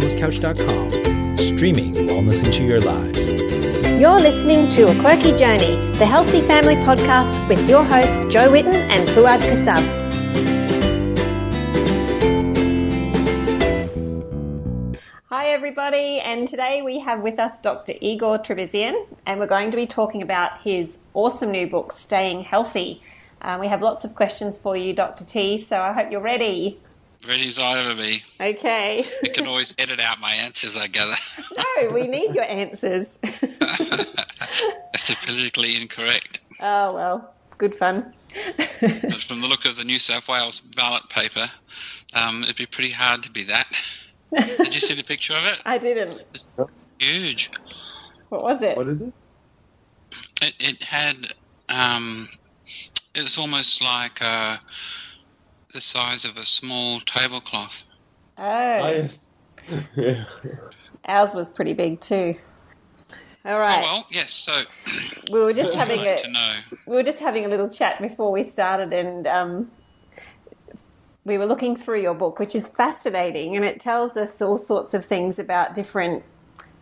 thewellnesscouch.com, 0.00 1.36
streaming 1.36 1.92
wellness 1.94 2.44
into 2.44 2.64
your 2.64 2.80
lives. 2.80 3.26
You're 4.00 4.18
listening 4.18 4.68
to 4.70 4.88
A 4.88 5.00
Quirky 5.00 5.36
Journey, 5.36 5.76
the 5.98 6.06
Healthy 6.06 6.40
Family 6.42 6.76
Podcast 6.76 7.48
with 7.48 7.68
your 7.68 7.84
hosts 7.84 8.32
Jo 8.32 8.50
Whitton 8.50 8.74
and 8.74 9.06
Fuad 9.10 9.40
Kassab. 9.40 9.98
Hi, 15.26 15.48
everybody, 15.48 16.20
and 16.20 16.48
today 16.48 16.80
we 16.82 17.00
have 17.00 17.20
with 17.20 17.38
us 17.38 17.60
Dr. 17.60 17.92
Igor 18.00 18.38
Tabrizian, 18.38 19.06
and 19.26 19.38
we're 19.38 19.46
going 19.46 19.70
to 19.70 19.76
be 19.76 19.86
talking 19.86 20.22
about 20.22 20.62
his 20.62 20.98
awesome 21.12 21.50
new 21.50 21.68
book, 21.68 21.92
Staying 21.92 22.42
Healthy. 22.42 23.02
Um, 23.42 23.60
we 23.60 23.68
have 23.68 23.82
lots 23.82 24.04
of 24.04 24.14
questions 24.14 24.56
for 24.56 24.76
you, 24.76 24.94
Dr. 24.94 25.24
T, 25.24 25.58
so 25.58 25.80
I 25.80 25.92
hope 25.92 26.10
you're 26.10 26.20
ready. 26.20 26.80
Ready 27.26 27.48
as 27.48 27.58
I 27.58 27.78
ever 27.80 28.00
be. 28.00 28.22
Okay. 28.40 29.04
I 29.22 29.28
can 29.28 29.46
always 29.46 29.74
edit 29.78 30.00
out 30.00 30.20
my 30.20 30.32
answers, 30.32 30.76
I 30.76 30.86
gather. 30.86 31.16
no, 31.56 31.94
we 31.94 32.06
need 32.06 32.34
your 32.34 32.44
answers. 32.44 33.18
If 34.92 35.06
they're 35.06 35.16
politically 35.24 35.80
incorrect. 35.80 36.40
Oh, 36.58 36.92
well, 36.92 37.32
good 37.56 37.74
fun. 37.74 38.12
From 39.26 39.40
the 39.40 39.46
look 39.48 39.64
of 39.64 39.76
the 39.76 39.84
New 39.84 39.98
South 39.98 40.28
Wales 40.28 40.60
ballot 40.60 41.08
paper, 41.08 41.48
um, 42.14 42.42
it'd 42.42 42.56
be 42.56 42.66
pretty 42.66 42.90
hard 42.90 43.22
to 43.22 43.30
be 43.30 43.44
that. 43.44 43.66
Did 44.36 44.74
you 44.74 44.80
see 44.80 44.94
the 44.94 45.04
picture 45.04 45.34
of 45.34 45.44
it? 45.44 45.60
I 45.64 45.78
didn't. 45.78 46.22
Huge. 46.98 47.50
What 48.28 48.42
was 48.42 48.62
it? 48.62 48.76
What 48.76 48.88
is 48.88 49.00
it? 49.00 49.12
It, 50.42 50.54
it 50.58 50.84
had, 50.84 51.32
um, 51.68 52.28
it 53.14 53.22
was 53.22 53.38
almost 53.38 53.82
like 53.82 54.20
uh, 54.20 54.56
the 55.72 55.80
size 55.80 56.24
of 56.24 56.36
a 56.36 56.44
small 56.44 57.00
tablecloth. 57.00 57.82
Oh, 58.38 58.42
Ah, 58.42 59.08
yeah. 59.96 60.24
ours 61.04 61.34
was 61.34 61.50
pretty 61.50 61.74
big 61.74 62.00
too. 62.00 62.34
All 63.44 63.58
right. 63.58 63.78
Oh, 63.78 63.82
well, 63.82 64.06
yes, 64.10 64.32
so 64.32 64.62
we 65.30 65.40
were 65.40 65.52
just 65.52 65.74
having 65.74 65.98
like 65.98 66.20
a 66.20 66.22
to 66.22 66.28
know. 66.30 66.54
we 66.86 66.96
were 66.96 67.02
just 67.02 67.18
having 67.18 67.44
a 67.44 67.48
little 67.48 67.68
chat 67.68 68.00
before 68.00 68.32
we 68.32 68.42
started, 68.42 68.92
and 68.92 69.26
um, 69.26 69.70
we 71.24 71.38
were 71.38 71.46
looking 71.46 71.76
through 71.76 72.00
your 72.02 72.14
book, 72.14 72.38
which 72.38 72.54
is 72.54 72.66
fascinating, 72.68 73.56
and 73.56 73.64
it 73.64 73.80
tells 73.80 74.16
us 74.16 74.40
all 74.42 74.58
sorts 74.58 74.94
of 74.94 75.04
things 75.04 75.38
about 75.38 75.74
different 75.74 76.22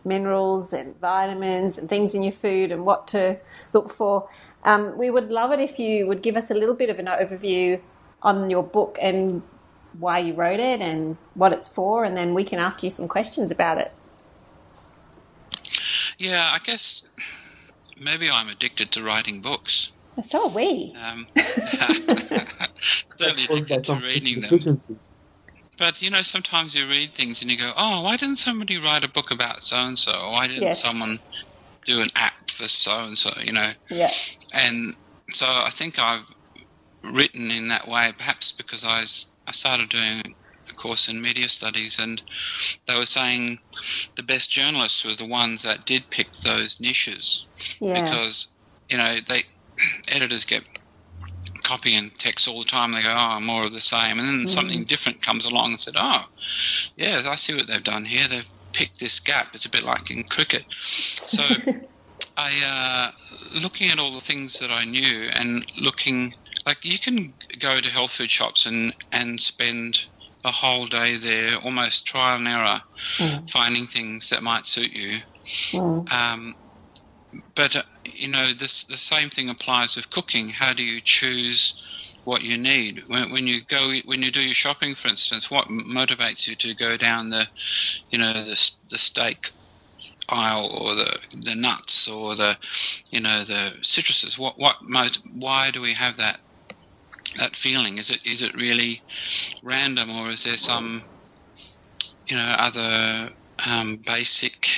minerals 0.04 0.72
and 0.72 0.98
vitamins 1.00 1.76
and 1.76 1.88
things 1.88 2.14
in 2.14 2.22
your 2.22 2.32
food 2.32 2.72
and 2.72 2.84
what 2.86 3.06
to 3.08 3.38
look 3.72 3.90
for. 3.90 4.28
Um, 4.64 4.96
we 4.96 5.10
would 5.10 5.28
love 5.28 5.52
it 5.52 5.60
if 5.60 5.78
you 5.78 6.06
would 6.06 6.22
give 6.22 6.36
us 6.36 6.50
a 6.50 6.54
little 6.54 6.74
bit 6.74 6.88
of 6.88 6.98
an 6.98 7.06
overview 7.06 7.80
on 8.22 8.50
your 8.50 8.62
book 8.62 8.98
and 9.00 9.42
why 9.98 10.18
you 10.18 10.34
wrote 10.34 10.60
it 10.60 10.80
and 10.80 11.16
what 11.34 11.52
it's 11.52 11.68
for, 11.68 12.04
and 12.04 12.16
then 12.16 12.34
we 12.34 12.44
can 12.44 12.58
ask 12.58 12.82
you 12.82 12.90
some 12.90 13.08
questions 13.08 13.50
about 13.50 13.78
it. 13.78 13.92
Yeah, 16.18 16.50
I 16.52 16.58
guess 16.58 17.02
maybe 18.00 18.30
I'm 18.30 18.48
addicted 18.48 18.90
to 18.92 19.02
writing 19.02 19.40
books. 19.40 19.92
So 20.26 20.48
are 20.48 20.54
we. 20.54 20.94
Um, 21.00 21.26
certainly 21.36 23.46
Caused 23.46 23.48
by 23.48 23.56
addicted 23.58 23.84
to 23.84 23.94
reading 23.94 24.40
them. 24.40 24.80
But 25.78 26.02
you 26.02 26.10
know, 26.10 26.22
sometimes 26.22 26.74
you 26.74 26.88
read 26.88 27.12
things 27.12 27.40
and 27.40 27.50
you 27.50 27.56
go, 27.56 27.72
"Oh, 27.76 28.02
why 28.02 28.16
didn't 28.16 28.38
somebody 28.38 28.80
write 28.80 29.04
a 29.04 29.08
book 29.08 29.30
about 29.30 29.62
so 29.62 29.76
and 29.76 29.96
so? 29.96 30.30
Why 30.30 30.48
didn't 30.48 30.64
Yes. 30.64 30.82
someone 30.82 31.20
do 31.84 32.00
an 32.00 32.08
app 32.16 32.50
for 32.50 32.68
so 32.68 32.98
and 32.98 33.16
so?" 33.16 33.32
You 33.40 33.52
know, 33.52 33.72
Yeah. 33.88 34.10
and 34.52 34.96
so 35.30 35.46
I 35.46 35.70
think 35.70 36.00
I've 36.00 36.26
written 37.02 37.50
in 37.50 37.68
that 37.68 37.88
way, 37.88 38.12
perhaps 38.16 38.52
because 38.52 38.84
I 38.84 39.04
started 39.52 39.88
doing 39.88 40.22
a 40.68 40.74
course 40.74 41.08
in 41.08 41.20
media 41.20 41.48
studies, 41.48 41.98
and 41.98 42.22
they 42.86 42.96
were 42.96 43.06
saying 43.06 43.58
the 44.16 44.22
best 44.22 44.50
journalists 44.50 45.04
were 45.04 45.14
the 45.14 45.26
ones 45.26 45.62
that 45.62 45.84
did 45.86 46.04
pick 46.10 46.32
those 46.44 46.80
niches 46.80 47.46
Yeah. 47.80 48.02
because 48.04 48.48
you 48.90 48.98
know 48.98 49.16
they 49.28 49.44
editors 50.08 50.44
get 50.44 50.64
copy 51.62 51.94
and 51.94 52.16
text 52.18 52.48
all 52.48 52.60
the 52.60 52.68
time. 52.68 52.92
They 52.92 53.02
go, 53.02 53.14
"Oh, 53.16 53.40
more 53.40 53.64
of 53.64 53.72
the 53.72 53.80
same," 53.80 54.18
and 54.18 54.28
then 54.28 54.48
something 54.48 54.84
different 54.84 55.22
comes 55.22 55.44
along 55.44 55.70
and 55.70 55.80
said, 55.80 55.94
"Oh, 55.96 56.24
yes, 56.96 57.26
I 57.26 57.34
see 57.34 57.54
what 57.54 57.66
they've 57.66 57.82
done 57.84 58.04
here. 58.04 58.26
They've 58.28 58.48
picked 58.72 59.00
this 59.00 59.20
gap. 59.20 59.54
It's 59.54 59.66
a 59.66 59.70
bit 59.70 59.84
like 59.84 60.10
in 60.10 60.24
cricket." 60.24 60.64
So, 60.70 61.42
I 62.36 62.52
uh, 62.64 63.10
looking 63.62 63.90
at 63.90 63.98
all 63.98 64.12
the 64.14 64.20
things 64.20 64.58
that 64.60 64.70
I 64.70 64.84
knew 64.84 65.28
and 65.32 65.64
looking 65.76 66.34
like 66.68 66.84
you 66.84 66.98
can 66.98 67.32
go 67.58 67.80
to 67.80 67.90
health 67.90 68.12
food 68.12 68.30
shops 68.30 68.66
and 68.66 68.94
and 69.12 69.40
spend 69.40 69.98
a 70.44 70.52
whole 70.52 70.86
day 70.86 71.16
there, 71.16 71.56
almost 71.64 72.06
trial 72.06 72.36
and 72.36 72.46
error, 72.46 72.80
finding 73.50 73.86
things 73.86 74.28
that 74.28 74.42
might 74.42 74.66
suit 74.66 74.92
you. 74.92 75.18
Mm. 75.72 76.12
Um, 76.12 76.54
but 77.54 77.74
uh, 77.74 77.82
you 78.04 78.28
know, 78.28 78.52
this 78.52 78.84
the 78.84 78.96
same 78.96 79.30
thing 79.30 79.48
applies 79.48 79.96
with 79.96 80.10
cooking. 80.10 80.50
How 80.50 80.72
do 80.74 80.82
you 80.82 81.00
choose 81.00 82.14
what 82.24 82.42
you 82.42 82.58
need 82.58 83.02
when, 83.06 83.32
when 83.32 83.46
you 83.46 83.62
go 83.62 83.94
when 84.04 84.22
you 84.22 84.30
do 84.30 84.42
your 84.42 84.54
shopping, 84.54 84.94
for 84.94 85.08
instance? 85.08 85.50
What 85.50 85.68
motivates 85.68 86.46
you 86.46 86.54
to 86.56 86.74
go 86.74 86.96
down 86.98 87.30
the, 87.30 87.46
you 88.10 88.18
know, 88.18 88.32
the 88.32 88.70
the 88.90 88.98
steak 88.98 89.52
aisle 90.28 90.66
or 90.66 90.94
the 90.94 91.18
the 91.40 91.54
nuts 91.54 92.08
or 92.08 92.34
the, 92.34 92.56
you 93.10 93.20
know, 93.20 93.44
the 93.44 93.72
citruses? 93.82 94.38
What 94.38 94.58
what 94.58 94.76
most? 94.82 95.22
Why 95.32 95.70
do 95.70 95.80
we 95.80 95.94
have 95.94 96.16
that? 96.18 96.40
That 97.36 97.56
feeling? 97.56 97.98
Is 97.98 98.10
it 98.10 98.24
is 98.26 98.42
it 98.42 98.54
really 98.54 99.02
random 99.62 100.10
or 100.10 100.30
is 100.30 100.44
there 100.44 100.56
some 100.56 101.04
you 102.26 102.36
know 102.36 102.54
other 102.58 103.30
um, 103.66 103.96
basic 104.06 104.68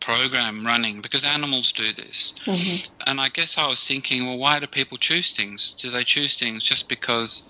program 0.00 0.66
running? 0.66 1.00
Because 1.00 1.24
animals 1.24 1.72
do 1.72 1.92
this. 1.92 2.34
Mhm. 2.46 2.88
and 3.06 3.20
i 3.20 3.28
guess 3.28 3.58
i 3.58 3.66
was 3.66 3.82
thinking 3.84 4.26
well 4.26 4.38
why 4.38 4.58
do 4.58 4.66
people 4.66 4.98
choose 4.98 5.32
things? 5.32 5.74
Do 5.80 5.90
they 5.90 6.04
choose 6.04 6.38
things 6.38 6.64
just 6.64 6.88
because 6.88 7.42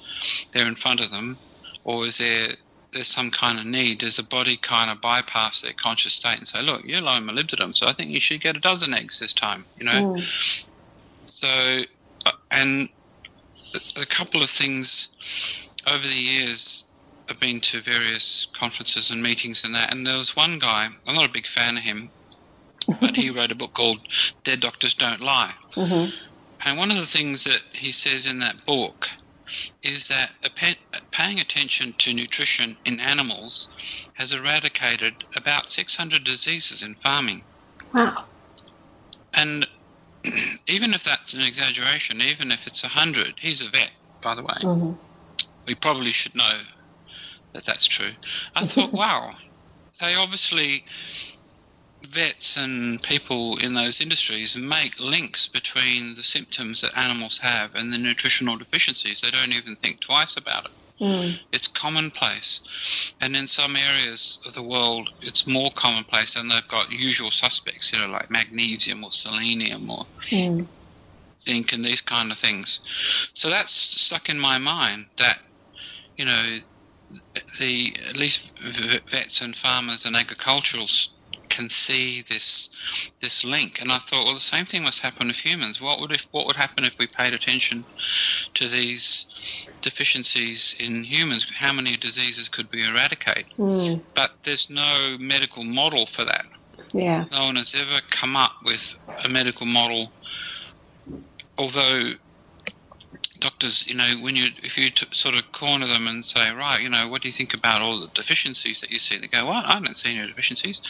they're 0.52 0.66
in 0.66 0.74
front 0.76 1.00
of 1.00 1.10
them? 1.10 1.38
Or 1.84 2.06
is 2.06 2.18
there 2.18 2.54
there's 2.92 3.08
some 3.08 3.30
kind 3.30 3.58
of 3.58 3.64
need? 3.64 3.98
Does 3.98 4.16
the 4.16 4.22
body 4.24 4.58
kind 4.58 4.90
of 4.90 5.00
bypass 5.00 5.62
their 5.62 5.72
conscious 5.72 6.12
state 6.12 6.38
and 6.38 6.46
say 6.46 6.60
look 6.62 6.82
you're 6.84 7.00
low 7.00 7.16
in 7.16 7.24
molybdenum 7.24 7.74
so 7.74 7.86
i 7.86 7.92
think 7.92 8.10
you 8.10 8.20
should 8.20 8.40
get 8.42 8.56
a 8.56 8.60
dozen 8.60 8.92
eggs 8.92 9.18
this 9.18 9.32
time 9.32 9.66
you 9.76 9.84
know? 9.86 9.92
Mm. 10.14 10.22
so, 11.24 11.82
uh, 12.26 12.32
and 12.50 12.88
a- 13.74 14.06
couple 14.06 14.42
of 14.42 14.50
things 14.50 15.08
over 15.86 16.06
the 16.06 16.14
years, 16.14 16.84
I've 17.30 17.40
been 17.40 17.60
to 17.62 17.80
various 17.80 18.46
conferences 18.52 19.10
and 19.10 19.22
meetings 19.22 19.64
and 19.64 19.74
that, 19.74 19.92
and 19.94 20.06
there 20.06 20.18
was 20.18 20.36
one 20.36 20.58
guy, 20.58 20.88
I'm 21.06 21.14
not 21.14 21.24
a 21.28 21.32
big 21.32 21.46
fan 21.46 21.76
of 21.76 21.82
him, 21.82 22.10
but 23.00 23.16
he 23.16 23.30
wrote 23.36 23.50
a 23.50 23.54
book 23.54 23.74
called 23.74 24.02
Dead 24.44 24.60
Doctors 24.60 24.94
Don't 24.94 25.20
Lie. 25.20 25.54
Mhm. 25.72 26.12
And 26.64 26.78
one 26.78 26.90
of 26.90 26.96
the 26.98 27.06
things 27.06 27.44
that 27.44 27.60
he 27.72 27.90
says 27.92 28.26
in 28.26 28.38
that 28.40 28.64
book 28.66 29.08
is 29.82 30.06
that 30.08 30.30
paying 31.10 31.40
attention 31.40 31.92
to 31.94 32.14
nutrition 32.14 32.76
in 32.84 33.00
animals 33.00 33.68
has 34.14 34.32
eradicated 34.32 35.24
about 35.34 35.68
600 35.68 36.22
diseases 36.24 36.82
in 36.82 36.94
farming. 36.94 37.42
Wow. 37.92 38.24
And 39.34 39.66
even 40.66 40.94
if 40.94 41.02
that's 41.04 41.34
an 41.34 41.40
exaggeration, 41.40 42.20
even 42.22 42.52
if 42.52 42.66
it's 42.66 42.84
a 42.84 42.88
hundred, 42.88 43.34
he's 43.38 43.62
a 43.62 43.68
vet, 43.68 43.90
by 44.22 44.34
the 44.34 44.42
way. 44.42 44.54
Mhm. 44.62 44.98
We 45.66 45.74
probably 45.74 46.12
should 46.12 46.34
know 46.34 46.58
that 47.54 47.64
that's 47.64 47.86
true. 47.86 48.12
I 48.54 48.64
thought, 48.66 48.92
wow, 48.92 49.30
they 50.00 50.14
obviously 50.14 50.84
vets 52.08 52.56
and 52.56 53.00
people 53.02 53.56
in 53.58 53.74
those 53.74 54.00
industries 54.00 54.56
make 54.56 54.98
links 54.98 55.46
between 55.46 56.14
the 56.16 56.22
symptoms 56.22 56.80
that 56.80 56.96
animals 56.96 57.38
have 57.38 57.74
and 57.74 57.92
the 57.92 57.98
nutritional 57.98 58.56
deficiencies. 58.56 59.20
They 59.20 59.30
don't 59.30 59.52
even 59.52 59.76
think 59.76 60.00
twice 60.00 60.36
about 60.36 60.66
it. 60.66 60.72
Mm. 61.00 61.38
It's 61.52 61.68
commonplace. 61.68 62.60
And 63.20 63.36
in 63.36 63.46
some 63.46 63.76
areas 63.76 64.38
of 64.46 64.54
the 64.54 64.62
world, 64.62 65.08
it's 65.20 65.46
more 65.46 65.70
commonplace 65.74 66.36
and 66.36 66.50
they've 66.50 66.68
got 66.68 66.92
usual 66.92 67.30
suspects, 67.30 67.92
you 67.92 67.98
know, 67.98 68.06
like 68.06 68.30
magnesium 68.30 69.04
or 69.04 69.10
selenium 69.10 69.90
or 69.90 70.06
Mm. 70.30 70.68
zinc 71.40 71.72
and 71.72 71.84
these 71.84 72.00
kind 72.00 72.30
of 72.30 72.38
things. 72.38 72.80
So 73.34 73.50
that's 73.50 73.72
stuck 73.72 74.28
in 74.28 74.38
my 74.38 74.58
mind 74.58 75.06
that, 75.18 75.38
you 76.16 76.24
know, 76.24 76.58
the 77.58 77.96
at 78.08 78.16
least 78.16 78.52
vets 79.10 79.40
and 79.40 79.56
farmers 79.56 80.04
and 80.04 80.16
agriculturals 80.16 81.08
can 81.52 81.68
see 81.68 82.22
this 82.22 82.70
this 83.20 83.44
link. 83.44 83.80
And 83.80 83.92
I 83.92 83.98
thought, 83.98 84.24
well, 84.24 84.34
the 84.34 84.40
same 84.40 84.64
thing 84.64 84.82
must 84.82 85.00
happen 85.00 85.28
with 85.28 85.36
humans. 85.36 85.80
What 85.80 86.00
would 86.00 86.10
if 86.10 86.26
what 86.32 86.46
would 86.46 86.56
happen 86.56 86.84
if 86.84 86.98
we 86.98 87.06
paid 87.06 87.34
attention 87.34 87.84
to 88.54 88.68
these 88.68 89.68
deficiencies 89.82 90.74
in 90.80 91.04
humans? 91.04 91.50
How 91.54 91.72
many 91.72 91.96
diseases 91.96 92.48
could 92.48 92.68
we 92.72 92.86
eradicate? 92.86 93.46
Mm. 93.58 94.00
But 94.14 94.30
there's 94.44 94.70
no 94.70 95.16
medical 95.20 95.62
model 95.62 96.06
for 96.06 96.24
that. 96.24 96.46
Yeah. 96.92 97.26
No 97.30 97.44
one 97.44 97.56
has 97.56 97.74
ever 97.74 98.00
come 98.10 98.34
up 98.34 98.54
with 98.64 98.94
a 99.24 99.28
medical 99.28 99.66
model, 99.66 100.10
although 101.58 102.12
doctors, 103.42 103.86
you 103.88 103.94
know, 103.94 104.14
when 104.20 104.36
you 104.36 104.50
if 104.62 104.78
you 104.78 104.88
t- 104.88 105.06
sort 105.10 105.34
of 105.34 105.50
corner 105.50 105.86
them 105.86 106.06
and 106.06 106.24
say, 106.24 106.52
right, 106.52 106.80
you 106.80 106.88
know, 106.88 107.08
what 107.08 107.22
do 107.22 107.28
you 107.28 107.32
think 107.32 107.52
about 107.52 107.82
all 107.82 108.00
the 108.00 108.06
deficiencies 108.14 108.80
that 108.80 108.90
you 108.90 109.00
see? 109.00 109.18
They 109.18 109.26
go, 109.26 109.46
well, 109.46 109.62
I 109.64 109.80
don't 109.80 109.94
see 109.94 110.16
any 110.16 110.26
deficiencies. 110.28 110.80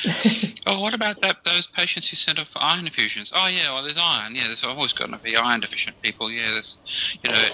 oh, 0.66 0.78
what 0.80 0.92
about 0.92 1.20
that? 1.22 1.44
Those 1.44 1.66
patients 1.66 2.12
you 2.12 2.16
sent 2.16 2.38
off 2.38 2.50
for 2.50 2.62
iron 2.62 2.84
infusions? 2.84 3.32
Oh, 3.34 3.46
yeah, 3.46 3.72
well, 3.72 3.82
there's 3.82 3.98
iron. 3.98 4.34
Yeah, 4.34 4.44
there's 4.46 4.64
always 4.64 4.92
going 4.92 5.12
to 5.12 5.18
be 5.18 5.34
iron 5.34 5.60
deficient 5.60 6.00
people. 6.02 6.30
Yeah, 6.30 6.50
there's, 6.50 6.76
you 7.22 7.30
know. 7.30 7.44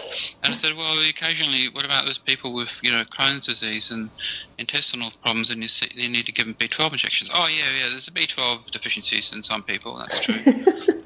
And 0.43 0.53
I 0.53 0.57
said, 0.57 0.75
well, 0.75 0.99
occasionally, 1.09 1.69
what 1.69 1.85
about 1.85 2.05
those 2.05 2.19
people 2.19 2.53
with, 2.53 2.81
you 2.83 2.91
know, 2.91 3.03
Crohn's 3.03 3.47
disease 3.47 3.93
and 3.93 4.11
intestinal 4.59 5.13
problems, 5.23 5.51
and 5.51 5.63
you, 5.63 5.69
see, 5.69 5.89
you 5.95 6.09
need 6.09 6.25
to 6.25 6.33
give 6.33 6.47
them 6.47 6.55
B12 6.55 6.93
injections? 6.93 7.31
Oh, 7.33 7.47
yeah, 7.47 7.71
yeah, 7.73 7.89
there's 7.89 8.09
a 8.09 8.11
B12 8.11 8.73
deficiencies 8.73 9.33
in 9.33 9.45
some 9.45 9.63
people. 9.63 9.97
That's 9.97 10.21
true. 10.21 10.95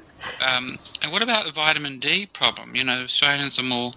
Um, 0.45 0.67
and 1.01 1.11
what 1.11 1.21
about 1.21 1.45
the 1.45 1.51
vitamin 1.51 1.99
D 1.99 2.25
problem? 2.25 2.75
You 2.75 2.83
know, 2.83 3.03
Australians 3.03 3.59
are 3.59 3.63
more 3.63 3.91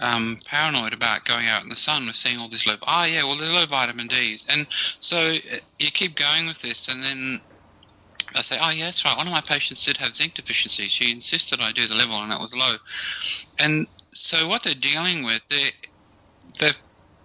um, 0.00 0.38
paranoid 0.46 0.92
about 0.94 1.24
going 1.24 1.46
out 1.46 1.62
in 1.62 1.68
the 1.68 1.76
sun. 1.76 2.06
We're 2.06 2.12
seeing 2.12 2.38
all 2.38 2.48
this 2.48 2.66
low. 2.66 2.76
Oh 2.86 3.04
yeah, 3.04 3.24
well, 3.24 3.36
there's 3.36 3.52
low 3.52 3.66
vitamin 3.66 4.06
D's, 4.06 4.46
and 4.48 4.66
so 5.00 5.18
uh, 5.18 5.56
you 5.78 5.90
keep 5.90 6.16
going 6.16 6.46
with 6.46 6.60
this, 6.60 6.88
and 6.88 7.02
then 7.02 7.40
I 8.34 8.42
say, 8.42 8.58
oh 8.60 8.70
yeah, 8.70 8.86
that's 8.86 9.04
right. 9.04 9.16
One 9.16 9.26
of 9.26 9.32
my 9.32 9.40
patients 9.40 9.84
did 9.84 9.96
have 9.98 10.14
zinc 10.14 10.34
deficiency. 10.34 10.88
She 10.88 11.12
insisted 11.12 11.60
I 11.60 11.72
do 11.72 11.86
the 11.86 11.94
level, 11.94 12.16
and 12.16 12.32
it 12.32 12.40
was 12.40 12.54
low. 12.54 12.76
And 13.58 13.86
so 14.10 14.48
what 14.48 14.62
they're 14.62 14.74
dealing 14.74 15.24
with, 15.24 15.46
they 15.48 15.70
they've 16.58 16.76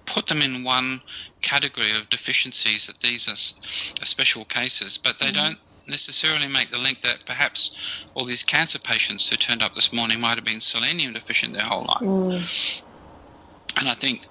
put 0.06 0.28
them 0.28 0.42
in 0.42 0.64
one 0.64 1.02
category 1.42 1.92
of 1.92 2.10
deficiencies 2.10 2.88
that 2.88 3.00
these 3.00 3.28
are, 3.28 4.02
are 4.02 4.06
special 4.06 4.46
cases, 4.46 4.98
but 4.98 5.20
they 5.20 5.28
mm-hmm. 5.28 5.36
don't 5.36 5.60
necessarily 5.90 6.48
make 6.48 6.72
the 6.72 6.78
link 6.78 7.02
that 7.02 7.26
perhaps 7.26 7.72
all 8.14 8.24
these 8.24 8.44
cancer 8.44 8.80
patients 8.80 9.28
who 9.30 9.36
turned 9.36 9.64
up 9.64 9.76
this 9.76 9.92
morning 9.92 10.20
might 10.20 10.36
have 10.36 10.46
been 10.46 10.62
selenium 10.62 11.14
deficient 11.14 11.54
their 11.54 11.64
whole 11.64 11.86
life. 11.86 12.02
Mm. 12.02 12.84
And 13.78 13.90
I 13.90 13.94
think 13.94 14.26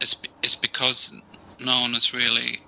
it's 0.00 0.16
it's 0.42 0.54
because 0.54 1.12
no 1.60 1.80
one 1.80 1.94
has 1.94 2.14
really 2.14 2.60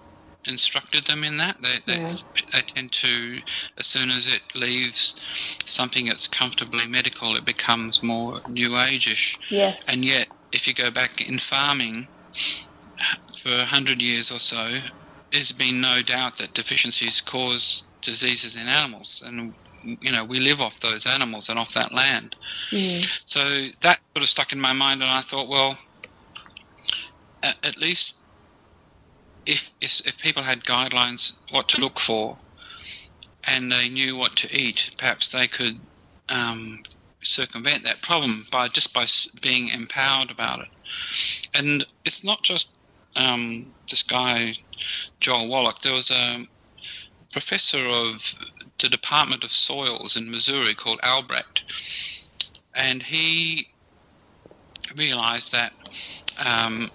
instructed 0.46 1.04
them 1.04 1.25
in 1.25 1.37
that. 1.37 1.56
They, 1.62 1.78
they, 1.87 2.00
yeah. 2.00 2.16
they 2.52 2.60
tend 2.62 2.92
to, 2.92 3.40
as 3.78 3.87
soon 3.87 4.10
as 4.10 4.26
it 4.26 4.40
leaves 4.54 5.14
something 5.66 6.06
that's 6.06 6.26
comfortably 6.26 6.86
medical, 6.86 7.36
it 7.36 7.44
becomes 7.44 8.02
more 8.02 8.40
new 8.48 8.78
age-ish. 8.78 9.38
Yes. 9.50 9.84
And 9.88 10.04
yet, 10.04 10.28
if 10.52 10.66
you 10.66 10.75
go 10.75 10.90
back 10.90 11.20
in 11.20 11.38
farming 11.38 12.08
for 13.43 13.50
a 13.50 13.64
hundred 13.64 14.00
years 14.00 14.32
or 14.32 14.38
so, 14.38 14.78
there's 15.31 15.52
been 15.52 15.81
no 15.81 16.02
doubt 16.02 16.38
that 16.38 16.54
deficiencies 16.54 17.20
cause 17.20 17.84
diseases 18.02 18.55
in 18.55 18.67
animals, 18.67 19.23
and 19.25 19.55
you 19.85 20.12
know 20.12 20.25
we 20.25 20.41
live 20.41 20.61
off 20.61 20.81
those 20.81 21.06
animals 21.06 21.49
and 21.49 21.58
off 21.58 21.75
that 21.75 21.93
land. 21.93 22.37
Mm. 22.70 23.20
So 23.25 23.69
that 23.82 24.00
sort 24.14 24.23
of 24.23 24.29
stuck 24.29 24.52
in 24.52 24.61
my 24.61 24.73
mind, 24.73 25.02
and 25.02 25.11
I 25.11 25.20
thought, 25.20 25.49
well, 25.49 25.79
at, 27.43 27.56
at 27.64 27.76
least 27.79 28.14
if, 29.47 29.70
if 29.81 30.06
if 30.06 30.19
people 30.19 30.43
had 30.43 30.64
guidelines 30.64 31.35
what 31.50 31.69
to 31.70 31.81
look 31.81 31.99
for, 31.99 32.37
and 33.44 33.70
they 33.70 33.88
knew 33.88 34.17
what 34.17 34.32
to 34.37 34.55
eat, 34.56 34.91
perhaps 34.99 35.31
they 35.31 35.46
could 35.46 35.79
um, 36.29 36.82
circumvent 37.23 37.85
that 37.85 38.00
problem 38.03 38.44
by 38.50 38.69
just 38.69 38.94
by 38.94 39.05
being 39.41 39.69
empowered 39.69 40.31
about 40.31 40.61
it. 40.61 40.69
And 41.55 41.85
it's 42.05 42.25
not 42.25 42.43
just 42.43 42.79
um, 43.17 43.67
this 43.88 44.03
guy 44.03 44.55
Joel 45.20 45.49
Wallach. 45.49 45.81
There 45.81 45.93
was 45.93 46.11
a 46.11 46.46
professor 47.32 47.87
of 47.87 48.35
the 48.79 48.88
Department 48.88 49.44
of 49.44 49.50
Soils 49.50 50.17
in 50.17 50.31
Missouri 50.31 50.75
called 50.75 51.00
Albrecht, 51.03 51.65
and 52.75 53.03
he 53.03 53.69
realized 54.97 55.53
that 55.53 55.73
um, 56.47 56.91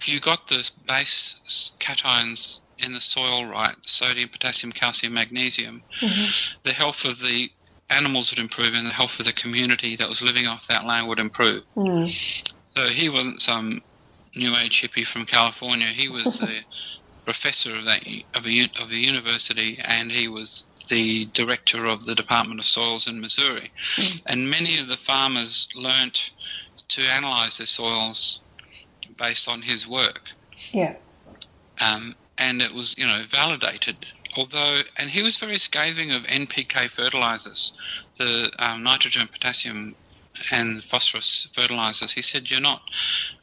if 0.00 0.08
you 0.08 0.20
got 0.20 0.48
the 0.48 0.68
base 0.86 1.72
cations 1.78 2.60
in 2.78 2.92
the 2.92 3.00
soil 3.00 3.46
right, 3.46 3.74
sodium, 3.86 4.28
potassium, 4.28 4.72
calcium, 4.72 5.14
magnesium, 5.14 5.82
mm-hmm. 6.00 6.58
the 6.62 6.72
health 6.72 7.04
of 7.04 7.20
the 7.20 7.50
animals 7.90 8.30
would 8.30 8.38
improve 8.38 8.74
and 8.74 8.86
the 8.86 8.90
health 8.92 9.18
of 9.18 9.26
the 9.26 9.32
community 9.32 9.96
that 9.96 10.08
was 10.08 10.20
living 10.20 10.46
off 10.46 10.66
that 10.66 10.84
land 10.84 11.06
would 11.08 11.20
improve. 11.20 11.62
Mm. 11.76 12.52
So 12.74 12.88
he 12.88 13.08
wasn't 13.08 13.40
some 13.40 13.82
new 14.34 14.54
age 14.56 14.82
hippie 14.82 15.06
from 15.06 15.24
California. 15.24 15.86
He 15.86 16.08
was 16.08 16.40
the 16.40 16.62
professor 17.26 17.76
of 17.76 17.84
that 17.84 18.06
of 18.34 18.46
a, 18.46 18.70
of 18.80 18.90
a 18.90 18.96
university, 18.96 19.78
and 19.84 20.10
he 20.10 20.28
was 20.28 20.64
the 20.88 21.26
director 21.34 21.84
of 21.84 22.06
the 22.06 22.14
Department 22.14 22.60
of 22.60 22.66
Soils 22.66 23.08
in 23.08 23.20
Missouri. 23.20 23.70
Mm. 23.96 24.22
And 24.26 24.50
many 24.50 24.78
of 24.78 24.86
the 24.88 24.96
farmers 24.96 25.68
learnt 25.74 26.30
to 26.88 27.02
analyze 27.02 27.58
their 27.58 27.66
soils 27.66 28.40
based 29.18 29.48
on 29.48 29.60
his 29.60 29.88
work. 29.88 30.30
Yeah. 30.72 30.94
Um, 31.80 32.14
and 32.38 32.62
it 32.62 32.72
was, 32.72 32.96
you 32.96 33.06
know, 33.06 33.22
validated. 33.26 34.06
Although, 34.36 34.82
and 34.96 35.10
he 35.10 35.22
was 35.22 35.36
very 35.36 35.58
scathing 35.58 36.12
of 36.12 36.22
NPK 36.22 36.90
fertilizers, 36.90 37.72
the 38.18 38.52
um, 38.60 38.84
nitrogen, 38.84 39.26
potassium, 39.26 39.96
and 40.50 40.82
phosphorus 40.84 41.48
fertilizers. 41.52 42.12
He 42.12 42.22
said 42.22 42.50
you're 42.50 42.60
not 42.60 42.82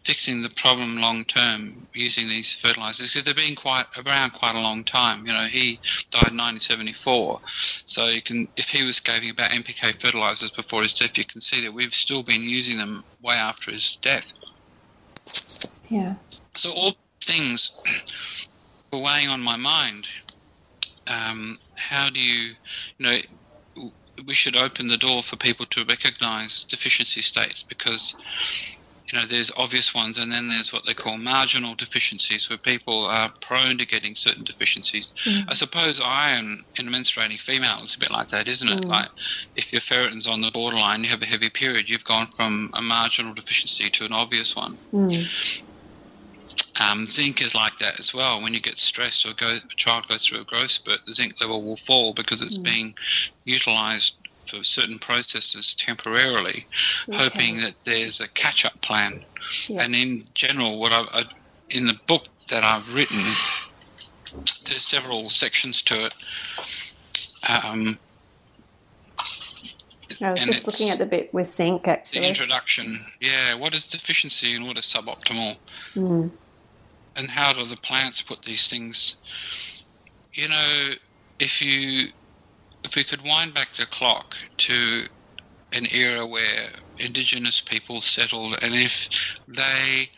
fixing 0.03 0.41
the 0.41 0.49
problem 0.49 0.97
long 0.97 1.25
term 1.25 1.87
using 1.93 2.27
these 2.27 2.55
fertilizers 2.55 3.11
because 3.11 3.25
they've 3.25 3.35
been 3.35 3.55
quite 3.55 3.85
around 4.05 4.31
quite 4.31 4.55
a 4.55 4.59
long 4.59 4.83
time. 4.83 5.25
You 5.25 5.33
know, 5.33 5.45
he 5.45 5.79
died 6.11 6.31
in 6.31 6.37
1974, 6.37 7.41
so 7.45 8.07
you 8.07 8.21
can 8.21 8.47
if 8.57 8.69
he 8.69 8.83
was 8.83 8.97
scathing 8.97 9.29
about 9.29 9.51
NPK 9.51 10.01
fertilizers 10.01 10.51
before 10.51 10.81
his 10.81 10.93
death, 10.93 11.17
you 11.17 11.25
can 11.25 11.41
see 11.41 11.61
that 11.61 11.73
we've 11.73 11.93
still 11.93 12.23
been 12.23 12.41
using 12.41 12.77
them 12.77 13.03
way 13.21 13.35
after 13.35 13.71
his 13.71 13.97
death. 14.01 14.33
Yeah. 15.89 16.15
So 16.55 16.71
all 16.71 16.93
things 17.21 17.71
were 18.91 18.99
weighing 18.99 19.29
on 19.29 19.41
my 19.41 19.55
mind. 19.55 20.07
Um, 21.07 21.59
how 21.75 22.09
do 22.09 22.19
you, 22.19 22.53
you 22.97 23.05
know, 23.05 23.17
we 24.25 24.33
should 24.33 24.55
open 24.55 24.87
the 24.87 24.97
door 24.97 25.23
for 25.23 25.35
people 25.35 25.65
to 25.67 25.85
recognize 25.85 26.63
deficiency 26.63 27.21
states 27.21 27.63
because 27.63 28.15
you 29.07 29.19
know 29.19 29.25
there's 29.25 29.51
obvious 29.57 29.93
ones 29.93 30.17
and 30.17 30.31
then 30.31 30.47
there's 30.47 30.71
what 30.71 30.85
they 30.85 30.93
call 30.93 31.17
marginal 31.17 31.75
deficiencies 31.75 32.49
where 32.49 32.57
people 32.57 33.05
are 33.05 33.31
prone 33.41 33.77
to 33.77 33.85
getting 33.85 34.15
certain 34.15 34.43
deficiencies 34.43 35.13
mm. 35.25 35.43
i 35.47 35.53
suppose 35.53 35.99
iron 36.03 36.63
in 36.79 36.87
a 36.87 36.91
menstruating 36.91 37.39
female 37.39 37.81
is 37.83 37.95
a 37.95 37.99
bit 37.99 38.11
like 38.11 38.27
that 38.29 38.47
isn't 38.47 38.69
it 38.69 38.83
mm. 38.83 38.89
like 38.89 39.09
if 39.55 39.71
your 39.73 39.81
ferritin's 39.81 40.27
on 40.27 40.41
the 40.41 40.51
borderline 40.51 41.03
you 41.03 41.09
have 41.09 41.21
a 41.21 41.25
heavy 41.25 41.49
period 41.49 41.89
you've 41.89 42.05
gone 42.05 42.27
from 42.27 42.69
a 42.73 42.81
marginal 42.81 43.33
deficiency 43.33 43.89
to 43.89 44.05
an 44.05 44.13
obvious 44.13 44.55
one 44.55 44.77
mm. 44.93 45.63
Um, 46.79 47.05
zinc 47.05 47.41
is 47.41 47.53
like 47.53 47.77
that 47.77 47.99
as 47.99 48.13
well. 48.13 48.41
When 48.41 48.53
you 48.53 48.59
get 48.59 48.79
stressed 48.79 49.25
or 49.25 49.33
go, 49.33 49.47
a 49.47 49.75
child 49.75 50.07
goes 50.07 50.25
through 50.25 50.41
a 50.41 50.43
growth 50.43 50.71
spurt, 50.71 51.05
the 51.05 51.13
zinc 51.13 51.39
level 51.39 51.63
will 51.63 51.75
fall 51.75 52.13
because 52.13 52.41
it's 52.41 52.57
mm. 52.57 52.63
being 52.63 52.95
utilized 53.45 54.15
for 54.47 54.63
certain 54.63 54.99
processes 54.99 55.73
temporarily, 55.75 56.65
okay. 57.07 57.17
hoping 57.17 57.57
that 57.61 57.75
there's 57.85 58.19
a 58.19 58.27
catch-up 58.29 58.79
plan. 58.81 59.23
Yeah. 59.67 59.83
And 59.83 59.95
in 59.95 60.21
general, 60.33 60.79
what 60.79 60.91
I, 60.91 61.01
I, 61.13 61.23
in 61.69 61.85
the 61.85 61.97
book 62.07 62.25
that 62.49 62.63
I've 62.63 62.93
written, 62.93 63.21
there's 64.65 64.83
several 64.83 65.29
sections 65.29 65.81
to 65.83 66.07
it. 66.07 66.13
Um, 67.49 67.97
I 70.21 70.31
was 70.31 70.43
just 70.43 70.67
looking 70.67 70.89
at 70.89 70.99
the 70.99 71.05
bit 71.05 71.33
with 71.33 71.47
zinc, 71.47 71.87
actually. 71.87 72.21
The 72.21 72.27
introduction, 72.27 72.97
yeah. 73.19 73.55
What 73.55 73.73
is 73.73 73.85
deficiency 73.85 74.55
and 74.55 74.65
what 74.65 74.77
is 74.77 74.85
suboptimal? 74.85 75.57
Mm 75.95 76.31
and 77.15 77.29
how 77.29 77.53
do 77.53 77.65
the 77.65 77.77
plants 77.77 78.21
put 78.21 78.41
these 78.43 78.67
things? 78.67 79.17
You 80.33 80.47
know, 80.47 80.89
if 81.39 81.61
you 81.61 82.07
if 82.83 82.95
we 82.95 83.03
could 83.03 83.21
wind 83.21 83.53
back 83.53 83.73
the 83.75 83.85
clock 83.85 84.35
to 84.57 85.05
an 85.71 85.87
era 85.91 86.25
where 86.25 86.69
indigenous 86.97 87.61
people 87.61 88.01
settled 88.01 88.57
and 88.61 88.75
if 88.75 89.09
they 89.47 90.09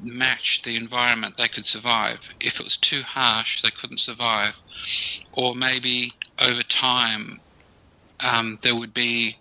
matched 0.00 0.64
the 0.64 0.76
environment 0.76 1.36
they 1.36 1.48
could 1.48 1.66
survive 1.66 2.20
if 2.40 2.60
it 2.60 2.64
was 2.64 2.76
too 2.76 3.02
harsh 3.02 3.62
they 3.62 3.70
couldn't 3.70 3.98
survive 3.98 4.54
or 5.36 5.54
maybe 5.54 6.10
over 6.40 6.62
time 6.62 7.40
um, 8.20 8.58
there 8.62 8.76
would 8.76 8.94
be 8.94 9.36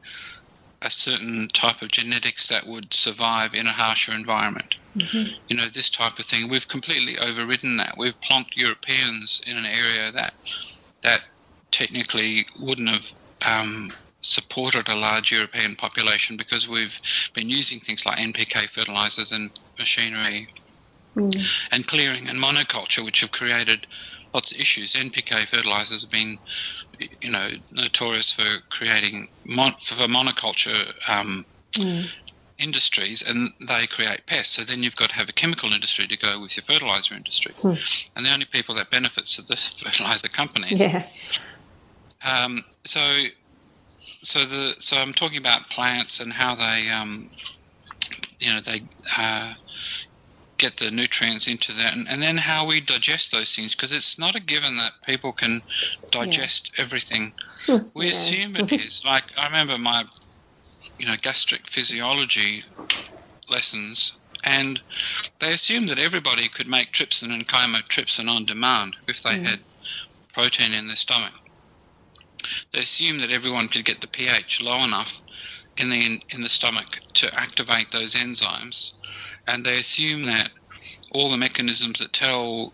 a 0.87 0.91
certain 0.91 1.47
type 1.49 1.81
of 1.81 1.91
genetics 1.91 2.47
that 2.47 2.65
would 2.65 2.91
survive 2.93 3.53
in 3.53 3.67
a 3.67 3.71
harsher 3.71 4.13
environment 4.13 4.75
Mm-hmm. 4.97 5.33
You 5.47 5.55
know, 5.55 5.67
this 5.67 5.89
type 5.89 6.17
of 6.19 6.25
thing. 6.25 6.49
We've 6.49 6.67
completely 6.67 7.17
overridden 7.19 7.77
that. 7.77 7.95
We've 7.97 8.19
plonked 8.21 8.55
Europeans 8.55 9.41
in 9.45 9.57
an 9.57 9.65
area 9.65 10.11
that 10.11 10.33
that 11.01 11.21
technically 11.71 12.47
wouldn't 12.59 12.89
have 12.89 13.11
um, 13.45 13.91
supported 14.21 14.89
a 14.89 14.95
large 14.95 15.31
European 15.31 15.75
population 15.75 16.37
because 16.37 16.67
we've 16.67 16.99
been 17.33 17.49
using 17.49 17.79
things 17.79 18.05
like 18.05 18.17
NPK 18.17 18.69
fertilizers 18.69 19.31
and 19.31 19.51
machinery 19.77 20.47
mm. 21.15 21.65
and 21.71 21.87
clearing 21.87 22.27
and 22.27 22.39
monoculture, 22.39 23.05
which 23.05 23.21
have 23.21 23.31
created 23.31 23.85
lots 24.33 24.51
of 24.51 24.59
issues. 24.59 24.93
NPK 24.93 25.47
fertilizers 25.47 26.03
have 26.03 26.11
been, 26.11 26.37
you 27.21 27.31
know, 27.31 27.49
notorious 27.71 28.33
for 28.33 28.45
creating 28.69 29.27
mon- 29.45 29.75
for 29.81 29.95
monoculture 30.07 30.93
um, 31.07 31.45
mm 31.73 32.09
industries 32.59 33.27
and 33.27 33.51
they 33.67 33.85
create 33.87 34.25
pests. 34.25 34.55
So 34.55 34.63
then 34.63 34.81
you've 34.81 34.95
got 34.95 35.09
to 35.09 35.15
have 35.15 35.29
a 35.29 35.33
chemical 35.33 35.73
industry 35.73 36.07
to 36.07 36.17
go 36.17 36.39
with 36.39 36.57
your 36.57 36.63
fertilizer 36.63 37.15
industry. 37.15 37.53
Hmm. 37.53 37.73
And 38.15 38.25
the 38.25 38.33
only 38.33 38.45
people 38.45 38.75
that 38.75 38.89
benefits 38.89 39.37
are 39.39 39.43
the 39.43 39.55
fertilizer 39.85 40.27
companies. 40.27 40.79
Yeah. 40.79 41.05
Um, 42.25 42.63
so, 42.85 42.99
so 44.23 44.45
the 44.45 44.75
so 44.79 44.97
I'm 44.97 45.13
talking 45.13 45.37
about 45.37 45.69
plants 45.69 46.19
and 46.19 46.33
how 46.33 46.55
they, 46.55 46.89
um, 46.89 47.29
you 48.39 48.51
know, 48.51 48.61
they 48.61 48.83
uh, 49.17 49.53
get 50.57 50.77
the 50.77 50.91
nutrients 50.91 51.47
into 51.47 51.71
that, 51.73 51.95
and, 51.95 52.07
and 52.07 52.21
then 52.21 52.37
how 52.37 52.65
we 52.65 52.81
digest 52.81 53.31
those 53.31 53.55
things 53.55 53.75
because 53.75 53.91
it's 53.91 54.17
not 54.17 54.35
a 54.35 54.39
given 54.39 54.77
that 54.77 54.93
people 55.05 55.31
can 55.31 55.61
digest 56.11 56.71
everything. 56.77 57.33
Hmm. 57.65 57.77
We 57.93 58.05
Yeah. 58.05 58.11
assume 58.11 58.55
it 58.55 58.65
mm-hmm. 58.65 58.87
is. 58.87 59.05
Like 59.05 59.25
I 59.37 59.45
remember 59.45 59.77
my, 59.77 60.05
you 60.97 61.05
know, 61.05 61.15
gastric 61.21 61.67
physiology 61.67 62.63
lessons, 63.49 64.17
and 64.43 64.81
they 65.39 65.53
assumed 65.53 65.89
that 65.89 65.99
everybody 65.99 66.47
could 66.47 66.67
make 66.67 66.91
trypsin 66.91 67.33
and 67.33 67.47
chymotrypsin 67.47 68.29
on 68.29 68.45
demand 68.45 68.95
if 69.07 69.23
they 69.23 69.35
mm-hmm. 69.35 69.45
had 69.45 69.59
protein 70.33 70.73
in 70.73 70.87
their 70.87 70.95
stomach. 70.95 71.33
They 72.71 72.79
assumed 72.79 73.21
that 73.21 73.31
everyone 73.31 73.67
could 73.67 73.85
get 73.85 74.01
the 74.01 74.07
pH 74.07 74.61
low 74.61 74.83
enough 74.83 75.21
in 75.77 75.89
the 75.89 76.21
in 76.29 76.41
the 76.41 76.49
stomach 76.49 76.99
to 77.13 77.33
activate 77.39 77.91
those 77.91 78.15
enzymes, 78.15 78.93
and 79.47 79.65
they 79.65 79.77
assume 79.77 80.25
that 80.25 80.49
all 81.11 81.29
the 81.29 81.37
mechanisms 81.37 81.99
that 81.99 82.13
tell 82.13 82.73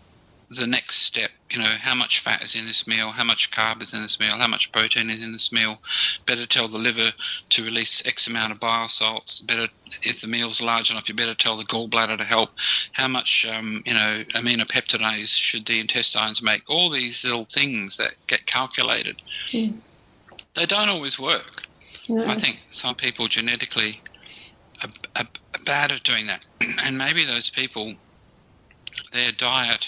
the 0.50 0.66
next 0.66 0.96
step, 1.02 1.30
you 1.50 1.58
know, 1.58 1.64
how 1.64 1.94
much 1.94 2.20
fat 2.20 2.42
is 2.42 2.54
in 2.54 2.66
this 2.66 2.86
meal, 2.86 3.10
how 3.10 3.24
much 3.24 3.50
carb 3.50 3.82
is 3.82 3.92
in 3.92 4.02
this 4.02 4.20
meal, 4.20 4.36
how 4.36 4.46
much 4.46 4.70
protein 4.72 5.10
is 5.10 5.24
in 5.24 5.32
this 5.32 5.50
meal. 5.52 5.78
Better 6.26 6.46
tell 6.46 6.68
the 6.68 6.78
liver 6.78 7.10
to 7.50 7.64
release 7.64 8.06
X 8.06 8.26
amount 8.26 8.52
of 8.52 8.60
bile 8.60 8.88
salts. 8.88 9.40
Better, 9.40 9.68
if 10.02 10.20
the 10.20 10.26
meal's 10.26 10.60
large 10.60 10.90
enough, 10.90 11.08
you 11.08 11.14
better 11.14 11.34
tell 11.34 11.56
the 11.56 11.64
gallbladder 11.64 12.18
to 12.18 12.24
help. 12.24 12.50
How 12.92 13.08
much, 13.08 13.46
um, 13.46 13.82
you 13.86 13.94
know, 13.94 14.24
aminopeptidase 14.34 15.28
should 15.34 15.66
the 15.66 15.80
intestines 15.80 16.42
make? 16.42 16.68
All 16.68 16.90
these 16.90 17.24
little 17.24 17.44
things 17.44 17.96
that 17.96 18.14
get 18.26 18.46
calculated. 18.46 19.16
They 20.54 20.66
don't 20.66 20.88
always 20.88 21.18
work. 21.18 21.66
No. 22.08 22.22
I 22.26 22.34
think 22.34 22.62
some 22.70 22.94
people 22.94 23.28
genetically 23.28 24.00
are, 24.82 24.90
are, 25.16 25.26
are 25.54 25.64
bad 25.64 25.90
at 25.92 26.02
doing 26.02 26.26
that, 26.26 26.42
and 26.82 26.98
maybe 26.98 27.24
those 27.24 27.50
people, 27.50 27.92
their 29.12 29.32
diet, 29.32 29.86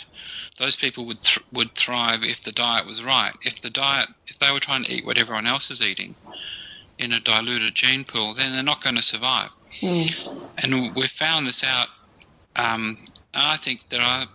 those 0.59 0.77
people 0.77 1.07
would 1.07 1.23
th- 1.23 1.45
would 1.53 1.75
thrive 1.75 2.23
if 2.25 2.43
the 2.43 2.53
diet 2.53 2.87
was 2.87 3.05
right. 3.05 3.33
If 3.45 3.61
the 3.61 3.71
diet, 3.71 4.09
if 4.29 4.39
they 4.39 4.53
were 4.53 4.61
trying 4.61 4.85
to 4.85 4.93
eat 4.93 5.07
what 5.07 5.19
everyone 5.19 5.47
else 5.47 5.71
is 5.71 5.83
eating, 5.83 6.17
in 6.99 7.13
a 7.13 7.21
diluted 7.21 7.75
gene 7.75 8.05
pool, 8.05 8.35
then 8.35 8.53
they're 8.53 8.63
not 8.63 8.83
going 8.83 8.97
to 8.97 9.03
survive. 9.03 9.51
And 10.59 10.95
we've 10.97 11.11
found 11.11 11.47
this 11.47 11.63
out. 11.65 11.89
Um, 12.57 12.97
I 13.35 13.57
think 13.59 13.83
there 13.91 14.01
are 14.01 14.27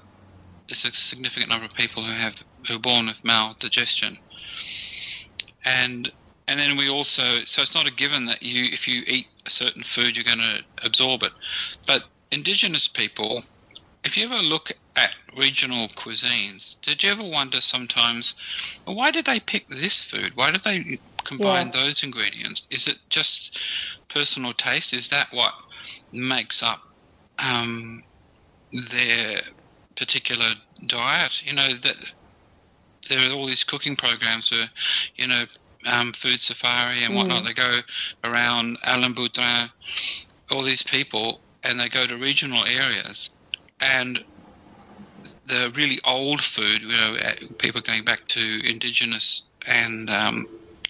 a 0.69 0.75
significant 0.75 1.49
number 1.49 1.65
of 1.65 1.73
people 1.73 2.03
who 2.03 2.13
have 2.13 2.35
who 2.67 2.75
are 2.75 2.79
born 2.79 3.07
with 3.07 3.23
maldigestion, 3.23 4.17
and 5.65 6.11
and 6.47 6.59
then 6.59 6.77
we 6.77 6.89
also 6.89 7.43
so 7.45 7.61
it's 7.61 7.75
not 7.75 7.87
a 7.87 7.91
given 7.91 8.25
that 8.25 8.43
you 8.43 8.65
if 8.65 8.87
you 8.87 9.03
eat 9.07 9.27
a 9.45 9.49
certain 9.49 9.83
food 9.83 10.15
you're 10.15 10.23
going 10.23 10.37
to 10.37 10.63
absorb 10.85 11.23
it, 11.23 11.31
but 11.87 12.03
indigenous 12.31 12.87
people, 12.87 13.43
if 14.03 14.17
you 14.17 14.25
ever 14.25 14.37
look 14.39 14.71
at 14.95 15.15
regional 15.37 15.87
cuisines, 15.89 16.75
did 16.81 17.03
you 17.03 17.11
ever 17.11 17.23
wonder 17.23 17.61
sometimes 17.61 18.35
why 18.85 19.11
did 19.11 19.25
they 19.25 19.39
pick 19.39 19.67
this 19.67 20.01
food? 20.03 20.31
Why 20.35 20.51
did 20.51 20.63
they 20.63 20.99
combine 21.23 21.67
Yeah. 21.67 21.83
those 21.83 22.03
ingredients? 22.03 22.65
Is 22.71 22.87
it 22.87 22.97
just 23.09 23.59
personal 24.09 24.53
taste? 24.53 24.93
Is 24.93 25.09
that 25.09 25.31
what 25.31 25.53
makes 26.11 26.63
up 26.63 26.81
um, 27.37 28.03
their 28.71 29.41
particular 29.95 30.49
diet? 30.87 31.43
You 31.43 31.53
know 31.53 31.73
that 31.75 31.95
there 33.09 33.29
are 33.29 33.33
all 33.33 33.45
these 33.45 33.63
cooking 33.63 33.95
programs 33.95 34.51
where, 34.51 34.69
you 35.15 35.27
know, 35.27 35.45
um, 35.85 36.13
food 36.13 36.39
safari 36.39 37.03
and 37.03 37.15
whatnot. 37.15 37.43
They 37.43 37.53
go 37.53 37.79
around 38.23 38.77
Alain 38.85 39.13
Boudin, 39.13 39.69
all 40.51 40.61
these 40.61 40.83
people, 40.83 41.41
and 41.63 41.79
they 41.79 41.89
go 41.89 42.05
to 42.05 42.17
regional 42.17 42.65
areas, 42.65 43.29
and 43.79 44.23
the 45.45 45.71
really 45.75 45.99
old 46.05 46.41
food, 46.41 46.81
you 46.81 46.89
know, 46.89 47.15
uh, 47.23 47.33
people 47.59 47.81
going 47.81 48.03
back 48.03 48.25
to 48.27 48.69
indigenous 48.69 49.43
and 49.67 50.09
um, 50.09 50.47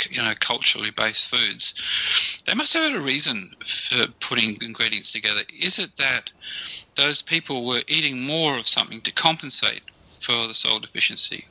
you 0.10 0.22
know 0.22 0.34
culturally 0.40 0.92
based 0.92 1.28
foods, 1.28 1.74
they 2.46 2.54
must 2.54 2.74
have 2.74 2.84
had 2.84 2.96
a 2.96 3.02
reason 3.02 3.52
for 3.66 4.08
putting 4.20 4.56
ingredients 4.62 5.12
together. 5.12 5.42
Is 5.60 5.80
it 5.80 5.96
that 5.98 6.32
those 6.96 7.22
people 7.22 7.66
were 7.66 7.84
eating 7.88 8.22
more 8.22 8.58
of 8.58 8.68
something 8.68 9.02
to 9.02 9.12
compensate 9.12 9.82
for 10.06 10.48
the 10.48 10.54
soil 10.54 10.80
deficiency? 10.80 11.44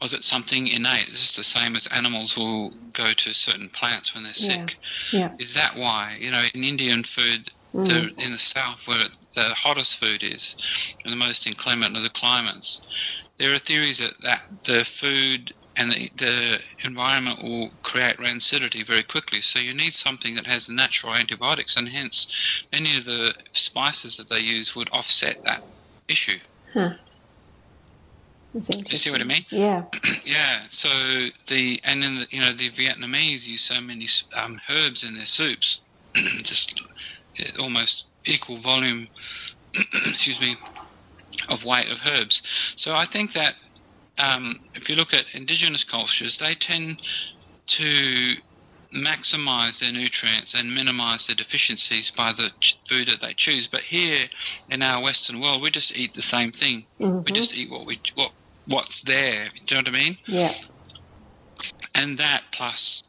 Was 0.00 0.12
it 0.12 0.22
something 0.22 0.66
innate? 0.66 1.08
Is 1.08 1.20
this 1.20 1.36
the 1.36 1.44
same 1.44 1.74
as 1.74 1.86
animals 1.86 2.36
will 2.36 2.70
go 2.92 3.12
to 3.12 3.32
certain 3.32 3.68
plants 3.70 4.14
when 4.14 4.24
they're 4.24 4.34
sick? 4.34 4.76
Yeah. 5.10 5.20
Yeah. 5.20 5.30
Is 5.38 5.54
that 5.54 5.74
why? 5.76 6.18
You 6.20 6.30
know, 6.30 6.44
in 6.54 6.64
Indian 6.64 7.02
food, 7.02 7.50
the, 7.84 8.10
in 8.24 8.32
the 8.32 8.38
south 8.38 8.86
where 8.88 9.06
the 9.34 9.54
hottest 9.54 9.98
food 9.98 10.22
is, 10.22 10.56
and 11.04 11.12
the 11.12 11.16
most 11.16 11.46
inclement 11.46 11.96
of 11.96 12.02
the 12.02 12.10
climates, 12.10 12.86
there 13.38 13.52
are 13.54 13.58
theories 13.58 13.98
that, 13.98 14.14
that 14.22 14.42
the 14.64 14.84
food 14.84 15.52
and 15.76 15.92
the, 15.92 16.10
the 16.16 16.58
environment 16.84 17.42
will 17.42 17.70
create 17.82 18.16
rancidity 18.16 18.86
very 18.86 19.02
quickly. 19.02 19.40
So 19.42 19.58
you 19.58 19.74
need 19.74 19.92
something 19.92 20.34
that 20.36 20.46
has 20.46 20.68
natural 20.68 21.14
antibiotics, 21.14 21.76
and 21.76 21.88
hence 21.88 22.66
many 22.72 22.96
of 22.96 23.04
the 23.04 23.34
spices 23.52 24.16
that 24.16 24.28
they 24.28 24.40
use 24.40 24.74
would 24.74 24.88
offset 24.90 25.36
that 25.44 25.62
issue. 26.08 26.38
Do 28.84 28.92
you 28.92 28.98
see 28.98 29.10
what 29.10 29.20
I 29.20 29.24
mean? 29.24 29.44
Yeah. 29.50 29.84
Yeah. 30.24 30.62
So 30.70 30.88
the 31.48 31.80
and 31.84 32.02
then 32.02 32.16
the, 32.16 32.26
you 32.30 32.40
know 32.40 32.52
the 32.52 32.70
Vietnamese 32.70 33.46
use 33.46 33.62
so 33.62 33.80
many 33.80 34.06
um, 34.36 34.60
herbs 34.70 35.04
in 35.04 35.14
their 35.14 35.26
soups, 35.26 35.82
just 36.14 36.82
almost 37.60 38.10
equal 38.26 38.56
volume. 38.56 39.08
excuse 39.94 40.40
me, 40.40 40.56
of 41.50 41.64
weight 41.64 41.90
of 41.90 42.00
herbs. 42.06 42.42
So 42.76 42.94
I 42.94 43.04
think 43.04 43.32
that 43.32 43.54
um, 44.18 44.60
if 44.74 44.88
you 44.88 44.96
look 44.96 45.12
at 45.12 45.26
indigenous 45.34 45.84
cultures, 45.84 46.38
they 46.38 46.54
tend 46.54 47.00
to 47.68 48.34
maximize 48.94 49.80
their 49.80 49.92
nutrients 49.92 50.54
and 50.54 50.74
minimize 50.74 51.26
their 51.26 51.36
deficiencies 51.36 52.10
by 52.12 52.32
the 52.32 52.50
ch- 52.60 52.80
food 52.88 53.08
that 53.08 53.20
they 53.20 53.34
choose. 53.34 53.68
But 53.68 53.82
here 53.82 54.26
in 54.70 54.82
our 54.82 55.02
Western 55.02 55.40
world, 55.40 55.62
we 55.62 55.70
just 55.70 55.96
eat 55.98 56.14
the 56.14 56.22
same 56.22 56.52
thing. 56.52 56.86
We 57.26 57.32
just 57.32 57.56
eat 57.56 57.70
what 57.70 57.86
we 57.86 58.00
what 58.14 58.32
what's 58.66 59.02
there. 59.02 59.44
Do 59.66 59.76
you 59.76 59.82
know 59.82 59.90
what 59.90 59.96
I 59.96 60.04
mean? 60.04 60.18
Yeah. 60.26 60.52
And 61.94 62.18
that 62.18 62.44
plus, 62.52 63.04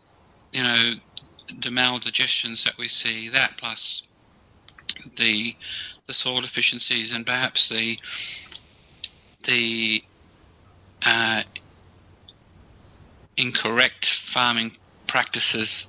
you 0.51 0.63
know, 0.63 0.93
the 1.49 1.69
maldigestions 1.69 2.63
that 2.65 2.77
we 2.77 2.87
see. 2.87 3.29
That 3.29 3.57
plus 3.57 4.06
the 5.17 5.55
the 6.07 6.13
soil 6.13 6.41
deficiencies 6.41 7.13
and 7.13 7.25
perhaps 7.25 7.69
the 7.69 7.97
the 9.45 10.03
uh, 11.05 11.43
incorrect 13.37 14.05
farming 14.05 14.71
practices 15.07 15.87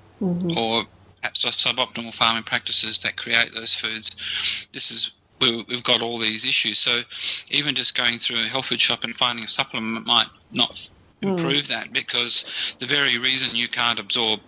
or 0.57 0.85
perhaps 1.23 1.45
suboptimal 1.45 2.15
farming 2.15 2.43
practices 2.45 2.99
that 3.01 3.17
create 3.17 3.55
those 3.55 3.75
foods. 3.75 4.67
This 4.73 4.91
is 4.91 5.13
we- 5.41 5.65
we've 5.69 5.85
got 5.85 6.03
all 6.03 6.19
these 6.19 6.45
issues. 6.45 6.79
So 6.79 7.03
even 7.51 7.75
just 7.75 7.95
going 7.95 8.19
through 8.19 8.41
a 8.41 8.49
health 8.49 8.67
food 8.67 8.81
shop 8.81 9.05
and 9.05 9.15
finding 9.15 9.45
a 9.45 9.49
supplement 9.49 10.05
might 10.07 10.27
not 10.53 10.89
improve 11.23 11.69
that 11.69 11.93
because 11.93 12.75
the 12.79 12.87
very 12.87 13.19
reason 13.19 13.55
you 13.55 13.69
can't 13.69 13.99
absorb 14.01 14.41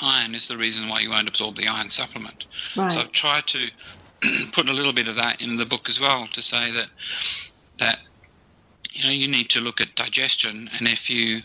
iron 0.00 0.34
is 0.34 0.48
the 0.48 0.56
reason 0.56 0.88
why 0.88 1.00
you 1.00 1.10
won't 1.10 1.28
absorb 1.28 1.56
the 1.56 1.68
iron 1.68 1.90
supplement. 1.90 2.46
Right. 2.76 2.90
So 2.90 3.00
I've 3.00 3.12
tried 3.12 3.46
to 3.48 3.70
put 4.52 4.68
a 4.68 4.72
little 4.72 4.92
bit 4.92 5.08
of 5.08 5.16
that 5.16 5.40
in 5.40 5.56
the 5.56 5.66
book 5.66 5.88
as 5.88 6.00
well 6.00 6.26
to 6.28 6.42
say 6.42 6.70
that 6.72 6.88
that 7.78 7.98
you 8.92 9.04
know 9.04 9.10
you 9.10 9.28
need 9.28 9.48
to 9.50 9.60
look 9.60 9.80
at 9.80 9.94
digestion 9.94 10.68
and 10.78 10.86
if 10.86 11.08
you 11.08 11.40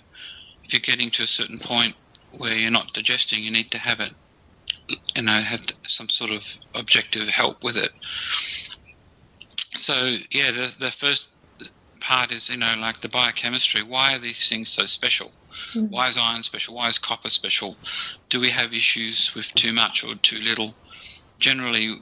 if 0.63 0.73
you're 0.73 0.79
getting 0.79 1.09
to 1.11 1.23
a 1.23 1.27
certain 1.27 1.57
point 1.59 1.95
where 2.37 2.55
you're 2.55 2.71
not 2.71 2.93
digesting 2.93 3.43
you 3.43 3.51
need 3.51 3.71
to 3.71 3.77
have 3.77 3.99
it 3.99 4.13
you 5.15 5.21
know 5.21 5.31
have 5.31 5.65
some 5.83 6.09
sort 6.09 6.31
of 6.31 6.43
objective 6.73 7.27
help 7.29 7.63
with 7.63 7.77
it 7.77 7.91
so 9.73 10.17
yeah 10.31 10.51
the 10.51 10.75
the 10.79 10.91
first 10.91 11.29
part 12.01 12.31
is 12.31 12.49
you 12.49 12.57
know 12.57 12.75
like 12.79 12.99
the 12.99 13.09
biochemistry 13.09 13.81
why 13.83 14.13
are 14.13 14.19
these 14.19 14.49
things 14.49 14.69
so 14.69 14.85
special 14.85 15.31
why 15.89 16.07
is 16.07 16.17
iron 16.17 16.43
special? 16.43 16.75
Why 16.75 16.87
is 16.87 16.97
copper 16.97 17.29
special? 17.29 17.77
Do 18.29 18.39
we 18.39 18.49
have 18.49 18.73
issues 18.73 19.33
with 19.35 19.53
too 19.55 19.73
much 19.73 20.03
or 20.03 20.15
too 20.15 20.39
little? 20.39 20.75
Generally 21.39 21.95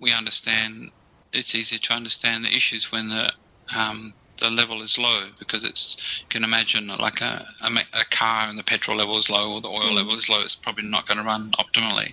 we 0.00 0.12
understand 0.12 0.90
it's 1.32 1.54
easier 1.54 1.78
to 1.78 1.92
understand 1.94 2.44
the 2.44 2.54
issues 2.54 2.92
when 2.92 3.08
the 3.08 3.32
um, 3.76 4.14
the 4.40 4.50
level 4.50 4.82
is 4.82 4.98
low 4.98 5.28
because 5.38 5.64
it's 5.64 5.96
you 6.20 6.26
can 6.28 6.44
imagine 6.44 6.88
like 6.88 7.20
a, 7.20 7.46
a, 7.62 7.70
a 7.92 8.04
car 8.10 8.48
and 8.48 8.58
the 8.58 8.64
petrol 8.64 8.96
level 8.96 9.16
is 9.16 9.30
low 9.30 9.52
or 9.54 9.60
the 9.60 9.68
oil 9.68 9.94
level 9.94 10.14
is 10.14 10.28
low 10.28 10.40
it's 10.40 10.56
probably 10.56 10.86
not 10.86 11.06
going 11.06 11.18
to 11.18 11.24
run 11.24 11.50
optimally. 11.52 12.12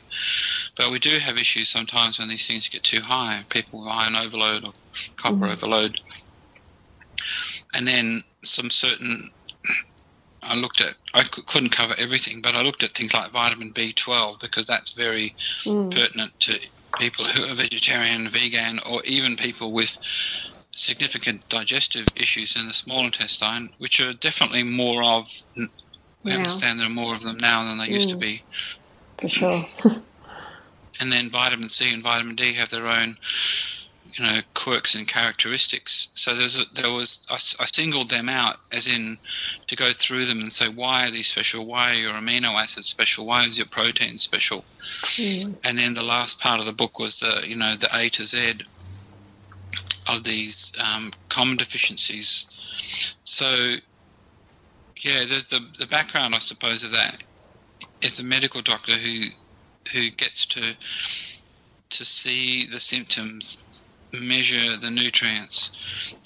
But 0.77 0.91
we 0.91 0.99
do 0.99 1.17
have 1.19 1.37
issues 1.37 1.69
sometimes 1.69 2.19
when 2.19 2.27
these 2.29 2.45
things 2.47 2.69
get 2.69 2.83
too 2.83 3.01
high 3.01 3.45
people 3.49 3.81
with 3.83 3.91
iron 3.91 4.15
overload 4.15 4.65
or 4.65 4.73
copper 5.17 5.47
Mm. 5.47 5.53
overload. 5.53 5.95
And 7.73 7.87
then 7.87 8.23
some 8.43 8.69
certain 8.69 9.31
I 10.43 10.55
looked 10.55 10.81
at 10.81 10.95
I 11.13 11.23
couldn't 11.23 11.71
cover 11.71 11.95
everything 11.97 12.41
but 12.41 12.55
I 12.55 12.61
looked 12.61 12.83
at 12.83 12.91
things 12.93 13.13
like 13.13 13.31
vitamin 13.31 13.73
B12 13.73 14.39
because 14.39 14.65
that's 14.65 14.91
very 14.93 15.35
Mm. 15.65 15.91
pertinent 15.91 16.39
to 16.41 16.59
people 16.97 17.25
who 17.25 17.45
are 17.45 17.55
vegetarian, 17.55 18.27
vegan, 18.27 18.79
or 18.85 19.03
even 19.05 19.35
people 19.35 19.71
with 19.71 19.97
significant 20.73 21.47
digestive 21.49 22.05
issues 22.15 22.55
in 22.55 22.67
the 22.67 22.73
small 22.73 23.05
intestine, 23.05 23.69
which 23.79 23.99
are 23.99 24.13
definitely 24.13 24.63
more 24.63 25.03
of. 25.03 25.27
We 25.55 26.31
Yeah. 26.31 26.37
understand 26.37 26.79
there 26.79 26.87
are 26.87 26.89
more 26.89 27.15
of 27.15 27.21
them 27.23 27.37
now 27.37 27.63
than 27.63 27.77
there 27.77 27.87
used 27.89 28.09
to 28.09 28.15
Mm. 28.15 28.19
be. 28.19 28.43
For 29.19 29.27
sure. 29.29 29.65
And 30.99 31.11
then 31.11 31.29
vitamin 31.31 31.69
C 31.69 31.91
and 31.93 32.03
vitamin 32.03 32.35
D 32.35 32.53
have 32.53 32.69
their 32.69 32.85
own, 32.87 33.17
you 34.13 34.23
know, 34.23 34.39
quirks 34.53 34.95
and 34.95 35.07
characteristics. 35.07 36.09
So 36.13 36.35
there's 36.35 36.59
a, 36.59 36.63
there 36.73 36.91
was 36.91 37.25
I 37.29 37.65
singled 37.65 38.09
them 38.09 38.29
out 38.29 38.57
as 38.71 38.87
in 38.87 39.17
to 39.67 39.75
go 39.75 39.91
through 39.91 40.25
them 40.25 40.41
and 40.41 40.51
say 40.51 40.69
why 40.69 41.05
are 41.05 41.11
these 41.11 41.27
special? 41.27 41.65
Why 41.65 41.91
are 41.91 41.95
your 41.95 42.13
amino 42.13 42.53
acids 42.61 42.87
special? 42.87 43.25
Why 43.25 43.45
is 43.45 43.57
your 43.57 43.67
protein 43.67 44.17
special? 44.17 44.63
Mm. 45.01 45.55
and 45.63 45.77
then 45.77 45.93
the 45.93 46.03
last 46.03 46.39
part 46.39 46.59
of 46.59 46.65
the 46.65 46.73
book 46.73 46.99
was 46.99 47.19
the 47.19 47.43
you 47.45 47.55
know 47.55 47.75
the 47.75 47.89
A 47.95 48.09
to 48.09 48.23
Z 48.23 48.61
of 50.09 50.23
these 50.23 50.71
um, 50.79 51.11
common 51.29 51.57
deficiencies. 51.57 52.45
So 53.23 53.75
yeah, 54.97 55.25
there's 55.27 55.45
the 55.45 55.65
the 55.79 55.87
background 55.87 56.35
I 56.35 56.39
suppose 56.39 56.83
of 56.83 56.91
that 56.91 57.23
is 58.01 58.17
the 58.17 58.23
medical 58.23 58.61
doctor 58.61 58.93
who 58.93 59.23
who 59.91 60.09
gets 60.09 60.45
to 60.47 60.75
to 61.91 62.05
see 62.05 62.65
the 62.65 62.79
symptoms, 62.79 63.61
measure 64.19 64.77
the 64.77 64.89
nutrients, 64.91 65.71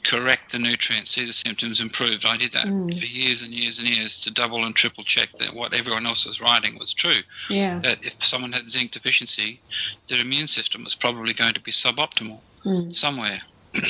correct 0.04 0.52
the 0.52 0.60
nutrients, 0.60 1.12
see 1.12 1.26
the 1.26 1.34
symptoms 1.34 1.82
improved. 1.82 2.26
I 2.26 2.38
did 2.38 2.52
that 2.54 2.66
Mm. 2.68 2.98
for 2.98 3.06
years 3.06 3.42
and 3.42 3.54
years 3.54 3.80
and 3.80 3.88
years 3.90 4.20
to 4.22 4.32
double 4.32 4.66
and 4.66 4.76
triple 4.76 5.04
check 5.04 5.32
that 5.34 5.54
what 5.54 5.74
everyone 5.74 6.06
else 6.06 6.26
was 6.26 6.40
writing 6.42 6.78
was 6.80 6.94
true 6.94 7.22
Yeah. 7.50 7.80
that 7.80 8.04
if 8.06 8.24
someone 8.24 8.54
had 8.54 8.70
zinc 8.70 8.92
deficiency, 8.92 9.60
their 10.08 10.20
immune 10.20 10.48
system 10.48 10.84
was 10.84 10.96
probably 10.96 11.34
going 11.34 11.54
to 11.54 11.62
be 11.62 11.72
suboptimal 11.72 12.42
Mm. 12.66 12.96
somewhere. 12.96 13.42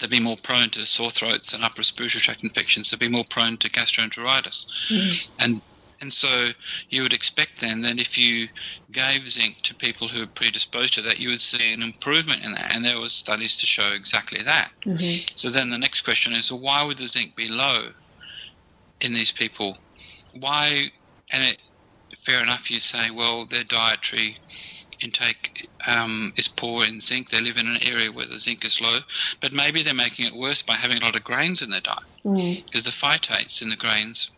They'd 0.00 0.10
be 0.10 0.20
more 0.20 0.36
prone 0.36 0.70
to 0.70 0.86
sore 0.86 1.10
throats 1.10 1.52
and 1.54 1.64
upper 1.64 1.78
respiratory 1.78 2.20
tract 2.20 2.42
infections. 2.44 2.90
They'd 2.90 2.98
be 3.00 3.08
more 3.08 3.24
prone 3.30 3.56
to 3.58 3.68
gastroenteritis. 3.68 4.66
Mm. 4.88 5.28
And 5.40 5.62
and 6.00 6.12
so 6.12 6.50
you 6.90 7.02
would 7.02 7.12
expect 7.12 7.60
then 7.60 7.82
that 7.82 7.98
if 7.98 8.16
you 8.16 8.48
gave 8.92 9.28
zinc 9.28 9.56
to 9.64 9.74
people 9.74 10.06
who 10.08 10.22
are 10.22 10.26
predisposed 10.28 10.94
to 10.94 11.02
that, 11.02 11.18
you 11.18 11.28
would 11.28 11.40
see 11.40 11.72
an 11.72 11.82
improvement 11.82 12.44
in 12.44 12.52
that. 12.52 12.74
And 12.74 12.84
there 12.84 13.00
were 13.00 13.08
studies 13.08 13.56
to 13.58 13.66
show 13.66 13.88
exactly 13.92 14.42
that. 14.42 14.70
Mhm. 14.86 15.30
So 15.38 15.50
then 15.50 15.70
the 15.70 15.78
next 15.78 16.02
question 16.02 16.32
is, 16.32 16.50
well, 16.50 16.60
why 16.60 16.82
would 16.82 16.98
the 16.98 17.08
zinc 17.08 17.34
be 17.34 17.48
low 17.48 17.92
in 19.00 19.12
these 19.12 19.32
people? 19.32 19.76
Why? 20.32 20.92
And 21.30 21.44
it, 21.44 21.58
fair 22.24 22.42
enough, 22.42 22.70
you 22.70 22.80
say, 22.80 23.10
well, 23.10 23.44
their 23.46 23.64
dietary 23.64 24.38
intake 25.02 25.68
um, 25.86 26.32
is 26.36 26.48
poor 26.48 26.84
in 26.84 27.00
zinc. 27.00 27.30
They 27.30 27.40
live 27.40 27.58
in 27.58 27.68
an 27.68 27.82
area 27.82 28.10
where 28.12 28.26
the 28.26 28.38
zinc 28.38 28.64
is 28.64 28.80
low, 28.80 29.00
but 29.40 29.52
maybe 29.52 29.82
they're 29.82 29.94
making 29.94 30.26
it 30.26 30.34
worse 30.34 30.62
by 30.62 30.74
having 30.74 30.98
a 30.98 31.04
lot 31.04 31.16
of 31.16 31.24
grains 31.24 31.60
in 31.62 31.70
their 31.70 31.80
diet 31.80 31.98
Mm. 32.24 32.64
because 32.64 32.82
the 32.82 32.90
phytates 32.90 33.62
in 33.62 33.68
the 33.68 33.76
grains 33.76 34.30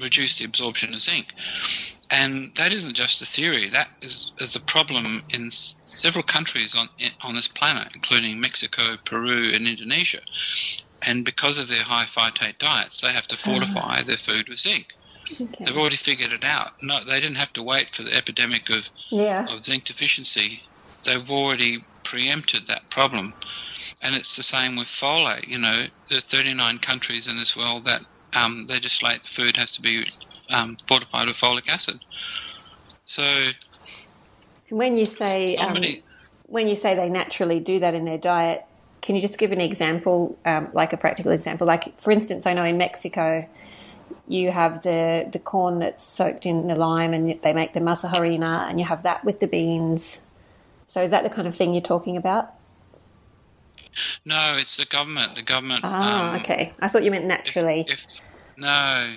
reduce 0.00 0.38
the 0.38 0.44
absorption 0.44 0.92
of 0.92 1.00
zinc. 1.00 1.32
And 2.10 2.54
that 2.54 2.72
isn't 2.72 2.94
just 2.94 3.20
a 3.20 3.26
theory. 3.26 3.68
That 3.68 3.88
is, 4.00 4.30
is 4.38 4.54
a 4.54 4.60
problem 4.60 5.22
in 5.30 5.46
s- 5.46 5.74
several 5.86 6.22
countries 6.22 6.74
on 6.74 6.88
on 7.22 7.34
this 7.34 7.48
planet, 7.48 7.88
including 7.94 8.40
Mexico, 8.40 8.96
Peru, 9.04 9.50
and 9.52 9.66
Indonesia. 9.66 10.20
And 11.02 11.24
because 11.24 11.58
of 11.58 11.68
their 11.68 11.82
high 11.82 12.04
phytate 12.04 12.58
diets, 12.58 13.00
they 13.00 13.12
have 13.12 13.26
to 13.28 13.34
uh-huh. 13.36 13.50
fortify 13.50 14.02
their 14.02 14.16
food 14.16 14.48
with 14.48 14.58
zinc. 14.58 14.94
Okay. 15.40 15.64
They've 15.64 15.76
already 15.76 15.96
figured 15.96 16.32
it 16.32 16.44
out. 16.44 16.80
No, 16.82 17.02
they 17.02 17.20
didn't 17.20 17.36
have 17.36 17.52
to 17.54 17.62
wait 17.62 17.94
for 17.94 18.04
the 18.04 18.14
epidemic 18.16 18.70
of, 18.70 18.88
Yeah. 19.10 19.46
of 19.46 19.64
zinc 19.64 19.84
deficiency. 19.84 20.62
They've 21.04 21.30
already 21.30 21.84
preempted 22.04 22.64
that 22.68 22.88
problem. 22.90 23.34
And 24.02 24.14
it's 24.14 24.36
the 24.36 24.42
same 24.42 24.76
with 24.76 24.86
folate. 24.86 25.48
You 25.48 25.58
know, 25.58 25.86
there 26.08 26.18
are 26.18 26.20
39 26.20 26.78
countries 26.78 27.26
in 27.26 27.36
this 27.36 27.56
world 27.56 27.84
that 27.86 28.02
um, 28.34 28.66
legislate 28.68 29.22
the 29.22 29.28
food 29.28 29.56
has 29.56 29.72
to 29.72 29.82
be 29.82 30.06
um, 30.50 30.76
fortified 30.86 31.28
with 31.28 31.36
folic 31.36 31.68
acid. 31.68 31.96
So 33.04 33.50
When 34.68 34.96
you 34.96 35.06
say 35.06 35.56
um, 35.56 35.66
somebody, 35.66 36.02
when 36.46 36.68
you 36.68 36.74
say 36.74 36.94
they 36.94 37.08
naturally 37.08 37.60
do 37.60 37.78
that 37.80 37.94
in 37.94 38.04
their 38.04 38.18
diet, 38.18 38.64
can 39.02 39.14
you 39.14 39.22
just 39.22 39.38
give 39.38 39.52
an 39.52 39.60
example, 39.60 40.36
um, 40.44 40.68
like 40.72 40.92
a 40.92 40.96
practical 40.96 41.30
example? 41.30 41.66
Like, 41.66 41.98
for 41.98 42.10
instance, 42.10 42.46
I 42.46 42.54
know 42.54 42.64
in 42.64 42.76
Mexico, 42.76 43.48
you 44.28 44.50
have 44.50 44.82
the 44.82 45.28
the 45.30 45.38
corn 45.38 45.78
that's 45.78 46.02
soaked 46.02 46.46
in 46.46 46.66
the 46.66 46.74
lime, 46.74 47.14
and 47.14 47.40
they 47.40 47.52
make 47.52 47.72
the 47.72 47.80
masa 47.80 48.12
harina, 48.12 48.68
and 48.68 48.80
you 48.80 48.86
have 48.86 49.04
that 49.04 49.24
with 49.24 49.38
the 49.38 49.46
beans. 49.46 50.22
So, 50.86 51.02
is 51.02 51.10
that 51.10 51.22
the 51.22 51.30
kind 51.30 51.46
of 51.46 51.54
thing 51.54 51.74
you're 51.74 51.80
talking 51.80 52.16
about? 52.16 52.52
No, 54.24 54.56
it's 54.58 54.76
the 54.76 54.86
government. 54.86 55.34
The 55.34 55.42
government. 55.42 55.80
Ah, 55.84 56.30
um, 56.30 56.40
okay. 56.40 56.72
I 56.80 56.88
thought 56.88 57.04
you 57.04 57.10
meant 57.10 57.24
naturally. 57.24 57.86
If, 57.88 58.06
no, 58.56 59.14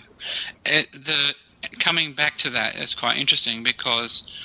it, 0.66 0.92
the 0.92 1.34
coming 1.80 2.14
back 2.14 2.38
to 2.40 2.50
that 2.52 2.76
is 2.76 2.94
quite 2.94 3.18
interesting 3.18 3.64
because 3.64 4.36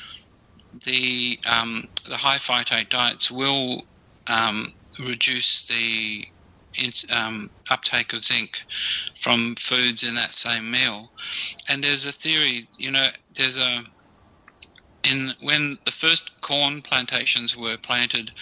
the 0.84 1.38
um, 1.46 1.88
the 2.08 2.16
high 2.16 2.36
phytate 2.36 2.88
diets 2.90 3.30
will 3.30 3.82
um, 4.26 4.72
reduce 4.98 5.66
the 5.66 6.26
in, 6.76 6.92
um, 7.10 7.50
uptake 7.70 8.12
of 8.12 8.24
zinc 8.24 8.60
from 9.20 9.54
foods 9.56 10.02
in 10.02 10.14
that 10.14 10.34
same 10.34 10.70
meal. 10.70 11.10
And 11.68 11.82
there's 11.82 12.06
a 12.06 12.12
theory, 12.12 12.68
you 12.76 12.90
know, 12.90 13.08
there's 13.34 13.58
a 13.58 13.84
in 15.04 15.32
when 15.40 15.78
the 15.84 15.92
first 15.92 16.32
corn 16.40 16.82
plantations 16.82 17.56
were 17.56 17.76
planted 17.78 18.32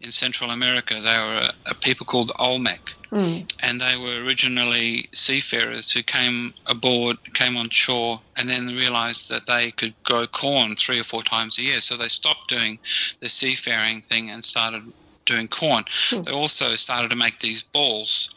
in 0.00 0.12
Central 0.12 0.50
America, 0.50 0.94
they 0.94 1.16
were 1.18 1.50
a, 1.50 1.52
a 1.70 1.74
people 1.76 2.06
called 2.06 2.32
Olmec 2.38 2.80
Mm. 3.12 3.50
and 3.62 3.80
they 3.80 3.96
were 3.96 4.22
originally 4.22 5.08
seafarers 5.14 5.90
who 5.90 6.02
came 6.02 6.52
aboard, 6.66 7.16
came 7.34 7.56
on 7.56 7.70
shore, 7.70 8.20
and 8.36 8.48
then 8.50 8.66
realized 8.68 9.30
that 9.30 9.46
they 9.46 9.72
could 9.72 9.94
grow 10.04 10.26
corn 10.26 10.76
three 10.76 11.00
or 11.00 11.04
four 11.04 11.22
times 11.22 11.56
a 11.56 11.62
year. 11.62 11.80
So 11.80 11.96
they 11.96 12.08
stopped 12.08 12.48
doing 12.48 12.78
the 13.22 13.28
seafaring 13.30 14.02
thing 14.02 14.30
and 14.30 14.44
started 14.44 14.82
doing 15.28 15.46
corn. 15.48 15.84
Hmm. 16.10 16.22
They 16.22 16.32
also 16.32 16.74
started 16.76 17.10
to 17.10 17.16
make 17.16 17.38
these 17.40 17.62
balls 17.62 18.30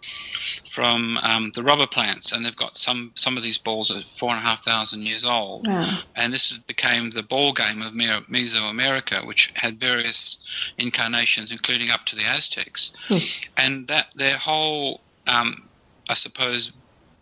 from 0.70 1.18
um, 1.24 1.52
the 1.56 1.64
rubber 1.64 1.88
plants, 1.88 2.32
and 2.32 2.46
they've 2.46 2.56
got 2.66 2.78
some 2.78 3.12
some 3.16 3.38
of 3.38 3.44
these 3.44 3.58
balls 3.58 3.90
are 3.92 4.02
four 4.04 4.30
and 4.30 4.40
a 4.40 4.42
half 4.50 4.64
thousand 4.64 5.02
years 5.04 5.26
old 5.26 5.68
Wow. 5.68 6.00
and 6.16 6.34
this 6.34 6.58
became 6.74 7.10
the 7.10 7.24
ball 7.24 7.54
game 7.54 7.82
of 7.82 7.94
Mesoamerica, 7.94 9.26
which 9.26 9.52
had 9.56 9.80
various 9.80 10.38
incarnations, 10.78 11.52
including 11.52 11.90
up 11.90 12.06
to 12.06 12.16
the 12.16 12.26
Aztecs, 12.26 12.92
Hmm. 13.08 13.18
and 13.58 13.88
that 13.88 14.08
their 14.16 14.38
whole, 14.38 15.02
um, 15.28 15.68
I 16.10 16.14
suppose, 16.16 16.72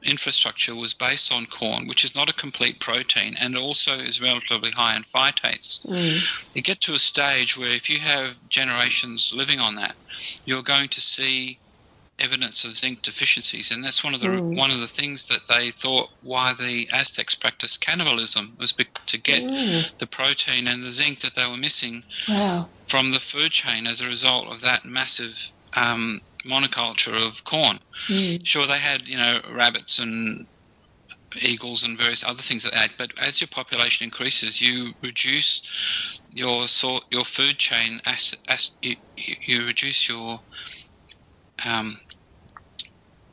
infrastructure 0.03 0.75
was 0.75 0.93
based 0.93 1.31
on 1.31 1.45
corn, 1.47 1.87
which 1.87 2.03
is 2.03 2.15
not 2.15 2.29
a 2.29 2.33
complete 2.33 2.79
protein, 2.79 3.35
and 3.39 3.57
also 3.57 3.97
is 3.99 4.21
relatively 4.21 4.71
high 4.71 4.95
in 4.95 5.03
phytates. 5.03 5.85
Mm. 5.85 6.21
You 6.55 6.61
get 6.61 6.81
to 6.81 6.93
a 6.93 6.99
stage 6.99 7.57
where 7.57 7.69
if 7.71 7.89
you 7.89 7.99
have 7.99 8.35
generations 8.49 9.31
living 9.33 9.59
on 9.59 9.75
that, 9.75 9.95
you're 10.45 10.63
going 10.63 10.89
to 10.89 11.01
see 11.01 11.59
evidence 12.19 12.65
of 12.65 12.75
zinc 12.75 13.01
deficiencies, 13.01 13.71
and 13.71 13.83
that's 13.83 14.03
one 14.03 14.13
of 14.13 14.19
the 14.19 14.27
Mm. 14.27 14.55
one 14.57 14.71
of 14.71 14.79
the 14.79 14.87
things 14.87 15.25
that 15.27 15.47
they 15.47 15.71
thought 15.71 16.09
why 16.21 16.53
the 16.53 16.89
Aztecs 16.91 17.35
practiced 17.35 17.81
cannibalism 17.81 18.55
was 18.59 18.73
to 19.07 19.17
get 19.17 19.41
Mm. 19.41 19.97
the 19.99 20.07
protein 20.07 20.67
and 20.67 20.83
the 20.83 20.91
zinc 20.91 21.21
that 21.21 21.35
they 21.35 21.45
were 21.45 21.57
missing 21.57 22.03
Wow. 22.27 22.71
from 22.87 23.11
the 23.11 23.19
food 23.19 23.51
chain 23.51 23.87
as 23.87 24.01
a 24.01 24.07
result 24.07 24.47
of 24.47 24.61
that 24.61 24.85
massive 24.85 25.51
um, 25.73 26.21
monoculture 26.45 27.27
of 27.27 27.43
corn. 27.43 27.79
Mm. 28.07 28.45
Sure, 28.45 28.67
they 28.67 28.77
had 28.77 29.07
you 29.07 29.17
know 29.17 29.41
rabbits 29.51 29.99
and 29.99 30.47
eagles 31.41 31.83
and 31.83 31.97
various 31.97 32.23
other 32.23 32.41
things 32.41 32.63
like 32.65 32.73
that. 32.73 32.91
But 32.97 33.11
as 33.19 33.41
your 33.41 33.47
population 33.47 34.05
increases, 34.05 34.61
you 34.61 34.93
reduce 35.01 36.19
your 36.29 36.67
sort 36.67 37.03
your 37.11 37.25
food 37.25 37.57
chain. 37.57 38.01
As, 38.05 38.33
as 38.47 38.71
you, 38.81 38.95
you 39.15 39.65
reduce 39.65 40.09
your 40.09 40.39
um, 41.65 41.99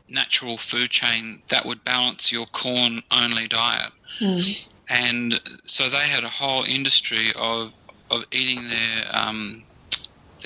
natural 0.09 0.57
food 0.57 0.91
chain 0.91 1.43
that 1.49 1.65
would 1.65 1.83
balance 1.85 2.31
your 2.31 2.47
corn 2.47 3.03
only 3.11 3.49
diet. 3.49 3.93
Mm. 4.21 4.75
And 4.89 5.41
so 5.65 5.89
they 5.89 6.09
had 6.09 6.25
a 6.25 6.29
whole 6.29 6.65
industry 6.65 7.33
of 7.37 7.73
of 8.11 8.25
eating 8.31 8.69
their 8.69 9.05
um, 9.11 9.66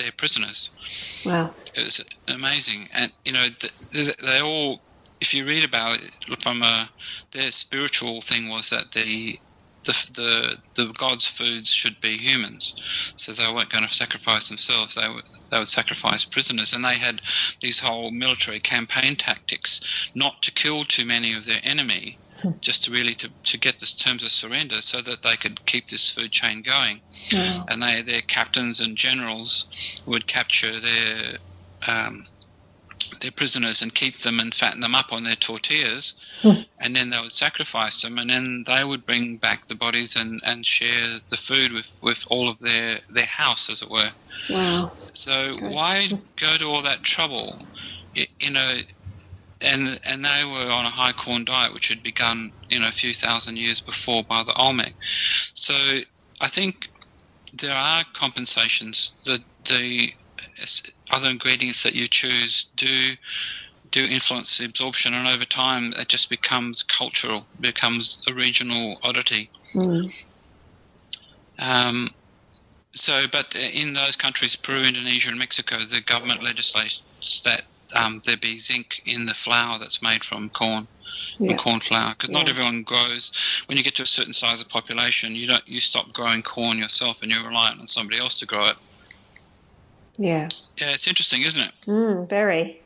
their 0.01 0.11
prisoners. 0.11 0.69
Wow. 1.25 1.53
It 1.75 1.83
was 1.85 2.03
amazing, 2.27 2.89
and 2.93 3.11
you 3.25 3.33
know 3.33 3.47
they, 3.91 4.11
they 4.21 4.41
all. 4.41 4.81
If 5.19 5.33
you 5.35 5.45
read 5.45 5.63
about 5.63 6.01
it 6.01 6.41
from 6.41 6.63
a 6.63 6.89
their 7.31 7.51
spiritual 7.51 8.21
thing 8.21 8.49
was 8.49 8.69
that 8.71 8.91
the 8.91 9.39
the 9.83 9.93
the 10.13 10.83
the 10.83 10.93
gods' 10.93 11.27
foods 11.27 11.69
should 11.69 11.99
be 12.01 12.17
humans, 12.17 12.75
so 13.15 13.31
they 13.31 13.51
weren't 13.51 13.69
going 13.69 13.87
to 13.87 13.93
sacrifice 13.93 14.49
themselves. 14.49 14.95
They 14.95 15.07
would 15.07 15.23
they 15.49 15.59
would 15.59 15.67
sacrifice 15.67 16.25
prisoners, 16.25 16.73
and 16.73 16.83
they 16.83 16.95
had 16.95 17.21
these 17.61 17.79
whole 17.79 18.11
military 18.11 18.59
campaign 18.59 19.15
tactics 19.15 20.11
not 20.15 20.41
to 20.43 20.51
kill 20.51 20.83
too 20.83 21.05
many 21.05 21.33
of 21.33 21.45
their 21.45 21.61
enemy, 21.63 22.17
just 22.61 22.83
to 22.85 22.91
really 22.91 23.15
to, 23.15 23.29
to 23.43 23.57
get 23.57 23.79
the 23.79 23.85
terms 23.85 24.23
of 24.23 24.31
surrender, 24.31 24.81
so 24.81 25.01
that 25.01 25.23
they 25.23 25.35
could 25.35 25.65
keep 25.65 25.87
this 25.87 26.09
food 26.09 26.31
chain 26.31 26.61
going. 26.61 27.01
Wow. 27.33 27.65
And 27.67 27.81
they 27.81 28.01
their 28.01 28.21
captains 28.21 28.79
and 28.81 28.95
generals 28.95 30.03
would 30.05 30.27
capture 30.27 30.79
their 30.79 31.37
um, 31.87 32.25
their 33.19 33.31
prisoners 33.31 33.81
and 33.81 33.93
keep 33.93 34.17
them 34.17 34.39
and 34.39 34.53
fatten 34.53 34.81
them 34.81 34.95
up 34.95 35.11
on 35.11 35.23
their 35.23 35.35
tortillas, 35.35 36.13
and 36.79 36.95
then 36.95 37.09
they 37.09 37.19
would 37.19 37.31
sacrifice 37.31 38.01
them, 38.01 38.17
and 38.17 38.29
then 38.29 38.63
they 38.65 38.83
would 38.83 39.05
bring 39.05 39.37
back 39.37 39.67
the 39.67 39.75
bodies 39.75 40.15
and, 40.15 40.41
and 40.45 40.65
share 40.65 41.19
the 41.29 41.37
food 41.37 41.71
with, 41.71 41.91
with 42.01 42.25
all 42.29 42.49
of 42.49 42.59
their, 42.59 42.99
their 43.09 43.25
house, 43.25 43.69
as 43.69 43.81
it 43.81 43.89
were. 43.89 44.11
Wow. 44.49 44.91
So 45.13 45.57
why 45.59 46.11
go 46.37 46.57
to 46.57 46.65
all 46.65 46.81
that 46.81 47.03
trouble? 47.03 47.59
You 48.13 48.51
know, 48.51 48.79
and 49.61 49.99
and 50.05 50.25
they 50.25 50.43
were 50.43 50.71
on 50.71 50.85
a 50.85 50.89
high 50.89 51.11
corn 51.11 51.45
diet, 51.45 51.73
which 51.73 51.89
had 51.89 52.03
begun 52.03 52.51
you 52.69 52.79
know 52.79 52.87
a 52.87 52.91
few 52.91 53.13
thousand 53.13 53.57
years 53.57 53.81
before 53.81 54.23
by 54.23 54.43
the 54.43 54.53
Olmec. 54.55 54.93
So 55.53 55.99
I 56.41 56.47
think 56.47 56.89
there 57.53 57.75
are 57.75 58.03
compensations. 58.13 59.11
The 59.25 59.43
the 59.65 60.13
other 61.11 61.29
ingredients 61.29 61.83
that 61.83 61.95
you 61.95 62.07
choose 62.07 62.65
do 62.75 63.15
do 63.91 64.05
influence 64.05 64.57
the 64.57 64.65
absorption, 64.65 65.13
and 65.13 65.27
over 65.27 65.45
time 65.45 65.93
it 65.97 66.07
just 66.07 66.29
becomes 66.29 66.83
cultural, 66.83 67.45
becomes 67.59 68.19
a 68.27 68.33
regional 68.33 68.97
oddity. 69.03 69.49
Mm. 69.73 70.23
Um, 71.59 72.09
so, 72.93 73.25
but 73.31 73.55
in 73.55 73.93
those 73.93 74.15
countries, 74.15 74.55
Peru, 74.55 74.79
Indonesia, 74.79 75.29
and 75.29 75.39
Mexico, 75.39 75.79
the 75.79 76.01
government 76.01 76.43
legislates 76.43 77.03
that 77.45 77.63
um, 77.95 78.21
there 78.25 78.37
be 78.37 78.57
zinc 78.59 79.01
in 79.05 79.25
the 79.25 79.33
flour 79.33 79.77
that's 79.79 80.01
made 80.01 80.23
from 80.23 80.49
corn, 80.49 80.87
Yeah. 81.39 81.49
from 81.49 81.57
corn 81.57 81.79
flour, 81.79 82.13
because 82.13 82.29
not 82.29 82.49
everyone 82.49 82.83
grows. 82.83 83.31
When 83.67 83.77
you 83.77 83.83
get 83.83 83.95
to 83.95 84.03
a 84.03 84.05
certain 84.07 84.33
size 84.33 84.61
of 84.61 84.69
population, 84.69 85.35
you 85.35 85.47
don't 85.47 85.67
you 85.67 85.79
stop 85.79 86.11
growing 86.13 86.41
corn 86.43 86.77
yourself, 86.77 87.21
and 87.21 87.31
you're 87.31 87.43
reliant 87.43 87.79
on 87.79 87.87
somebody 87.87 88.19
else 88.19 88.35
to 88.35 88.45
grow 88.45 88.65
it. 88.67 88.75
Yeah. 90.17 90.49
Yeah, 90.77 90.91
it's 90.91 91.07
interesting, 91.07 91.41
isn't 91.43 91.61
it? 91.61 91.73
Mm, 91.87 92.29
very. 92.29 92.79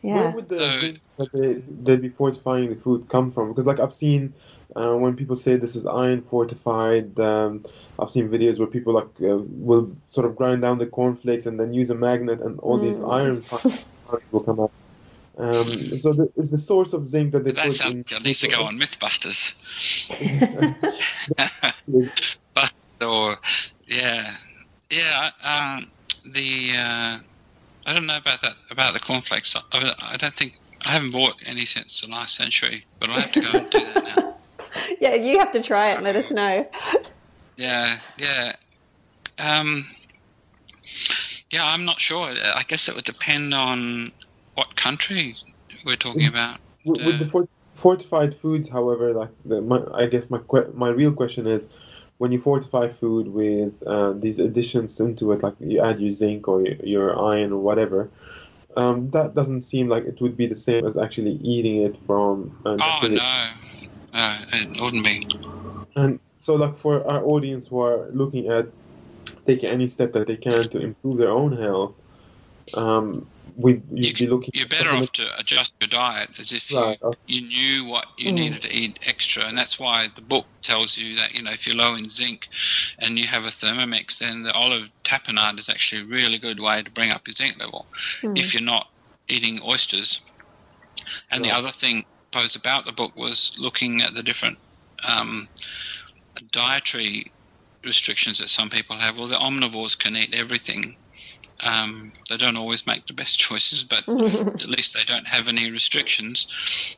Where 0.00 0.14
Yeah. 0.14 0.34
would 0.34 0.48
the 0.48 0.58
So- 0.58 0.80
zinc 0.80 1.00
that 1.18 1.32
they, 1.32 1.62
they'd 1.84 2.02
be 2.02 2.08
fortifying 2.08 2.68
the 2.70 2.76
food 2.76 3.08
come 3.08 3.30
from? 3.30 3.48
Because 3.48 3.66
like 3.66 3.80
I've 3.80 3.92
seen 3.92 4.32
uh, 4.74 4.94
when 4.94 5.14
people 5.14 5.36
say 5.36 5.54
this 5.56 5.76
is 5.76 5.84
iron 5.84 6.22
fortified, 6.22 7.20
um, 7.20 7.62
I've 7.98 8.10
seen 8.10 8.30
videos 8.30 8.58
where 8.58 8.66
people 8.66 8.94
like 8.94 9.04
uh, 9.20 9.36
will 9.68 9.92
sort 10.08 10.24
of 10.26 10.34
grind 10.34 10.62
down 10.62 10.78
the 10.78 10.86
cornflakes 10.86 11.44
and 11.44 11.60
then 11.60 11.74
use 11.74 11.90
a 11.90 11.94
magnet, 11.94 12.40
and 12.40 12.58
all 12.60 12.78
these 12.78 12.98
Mm. 12.98 13.12
iron 13.12 13.42
particles 13.50 13.84
will 14.30 14.40
come 14.40 14.60
up. 14.60 14.72
Um, 15.38 15.96
so 15.96 16.12
the, 16.12 16.30
is 16.36 16.50
the 16.50 16.58
source 16.58 16.92
of 16.92 17.08
zinc 17.08 17.32
that 17.32 17.44
they 17.44 17.52
That 17.52 17.66
put 17.66 17.74
sounds 17.74 17.94
in 17.94 17.98
like 18.00 18.12
it 18.12 18.22
needs 18.22 18.40
to 18.40 18.48
go 18.48 18.62
on 18.62 18.78
MythBusters. 18.78 19.54
but 22.54 22.72
or 23.00 23.36
yeah, 23.86 24.34
yeah. 24.90 25.30
Um, 25.42 25.90
the 26.24 26.72
uh, 26.76 27.18
I 27.86 27.92
don't 27.94 28.06
know 28.06 28.18
about 28.18 28.42
that 28.42 28.54
about 28.70 28.92
the 28.92 29.00
cornflakes. 29.00 29.56
I, 29.56 29.94
I 30.02 30.16
don't 30.18 30.34
think 30.34 30.58
I 30.86 30.92
haven't 30.92 31.12
bought 31.12 31.36
any 31.46 31.64
since 31.64 32.02
the 32.02 32.10
last 32.10 32.34
century, 32.34 32.84
but 33.00 33.10
I'll 33.10 33.20
have 33.20 33.32
to 33.32 33.40
go 33.40 33.58
and 33.58 33.70
do 33.70 33.78
that 33.78 34.16
now. 34.16 34.36
yeah, 35.00 35.14
you 35.14 35.38
have 35.38 35.52
to 35.52 35.62
try 35.62 35.90
it 35.90 35.94
and 35.94 36.04
let 36.04 36.16
us 36.16 36.30
know. 36.30 36.68
Yeah, 37.56 37.98
yeah. 38.18 38.52
Um, 39.38 39.86
yeah, 41.52 41.68
I'm 41.68 41.84
not 41.84 42.00
sure. 42.00 42.30
I 42.30 42.62
guess 42.66 42.88
it 42.88 42.94
would 42.94 43.04
depend 43.04 43.52
on 43.52 44.10
what 44.54 44.74
country 44.74 45.36
we're 45.84 45.96
talking 45.96 46.26
about. 46.26 46.58
With, 46.84 47.04
with 47.04 47.18
the 47.18 47.26
fort- 47.26 47.50
fortified 47.74 48.34
foods, 48.34 48.68
however, 48.68 49.12
like 49.12 49.28
the, 49.44 49.60
my, 49.60 49.82
I 49.94 50.06
guess 50.06 50.30
my 50.30 50.38
que- 50.38 50.72
my 50.74 50.88
real 50.88 51.12
question 51.12 51.46
is, 51.46 51.68
when 52.18 52.32
you 52.32 52.40
fortify 52.40 52.88
food 52.88 53.28
with 53.28 53.72
uh, 53.86 54.12
these 54.12 54.38
additions 54.38 54.98
into 54.98 55.32
it, 55.32 55.42
like 55.42 55.54
you 55.60 55.80
add 55.80 56.00
your 56.00 56.12
zinc 56.12 56.48
or 56.48 56.62
your, 56.62 56.76
your 56.84 57.22
iron 57.22 57.52
or 57.52 57.58
whatever, 57.58 58.10
um, 58.76 59.10
that 59.10 59.34
doesn't 59.34 59.60
seem 59.62 59.88
like 59.88 60.04
it 60.04 60.20
would 60.22 60.36
be 60.36 60.46
the 60.46 60.54
same 60.54 60.86
as 60.86 60.96
actually 60.96 61.32
eating 61.42 61.82
it 61.82 61.96
from. 62.06 62.56
An 62.64 62.78
Oh 62.80 63.00
no, 63.02 63.46
no, 64.14 64.36
it 64.52 64.80
wouldn't 64.80 65.04
be. 65.04 65.26
And 65.96 66.18
so, 66.38 66.54
like 66.54 66.78
for 66.78 67.06
our 67.06 67.22
audience 67.24 67.68
who 67.68 67.80
are 67.80 68.08
looking 68.12 68.48
at 68.48 68.68
taking 69.46 69.70
any 69.70 69.86
step 69.88 70.12
that 70.12 70.26
they 70.26 70.36
can 70.36 70.64
to 70.70 70.80
improve 70.80 71.18
their 71.18 71.30
own 71.30 71.56
health, 71.56 71.94
um, 72.74 73.26
we 73.56 73.80
you'd 73.92 74.18
be 74.18 74.26
looking. 74.26 74.50
You're 74.54 74.68
better 74.68 74.90
off 74.90 75.12
to 75.12 75.28
adjust 75.38 75.74
your 75.80 75.88
diet 75.88 76.30
as 76.38 76.52
if 76.52 76.70
you, 76.70 76.78
Right. 76.78 76.98
okay. 77.02 77.18
you 77.26 77.42
knew 77.42 77.84
what 77.86 78.06
you 78.18 78.30
Mm. 78.30 78.34
needed 78.36 78.62
to 78.62 78.74
eat 78.74 78.98
extra, 79.06 79.44
and 79.44 79.56
that's 79.58 79.78
why 79.78 80.08
the 80.14 80.22
book 80.22 80.46
tells 80.62 80.96
you 80.96 81.16
that 81.16 81.34
you 81.34 81.42
know 81.42 81.50
if 81.50 81.66
you're 81.66 81.76
low 81.76 81.94
in 81.94 82.08
zinc 82.08 82.48
and 82.98 83.18
you 83.18 83.26
have 83.26 83.44
a 83.44 83.48
Thermomix, 83.48 84.18
then 84.18 84.42
the 84.42 84.52
olive 84.52 84.90
tapenade 85.04 85.58
is 85.58 85.68
actually 85.68 86.02
a 86.02 86.06
really 86.06 86.38
good 86.38 86.60
way 86.60 86.82
to 86.82 86.90
bring 86.90 87.10
up 87.10 87.26
your 87.26 87.34
zinc 87.34 87.58
level. 87.58 87.88
Mm. 88.22 88.38
If 88.38 88.54
you're 88.54 88.62
not 88.62 88.86
eating 89.28 89.60
oysters, 89.62 90.20
and 91.30 91.44
the 91.44 91.50
other 91.50 91.70
thing 91.70 92.04
posed 92.30 92.56
about 92.56 92.86
the 92.86 92.92
book 92.92 93.14
was 93.16 93.52
looking 93.58 94.02
at 94.02 94.14
the 94.14 94.22
different 94.22 94.58
um, 95.06 95.48
dietary 96.50 97.32
restrictions 97.84 98.38
that 98.38 98.48
some 98.48 98.70
people 98.70 98.96
have. 98.96 99.16
Well, 99.16 99.26
the 99.26 99.36
omnivores 99.36 99.98
can 99.98 100.16
eat 100.16 100.34
everything. 100.34 100.96
Um, 101.64 102.12
they 102.28 102.36
don't 102.36 102.56
always 102.56 102.86
make 102.86 103.06
the 103.06 103.12
best 103.12 103.38
choices, 103.46 103.84
but 103.84 104.08
at 104.08 104.68
least 104.68 104.94
they 104.94 105.04
don't 105.04 105.26
have 105.26 105.48
any 105.48 105.70
restrictions. 105.70 106.46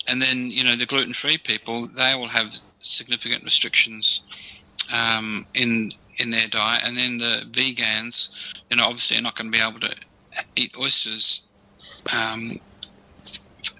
And 0.07 0.21
then, 0.21 0.51
you 0.51 0.65
know, 0.65 0.77
the 0.77 0.87
gluten 0.87 1.15
free 1.15 1.39
people, 1.39 1.87
they 1.87 2.15
will 2.15 2.29
have 2.29 2.55
significant 2.79 3.45
restrictions 3.45 4.23
um, 4.93 5.47
in 5.55 5.93
in 6.19 6.31
their 6.31 6.47
diet. 6.47 6.83
And 6.85 6.97
then 6.97 7.19
the 7.19 7.43
vegans, 7.51 8.31
you 8.71 8.77
know, 8.77 8.85
obviously 8.85 9.17
are 9.17 9.23
not 9.23 9.37
going 9.37 9.51
to 9.51 9.59
be 9.59 9.63
able 9.63 9.81
to 9.81 9.95
eat 10.57 10.75
oysters, 10.79 11.43
um, 12.17 12.61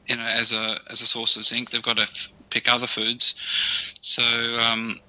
you 0.09 0.17
know, 0.17 0.25
as 0.25 0.53
a 0.53 0.79
as 0.91 1.01
a 1.01 1.07
source 1.07 1.37
of 1.37 1.45
zinc. 1.45 1.71
They've 1.71 1.83
got 1.83 1.97
to 1.97 2.03
f- 2.03 2.33
pick 2.51 2.73
other 2.73 2.87
foods. 2.87 3.35
So 4.01 4.23
um, 4.61 5.01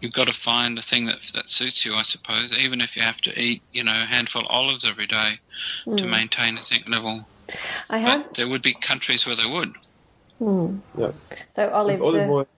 you've 0.00 0.12
got 0.12 0.26
to 0.26 0.32
find 0.32 0.78
a 0.78 0.82
thing 0.82 1.06
that 1.06 1.20
that 1.34 1.48
suits 1.48 1.84
you, 1.84 1.94
I 1.94 2.02
suppose. 2.02 2.56
Even 2.58 2.80
if 2.80 2.96
you 2.96 3.02
have 3.02 3.20
to 3.22 3.38
eat, 3.40 3.62
you 3.72 3.84
know, 3.84 3.92
a 3.92 4.06
handful 4.06 4.42
of 4.42 4.48
olives 4.50 4.84
every 4.84 5.06
day 5.06 5.38
to 5.84 5.90
Mm. 5.90 6.10
maintain 6.10 6.56
a 6.58 6.62
zinc 6.62 6.88
level. 6.88 7.26
I 7.88 7.98
have. 7.98 8.24
But 8.24 8.34
there 8.34 8.48
would 8.48 8.62
be 8.62 8.74
countries 8.74 9.26
where 9.26 9.36
they 9.36 9.46
would. 9.46 9.74
Mm. 10.40 10.80
Yeah. 10.96 11.10
So 11.52 11.66
Is 11.66 11.72
olives. 11.72 12.00
olive 12.00 12.28
are- 12.28 12.32
oil, 12.32 12.48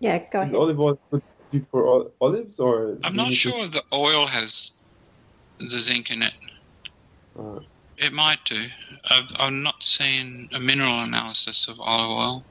yeah, 0.00 0.18
go 0.18 0.40
is 0.40 0.44
ahead. 0.46 0.54
olive 0.56 0.80
oil 0.80 0.98
good 1.10 1.66
for 1.70 2.10
olives 2.20 2.60
or? 2.60 2.98
I'm 3.04 3.16
not 3.16 3.32
sure 3.32 3.64
if 3.64 3.70
the 3.70 3.82
oil 3.92 4.26
has 4.26 4.72
the 5.58 5.80
zinc 5.80 6.10
in 6.10 6.22
it. 6.22 6.34
Uh, 7.38 7.60
It 7.96 8.12
might 8.12 8.44
do. 8.44 8.66
I've, 9.10 9.24
I've 9.40 9.52
not 9.52 9.82
seen 9.82 10.48
a 10.52 10.60
mineral 10.60 11.00
analysis 11.00 11.66
of 11.66 11.80
olive 11.80 12.10
oil. 12.10 12.44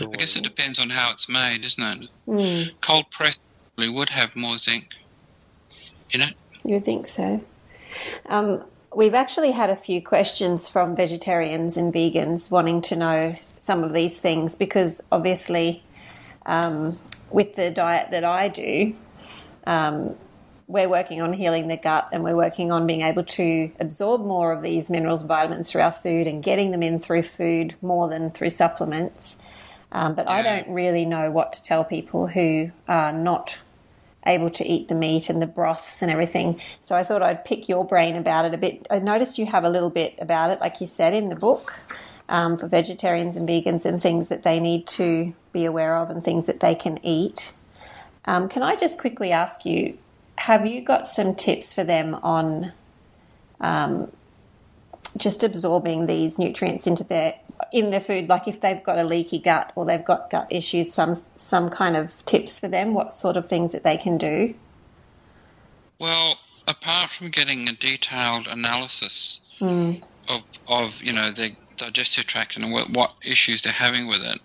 I 0.00 0.16
guess 0.16 0.34
it 0.36 0.42
depends 0.42 0.78
on 0.80 0.90
how 0.90 1.12
it's 1.12 1.28
made, 1.28 1.64
isn't 1.64 1.82
it? 2.02 2.08
Mm. 2.26 2.72
Cold 2.80 3.08
pressed 3.12 3.40
probably 3.80 3.96
would 3.96 4.10
have 4.10 4.36
more 4.36 4.56
zinc 4.58 4.88
in 6.10 6.20
it. 6.20 6.34
You 6.64 6.74
would 6.74 6.84
think 6.84 7.08
so. 7.08 7.42
Um, 8.26 8.62
we've 8.94 9.14
actually 9.14 9.52
had 9.52 9.70
a 9.70 9.76
few 9.76 10.02
questions 10.02 10.68
from 10.68 10.94
vegetarians 10.94 11.78
and 11.78 11.92
vegans 11.92 12.50
wanting 12.50 12.82
to 12.82 12.96
know 12.96 13.34
some 13.58 13.82
of 13.82 13.94
these 13.94 14.18
things 14.18 14.54
because 14.54 15.02
obviously, 15.10 15.82
um, 16.44 16.98
with 17.30 17.54
the 17.54 17.70
diet 17.70 18.10
that 18.10 18.22
I 18.22 18.48
do, 18.48 18.94
um, 19.66 20.14
we're 20.66 20.88
working 20.88 21.22
on 21.22 21.32
healing 21.32 21.68
the 21.68 21.78
gut 21.78 22.10
and 22.12 22.22
we're 22.22 22.36
working 22.36 22.70
on 22.70 22.86
being 22.86 23.00
able 23.00 23.24
to 23.24 23.70
absorb 23.80 24.20
more 24.20 24.52
of 24.52 24.60
these 24.60 24.90
minerals 24.90 25.20
and 25.20 25.28
vitamins 25.28 25.72
through 25.72 25.80
our 25.80 25.92
food 25.92 26.26
and 26.26 26.42
getting 26.42 26.70
them 26.70 26.82
in 26.82 26.98
through 26.98 27.22
food 27.22 27.76
more 27.80 28.10
than 28.10 28.28
through 28.28 28.50
supplements. 28.50 29.38
Um, 29.90 30.14
but 30.14 30.28
I 30.28 30.42
don't 30.42 30.68
really 30.68 31.06
know 31.06 31.30
what 31.30 31.54
to 31.54 31.62
tell 31.62 31.82
people 31.82 32.26
who 32.26 32.72
are 32.86 33.12
not 33.12 33.58
able 34.26 34.50
to 34.50 34.66
eat 34.66 34.88
the 34.88 34.94
meat 34.94 35.30
and 35.30 35.40
the 35.40 35.46
broths 35.46 36.02
and 36.02 36.10
everything. 36.10 36.60
So 36.80 36.96
I 36.96 37.02
thought 37.04 37.22
I'd 37.22 37.44
pick 37.44 37.68
your 37.68 37.84
brain 37.84 38.16
about 38.16 38.44
it 38.44 38.54
a 38.54 38.58
bit. 38.58 38.86
I 38.90 38.98
noticed 38.98 39.38
you 39.38 39.46
have 39.46 39.64
a 39.64 39.70
little 39.70 39.90
bit 39.90 40.14
about 40.20 40.50
it, 40.50 40.60
like 40.60 40.80
you 40.80 40.86
said 40.86 41.14
in 41.14 41.28
the 41.28 41.36
book, 41.36 41.82
um, 42.28 42.56
for 42.56 42.68
vegetarians 42.68 43.36
and 43.36 43.48
vegans 43.48 43.86
and 43.86 44.00
things 44.00 44.28
that 44.28 44.42
they 44.42 44.60
need 44.60 44.86
to 44.88 45.34
be 45.52 45.64
aware 45.64 45.96
of 45.96 46.10
and 46.10 46.22
things 46.22 46.46
that 46.46 46.60
they 46.60 46.74
can 46.74 47.04
eat. 47.04 47.54
Um, 48.24 48.48
can 48.48 48.62
I 48.62 48.74
just 48.74 48.98
quickly 48.98 49.32
ask 49.32 49.64
you, 49.64 49.96
have 50.36 50.66
you 50.66 50.82
got 50.82 51.06
some 51.06 51.34
tips 51.34 51.74
for 51.74 51.84
them 51.84 52.14
on 52.16 52.72
um, 53.60 54.10
just 55.16 55.42
absorbing 55.44 56.06
these 56.06 56.38
nutrients 56.38 56.86
into 56.86 57.04
their 57.04 57.34
in 57.72 57.90
their 57.90 58.00
food? 58.00 58.28
Like 58.28 58.48
if 58.48 58.60
they've 58.60 58.82
got 58.82 58.98
a 58.98 59.04
leaky 59.04 59.38
gut 59.38 59.72
or 59.74 59.84
they've 59.84 60.04
got 60.04 60.30
gut 60.30 60.46
issues, 60.50 60.92
some 60.92 61.16
some 61.36 61.68
kind 61.68 61.96
of 61.96 62.24
tips 62.24 62.58
for 62.60 62.68
them. 62.68 62.94
What 62.94 63.12
sort 63.14 63.36
of 63.36 63.48
things 63.48 63.72
that 63.72 63.82
they 63.82 63.96
can 63.96 64.16
do? 64.18 64.54
Well, 65.98 66.38
apart 66.66 67.10
from 67.10 67.30
getting 67.30 67.68
a 67.68 67.72
detailed 67.72 68.46
analysis 68.48 69.40
Mm. 69.60 70.02
of, 70.30 70.42
of 70.68 71.02
you 71.02 71.12
know 71.12 71.30
their 71.30 71.50
digestive 71.76 72.24
tract 72.24 72.56
and 72.56 72.72
what, 72.72 72.88
what 72.90 73.12
issues 73.22 73.60
they're 73.60 73.72
having 73.74 74.06
with 74.06 74.22
it, 74.22 74.40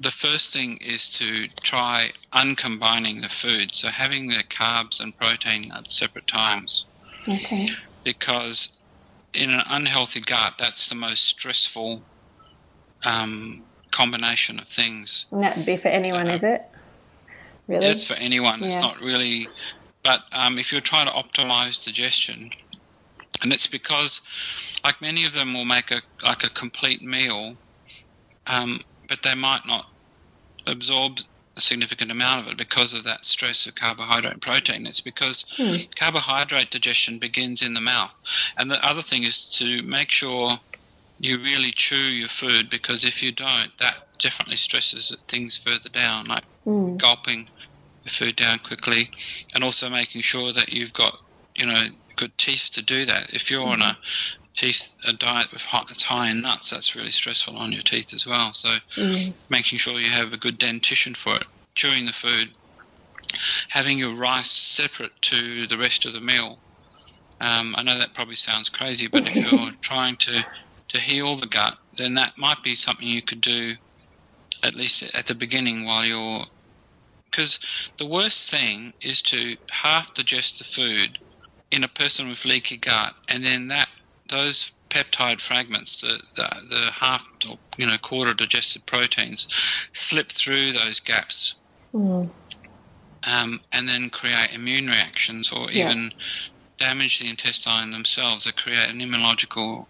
the 0.00 0.12
first 0.12 0.52
thing 0.52 0.76
is 0.76 1.08
to 1.10 1.48
try 1.62 2.12
uncombining 2.32 3.20
the 3.20 3.28
food. 3.28 3.74
So 3.74 3.88
having 3.88 4.28
the 4.28 4.44
carbs 4.48 5.00
and 5.00 5.16
protein 5.16 5.72
at 5.72 5.90
separate 5.90 6.28
times, 6.28 6.86
Okay. 7.26 7.68
because 8.04 8.77
in 9.34 9.50
an 9.50 9.62
unhealthy 9.68 10.20
gut, 10.20 10.54
that's 10.58 10.88
the 10.88 10.94
most 10.94 11.26
stressful 11.26 12.02
um, 13.04 13.62
combination 13.90 14.58
of 14.58 14.68
things. 14.68 15.26
And 15.30 15.42
that 15.42 15.56
would 15.56 15.66
be 15.66 15.76
for 15.76 15.88
anyone, 15.88 16.28
is 16.28 16.44
it? 16.44 16.62
Really? 17.66 17.86
It's 17.86 18.04
for 18.04 18.14
anyone. 18.14 18.62
It's 18.62 18.80
not 18.80 19.00
really. 19.00 19.48
But 20.02 20.22
um, 20.32 20.58
if 20.58 20.72
you're 20.72 20.80
trying 20.80 21.06
to 21.06 21.12
optimize 21.12 21.84
digestion, 21.84 22.50
and 23.42 23.52
it's 23.52 23.66
because, 23.66 24.22
like 24.84 25.00
many 25.02 25.26
of 25.26 25.34
them 25.34 25.52
will 25.52 25.66
make 25.66 25.90
a 25.90 26.00
like 26.22 26.44
a 26.44 26.50
complete 26.50 27.02
meal, 27.02 27.54
um, 28.46 28.80
but 29.08 29.22
they 29.22 29.34
might 29.34 29.66
not 29.66 29.86
absorb 30.66 31.18
a 31.58 31.60
significant 31.60 32.10
amount 32.10 32.46
of 32.46 32.52
it 32.52 32.56
because 32.58 32.94
of 32.94 33.04
that 33.04 33.24
stress 33.24 33.66
of 33.66 33.74
carbohydrate 33.74 34.32
and 34.34 34.42
protein. 34.42 34.86
It's 34.86 35.00
because 35.02 35.44
Hmm. 35.56 35.74
carbohydrate 35.96 36.70
digestion 36.70 37.18
begins 37.18 37.62
in 37.62 37.74
the 37.74 37.80
mouth, 37.80 38.14
and 38.56 38.70
the 38.70 38.84
other 38.84 39.02
thing 39.02 39.24
is 39.24 39.46
to 39.58 39.82
make 39.82 40.10
sure 40.10 40.58
you 41.18 41.38
really 41.38 41.72
chew 41.72 41.96
your 41.96 42.28
food 42.28 42.70
because 42.70 43.04
if 43.04 43.22
you 43.22 43.32
don't, 43.32 43.76
that 43.78 43.96
definitely 44.20 44.56
stresses 44.56 45.14
things 45.28 45.58
further 45.58 45.90
down, 45.90 46.26
like 46.26 46.44
Mm. 46.66 46.98
gulping 46.98 47.48
the 48.04 48.10
food 48.10 48.36
down 48.36 48.58
quickly, 48.60 49.10
and 49.54 49.64
also 49.64 49.90
making 49.90 50.22
sure 50.22 50.52
that 50.52 50.72
you've 50.72 50.92
got 50.92 51.18
you 51.56 51.66
know 51.66 51.82
good 52.16 52.36
teeth 52.38 52.70
to 52.72 52.82
do 52.82 53.04
that. 53.06 53.32
If 53.34 53.50
you're 53.50 53.64
on 53.66 53.82
a 53.82 53.98
teeth 54.58 54.94
a 55.06 55.12
diet 55.12 55.52
with 55.52 55.62
high, 55.62 55.84
that's 55.88 56.02
high 56.02 56.30
in 56.30 56.40
nuts, 56.40 56.70
that's 56.70 56.96
really 56.96 57.10
stressful 57.12 57.56
on 57.56 57.72
your 57.72 57.82
teeth 57.82 58.12
as 58.12 58.26
well. 58.26 58.52
So 58.52 58.76
Mm. 58.96 59.34
making 59.48 59.78
sure 59.78 60.00
you 60.00 60.10
have 60.10 60.32
a 60.32 60.36
good 60.38 60.58
dentition 60.58 61.14
for 61.14 61.36
it, 61.36 61.46
chewing 61.74 62.06
the 62.06 62.12
food, 62.12 62.56
having 63.68 63.98
your 63.98 64.14
rice 64.14 64.50
separate 64.50 65.12
to 65.22 65.66
the 65.66 65.78
rest 65.78 66.04
of 66.06 66.12
the 66.12 66.20
meal. 66.20 66.60
Um, 67.40 67.74
I 67.78 67.82
know 67.82 67.98
that 67.98 68.14
probably 68.14 68.36
sounds 68.36 68.68
crazy, 68.68 69.06
but 69.06 69.26
if 69.26 69.38
you're 69.38 69.70
trying 69.82 70.16
to 70.18 70.44
to 70.88 70.98
heal 70.98 71.36
the 71.36 71.46
gut, 71.46 71.76
then 71.92 72.14
that 72.14 72.32
might 72.38 72.62
be 72.64 72.74
something 72.74 73.06
you 73.06 73.22
could 73.22 73.42
do 73.42 73.74
at 74.62 74.74
least 74.74 75.02
at 75.14 75.26
the 75.26 75.34
beginning 75.34 75.84
while 75.84 76.04
you're 76.04 76.44
because 77.30 77.58
the 77.98 78.06
worst 78.06 78.50
thing 78.50 78.92
is 79.02 79.20
to 79.22 79.56
half 79.70 80.14
digest 80.14 80.58
the 80.58 80.64
food 80.64 81.18
in 81.70 81.84
a 81.84 81.88
person 81.88 82.28
with 82.28 82.44
leaky 82.46 82.78
gut 82.78 83.14
and 83.28 83.44
then 83.44 83.68
that 83.68 83.88
those 84.28 84.72
peptide 84.90 85.40
fragments 85.40 86.00
the, 86.00 86.18
the, 86.36 86.48
the 86.70 86.90
half 86.92 87.30
or 87.48 87.58
you 87.76 87.86
know 87.86 87.96
quarter 87.98 88.32
digested 88.34 88.84
proteins 88.86 89.46
slip 89.92 90.32
through 90.32 90.72
those 90.72 91.00
gaps 91.00 91.56
Mm. 91.94 92.30
um, 93.26 93.60
and 93.72 93.88
then 93.88 94.10
create 94.10 94.54
immune 94.54 94.86
reactions 94.88 95.50
or 95.52 95.70
Yeah. 95.70 95.90
even 95.90 96.12
damage 96.78 97.18
the 97.18 97.28
intestine 97.28 97.90
themselves 97.90 98.46
or 98.46 98.52
create 98.52 98.90
an 98.90 99.00
immunological 99.00 99.86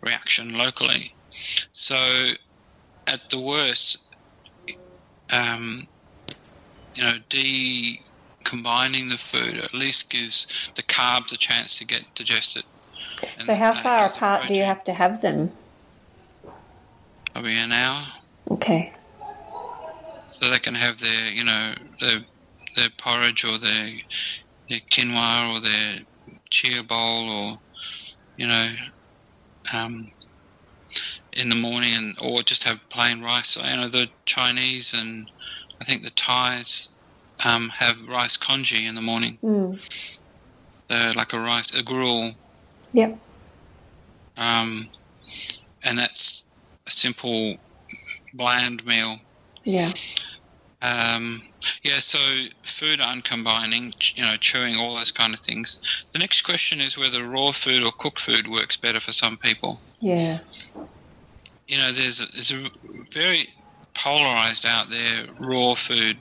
reaction 0.00 0.54
locally. 0.56 1.12
So, 1.72 2.28
at 3.06 3.28
the 3.30 3.38
worst, 3.38 3.98
um, 5.30 5.88
you 6.94 7.02
know, 7.02 7.18
decombining 7.28 9.10
the 9.10 9.18
food 9.18 9.54
at 9.58 9.74
least 9.74 10.08
gives 10.10 10.70
the 10.76 10.82
carbs 10.84 11.32
a 11.32 11.36
chance 11.36 11.76
to 11.78 11.84
get 11.84 12.04
digested. 12.14 12.64
And 13.36 13.46
So, 13.46 13.54
how 13.54 13.72
far 13.72 14.06
apart 14.06 14.48
do 14.48 14.54
you 14.54 14.62
have 14.64 14.84
to 14.84 14.92
have 14.92 15.20
them? 15.20 15.52
Probably 17.32 17.56
an 17.56 17.72
hour. 17.72 18.04
Okay. 18.50 18.92
so 20.28 20.50
they 20.50 20.58
can 20.58 20.74
have 20.74 20.98
their 21.00 21.28
you 21.28 21.44
know 21.44 21.74
their 22.00 22.18
their 22.76 22.90
porridge 22.98 23.44
or 23.44 23.58
their 23.58 23.90
their 24.68 24.80
quinoa 24.90 25.54
or 25.54 25.60
their 25.60 25.98
chia 26.50 26.82
bowl 26.82 27.30
or 27.30 27.58
you 28.36 28.46
know 28.46 28.70
um, 29.72 30.10
in 31.32 31.48
the 31.48 31.54
morning 31.54 31.94
and 31.94 32.16
or 32.20 32.42
just 32.42 32.64
have 32.64 32.78
plain 32.90 33.22
rice. 33.22 33.56
You 33.56 33.76
know 33.76 33.88
the 33.88 34.08
Chinese 34.26 34.92
and 34.94 35.30
I 35.80 35.84
think 35.84 36.02
the 36.02 36.10
Thais 36.10 36.96
um, 37.44 37.68
have 37.70 37.96
rice 38.08 38.36
congee 38.36 38.86
in 38.86 38.94
the 38.94 39.00
morning. 39.02 39.38
Mm. 39.42 39.80
Like 41.16 41.32
a 41.32 41.40
rice 41.40 41.74
a 41.74 41.82
gruel, 41.82 42.32
Yep. 42.94 43.18
um, 44.38 44.88
and 45.84 45.98
that's 45.98 46.44
a 46.86 46.90
simple 46.90 47.56
bland 48.34 48.84
meal 48.86 49.18
Yeah. 49.64 49.92
Um, 50.84 51.40
yeah, 51.82 51.98
so 51.98 52.18
food 52.62 53.00
uncombining, 53.00 53.94
you 54.14 54.22
know, 54.22 54.36
chewing, 54.36 54.76
all 54.76 54.94
those 54.94 55.10
kind 55.10 55.32
of 55.32 55.40
things. 55.40 56.06
The 56.12 56.18
next 56.18 56.42
question 56.42 56.78
is 56.78 56.98
whether 56.98 57.26
raw 57.26 57.52
food 57.52 57.82
or 57.82 57.90
cooked 57.92 58.20
food 58.20 58.48
works 58.48 58.76
better 58.76 59.00
for 59.00 59.12
some 59.12 59.38
people. 59.38 59.80
Yeah. 60.00 60.40
You 61.68 61.78
know, 61.78 61.90
there's 61.90 62.20
a, 62.22 62.26
there's 62.32 62.52
a 62.52 62.70
very 63.12 63.48
polarized 63.94 64.66
out 64.66 64.90
there 64.90 65.24
raw 65.38 65.74
food 65.74 66.18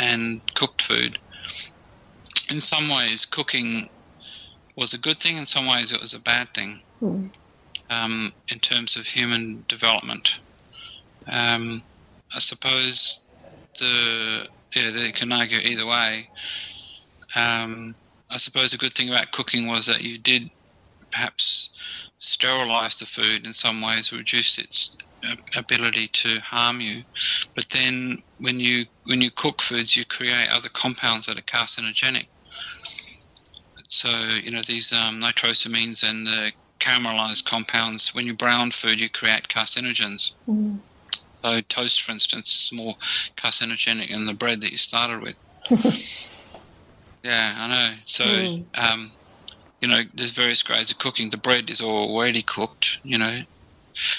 and 0.00 0.40
cooked 0.54 0.82
food. 0.82 1.20
In 2.50 2.60
some 2.60 2.88
ways, 2.88 3.24
cooking 3.24 3.88
was 4.76 4.94
a 4.94 4.98
good 4.98 5.20
thing. 5.20 5.36
In 5.36 5.46
some 5.46 5.66
ways, 5.66 5.92
it 5.92 6.00
was 6.00 6.14
a 6.14 6.18
bad 6.18 6.52
thing 6.54 6.80
Mm. 7.02 7.30
um, 7.90 8.32
in 8.48 8.58
terms 8.60 8.96
of 8.96 9.06
human 9.06 9.64
development. 9.68 10.38
Um, 11.26 11.82
I 12.34 12.38
suppose 12.38 13.20
the 13.78 14.48
yeah 14.74 14.90
they 14.90 15.12
can 15.12 15.32
argue 15.32 15.58
either 15.58 15.86
way. 15.86 16.28
Um, 17.34 17.94
I 18.30 18.36
suppose 18.38 18.72
a 18.72 18.78
good 18.78 18.94
thing 18.94 19.08
about 19.10 19.32
cooking 19.32 19.66
was 19.66 19.86
that 19.86 20.00
you 20.02 20.18
did 20.18 20.50
perhaps 21.10 21.70
sterilize 22.18 22.98
the 22.98 23.06
food 23.06 23.46
in 23.46 23.52
some 23.52 23.82
ways, 23.82 24.12
reduce 24.12 24.58
its 24.58 24.96
ability 25.56 26.08
to 26.08 26.40
harm 26.40 26.80
you. 26.80 27.02
But 27.54 27.68
then 27.70 28.22
when 28.38 28.58
you 28.60 28.86
when 29.04 29.20
you 29.20 29.30
cook 29.30 29.60
foods, 29.62 29.96
you 29.96 30.04
create 30.04 30.48
other 30.48 30.68
compounds 30.70 31.26
that 31.26 31.38
are 31.38 31.42
carcinogenic. 31.42 32.26
So 33.92 34.08
you 34.42 34.50
know 34.50 34.62
these 34.62 34.90
um, 34.90 35.20
nitrosamines 35.20 36.02
and 36.02 36.26
the 36.26 36.52
caramelized 36.80 37.44
compounds. 37.44 38.14
When 38.14 38.26
you 38.26 38.32
brown 38.32 38.70
food, 38.70 38.98
you 38.98 39.10
create 39.10 39.48
carcinogens. 39.48 40.32
Mm. 40.48 40.78
So 41.36 41.60
toast, 41.60 42.00
for 42.00 42.12
instance, 42.12 42.64
is 42.64 42.72
more 42.72 42.94
carcinogenic 43.36 44.10
than 44.10 44.24
the 44.24 44.32
bread 44.32 44.62
that 44.62 44.70
you 44.70 44.78
started 44.78 45.20
with. 45.20 45.38
yeah, 47.22 47.54
I 47.58 47.68
know. 47.68 47.94
So, 48.06 48.24
Mm. 48.24 48.78
um, 48.78 49.12
you 49.82 49.88
know, 49.88 50.02
there's 50.14 50.30
various 50.30 50.62
grades 50.62 50.90
of 50.90 50.96
cooking. 50.96 51.28
The 51.28 51.36
bread 51.36 51.68
is 51.68 51.82
already 51.82 52.42
cooked, 52.42 52.98
you 53.02 53.18
know. 53.18 53.42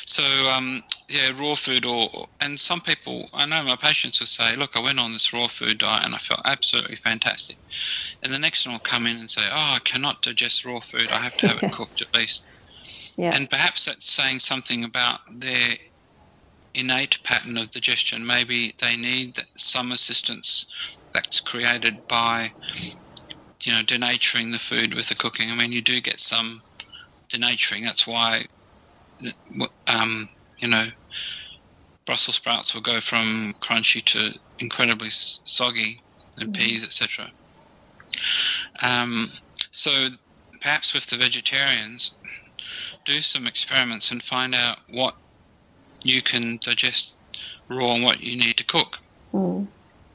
So, 0.06 0.24
um, 0.24 0.84
yeah, 1.10 1.32
raw 1.36 1.56
food, 1.56 1.86
or 1.86 2.28
and 2.40 2.60
some 2.60 2.82
people, 2.82 3.30
I 3.34 3.46
know 3.46 3.64
my 3.64 3.76
patients 3.76 4.20
will 4.20 4.28
say, 4.28 4.56
"Look, 4.56 4.72
I 4.76 4.80
went 4.80 5.00
on 5.00 5.12
this 5.12 5.34
raw 5.34 5.48
food 5.48 5.80
diet 5.80 6.06
and 6.06 6.16
I 6.16 6.20
felt 6.20 6.42
absolutely 6.46 6.96
fantastic," 6.96 7.58
and 8.22 8.32
the 8.34 8.40
next 8.40 8.66
one 8.66 8.74
will 8.74 8.80
come 8.80 9.08
in 9.08 9.18
and 9.18 9.30
say, 9.30 9.48
"Oh, 9.50 9.74
I 9.76 9.80
cannot 9.84 10.22
digest 10.22 10.66
raw 10.66 10.80
food. 10.80 11.12
I 11.12 11.20
have 11.20 11.36
to 11.38 11.48
have 11.48 11.58
it 11.64 11.72
cooked 11.72 12.02
at 12.02 12.14
least." 12.14 12.44
Yeah. 13.18 13.32
And 13.34 13.50
perhaps 13.50 13.86
that's 13.86 14.12
saying 14.12 14.40
something 14.40 14.84
about 14.84 15.22
their 15.32 15.78
innate 16.74 17.22
pattern 17.24 17.58
of 17.58 17.70
digestion. 17.70 18.26
Maybe 18.26 18.76
they 18.80 18.96
need 18.96 19.40
some 19.58 19.92
assistance 19.92 20.66
that's 21.14 21.40
created 21.40 22.00
by, 22.08 22.52
you 23.64 23.72
know, 23.72 23.84
denaturing 23.84 24.52
the 24.52 24.60
food 24.60 24.94
with 24.94 25.08
the 25.10 25.16
cooking. 25.16 25.52
I 25.52 25.56
mean, 25.56 25.72
you 25.72 25.82
do 25.82 26.02
get 26.02 26.20
some 26.20 26.64
denaturing. 27.32 27.84
That's 27.84 28.08
why, 28.08 28.46
um, 29.88 30.30
you 30.60 30.68
know, 30.68 30.86
Brussels 32.06 32.36
sprouts 32.36 32.74
will 32.74 32.82
go 32.82 33.00
from 33.00 33.56
crunchy 33.62 34.04
to 34.06 34.38
incredibly 34.60 35.10
soggy, 35.10 36.02
and 36.40 36.54
peas, 36.54 36.84
etc. 36.84 37.30
Um, 38.82 39.32
so 39.72 40.08
perhaps 40.62 40.94
with 40.94 41.06
the 41.08 41.18
vegetarians, 41.18 42.14
do 43.06 43.20
some 43.20 43.48
experiments 43.48 44.12
and 44.12 44.22
find 44.22 44.56
out 44.56 44.80
what 44.90 45.16
you 46.02 46.22
can 46.22 46.58
digest 46.62 47.16
raw 47.70 47.96
and 47.96 48.04
what 48.04 48.22
you 48.22 48.38
need 48.38 48.58
to 48.58 48.66
cook. 48.66 49.00
Mm. 49.34 49.66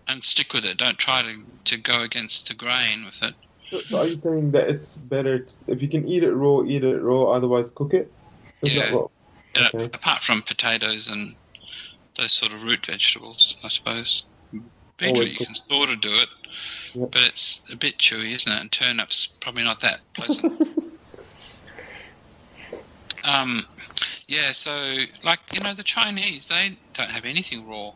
and 0.06 0.22
stick 0.22 0.52
with 0.52 0.64
it. 0.64 0.76
Don't 0.76 0.96
try 0.96 1.22
to, 1.22 1.34
to 1.64 1.76
go 1.76 2.02
against 2.02 2.46
the 2.46 2.54
grain 2.54 3.04
with 3.04 3.20
it. 3.20 3.34
So, 3.70 3.80
so 3.80 3.98
are 3.98 4.06
you 4.06 4.16
saying 4.16 4.52
that 4.52 4.70
it's 4.70 4.96
better 4.96 5.46
if 5.66 5.82
you 5.82 5.88
can 5.88 6.06
eat 6.08 6.22
it 6.22 6.32
raw, 6.32 6.62
eat 6.62 6.84
it 6.84 6.98
raw, 6.98 7.32
otherwise 7.32 7.72
cook 7.72 7.94
it? 7.94 8.10
Is 8.62 8.74
Yeah. 8.74 8.94
what? 8.94 9.10
Okay. 9.56 9.84
apart 9.84 10.22
from 10.22 10.42
potatoes 10.42 11.08
and 11.08 11.34
those 12.16 12.32
sort 12.32 12.52
of 12.52 12.62
root 12.62 12.86
vegetables, 12.86 13.56
I 13.64 13.68
suppose. 13.68 14.24
Beetroot, 14.98 15.30
you 15.30 15.46
can 15.46 15.54
sort 15.54 15.90
of 15.90 16.00
do 16.00 16.10
it, 16.10 16.28
Yeah. 16.94 17.06
but 17.10 17.22
it's 17.22 17.60
a 17.72 17.76
bit 17.76 17.98
chewy, 17.98 18.34
isn't 18.34 18.50
it? 18.52 18.60
And 18.60 18.70
turnips 18.70 19.28
probably 19.40 19.64
not 19.64 19.80
that 19.80 20.00
pleasant. 20.12 20.52
um, 23.24 23.66
yeah, 24.26 24.52
so 24.52 24.96
like 25.24 25.40
you 25.52 25.60
know, 25.60 25.74
the 25.74 25.82
Chinese 25.82 26.46
they 26.46 26.76
don't 26.92 27.10
have 27.10 27.24
anything 27.24 27.66
raw. 27.68 27.92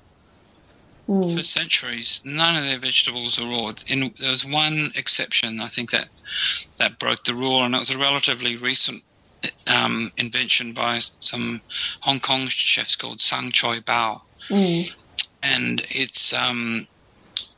Mm. 1.08 1.36
For 1.36 1.42
centuries, 1.42 2.22
none 2.24 2.56
of 2.56 2.62
their 2.64 2.78
vegetables 2.78 3.40
are 3.40 3.46
raw. 3.46 3.72
In, 3.88 4.14
there 4.18 4.30
was 4.30 4.44
one 4.46 4.90
exception, 4.94 5.60
I 5.60 5.66
think 5.66 5.90
that 5.90 6.08
that 6.78 6.98
broke 7.00 7.24
the 7.24 7.34
rule, 7.34 7.64
and 7.64 7.74
it 7.74 7.78
was 7.78 7.90
a 7.90 7.98
relatively 7.98 8.54
recent 8.56 9.02
um, 9.68 10.12
invention 10.16 10.72
by 10.72 10.98
some 11.20 11.60
Hong 12.00 12.20
Kong 12.20 12.46
chefs 12.48 12.96
called 12.96 13.20
Sang 13.20 13.50
Choi 13.50 13.80
Bao, 13.80 14.20
Mm. 14.48 14.92
and 15.42 15.86
it's 15.90 16.32
um, 16.32 16.86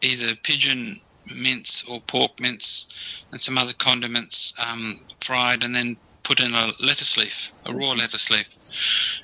either 0.03 0.35
pigeon 0.37 1.01
mince 1.35 1.83
or 1.89 2.01
pork 2.03 2.39
mince 2.39 2.87
and 3.33 3.41
some 3.41 3.57
other 3.57 3.73
condiments 3.73 4.53
um, 4.59 5.01
fried 5.21 5.65
and 5.65 5.75
then 5.75 5.97
put 6.25 6.41
in 6.41 6.55
a 6.55 6.73
lettuce 6.81 7.17
leaf, 7.17 7.53
a 7.67 7.73
raw 7.73 7.91
lettuce 7.93 8.31
leaf. 8.31 8.47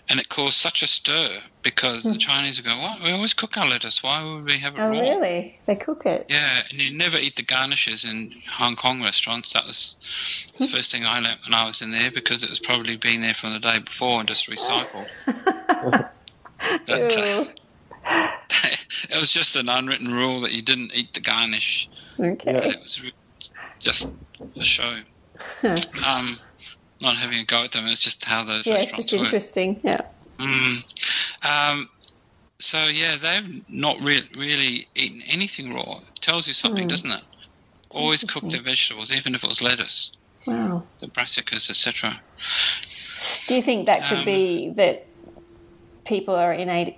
And 0.09 0.21
it 0.21 0.29
caused 0.29 0.55
such 0.55 0.83
a 0.83 0.87
stir 0.87 1.41
because 1.63 2.05
the 2.05 2.17
Chinese 2.19 2.59
would 2.59 2.67
go, 2.67 2.79
"What? 2.79 3.03
We 3.03 3.11
always 3.11 3.35
cook 3.35 3.57
our 3.57 3.67
lettuce. 3.67 4.03
Why 4.03 4.23
would 4.23 4.45
we 4.45 4.59
have 4.59 4.75
it 4.77 4.81
Oh, 4.81 4.89
raw?" 4.91 5.01
really? 5.01 5.59
They 5.67 5.77
cook 5.77 6.07
it? 6.07 6.27
Yeah, 6.29 6.63
and 6.71 6.81
you 6.81 6.93
never 6.93 7.17
eat 7.19 7.37
the 7.37 7.43
garnishes 7.43 8.05
in 8.05 8.33
Hong 8.49 8.77
Kong 8.77 9.03
restaurants. 9.03 9.53
That 9.53 9.67
was 9.67 9.97
the 10.59 10.69
first 10.69 10.93
thing 10.93 11.05
I 11.05 11.21
learnt 11.21 11.41
when 11.45 11.55
I 11.55 11.67
was 11.67 11.83
in 11.83 11.91
there 11.91 12.11
because 12.11 12.45
it 12.45 12.51
was 12.51 12.61
probably 12.61 12.97
been 12.97 13.21
there 13.23 13.35
from 13.35 13.53
the 13.55 13.59
day 13.61 13.79
before 13.79 14.21
and 14.21 14.29
just 14.29 14.49
recycled. 14.49 15.09
But, 16.87 17.17
uh, 17.17 17.45
it 19.09 19.17
was 19.19 19.31
just 19.33 19.57
an 19.57 19.71
unwritten 19.71 20.13
rule 20.13 20.41
that 20.41 20.53
you 20.53 20.61
didn't 20.61 20.95
eat 20.95 21.15
the 21.15 21.21
garnish. 21.21 21.89
Okay. 22.19 22.51
It 22.53 22.81
was 22.83 23.01
just 23.79 24.09
the 24.55 24.63
show. 24.65 24.99
Um, 26.05 26.39
not 27.01 27.17
having 27.17 27.39
a 27.39 27.45
go 27.45 27.63
at 27.65 27.73
them, 27.73 27.87
it's 27.87 28.01
just 28.01 28.25
how 28.25 28.45
those 28.45 28.67
Yeah, 28.67 28.77
it's 28.79 28.97
just 28.97 29.13
work. 29.13 29.23
interesting. 29.23 29.81
Yeah. 29.83 30.01
Mm. 30.39 30.83
Um, 31.43 31.89
so 32.59 32.87
yeah, 32.87 33.17
they've 33.17 33.63
not 33.69 34.01
re- 34.01 34.29
really 34.37 34.87
eaten 34.95 35.23
anything 35.29 35.73
raw. 35.73 35.99
It 35.99 36.21
tells 36.21 36.47
you 36.47 36.53
something, 36.55 36.85
Hmm. 36.85 36.89
doesn't 36.89 37.11
it? 37.11 37.23
Always 37.95 38.23
cook 38.25 38.49
their 38.51 38.63
vegetables, 38.63 39.11
even 39.11 39.35
if 39.35 39.43
it 39.43 39.49
was 39.49 39.61
lettuce, 39.61 40.13
Wow. 40.47 40.85
the 40.99 41.09
brassicas, 41.09 41.69
etc. 41.69 42.21
Do 43.49 43.55
you 43.57 43.63
think 43.63 43.87
that 43.87 44.09
could 44.09 44.19
Um, 44.19 44.25
be 44.25 44.71
that 44.77 45.07
people 46.05 46.35
are 46.35 46.53
innate, 46.53 46.97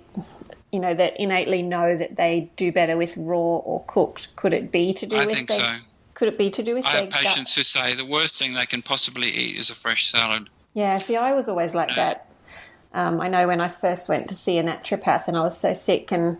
you 0.71 0.79
know, 0.79 0.93
that 0.93 1.19
innately 1.19 1.61
know 1.63 1.97
that 1.97 2.15
they 2.15 2.49
do 2.55 2.71
better 2.71 2.95
with 2.95 3.17
raw 3.17 3.37
or 3.37 3.83
cooked? 3.87 4.35
Could 4.35 4.53
it 4.53 4.71
be 4.71 4.93
to 4.93 5.05
do 5.05 5.15
I 5.17 5.25
with 5.25 5.35
think 5.35 5.49
their, 5.49 5.57
so. 5.57 5.75
Could 6.23 6.31
it 6.35 6.39
be 6.39 6.49
to 6.51 6.63
do 6.63 6.75
with 6.75 6.85
I 6.85 6.91
have 6.91 7.09
gut? 7.09 7.19
patients 7.19 7.53
who 7.53 7.63
say 7.63 7.95
the 7.95 8.05
worst 8.05 8.39
thing 8.39 8.53
they 8.53 8.65
can 8.65 8.81
possibly 8.81 9.27
eat 9.27 9.59
is 9.59 9.69
a 9.69 9.75
fresh 9.75 10.09
salad. 10.09 10.49
Yeah, 10.73 10.97
see, 10.99 11.17
I 11.17 11.33
was 11.33 11.49
always 11.49 11.75
like 11.75 11.93
that. 11.97 12.29
Um, 12.93 13.19
I 13.19 13.27
know 13.27 13.45
when 13.45 13.59
I 13.59 13.67
first 13.67 14.07
went 14.07 14.29
to 14.29 14.35
see 14.35 14.57
a 14.57 14.63
naturopath 14.63 15.27
and 15.27 15.35
I 15.35 15.41
was 15.41 15.57
so 15.57 15.73
sick, 15.73 16.13
and 16.13 16.37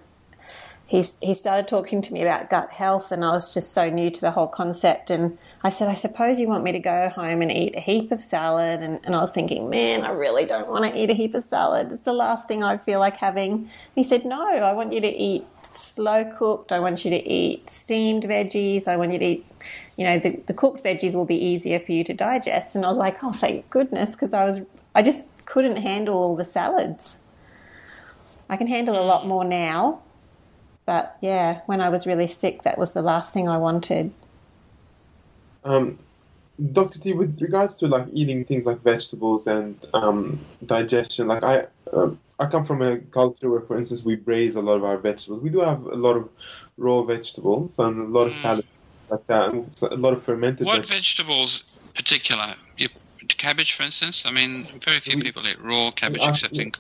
he 0.86 1.04
he 1.22 1.34
started 1.34 1.68
talking 1.68 2.02
to 2.02 2.14
me 2.14 2.22
about 2.22 2.50
gut 2.50 2.72
health, 2.72 3.12
and 3.12 3.26
I 3.26 3.32
was 3.32 3.54
just 3.54 3.74
so 3.74 3.90
new 3.90 4.10
to 4.10 4.22
the 4.22 4.32
whole 4.32 4.48
concept. 4.48 5.12
And 5.12 5.38
I 5.66 5.70
said, 5.70 5.88
I 5.88 5.94
suppose 5.94 6.42
you 6.42 6.50
want 6.50 6.64
me 6.64 6.74
to 6.74 6.80
go 6.80 7.08
home 7.10 7.42
and 7.42 7.50
eat 7.50 7.76
a 7.76 7.80
heap 7.80 8.12
of 8.12 8.22
salad, 8.22 8.82
and, 8.82 9.00
and 9.06 9.16
I 9.16 9.20
was 9.20 9.32
thinking, 9.32 9.70
man, 9.70 10.04
I 10.04 10.12
really 10.12 10.44
don't 10.44 10.68
want 10.68 10.84
to 10.84 11.00
eat 11.02 11.10
a 11.10 11.14
heap 11.14 11.36
of 11.36 11.44
salad. 11.44 11.90
It's 11.92 12.02
the 12.02 12.12
last 12.12 12.50
thing 12.50 12.64
I 12.64 12.78
feel 12.78 13.00
like 13.00 13.16
having. 13.16 13.70
He 13.96 14.04
said, 14.04 14.26
No, 14.26 14.46
I 14.46 14.74
want 14.74 14.92
you 14.92 15.00
to 15.00 15.08
eat 15.08 15.46
slow 15.64 16.26
cooked. 16.38 16.74
I 16.74 16.80
want 16.80 17.06
you 17.06 17.12
to 17.12 17.30
eat 17.30 17.70
steamed 17.70 18.24
veggies. 18.24 18.88
I 18.88 18.98
want 18.98 19.14
you 19.14 19.20
to 19.20 19.26
eat 19.26 19.46
you 19.98 20.06
know, 20.06 20.20
the, 20.20 20.42
the 20.48 20.54
cooked 20.54 20.84
veggies 20.84 21.14
will 21.14 21.26
be 21.26 21.36
easier 21.36 21.80
for 21.80 21.92
you 21.92 22.04
to 22.04 22.14
digest. 22.14 22.76
And 22.76 22.86
I 22.86 22.90
was 22.90 22.98
like, 22.98 23.24
oh, 23.24 23.32
thank 23.32 23.70
goodness, 23.70 24.12
because 24.12 24.34
I 24.34 24.46
was, 24.46 24.66
I 24.96 25.02
just 25.02 25.24
couldn't 25.46 25.78
handle 25.78 26.16
all 26.16 26.36
the 26.36 26.44
salads. 26.44 27.20
I 28.50 28.58
can 28.58 28.68
handle 28.68 29.00
a 29.00 29.06
lot 29.06 29.28
more 29.28 29.46
now, 29.46 30.02
but 30.86 31.18
yeah, 31.22 31.62
when 31.66 31.80
I 31.80 31.90
was 31.90 32.08
really 32.08 32.28
sick, 32.28 32.64
that 32.64 32.78
was 32.78 32.94
the 32.94 33.02
last 33.02 33.34
thing 33.34 33.48
I 33.48 33.58
wanted. 33.58 34.12
Um, 35.64 36.00
Dr. 36.72 37.00
T, 37.00 37.14
with 37.14 37.42
regards 37.42 37.78
to 37.78 37.88
like 37.88 38.08
eating 38.14 38.46
things 38.46 38.66
like 38.66 38.82
vegetables 38.82 39.48
and 39.48 39.76
um, 39.94 40.40
digestion, 40.66 41.28
like 41.28 41.44
I, 41.44 41.66
um 41.92 42.20
I 42.40 42.48
come 42.48 42.66
from 42.66 42.82
a 42.82 42.98
culture 42.98 43.50
where, 43.50 43.62
for 43.62 43.78
instance, 43.78 44.04
we 44.04 44.16
braise 44.16 44.56
a 44.56 44.62
lot 44.62 44.76
of 44.76 44.84
our 44.84 44.98
vegetables. 44.98 45.42
We 45.42 45.50
do 45.50 45.60
have 45.62 45.84
a 45.86 45.96
lot 45.96 46.18
of 46.18 46.30
raw 46.78 47.04
vegetables 47.04 47.78
and 47.80 48.02
a 48.02 48.06
lot 48.20 48.28
of 48.28 48.34
Mm. 48.34 48.42
salad 48.42 48.66
like 49.10 49.28
that, 49.28 49.54
and 49.54 49.82
a 49.92 49.96
lot 49.96 50.14
of 50.14 50.24
fermented. 50.24 50.66
What 50.66 50.86
vegetables. 50.86 51.60
vegetables, 51.60 51.92
particular? 51.94 52.56
You, 52.78 52.90
cabbage, 53.28 53.74
for 53.74 53.84
instance. 53.84 54.26
I 54.26 54.32
mean, 54.32 54.64
very 54.84 55.00
few 55.00 55.16
We- 55.18 55.22
people 55.24 55.48
eat 55.48 55.62
raw 55.62 55.92
cabbage 55.92 56.22
Uh, 56.22 56.30
except 56.32 56.58
in. 56.58 56.72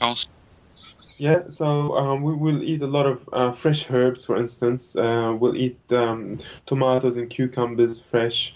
Yeah, 1.18 1.44
so 1.50 1.96
um, 1.96 2.24
we 2.24 2.34
will 2.34 2.64
eat 2.64 2.82
a 2.82 2.88
lot 2.88 3.06
of 3.06 3.30
uh, 3.32 3.52
fresh 3.52 3.90
herbs, 3.92 4.26
for 4.26 4.36
instance. 4.36 4.96
Uh, 4.96 5.36
we'll 5.40 5.56
eat 5.56 5.80
um, 5.92 6.40
tomatoes 6.66 7.18
and 7.18 7.30
cucumbers 7.30 8.00
fresh. 8.02 8.56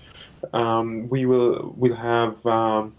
Um, 0.54 1.10
we 1.10 1.26
will 1.26 1.74
will 1.78 1.96
have, 1.96 2.46
um, 2.46 2.94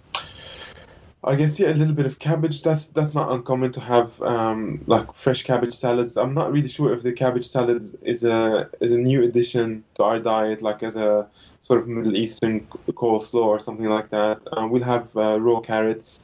I 1.25 1.35
guess, 1.35 1.59
yeah, 1.59 1.71
a 1.71 1.75
little 1.75 1.95
bit 1.95 2.07
of 2.07 2.19
cabbage. 2.19 2.63
That's 2.63 2.87
that's 2.89 3.15
not 3.15 3.31
uncommon 3.33 3.73
to 3.73 3.81
have 3.81 4.21
um, 4.23 4.83
like 4.87 5.13
fresh 5.13 5.43
cabbage 5.43 5.75
salads. 5.75 6.17
I'm 6.17 6.35
not 6.35 6.53
really 6.53 6.69
sure 6.69 6.93
if 6.93 7.03
the 7.03 7.13
cabbage 7.13 7.47
salad 7.47 7.89
is 8.03 8.25
a 8.25 8.69
is 8.81 8.93
a 8.93 8.99
new 8.99 9.23
addition 9.25 9.85
to 9.97 10.05
our 10.05 10.19
diet, 10.19 10.63
like 10.63 10.83
as 10.83 10.97
a 10.97 11.27
sort 11.61 11.81
of 11.81 11.89
Middle 11.89 12.17
Eastern 12.17 12.67
coleslaw 12.89 13.45
or 13.45 13.61
something 13.61 13.87
like 13.87 14.11
that. 14.11 14.41
Uh, 14.53 14.67
we'll 14.71 14.83
have 14.83 15.17
uh, 15.17 15.41
raw 15.41 15.61
carrots, 15.61 16.21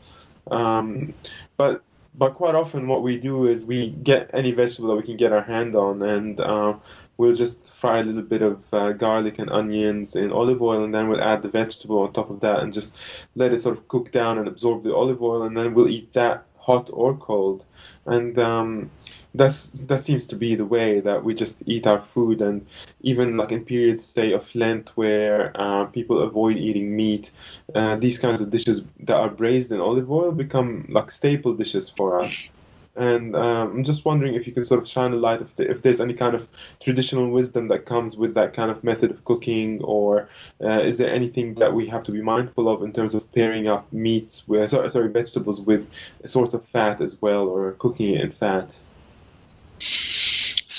um, 0.50 1.12
but 1.56 1.82
but 2.16 2.34
quite 2.34 2.54
often 2.54 2.86
what 2.86 3.02
we 3.02 3.18
do 3.18 3.46
is 3.46 3.64
we 3.64 3.90
get 3.90 4.30
any 4.32 4.52
vegetable 4.52 4.90
that 4.90 4.96
we 4.96 5.02
can 5.02 5.16
get 5.16 5.32
our 5.32 5.42
hand 5.42 5.74
on 5.74 6.02
and 6.02 6.40
uh, 6.40 6.74
we'll 7.16 7.34
just 7.34 7.66
fry 7.72 7.98
a 7.98 8.02
little 8.02 8.22
bit 8.22 8.42
of 8.42 8.62
uh, 8.72 8.92
garlic 8.92 9.38
and 9.38 9.50
onions 9.50 10.16
in 10.16 10.32
olive 10.32 10.62
oil 10.62 10.84
and 10.84 10.94
then 10.94 11.08
we'll 11.08 11.22
add 11.22 11.42
the 11.42 11.48
vegetable 11.48 12.00
on 12.00 12.12
top 12.12 12.30
of 12.30 12.40
that 12.40 12.60
and 12.60 12.72
just 12.72 12.96
let 13.34 13.52
it 13.52 13.62
sort 13.62 13.76
of 13.76 13.86
cook 13.88 14.10
down 14.10 14.38
and 14.38 14.48
absorb 14.48 14.82
the 14.82 14.94
olive 14.94 15.22
oil 15.22 15.42
and 15.42 15.56
then 15.56 15.74
we'll 15.74 15.88
eat 15.88 16.12
that 16.12 16.44
hot 16.58 16.88
or 16.92 17.14
cold. 17.16 17.64
And 18.06 18.38
um, 18.38 18.90
that's 19.34 19.70
that 19.88 20.04
seems 20.04 20.26
to 20.28 20.36
be 20.36 20.54
the 20.54 20.64
way 20.64 21.00
that 21.00 21.24
we 21.24 21.34
just 21.34 21.62
eat 21.66 21.86
our 21.86 22.00
food 22.00 22.40
and 22.40 22.66
even 23.00 23.36
like 23.36 23.50
in 23.50 23.64
periods 23.64 24.04
say 24.04 24.32
of 24.32 24.54
lent 24.54 24.90
where 24.90 25.50
uh, 25.56 25.84
people 25.86 26.20
avoid 26.20 26.56
eating 26.56 26.94
meat 26.94 27.32
uh, 27.74 27.96
these 27.96 28.18
kinds 28.18 28.40
of 28.40 28.50
dishes 28.50 28.84
that 29.00 29.16
are 29.16 29.28
braised 29.28 29.72
in 29.72 29.80
olive 29.80 30.10
oil 30.10 30.30
become 30.30 30.86
like 30.88 31.10
staple 31.10 31.52
dishes 31.52 31.90
for 31.90 32.20
us 32.20 32.50
and 32.96 33.34
um, 33.34 33.70
i'm 33.72 33.84
just 33.84 34.04
wondering 34.04 34.34
if 34.34 34.46
you 34.46 34.52
can 34.52 34.64
sort 34.64 34.80
of 34.80 34.88
shine 34.88 35.12
a 35.12 35.16
light 35.16 35.40
if, 35.40 35.56
the, 35.56 35.70
if 35.70 35.82
there's 35.82 36.00
any 36.00 36.14
kind 36.14 36.34
of 36.34 36.48
traditional 36.80 37.28
wisdom 37.30 37.68
that 37.68 37.84
comes 37.86 38.16
with 38.16 38.34
that 38.34 38.52
kind 38.52 38.70
of 38.70 38.82
method 38.84 39.10
of 39.10 39.24
cooking 39.24 39.82
or 39.82 40.28
uh, 40.62 40.80
is 40.80 40.98
there 40.98 41.12
anything 41.12 41.54
that 41.54 41.74
we 41.74 41.86
have 41.86 42.04
to 42.04 42.12
be 42.12 42.22
mindful 42.22 42.68
of 42.68 42.82
in 42.82 42.92
terms 42.92 43.14
of 43.14 43.32
pairing 43.32 43.66
up 43.66 43.92
meats 43.92 44.46
with 44.46 44.70
sorry, 44.70 44.90
sorry 44.90 45.08
vegetables 45.08 45.60
with 45.60 45.90
a 46.22 46.28
source 46.28 46.54
of 46.54 46.64
fat 46.68 47.00
as 47.00 47.20
well 47.20 47.48
or 47.48 47.72
cooking 47.72 48.14
it 48.14 48.20
in 48.20 48.30
fat 48.30 48.78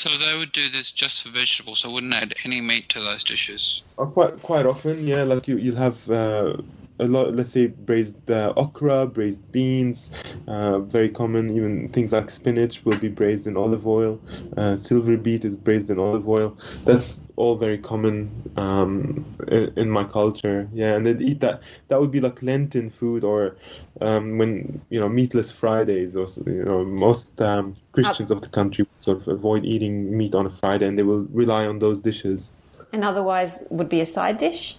So 0.06 0.10
they 0.18 0.38
would 0.38 0.52
do 0.52 0.70
this 0.70 0.92
just 0.92 1.24
for 1.24 1.30
vegetables. 1.30 1.86
I 1.86 1.88
wouldn't 1.88 2.14
add 2.14 2.36
any 2.44 2.62
meat 2.62 2.90
to 2.90 3.00
those 3.00 3.24
dishes. 3.24 3.82
Uh, 3.98 4.06
quite 4.06 4.42
quite 4.42 4.66
often, 4.66 5.08
yeah. 5.08 5.24
Like 5.24 5.48
you, 5.48 5.58
you'll 5.58 5.78
have 5.78 6.10
uh, 6.10 6.58
a 7.00 7.06
lot. 7.06 7.36
Let's 7.36 7.50
say 7.50 7.68
braised 7.68 8.30
uh, 8.30 8.54
okra, 8.56 9.08
braised 9.08 9.52
beans. 9.52 10.12
Uh, 10.48 10.80
very 10.80 11.10
common. 11.10 11.56
Even 11.56 11.90
things 11.90 12.12
like 12.12 12.30
spinach 12.30 12.84
will 12.86 12.98
be 12.98 13.10
braised 13.10 13.48
in 13.48 13.58
olive 13.58 13.86
oil. 13.86 14.20
Uh, 14.56 14.78
silver 14.78 15.18
beet 15.18 15.44
is 15.46 15.56
braised 15.56 15.90
in 15.90 16.00
olive 16.00 16.28
oil. 16.28 16.58
That's 16.86 17.22
all 17.36 17.58
very 17.58 17.78
common 17.78 18.30
um, 18.56 19.26
in, 19.48 19.90
my 19.90 20.06
culture. 20.06 20.70
Yeah, 20.74 20.96
and 20.96 21.06
they'd 21.06 21.22
eat 21.22 21.42
that. 21.42 21.62
That 21.90 22.00
would 22.00 22.12
be 22.12 22.22
like 22.22 22.42
Lenten 22.42 22.90
food, 22.90 23.24
or 23.24 23.58
um, 24.02 24.38
when 24.38 24.82
you 24.90 25.00
know 25.00 25.10
meatless 25.10 25.52
Fridays, 25.52 26.16
or 26.16 26.28
you 26.46 26.64
know 26.64 26.86
most 26.86 27.42
um, 27.42 27.76
Christians 27.92 28.32
of 28.32 28.42
the 28.42 28.50
country 28.50 28.88
sort 29.00 29.18
of 29.18 29.28
avoid 29.28 29.66
eating 29.66 30.18
meat 30.18 30.34
on 30.36 30.46
a 30.46 30.50
Friday, 30.50 30.88
and 30.88 30.98
they 30.98 31.04
will 31.04 31.24
rely 31.32 31.66
on 31.66 31.80
those 31.80 32.02
dishes. 32.02 32.52
And 32.94 33.04
otherwise, 33.04 33.60
would 33.70 33.90
be 33.90 34.00
a 34.00 34.06
side 34.06 34.38
dish. 34.38 34.78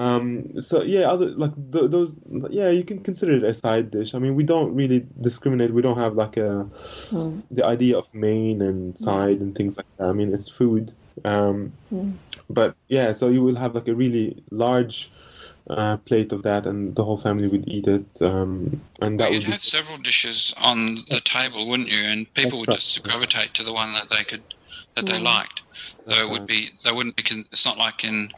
Um, 0.00 0.60
so 0.60 0.82
yeah, 0.82 1.10
other 1.12 1.26
like 1.26 1.52
th- 1.72 1.90
those, 1.90 2.16
yeah, 2.48 2.70
you 2.70 2.84
can 2.84 3.00
consider 3.02 3.36
it 3.36 3.44
a 3.44 3.52
side 3.52 3.90
dish. 3.90 4.14
I 4.14 4.18
mean, 4.18 4.34
we 4.34 4.44
don't 4.44 4.74
really 4.74 5.06
discriminate. 5.20 5.72
We 5.72 5.82
don't 5.82 5.98
have 5.98 6.14
like 6.14 6.36
a 6.38 6.66
Mm. 7.10 7.42
the 7.50 7.66
idea 7.66 7.98
of 7.98 8.08
main 8.14 8.62
and 8.62 8.98
side 8.98 9.40
and 9.40 9.54
things 9.54 9.76
like 9.76 9.86
that. 9.98 10.08
I 10.08 10.12
mean, 10.12 10.32
it's 10.32 10.48
food. 10.48 10.92
Um, 11.24 11.72
Mm. 11.92 12.14
But 12.48 12.74
yeah, 12.88 13.12
so 13.12 13.28
you 13.28 13.42
will 13.42 13.56
have 13.56 13.74
like 13.74 13.88
a 13.88 13.94
really 13.94 14.42
large 14.50 15.10
uh, 15.68 15.96
plate 15.98 16.32
of 16.32 16.42
that, 16.42 16.66
and 16.66 16.94
the 16.96 17.04
whole 17.04 17.18
family 17.18 17.48
would 17.48 17.68
eat 17.68 17.86
it. 17.86 18.06
Um, 18.22 18.80
and 19.02 19.18
that 19.20 19.24
Well, 19.24 19.30
would 19.30 19.42
you'd 19.42 19.46
be 19.46 19.52
have 19.52 19.62
several 19.62 19.98
dishes 19.98 20.54
on 20.62 20.96
the 21.10 21.20
table, 21.20 21.68
wouldn't 21.68 21.92
you? 21.92 22.02
And 22.02 22.32
people 22.34 22.58
would 22.60 22.70
That's 22.70 22.92
just 22.92 23.02
gravitate 23.04 23.54
to 23.54 23.62
the 23.62 23.72
one 23.72 23.92
that 23.92 24.08
they 24.08 24.24
could 24.24 24.42
that 24.94 25.06
they 25.06 25.18
Mm. 25.18 25.22
liked. 25.22 25.62
So 25.74 25.92
That's 26.06 26.20
it 26.20 26.30
would 26.30 26.46
be 26.46 26.70
they 26.82 26.92
wouldn't 26.92 27.16
be. 27.16 27.24
It's 27.52 27.64
not 27.64 27.78
like 27.78 28.04
in 28.04 28.32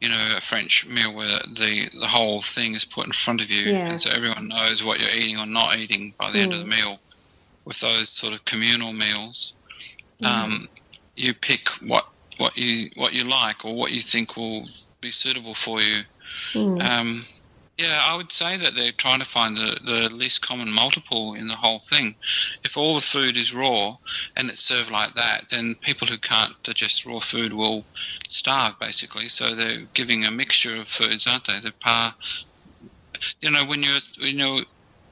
you 0.00 0.08
know 0.08 0.34
a 0.36 0.40
French 0.40 0.86
meal 0.86 1.12
where 1.14 1.38
the 1.54 1.88
the 1.98 2.08
whole 2.08 2.40
thing 2.42 2.74
is 2.74 2.84
put 2.84 3.06
in 3.06 3.12
front 3.12 3.40
of 3.40 3.50
you, 3.50 3.70
Yeah. 3.70 3.90
and 3.90 4.00
so 4.00 4.10
everyone 4.10 4.48
knows 4.48 4.82
what 4.82 5.00
you're 5.00 5.10
eating 5.10 5.38
or 5.38 5.46
not 5.46 5.76
eating 5.78 6.14
by 6.18 6.30
the 6.30 6.40
end 6.40 6.52
of 6.52 6.60
the 6.60 6.66
meal. 6.66 7.00
With 7.64 7.78
those 7.80 8.08
sort 8.08 8.32
of 8.32 8.44
communal 8.46 8.92
meals, 8.92 9.54
um, 10.24 10.68
you 11.16 11.34
pick 11.34 11.68
what 11.82 12.06
what 12.38 12.56
you 12.56 12.90
what 12.96 13.12
you 13.12 13.24
like 13.24 13.64
or 13.64 13.74
what 13.74 13.92
you 13.92 14.00
think 14.00 14.36
will 14.36 14.66
be 15.00 15.10
suitable 15.10 15.54
for 15.54 15.80
you. 15.82 16.02
Mm. 16.52 16.82
Um, 16.82 17.26
yeah, 17.80 18.02
I 18.04 18.14
would 18.16 18.30
say 18.30 18.58
that 18.58 18.74
they're 18.74 18.92
trying 18.92 19.20
to 19.20 19.24
find 19.24 19.56
the, 19.56 19.78
the 19.84 20.10
least 20.14 20.42
common 20.42 20.70
multiple 20.70 21.34
in 21.34 21.46
the 21.46 21.56
whole 21.56 21.80
thing. 21.88 22.14
If 22.62 22.76
all 22.76 22.94
the 22.94 23.00
food 23.00 23.36
is 23.38 23.54
raw 23.54 23.96
and 24.36 24.50
it's 24.50 24.62
served 24.62 24.90
like 24.90 25.14
that, 25.14 25.44
then 25.50 25.74
people 25.82 26.06
who 26.06 26.18
can't 26.18 26.52
digest 26.62 27.06
raw 27.06 27.20
food 27.20 27.54
will 27.54 27.86
starve, 28.28 28.74
basically. 28.80 29.28
So 29.28 29.54
they're 29.54 29.86
giving 29.94 30.24
a 30.24 30.30
mixture 30.30 30.76
of 30.76 30.88
foods, 30.88 31.26
aren't 31.26 31.46
they? 31.46 31.58
The 31.60 31.72
par, 31.80 32.14
you 33.40 33.50
know, 33.50 33.64
when 33.64 33.82
you're, 33.82 34.00
you 34.18 34.36
know, 34.36 34.60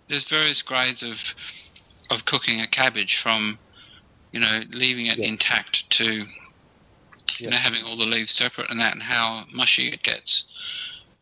there's 0.08 0.28
various 0.28 0.62
grades 0.62 1.02
of 1.02 1.22
of 2.10 2.24
cooking 2.24 2.60
a 2.60 2.66
cabbage 2.66 3.16
from, 3.16 3.58
you 4.32 4.40
know, 4.40 4.62
leaving 4.70 5.06
it 5.06 5.18
Yeah. 5.18 5.26
intact 5.26 5.88
to, 5.90 6.24
you 7.38 7.50
know, 7.50 7.56
having 7.56 7.84
all 7.84 7.96
the 7.96 8.06
leaves 8.06 8.32
separate 8.32 8.70
and 8.70 8.80
that, 8.80 8.94
and 8.94 9.02
how 9.02 9.44
mushy 9.52 9.88
it 9.88 10.02
gets 10.02 10.44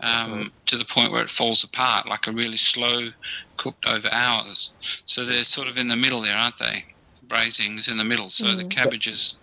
um, 0.00 0.52
to 0.66 0.76
the 0.76 0.84
point 0.84 1.12
where 1.12 1.22
it 1.22 1.30
falls 1.30 1.64
apart, 1.64 2.08
like 2.08 2.26
a 2.26 2.32
really 2.32 2.56
slow 2.56 3.08
cooked 3.56 3.86
over 3.86 4.08
hours. 4.12 4.74
So 5.06 5.24
they're 5.24 5.44
sort 5.44 5.68
of 5.68 5.78
in 5.78 5.88
the 5.88 5.96
middle 5.96 6.20
there, 6.20 6.36
aren't 6.36 6.58
they? 6.58 6.84
Braising's 7.26 7.88
in 7.88 7.96
the 7.96 8.04
middle. 8.04 8.30
So 8.30 8.54
the 8.54 8.64
Mm. 8.64 8.70
cabbage 8.70 9.06
is, 9.06 9.38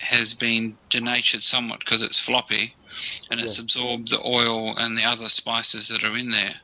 has 0.00 0.34
been 0.34 0.76
denatured 0.90 1.42
somewhat 1.42 1.80
because 1.80 2.02
it's 2.02 2.18
floppy 2.20 2.74
and 3.30 3.40
it's 3.40 3.58
Yeah. 3.58 3.62
absorbed 3.64 4.10
the 4.10 4.20
oil 4.24 4.76
and 4.78 4.96
the 4.96 5.04
other 5.04 5.28
spices 5.28 5.88
that 5.88 6.04
are 6.04 6.16
in 6.16 6.30
there. 6.30 6.54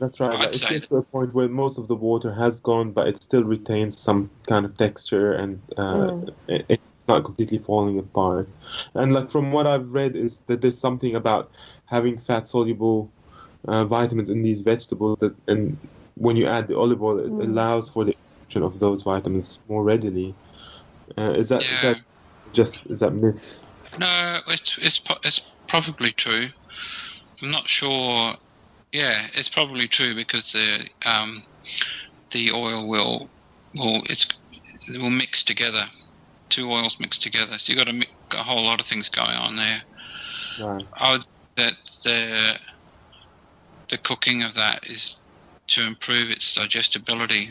That's 0.00 0.20
right. 0.20 0.32
I'd 0.32 0.40
Like, 0.40 0.54
it 0.56 0.58
say 0.58 0.68
gets 0.70 0.86
to 0.88 0.96
a 0.96 1.02
point 1.02 1.34
where 1.34 1.48
most 1.48 1.78
of 1.78 1.88
the 1.88 1.96
water 1.96 2.32
has 2.32 2.60
gone, 2.60 2.92
but 2.92 3.08
it 3.08 3.22
still 3.22 3.44
retains 3.44 3.98
some 3.98 4.30
kind 4.48 4.64
of 4.66 4.76
texture, 4.76 5.32
and 5.32 5.62
uh, 5.76 6.12
Mm. 6.12 6.28
it, 6.48 6.66
it's 6.68 6.84
not 7.10 7.24
completely 7.24 7.58
falling 7.58 7.98
apart. 7.98 8.48
And 8.94 9.12
like 9.12 9.30
from 9.30 9.52
what 9.52 9.66
I've 9.66 9.92
read, 9.92 10.16
is 10.16 10.40
that 10.46 10.60
there's 10.60 10.78
something 10.78 11.14
about 11.14 11.50
having 11.86 12.18
fat 12.18 12.48
soluble 12.48 13.10
uh, 13.68 13.84
vitamins 13.84 14.30
in 14.30 14.42
these 14.42 14.60
vegetables 14.60 15.18
that, 15.20 15.34
and 15.48 15.76
when 16.16 16.36
you 16.36 16.46
add 16.46 16.68
the 16.68 16.76
olive 16.76 17.02
oil, 17.02 17.18
it 17.18 17.30
Mm. 17.30 17.42
allows 17.42 17.88
for 17.90 18.04
the 18.04 18.12
absorption 18.12 18.62
of 18.62 18.78
those 18.80 19.02
vitamins 19.02 19.60
more 19.68 19.82
readily. 19.82 20.34
Uh, 21.18 21.32
is 21.32 21.48
that 21.48 21.62
is 21.62 21.68
Yeah. 21.70 21.82
that 21.82 21.98
just 22.52 22.78
is 22.86 23.00
that 23.00 23.12
myth? 23.12 23.60
No, 23.98 24.40
it's 24.48 24.78
it's 24.78 25.00
it's 25.24 25.40
probably 25.68 26.12
true. 26.12 26.48
I'm 27.42 27.50
not 27.50 27.68
sure. 27.68 28.34
Yeah, 28.92 29.26
it's 29.34 29.48
probably 29.48 29.88
true 29.88 30.14
because 30.14 30.52
the 30.52 30.88
um, 31.06 31.42
the 32.32 32.50
oil 32.52 32.88
will 32.88 33.30
will 33.76 34.02
it's 34.08 34.26
will 35.00 35.10
mix 35.10 35.42
together. 35.42 35.84
Two 36.50 36.70
oils 36.70 37.00
mixed 37.00 37.22
together, 37.22 37.56
so 37.58 37.72
you've 37.72 37.84
got 37.84 37.94
a, 37.94 38.06
a 38.32 38.42
whole 38.42 38.64
lot 38.64 38.80
of 38.80 38.86
things 38.86 39.08
going 39.08 39.36
on 39.36 39.56
there. 39.56 39.80
Right. 40.60 40.86
I 40.98 41.12
would 41.12 41.26
that 41.56 41.74
the 42.04 42.58
the 43.88 43.98
cooking 43.98 44.42
of 44.42 44.54
that 44.54 44.86
is 44.86 45.20
to 45.68 45.86
improve 45.86 46.30
its 46.30 46.54
digestibility. 46.54 47.50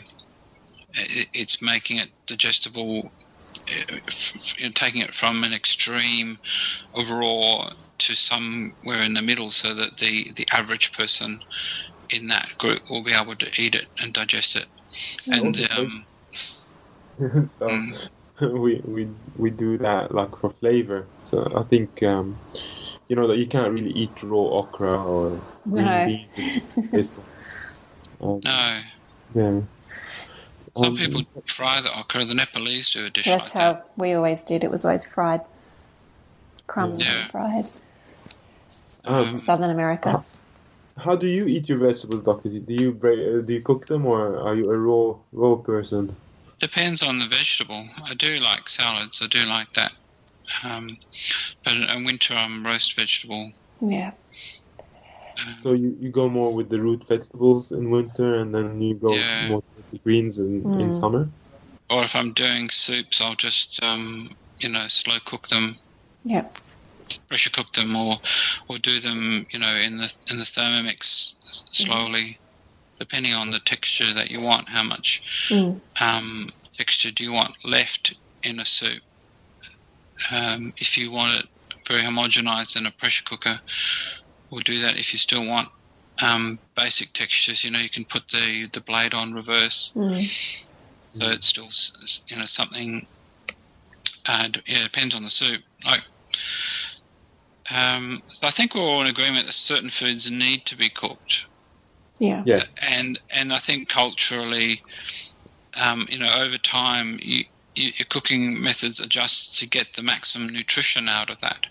It, 0.94 1.28
it's 1.32 1.62
making 1.62 1.98
it 1.98 2.08
digestible, 2.26 3.10
you 4.58 4.64
know, 4.64 4.70
taking 4.74 5.02
it 5.02 5.14
from 5.14 5.44
an 5.44 5.52
extreme 5.52 6.38
of 6.94 7.10
raw 7.10 7.70
to 7.98 8.14
somewhere 8.14 9.02
in 9.02 9.14
the 9.14 9.22
middle, 9.22 9.50
so 9.50 9.74
that 9.74 9.96
the 9.98 10.32
the 10.36 10.46
average 10.52 10.92
person 10.92 11.40
in 12.10 12.26
that 12.26 12.50
group 12.58 12.80
will 12.90 13.02
be 13.02 13.12
able 13.12 13.36
to 13.36 13.62
eat 13.62 13.74
it 13.74 13.86
and 14.02 14.12
digest 14.12 14.56
it. 14.56 14.66
And 15.32 15.56
Okay. 15.56 15.74
um, 15.76 16.06
Mm. 17.60 18.10
we 18.52 18.80
we 18.84 19.08
we 19.36 19.50
do 19.50 19.78
that 19.78 20.14
like 20.14 20.36
for 20.38 20.50
flavor. 20.50 21.06
So 21.22 21.50
I 21.56 21.62
think 21.64 22.02
um, 22.02 22.38
you 23.08 23.16
know 23.16 23.26
that 23.28 23.38
you 23.38 23.46
can't 23.46 23.72
really 23.72 23.92
eat 23.92 24.22
raw 24.22 24.38
okra 24.60 25.02
or 25.02 25.40
green 25.70 25.86
No. 25.86 26.04
beans. 26.04 26.28
and 26.38 26.92
taste 26.92 27.16
them. 27.16 27.24
Um, 28.20 28.40
no, 28.44 28.80
yeah. 29.34 29.60
some 30.76 30.86
Um, 30.86 30.96
people 30.96 31.22
fry 31.46 31.80
the 31.80 31.98
okra. 31.98 32.24
The 32.24 32.34
Nepalese 32.34 32.90
do 32.90 33.06
a 33.06 33.10
dish 33.10 33.26
That's 33.26 33.54
like 33.54 33.62
how 33.62 33.72
that. 33.74 33.90
we 33.96 34.12
always 34.14 34.44
did. 34.44 34.64
It 34.64 34.70
was 34.70 34.84
always 34.84 35.04
fried, 35.04 35.42
crumbs 36.66 37.00
Yeah. 37.00 37.28
fried. 37.30 37.66
Um, 39.04 39.36
Southern 39.36 39.70
America. 39.70 40.24
how 40.98 41.16
do 41.16 41.26
you 41.26 41.46
eat 41.46 41.68
your 41.68 41.78
vegetables, 41.78 42.22
Doctor? 42.22 42.48
Do 42.50 42.74
you 42.74 42.92
break, 42.92 43.18
uh, 43.18 43.40
do 43.46 43.54
you 43.54 43.62
cook 43.62 43.86
them 43.86 44.06
or 44.06 44.38
are 44.38 44.54
you 44.54 44.70
a 44.70 44.76
raw 44.76 45.16
raw 45.32 45.56
person? 45.56 46.14
Depends 46.60 47.02
on 47.02 47.18
the 47.18 47.26
vegetable. 47.26 47.88
I 48.04 48.14
do 48.14 48.36
like 48.36 48.68
salads. 48.68 49.20
I 49.22 49.26
do 49.26 49.44
like 49.46 49.72
that. 49.74 49.92
Um, 50.64 50.96
but 51.64 51.74
in 51.74 52.04
winter, 52.04 52.34
I'm 52.34 52.64
roast 52.64 52.96
vegetable. 52.96 53.50
Yeah. 53.80 54.12
So 55.62 55.72
you, 55.72 55.96
you 55.98 56.10
go 56.10 56.28
more 56.28 56.52
with 56.52 56.68
the 56.68 56.80
root 56.80 57.06
vegetables 57.08 57.72
in 57.72 57.90
winter, 57.90 58.40
and 58.40 58.54
then 58.54 58.80
you 58.80 58.94
go 58.94 59.14
Yeah. 59.14 59.48
more 59.48 59.62
with 59.74 59.90
the 59.90 59.98
greens 59.98 60.38
in, 60.38 60.62
in 60.80 60.90
Mm. 60.90 61.00
summer. 61.00 61.30
Or 61.88 62.04
if 62.04 62.14
I'm 62.14 62.32
doing 62.34 62.68
soups, 62.68 63.20
I'll 63.20 63.34
just 63.34 63.82
um, 63.82 64.36
you 64.60 64.68
know 64.68 64.86
slow 64.88 65.18
cook 65.24 65.48
them, 65.48 65.76
Yeah. 66.24 66.46
pressure 67.28 67.50
cook 67.50 67.72
them, 67.72 67.96
or 67.96 68.18
or 68.68 68.78
do 68.78 69.00
them 69.00 69.46
you 69.50 69.58
know 69.58 69.74
in 69.74 69.96
the 69.96 70.14
in 70.30 70.38
the 70.38 70.44
Thermomix 70.44 70.98
s- 71.42 71.62
slowly, 71.72 72.38
depending 73.00 73.32
on 73.32 73.50
the 73.50 73.58
texture 73.60 74.12
that 74.14 74.30
you 74.30 74.40
want. 74.40 74.68
How 74.68 74.84
much 74.84 75.48
Mm. 75.48 75.80
um, 76.00 76.50
texture 76.76 77.10
do 77.10 77.24
you 77.24 77.32
want 77.32 77.54
left 77.64 78.14
in 78.44 78.60
a 78.60 78.66
soup? 78.66 79.02
Um, 80.30 80.72
if 80.76 80.96
you 80.96 81.10
want 81.10 81.40
it 81.40 81.46
very 81.88 82.02
homogenized 82.02 82.76
in 82.76 82.86
a 82.86 82.90
pressure 82.92 83.24
cooker, 83.24 83.58
we'll 84.50 84.60
do 84.60 84.80
that. 84.82 84.98
If 84.98 85.12
you 85.12 85.18
still 85.18 85.44
want 85.46 85.68
um, 86.22 86.58
basic 86.76 87.12
textures, 87.14 87.64
you 87.64 87.70
know, 87.70 87.78
you 87.78 87.88
can 87.88 88.04
put 88.04 88.28
the, 88.28 88.68
the 88.72 88.82
blade 88.82 89.14
on 89.14 89.32
reverse, 89.32 89.90
Mm. 89.96 90.14
so 91.08 91.26
it's 91.30 91.46
still 91.48 91.68
you 92.28 92.36
know 92.38 92.44
something. 92.44 93.06
Uh, 94.28 94.48
yeah, 94.66 94.80
it 94.80 94.84
depends 94.84 95.14
on 95.14 95.24
the 95.24 95.30
soup. 95.30 95.62
Like, 95.84 96.02
um, 97.70 98.22
so 98.26 98.46
I 98.46 98.50
think 98.50 98.74
we're 98.74 98.82
all 98.82 99.00
in 99.00 99.06
agreement 99.06 99.46
that 99.46 99.52
certain 99.54 99.88
foods 99.88 100.30
need 100.30 100.66
to 100.66 100.76
be 100.76 100.90
cooked 100.90 101.46
Yeah. 102.20 102.42
Yes. 102.46 102.74
and 102.82 103.18
and 103.30 103.52
I 103.52 103.58
think 103.58 103.88
culturally, 103.88 104.80
um, 105.80 106.06
you 106.10 106.18
know, 106.18 106.32
over 106.38 106.58
time, 106.58 107.18
you, 107.22 107.44
you, 107.74 107.90
your 107.98 108.06
cooking 108.10 108.62
methods 108.62 109.00
adjust 109.00 109.58
to 109.58 109.66
get 109.66 109.94
the 109.94 110.02
maximum 110.02 110.50
nutrition 110.50 111.08
out 111.08 111.30
of 111.30 111.40
that. 111.40 111.66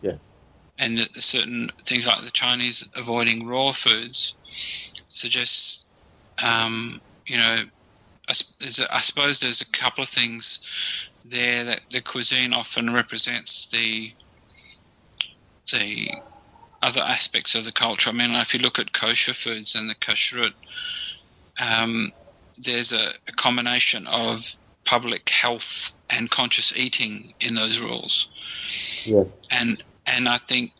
Yeah. 0.00 0.16
And 0.78 1.00
certain 1.14 1.70
things 1.84 2.06
like 2.06 2.22
the 2.24 2.30
Chinese 2.30 2.88
avoiding 2.94 3.46
raw 3.46 3.72
foods 3.72 4.34
suggests, 5.06 5.86
um, 6.42 7.00
you 7.26 7.36
know, 7.36 7.64
I, 8.28 8.30
s- 8.30 8.54
is 8.60 8.78
a- 8.78 8.94
I 8.94 9.00
suppose 9.00 9.40
there's 9.40 9.60
a 9.60 9.70
couple 9.72 10.02
of 10.02 10.08
things 10.08 10.60
there 11.24 11.64
that 11.64 11.80
the 11.90 12.00
cuisine 12.00 12.52
often 12.54 12.92
represents 12.92 13.68
the 13.72 14.12
the 15.72 16.10
other 16.82 17.00
aspects 17.02 17.54
of 17.54 17.64
the 17.64 17.72
culture. 17.72 18.10
I 18.10 18.12
mean, 18.12 18.30
if 18.32 18.54
you 18.54 18.60
look 18.60 18.78
at 18.78 18.92
kosher 18.92 19.34
foods 19.34 19.74
and 19.74 19.88
the 19.88 19.94
kashrut, 19.94 20.54
um, 21.60 22.12
there's 22.58 22.92
a, 22.92 23.10
a 23.28 23.32
combination 23.32 24.06
of 24.06 24.54
public 24.84 25.28
health 25.28 25.92
and 26.08 26.30
conscious 26.30 26.76
eating 26.76 27.34
in 27.40 27.54
those 27.54 27.80
rules, 27.80 28.28
Yes. 29.04 29.26
and 29.50 29.82
and 30.06 30.28
I 30.28 30.38
think 30.38 30.72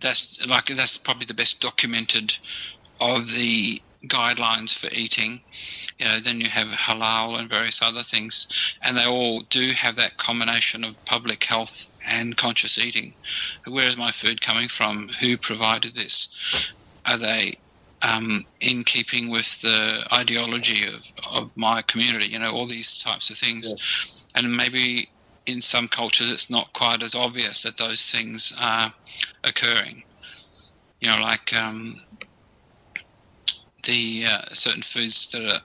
that's 0.00 0.44
like 0.46 0.66
that's 0.66 0.98
probably 0.98 1.26
the 1.26 1.34
best 1.34 1.60
documented 1.60 2.34
of 3.00 3.30
the 3.30 3.80
guidelines 4.06 4.74
for 4.74 4.88
eating. 4.92 5.40
You 5.98 6.06
know, 6.06 6.20
then 6.20 6.40
you 6.40 6.48
have 6.48 6.68
halal 6.68 7.38
and 7.38 7.48
various 7.48 7.80
other 7.82 8.02
things, 8.02 8.48
and 8.82 8.96
they 8.96 9.06
all 9.06 9.40
do 9.50 9.70
have 9.72 9.96
that 9.96 10.16
combination 10.16 10.84
of 10.84 11.02
public 11.04 11.44
health 11.44 11.86
and 12.06 12.36
conscious 12.36 12.78
eating. 12.78 13.14
Where 13.66 13.86
is 13.86 13.96
my 13.96 14.10
food 14.10 14.40
coming 14.40 14.68
from? 14.68 15.08
Who 15.20 15.36
provided 15.36 15.94
this? 15.94 16.28
Are 17.06 17.18
they 17.18 17.58
um, 18.02 18.44
in 18.60 18.84
keeping 18.84 19.30
with 19.30 19.60
the 19.60 20.06
ideology 20.12 20.86
of, 20.86 21.02
of 21.30 21.50
my 21.56 21.82
community? 21.82 22.28
You 22.28 22.38
know, 22.38 22.52
all 22.52 22.66
these 22.66 22.98
types 22.98 23.30
of 23.30 23.38
things. 23.38 23.70
Yeah. 23.70 24.20
And 24.36 24.56
maybe 24.56 25.08
in 25.46 25.60
some 25.60 25.88
cultures 25.88 26.30
it's 26.30 26.50
not 26.50 26.72
quite 26.72 27.02
as 27.02 27.14
obvious 27.14 27.62
that 27.62 27.76
those 27.76 28.10
things 28.10 28.52
are 28.60 28.92
occurring. 29.44 30.02
You 31.00 31.08
know, 31.08 31.20
like 31.20 31.54
um, 31.54 31.96
the 33.84 34.26
uh, 34.26 34.42
certain 34.52 34.82
foods 34.82 35.30
that 35.32 35.44
are 35.44 35.60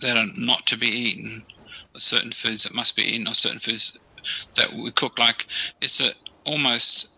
that 0.00 0.16
are 0.16 0.26
not 0.36 0.66
to 0.66 0.76
be 0.76 0.88
eaten, 0.88 1.42
certain 1.96 2.32
foods 2.32 2.64
that 2.64 2.74
must 2.74 2.96
be 2.96 3.02
eaten, 3.02 3.28
or 3.28 3.34
certain 3.34 3.60
foods 3.60 3.98
that 4.56 4.72
we 4.72 4.90
cook. 4.92 5.18
Like 5.18 5.46
it's 5.80 6.00
a 6.00 6.12
almost 6.46 7.10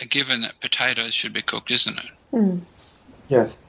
a 0.00 0.04
given 0.06 0.40
that 0.42 0.60
potatoes 0.60 1.14
should 1.14 1.32
be 1.32 1.42
cooked, 1.42 1.70
isn't 1.70 1.98
it? 1.98 2.10
Mm. 2.32 2.62
Yes. 3.28 3.62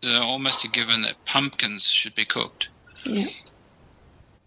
It's 0.00 0.06
almost 0.06 0.64
a 0.64 0.68
given 0.68 1.02
that 1.02 1.14
pumpkins 1.24 1.84
should 1.90 2.14
be 2.14 2.24
cooked. 2.24 2.68
Yeah. 3.04 3.26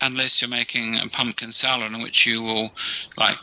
Unless 0.02 0.42
you're 0.42 0.50
making 0.50 0.98
a 0.98 1.08
pumpkin 1.08 1.52
salad 1.52 1.92
in 1.94 2.02
which 2.02 2.26
you 2.26 2.42
will 2.42 2.72
like 3.18 3.36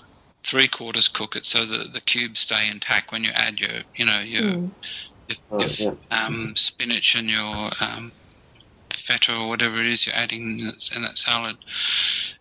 three 0.44 0.68
quarters 0.68 1.08
cook 1.08 1.36
it 1.36 1.44
so 1.44 1.64
that 1.66 1.92
the 1.92 2.00
cubes 2.00 2.40
stay 2.40 2.68
intact 2.70 3.12
when 3.12 3.22
you 3.24 3.30
add 3.34 3.60
your 3.60 3.82
you 3.96 4.06
know 4.06 4.20
your, 4.20 4.42
Mm. 4.42 4.70
your, 5.28 5.38
Oh, 5.50 5.60
your 5.60 5.68
yeah. 6.10 6.24
um, 6.26 6.56
spinach 6.56 7.14
and 7.14 7.28
your 7.28 7.70
um, 7.80 8.10
feta 8.90 9.36
or 9.36 9.48
whatever 9.48 9.78
it 9.80 9.86
is 9.86 10.06
you're 10.06 10.16
adding 10.16 10.58
in 10.60 10.64
that, 10.66 10.96
in 10.96 11.02
that 11.02 11.18
salad. 11.18 11.56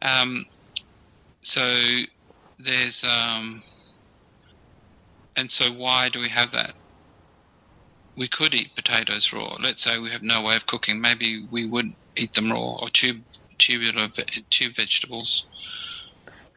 Um, 0.01 0.45
so 1.41 1.99
there's 2.59 3.03
um, 3.03 3.63
and 5.37 5.51
so 5.51 5.71
why 5.71 6.09
do 6.09 6.19
we 6.19 6.29
have 6.29 6.51
that? 6.51 6.75
We 8.17 8.27
could 8.27 8.55
eat 8.55 8.75
potatoes 8.75 9.31
raw. 9.33 9.57
Let's 9.61 9.83
say 9.83 9.99
we 9.99 10.09
have 10.11 10.23
no 10.23 10.41
way 10.43 10.55
of 10.55 10.65
cooking. 10.65 10.99
Maybe 11.01 11.47
we 11.51 11.65
would 11.69 11.93
eat 12.17 12.33
them 12.33 12.51
raw 12.51 12.77
or 12.81 12.89
tube 12.89 13.23
tubular 13.59 14.09
tube 14.49 14.75
vegetables. 14.75 15.47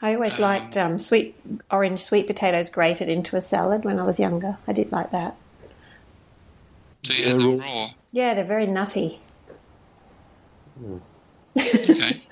I 0.02 0.14
always 0.14 0.38
Um, 0.38 0.40
liked 0.40 0.76
um, 0.76 0.98
sweet 0.98 1.36
orange 1.70 2.00
sweet 2.00 2.26
potatoes 2.26 2.70
grated 2.70 3.08
into 3.08 3.36
a 3.36 3.40
salad 3.42 3.84
when 3.84 3.98
I 3.98 4.04
was 4.04 4.18
younger. 4.18 4.58
I 4.66 4.72
did 4.72 4.92
like 4.92 5.10
that. 5.12 5.36
So 7.04 7.12
you 7.14 7.24
Yeah, 7.24 7.28
had 7.28 7.38
them 7.38 7.58
raw. 7.58 7.64
raw. 7.64 7.90
Yeah, 8.12 8.34
they're 8.34 8.44
very 8.44 8.66
nutty. 8.66 9.20
Okay. 11.84 12.22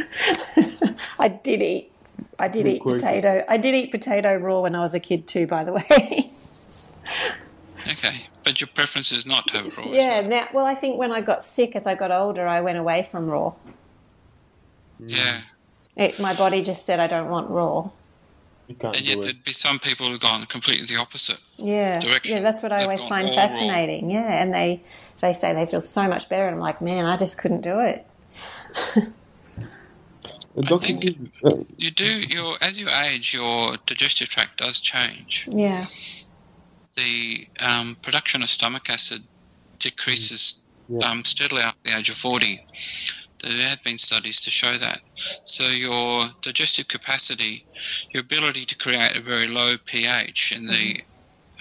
I 1.18 1.28
did 1.28 1.62
eat. 1.62 1.92
I 2.38 2.48
did 2.48 2.64
Good 2.64 2.74
eat 2.76 2.78
quirky. 2.82 2.98
potato. 3.00 3.44
I 3.48 3.56
did 3.56 3.74
eat 3.74 3.90
potato 3.90 4.36
raw 4.36 4.60
when 4.60 4.74
I 4.74 4.80
was 4.80 4.94
a 4.94 5.00
kid 5.00 5.26
too. 5.26 5.46
By 5.46 5.64
the 5.64 5.72
way. 5.90 6.30
okay. 7.90 8.26
But 8.44 8.60
your 8.60 8.68
preference 8.68 9.12
is 9.12 9.26
not 9.26 9.46
to 9.48 9.58
have 9.58 9.76
raw. 9.76 9.86
yeah. 9.88 10.20
it? 10.20 10.28
Now, 10.28 10.48
well, 10.52 10.64
I 10.66 10.74
think 10.74 10.98
when 10.98 11.12
I 11.12 11.20
got 11.20 11.44
sick 11.44 11.74
as 11.76 11.86
I 11.86 11.94
got 11.94 12.10
older, 12.10 12.46
I 12.46 12.60
went 12.60 12.78
away 12.78 13.02
from 13.02 13.26
raw. 13.28 13.54
Yeah. 14.98 15.40
It, 15.96 16.18
my 16.20 16.34
body 16.34 16.62
just 16.62 16.86
said 16.86 17.00
I 17.00 17.06
don't 17.08 17.28
want 17.28 17.50
raw. 17.50 17.90
You 18.68 18.76
And 18.82 19.00
yet 19.00 19.18
it. 19.18 19.22
there'd 19.22 19.44
be 19.44 19.52
some 19.52 19.78
people 19.78 20.08
who've 20.08 20.20
gone 20.20 20.44
completely 20.46 20.86
the 20.86 20.96
opposite. 20.96 21.38
Yeah, 21.56 21.98
Direction. 21.98 22.36
yeah, 22.36 22.42
that's 22.42 22.62
what 22.62 22.70
I 22.70 22.78
They've 22.78 22.84
always 22.84 23.04
find 23.04 23.28
all 23.28 23.36
wrong. 23.36 23.48
fascinating. 23.48 24.10
Yeah, 24.10 24.42
and 24.42 24.52
they 24.52 24.82
they 25.20 25.32
say 25.32 25.54
they 25.54 25.64
feel 25.66 25.80
so 25.80 26.06
much 26.06 26.28
better, 26.28 26.46
and 26.46 26.54
I'm 26.54 26.60
like, 26.60 26.80
man, 26.82 27.06
I 27.06 27.16
just 27.16 27.38
couldn't 27.38 27.62
do 27.62 27.80
it. 27.80 28.06
Dr. 30.60 30.86
think- 30.86 31.00
G, 31.02 31.18
uh, 31.44 31.56
You 31.76 31.90
do 31.90 32.20
your 32.20 32.62
as 32.62 32.78
you 32.78 32.88
age, 32.90 33.32
your 33.34 33.76
digestive 33.86 34.28
tract 34.28 34.58
does 34.58 34.80
change. 34.80 35.46
Yeah, 35.50 35.86
The 36.96 37.46
um, 37.60 37.96
production 38.02 38.42
of 38.42 38.50
stomach 38.50 38.90
acid 38.90 39.22
decreases 39.78 40.56
Yeah. 40.88 41.06
um, 41.06 41.24
steadily 41.24 41.62
after 41.62 41.78
the 41.84 41.96
age 41.96 42.08
of 42.08 42.16
forty. 42.16 42.60
There 43.42 43.68
have 43.68 43.82
been 43.84 43.98
studies 43.98 44.40
to 44.40 44.50
show 44.50 44.76
that. 44.78 45.00
So 45.44 45.68
your 45.68 46.28
digestive 46.42 46.88
capacity, 46.88 47.64
your 48.10 48.22
ability 48.22 48.66
to 48.66 48.74
create 48.74 49.16
a 49.16 49.20
very 49.20 49.46
low 49.46 49.76
pH 49.78 50.52
in 50.52 50.66
the 50.66 51.00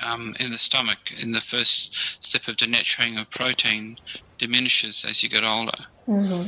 um, 0.03 0.35
in 0.39 0.51
the 0.51 0.57
stomach 0.57 1.11
in 1.21 1.31
the 1.31 1.41
first 1.41 2.23
step 2.23 2.47
of 2.47 2.55
denaturing 2.57 3.19
of 3.19 3.29
protein 3.31 3.97
diminishes 4.37 5.05
as 5.05 5.21
you 5.23 5.29
get 5.29 5.43
older. 5.43 5.77
Mm-hmm. 6.07 6.47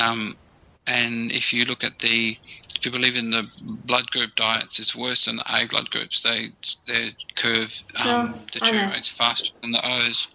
Um, 0.00 0.36
and 0.88 1.30
if 1.32 1.52
you 1.52 1.64
look 1.66 1.84
at 1.84 1.98
the, 2.00 2.36
if 2.76 2.84
you 2.86 2.90
believe 2.90 3.16
in 3.16 3.30
the 3.30 3.46
blood 3.84 4.10
group 4.10 4.34
diets, 4.36 4.78
it's 4.80 4.96
worse 4.96 5.26
than 5.26 5.36
the 5.36 5.44
A 5.54 5.66
blood 5.66 5.90
groups. 5.90 6.22
They 6.22 6.48
their 6.86 7.10
curve 7.36 7.72
um, 8.00 8.34
Oh, 8.34 8.44
deteriorates 8.52 9.10
faster 9.10 9.52
than 9.62 9.72
the 9.72 9.86
O's. 9.86 10.26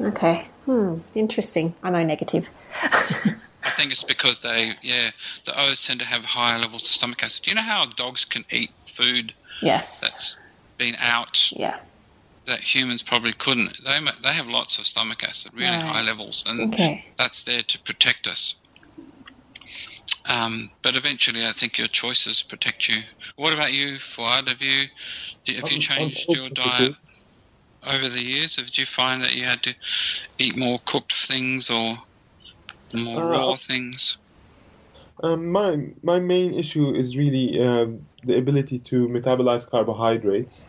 okay, 0.00 0.46
hmm, 0.64 0.98
interesting. 1.14 1.74
I'm 1.82 1.94
O 1.96 2.04
negative. 2.04 2.50
I 3.64 3.70
think 3.70 3.92
it's 3.92 4.04
because 4.04 4.40
they, 4.42 4.72
yeah, 4.82 5.10
the 5.44 5.60
O's 5.60 5.82
tend 5.82 6.00
to 6.00 6.06
have 6.06 6.24
higher 6.24 6.58
levels 6.58 6.84
of 6.84 6.90
stomach 6.90 7.22
acid. 7.22 7.42
Do 7.42 7.50
you 7.50 7.56
know 7.56 7.62
how 7.62 7.86
dogs 7.96 8.24
can 8.24 8.44
eat 8.52 8.70
food 8.86 9.34
yes, 9.62 10.00
that's 10.00 10.38
been 10.78 10.96
out 11.00 11.50
yeah, 11.52 11.78
that 12.46 12.60
humans 12.60 13.02
probably 13.02 13.32
couldn't? 13.34 13.76
They 13.84 13.98
they 14.22 14.32
have 14.32 14.46
lots 14.46 14.78
of 14.78 14.86
stomach 14.86 15.24
acid, 15.24 15.52
really 15.54 15.78
Right. 15.78 15.82
high 15.82 16.02
levels, 16.02 16.44
and 16.46 16.72
okay, 16.72 17.04
that's 17.18 17.44
there 17.44 17.62
to 17.62 17.82
protect 17.82 18.28
us. 18.28 18.54
Um, 20.28 20.70
but 20.82 20.94
eventually, 20.94 21.46
I 21.46 21.52
think 21.52 21.78
your 21.78 21.88
choices 21.88 22.42
protect 22.42 22.88
you. 22.88 23.02
What 23.36 23.52
about 23.52 23.72
you, 23.72 23.98
Fuad? 23.98 24.48
Have 24.48 24.62
you 24.62 24.86
have 25.46 25.72
you 25.72 25.78
changed 25.78 26.26
your 26.28 26.50
diet 26.50 26.94
over 27.86 28.08
the 28.08 28.22
years? 28.22 28.56
Did 28.56 28.76
you 28.76 28.86
find 28.86 29.22
that 29.22 29.34
you 29.34 29.44
had 29.44 29.62
to 29.62 29.74
eat 30.38 30.56
more 30.56 30.78
cooked 30.84 31.14
things 31.26 31.70
or 31.70 31.96
more 32.94 33.22
Uh, 33.22 33.26
raw 33.26 33.56
things? 33.56 34.18
Um, 35.22 35.50
my 35.50 35.88
my 36.02 36.18
main 36.20 36.54
issue 36.54 36.94
is 36.94 37.16
really 37.16 37.60
um, 37.60 38.06
the 38.22 38.38
ability 38.38 38.78
to 38.80 39.08
metabolize 39.08 39.68
carbohydrates. 39.68 40.64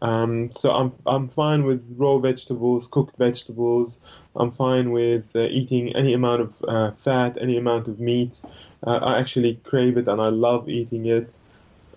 Um, 0.00 0.52
so 0.52 0.72
I'm 0.72 0.92
I'm 1.06 1.28
fine 1.28 1.64
with 1.64 1.84
raw 1.96 2.18
vegetables, 2.18 2.86
cooked 2.86 3.16
vegetables. 3.16 3.98
I'm 4.36 4.52
fine 4.52 4.92
with 4.92 5.24
uh, 5.34 5.40
eating 5.50 5.94
any 5.96 6.14
amount 6.14 6.42
of 6.42 6.54
uh, 6.68 6.90
fat, 6.92 7.36
any 7.40 7.56
amount 7.56 7.88
of 7.88 7.98
meat. 7.98 8.40
Uh, 8.86 8.98
I 9.02 9.18
actually 9.18 9.60
crave 9.64 9.96
it 9.96 10.06
and 10.06 10.20
I 10.20 10.28
love 10.28 10.68
eating 10.68 11.06
it. 11.06 11.34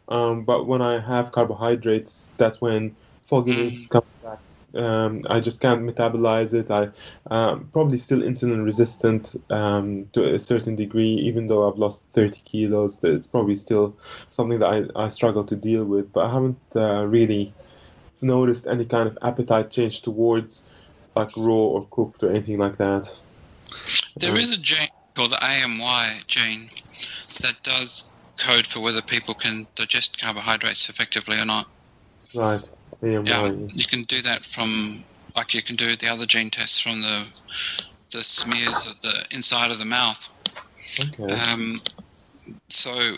Um, 0.07 0.43
but 0.43 0.67
when 0.67 0.81
I 0.81 0.99
have 0.99 1.31
carbohydrates, 1.31 2.31
that's 2.37 2.59
when 2.59 2.95
fogginess 3.25 3.87
comes 3.87 4.05
back. 4.23 4.39
Um, 4.73 5.21
I 5.29 5.39
just 5.39 5.59
can't 5.61 5.83
metabolize 5.83 6.53
it. 6.53 6.71
I 6.71 6.89
um, 7.29 7.69
probably 7.71 7.97
still 7.97 8.19
insulin 8.19 8.63
resistant 8.65 9.35
um, 9.49 10.07
to 10.13 10.33
a 10.33 10.39
certain 10.39 10.75
degree, 10.75 11.13
even 11.13 11.47
though 11.47 11.69
I've 11.69 11.77
lost 11.77 12.01
30 12.13 12.41
kilos. 12.41 12.97
It's 13.03 13.27
probably 13.27 13.55
still 13.55 13.95
something 14.29 14.59
that 14.59 14.89
I, 14.95 15.05
I 15.05 15.07
struggle 15.09 15.43
to 15.45 15.55
deal 15.55 15.85
with, 15.85 16.11
but 16.11 16.25
I 16.25 16.33
haven't 16.33 16.59
uh, 16.75 17.05
really 17.05 17.53
noticed 18.23 18.67
any 18.67 18.85
kind 18.85 19.07
of 19.07 19.17
appetite 19.21 19.71
change 19.71 20.01
towards 20.01 20.63
like 21.15 21.29
raw 21.35 21.53
or 21.53 21.87
cooked 21.91 22.23
or 22.23 22.29
anything 22.29 22.57
like 22.57 22.77
that. 22.77 23.13
There 24.17 24.31
Um, 24.31 24.37
is 24.37 24.51
a 24.51 24.57
gene 24.57 24.89
called 25.15 25.31
the 25.31 25.43
AMY 25.43 26.21
gene 26.27 26.69
that 27.41 27.55
does 27.63 28.09
code 28.37 28.65
for 28.65 28.79
whether 28.79 29.01
people 29.01 29.33
can 29.33 29.67
digest 29.75 30.19
carbohydrates 30.19 30.89
effectively 30.89 31.39
or 31.39 31.45
not. 31.45 31.67
Right. 32.33 32.67
AMY. 33.01 33.29
Yeah, 33.29 33.51
you 33.73 33.85
can 33.85 34.03
do 34.03 34.21
that 34.21 34.41
from 34.41 35.03
like 35.35 35.53
you 35.53 35.61
can 35.61 35.75
do 35.75 35.95
the 35.95 36.07
other 36.07 36.25
gene 36.25 36.49
tests 36.49 36.79
from 36.79 37.01
the 37.01 37.25
the 38.11 38.23
smears 38.23 38.87
of 38.87 39.01
the 39.01 39.25
inside 39.31 39.71
of 39.71 39.79
the 39.79 39.85
mouth. 39.85 40.27
Okay. 40.99 41.33
Um, 41.33 41.81
so, 42.69 43.15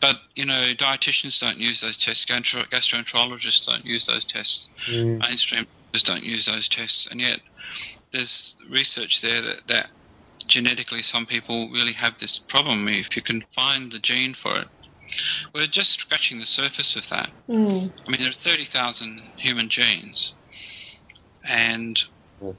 but 0.00 0.16
you 0.34 0.44
know, 0.44 0.72
dietitians 0.74 1.40
don't 1.40 1.58
use 1.58 1.80
those 1.80 1.96
tests. 1.96 2.24
Gastro- 2.24 2.64
gastroenterologists 2.64 3.66
don't 3.66 3.84
use 3.84 4.06
those 4.06 4.24
tests. 4.24 4.68
Mm, 4.86 5.18
Mainstream 5.20 5.66
just 5.92 6.06
don't 6.06 6.22
use 6.24 6.46
those 6.46 6.68
tests, 6.68 7.06
and 7.10 7.20
yet 7.20 7.40
there's 8.12 8.56
research 8.70 9.20
there 9.22 9.40
that 9.42 9.66
that 9.68 9.90
genetically 10.46 11.02
some 11.02 11.26
people 11.26 11.68
really 11.70 11.92
have 11.92 12.16
this 12.18 12.38
problem. 12.38 12.88
If 12.88 13.16
you 13.16 13.22
can 13.22 13.44
find 13.50 13.92
the 13.92 13.98
gene 13.98 14.34
for 14.34 14.58
it, 14.58 14.68
we're 15.54 15.66
just 15.66 16.00
scratching 16.00 16.38
the 16.38 16.46
surface 16.46 16.96
of 16.96 17.08
that. 17.10 17.30
mm. 17.48 17.92
I 18.06 18.10
mean, 18.10 18.20
there 18.20 18.30
are 18.30 18.32
30,000 18.32 19.20
human 19.36 19.68
genes, 19.68 20.34
and 21.48 22.02
Yes. 22.42 22.54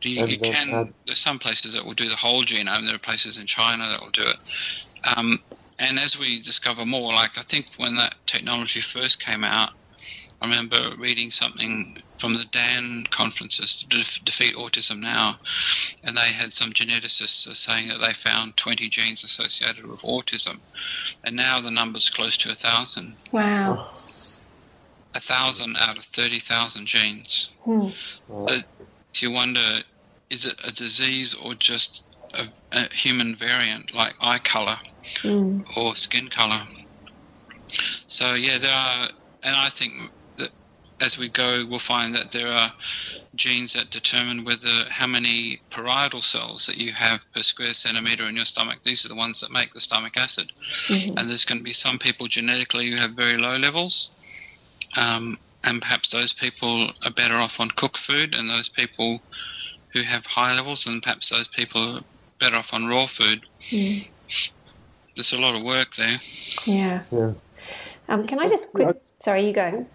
do 0.00 0.10
you, 0.12 0.26
you 0.26 0.38
can. 0.38 0.92
There's 1.06 1.18
some 1.18 1.38
places 1.38 1.72
that 1.74 1.84
will 1.84 1.94
do 1.94 2.08
the 2.08 2.16
whole 2.16 2.42
genome. 2.44 2.84
There 2.84 2.94
are 2.94 2.98
places 2.98 3.38
in 3.38 3.46
China 3.46 3.88
that 3.88 4.00
will 4.00 4.10
do 4.10 4.22
it. 4.22 4.84
Um, 5.16 5.40
and 5.78 5.98
as 5.98 6.18
we 6.18 6.40
discover 6.40 6.86
more, 6.86 7.12
like 7.12 7.38
I 7.38 7.42
think 7.42 7.66
when 7.76 7.96
that 7.96 8.14
technology 8.26 8.80
first 8.80 9.20
came 9.20 9.44
out, 9.44 9.72
I 10.40 10.46
remember 10.46 10.94
reading 10.98 11.30
something 11.30 11.96
from 12.18 12.34
the 12.34 12.44
DAN 12.44 13.06
conferences 13.10 13.76
to 13.76 13.86
def- 13.86 14.24
defeat 14.24 14.54
autism 14.56 15.00
now, 15.00 15.36
and 16.02 16.16
they 16.16 16.32
had 16.32 16.52
some 16.52 16.72
geneticists 16.72 17.54
saying 17.56 17.88
that 17.88 18.00
they 18.00 18.12
found 18.12 18.56
20 18.56 18.88
genes 18.88 19.24
associated 19.24 19.86
with 19.86 20.02
autism, 20.02 20.58
and 21.24 21.34
now 21.34 21.60
the 21.60 21.70
number's 21.70 22.10
close 22.10 22.36
to 22.38 22.50
a 22.50 22.54
thousand. 22.54 23.16
Wow. 23.32 23.88
A 25.14 25.20
thousand 25.20 25.76
out 25.78 25.96
of 25.96 26.04
30,000 26.04 26.86
genes. 26.86 27.50
Hmm. 27.62 27.88
So, 28.26 28.58
do 29.12 29.26
you 29.26 29.30
wonder, 29.32 29.80
is 30.28 30.44
it 30.44 30.60
a 30.66 30.72
disease 30.72 31.34
or 31.34 31.54
just 31.54 32.04
a, 32.38 32.52
a 32.72 32.94
human 32.94 33.34
variant 33.36 33.94
like 33.94 34.14
eye 34.20 34.38
color 34.38 34.76
Hmm. 35.22 35.60
or 35.76 35.94
skin 35.96 36.28
color? 36.28 36.62
So 38.06 38.34
yeah, 38.34 38.58
there 38.58 38.74
are, 38.74 39.08
and 39.42 39.56
I 39.56 39.68
think 39.68 39.94
that 40.38 40.50
as 41.00 41.18
we 41.18 41.28
go, 41.28 41.66
we'll 41.68 41.78
find 41.78 42.14
that 42.14 42.30
there 42.30 42.50
are 42.50 42.72
genes 43.34 43.72
that 43.72 43.90
determine 43.90 44.44
whether 44.44 44.84
how 44.90 45.06
many 45.06 45.60
parietal 45.70 46.22
cells 46.22 46.66
that 46.66 46.76
you 46.78 46.92
have 46.92 47.20
per 47.34 47.42
square 47.42 47.74
centimeter 47.74 48.26
in 48.28 48.36
your 48.36 48.44
stomach. 48.44 48.78
These 48.82 49.04
are 49.04 49.08
the 49.08 49.14
ones 49.16 49.40
that 49.40 49.50
make 49.50 49.72
the 49.72 49.80
stomach 49.80 50.16
acid, 50.16 50.50
Mhm. 50.88 51.18
and 51.18 51.28
there's 51.28 51.44
going 51.44 51.58
to 51.58 51.64
be 51.64 51.72
some 51.72 51.98
people 51.98 52.28
genetically 52.28 52.90
who 52.90 52.96
have 52.96 53.12
very 53.12 53.36
low 53.36 53.56
levels. 53.56 54.10
Um, 54.96 55.38
and 55.64 55.80
perhaps 55.80 56.10
those 56.10 56.32
people 56.32 56.92
are 57.04 57.10
better 57.10 57.38
off 57.38 57.60
on 57.60 57.70
cooked 57.70 57.98
food, 57.98 58.34
and 58.34 58.48
those 58.48 58.68
people 58.68 59.18
who 59.92 60.02
have 60.02 60.26
high 60.26 60.54
levels, 60.54 60.86
and 60.86 61.02
perhaps 61.02 61.28
those 61.30 61.48
people 61.48 61.96
are 61.96 62.02
better 62.38 62.56
off 62.56 62.72
on 62.74 62.86
raw 62.86 63.06
food. 63.06 63.42
Mm. 63.70 64.06
There's 65.16 65.32
a 65.32 65.38
lot 65.40 65.54
of 65.54 65.62
work 65.62 65.94
there. 65.96 66.18
Yeah. 66.66 67.02
Yeah. 67.10 67.32
Um, 68.08 68.26
can 68.26 68.38
I 68.38 68.48
just 68.48 68.72
quick? 68.72 69.00
Sorry, 69.20 69.46
you 69.46 69.52
go. 69.52 69.86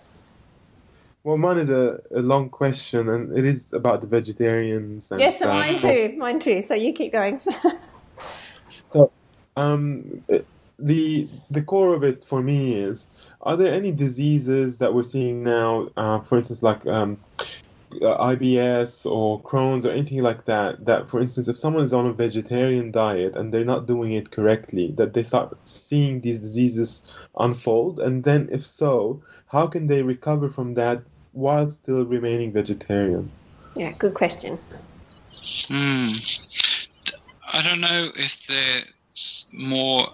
Well, 1.24 1.38
mine 1.38 1.58
is 1.58 1.70
a, 1.70 2.00
a 2.16 2.22
long 2.22 2.50
question, 2.50 3.10
and 3.10 3.38
it 3.38 3.46
is 3.46 3.74
about 3.74 4.02
the 4.02 4.08
vegetarians. 4.08 5.12
And 5.12 5.20
Yes, 5.20 5.38
stuff. 5.38 5.50
mine 5.50 5.78
too. 5.78 6.16
Mine 6.18 6.40
too. 6.40 6.62
So 6.62 6.74
you 6.74 6.94
keep 6.94 7.12
going. 7.12 7.42
Um, 9.60 10.24
uh, 10.32 10.40
the 10.78 11.28
the 11.52 11.62
core 11.62 11.94
of 11.94 12.04
it 12.04 12.24
for 12.24 12.42
me 12.42 12.76
is: 12.76 13.08
Are 13.42 13.58
there 13.58 13.74
any 13.74 13.92
diseases 13.92 14.78
that 14.78 14.94
we're 14.94 15.04
seeing 15.04 15.44
now? 15.44 15.90
Uh, 15.98 16.22
for 16.22 16.38
instance, 16.38 16.64
like 16.64 16.86
um, 16.88 17.18
uh, 18.02 18.18
IBS 18.36 19.06
or 19.06 19.42
Crohn's 19.42 19.86
or 19.86 19.92
anything 19.92 20.22
like 20.22 20.46
that. 20.46 20.86
That, 20.86 21.10
for 21.10 21.20
instance, 21.20 21.48
if 21.48 21.58
someone 21.58 21.84
is 21.84 21.94
on 21.94 22.06
a 22.06 22.14
vegetarian 22.14 22.92
diet 22.92 23.36
and 23.36 23.54
they're 23.54 23.66
not 23.66 23.88
doing 23.88 24.14
it 24.14 24.32
correctly, 24.32 24.92
that 24.98 25.14
they 25.14 25.24
start 25.24 25.58
seeing 25.66 26.22
these 26.22 26.40
diseases 26.40 27.04
unfold, 27.38 28.00
and 28.00 28.24
then 28.24 28.50
if 28.52 28.66
so, 28.66 29.22
how 29.48 29.68
can 29.68 29.88
they 29.88 30.02
recover 30.02 30.50
from 30.50 30.76
that 30.76 31.02
while 31.32 31.70
still 31.70 32.06
remaining 32.06 32.52
vegetarian? 32.52 33.32
yeah, 33.76 33.92
good 33.98 34.14
question. 34.14 34.60
Hmm. 35.68 36.10
I 37.52 37.62
don't 37.62 37.82
know 37.82 38.12
if 38.16 38.46
there's 38.48 39.48
more. 39.54 40.10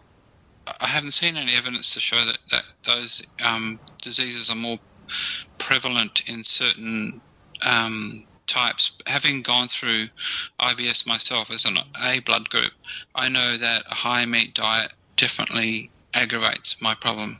I 0.82 0.88
haven't 0.88 1.12
seen 1.12 1.38
any 1.38 1.54
evidence 1.56 1.94
to 1.94 2.00
show 2.00 2.24
that, 2.26 2.38
that 2.52 2.64
those 2.86 3.26
um, 3.46 3.80
diseases 4.02 4.50
are 4.50 4.56
more 4.56 4.80
prevalent 5.60 6.24
in 6.28 6.44
certain 6.44 7.22
um, 7.64 8.26
types. 8.48 8.92
Having 9.08 9.42
gone 9.44 9.68
through 9.68 10.08
IBS 10.60 11.06
myself 11.08 11.52
as 11.52 11.66
an 11.66 11.78
A 12.04 12.20
blood 12.20 12.50
group, 12.50 12.72
I 13.16 13.30
know 13.30 13.58
that 13.58 13.84
a 13.90 13.96
high 13.96 14.26
meat 14.26 14.54
diet 14.54 14.94
definitely 15.16 15.90
aggravates 16.14 16.82
my 16.82 16.96
problem. 16.96 17.40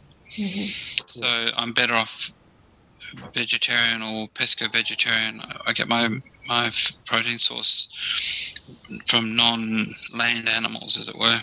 So 1.08 1.26
I'm 1.56 1.74
better 1.74 1.96
off 1.96 2.32
vegetarian 3.34 4.02
or 4.02 4.28
pesco 4.30 4.72
vegetarian. 4.72 5.42
I 5.66 5.74
get 5.74 5.88
my 5.88 6.10
my 6.48 6.72
protein 7.06 7.38
source 7.38 8.54
from 9.08 9.36
non-land 9.36 10.50
animals, 10.50 10.98
as 10.98 11.08
it 11.08 11.18
were. 11.18 11.42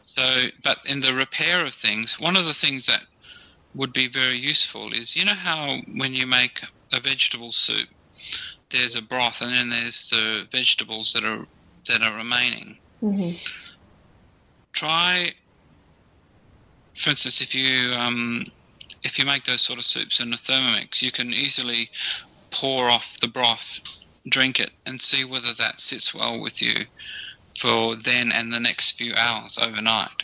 So, 0.00 0.46
but 0.62 0.78
in 0.86 1.00
the 1.00 1.14
repair 1.14 1.64
of 1.64 1.74
things, 1.74 2.18
one 2.18 2.36
of 2.36 2.46
the 2.46 2.54
things 2.54 2.86
that 2.86 3.02
would 3.74 3.92
be 3.92 4.08
very 4.08 4.36
useful 4.36 4.92
is 4.92 5.14
you 5.14 5.24
know 5.24 5.34
how 5.34 5.76
when 5.94 6.14
you 6.14 6.26
make 6.26 6.60
a 6.92 7.00
vegetable 7.00 7.52
soup, 7.52 7.88
there's 8.70 8.94
a 8.94 9.02
broth 9.02 9.40
and 9.40 9.52
then 9.52 9.68
there's 9.68 10.08
the 10.08 10.46
vegetables 10.50 11.12
that 11.12 11.24
are 11.24 11.44
that 11.88 12.02
are 12.02 12.16
remaining. 12.16 12.78
hmm 13.00 13.30
Try, 14.72 15.32
for 16.94 17.10
instance, 17.10 17.40
if 17.40 17.54
you 17.54 17.92
um, 17.94 18.44
if 19.04 19.18
you 19.18 19.24
make 19.24 19.44
those 19.44 19.62
sort 19.62 19.78
of 19.78 19.86
soups 19.86 20.20
in 20.20 20.32
a 20.32 20.36
Thermomix, 20.36 21.00
you 21.00 21.10
can 21.10 21.32
easily 21.32 21.88
pour 22.50 22.90
off 22.90 23.16
the 23.20 23.28
broth, 23.28 23.80
drink 24.28 24.60
it, 24.60 24.72
and 24.84 25.00
see 25.00 25.24
whether 25.24 25.54
that 25.54 25.80
sits 25.80 26.14
well 26.14 26.40
with 26.40 26.60
you 26.60 26.74
for 27.58 27.96
then 27.96 28.32
and 28.32 28.52
the 28.52 28.60
next 28.60 28.98
few 28.98 29.14
hours 29.14 29.56
overnight. 29.58 30.22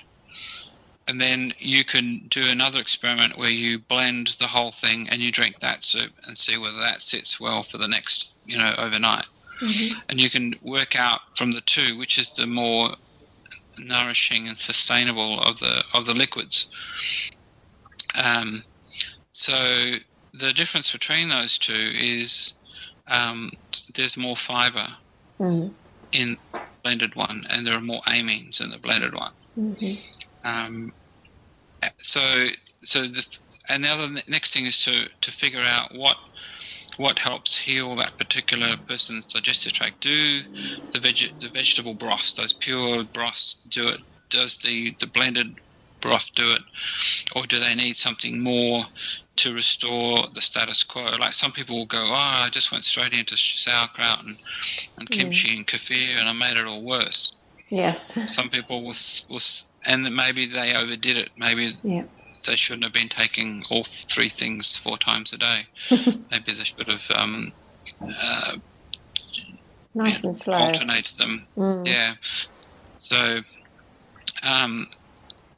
And 1.13 1.21
then 1.21 1.53
you 1.59 1.85
can 1.85 2.27
do 2.29 2.43
another 2.49 2.81
experiment 2.81 3.37
where 3.37 3.51
you 3.51 3.79
blend 3.79 4.29
the 4.39 4.47
whole 4.47 4.73
thing 4.73 5.11
and 5.11 5.21
you 5.21 5.31
drink 5.31 5.61
that 5.61 5.85
soup 5.85 6.11
and 6.27 6.39
see 6.39 6.57
whether 6.57 6.79
that 6.79 7.03
sits 7.03 7.39
well 7.39 7.63
for 7.63 7.77
the 7.77 7.87
next, 7.87 8.35
you 8.47 8.57
know, 8.57 8.73
overnight. 8.79 9.27
And 10.09 10.19
you 10.19 10.31
can 10.31 10.55
work 10.63 10.97
out 10.97 11.21
from 11.37 11.53
the 11.53 11.61
two 11.61 11.99
which 11.99 12.17
is 12.17 12.33
the 12.33 12.47
more 12.47 12.95
nourishing 13.79 14.49
and 14.49 14.57
sustainable 14.59 15.39
of 15.41 15.59
the 15.59 15.85
of 15.93 16.07
the 16.07 16.15
liquids. 16.15 16.67
Um, 18.15 18.65
so 19.33 19.53
the 20.33 20.55
difference 20.55 20.93
between 20.93 21.29
those 21.29 21.59
two 21.59 21.91
is 21.95 22.55
um, 23.07 23.51
there's 23.95 24.17
more 24.17 24.37
fiber 24.37 24.87
Mm. 25.39 25.75
in 26.13 26.29
the 26.31 26.39
blended 26.83 27.15
one, 27.17 27.45
and 27.51 27.67
there 27.67 27.77
are 27.77 27.81
more 27.83 28.01
amines 28.07 28.63
in 28.63 28.71
the 28.71 28.79
blended 28.79 29.13
one. 29.15 29.33
hmm 29.55 29.95
Um, 30.45 30.93
so, 31.99 32.47
so 32.83 33.03
the 33.03 33.27
and 33.69 33.85
the 33.85 33.89
other 33.89 34.09
next 34.29 34.53
thing 34.53 34.67
is 34.67 34.83
to 34.85 35.09
to 35.21 35.31
figure 35.31 35.61
out 35.61 35.95
what 35.95 36.17
what 36.97 37.19
helps 37.19 37.57
heal 37.57 37.97
that 37.97 38.19
particular 38.19 38.77
person's 38.87 39.27
digestive 39.27 39.73
tract. 39.73 40.01
Do 40.01 40.41
the 40.93 41.01
veg 41.01 41.33
the 41.41 41.49
vegetable 41.49 41.95
broths, 41.95 42.35
those 42.35 42.53
pure 42.53 43.05
broths, 43.05 43.65
do 43.69 43.89
it? 43.89 44.01
Does 44.31 44.59
the 44.59 44.95
the 45.01 45.07
blended 45.07 45.57
broth 46.01 46.35
do 46.35 46.53
it, 46.53 46.63
or 47.37 47.47
do 47.47 47.59
they 47.59 47.75
need 47.75 47.97
something 47.97 48.41
more 48.41 48.83
to 49.37 49.55
restore 49.55 50.27
the 50.35 50.41
status 50.41 50.83
quo? 50.83 51.05
Like 51.19 51.33
some 51.33 51.53
people 51.53 51.79
will 51.79 51.87
go, 51.87 52.05
oh, 52.11 52.15
I 52.15 52.49
just 52.51 52.73
went 52.73 52.85
straight 52.85 53.13
into 53.13 53.37
sauerkraut 53.37 54.25
and, 54.25 54.37
and 54.99 55.11
kimchi 55.11 55.51
mm. 55.51 55.57
and 55.59 55.67
kefir, 55.67 56.19
and 56.19 56.29
I 56.29 56.33
made 56.33 56.57
it 56.57 56.67
all 56.67 56.83
worse 56.83 57.33
Yes. 57.73 58.19
some 58.31 58.51
people 58.51 58.85
will, 58.85 58.95
will 59.31 59.41
and 59.85 60.05
that 60.07 60.11
maybe 60.11 60.47
they 60.47 60.75
overdid 60.75 61.17
it. 61.17 61.31
Maybe 61.37 61.77
Yeah. 61.83 62.05
they 62.47 62.57
shouldn't 62.57 62.85
have 62.85 62.93
been 62.93 63.09
taking 63.09 63.63
all 63.71 63.85
three 63.85 64.29
things 64.29 64.77
four 64.77 64.99
times 64.99 65.33
a 65.33 65.39
day. 65.39 65.67
maybe 66.31 66.53
they 66.53 66.65
should 66.65 66.87
have 66.87 67.11
um, 67.15 67.53
uh, 68.21 68.57
Nice 69.95 70.25
and 70.25 70.37
slow. 70.37 70.55
alternated 70.55 71.19
them. 71.19 71.47
Mm. 71.57 71.87
Yeah. 71.87 72.15
So 72.99 73.41
um, 74.43 74.89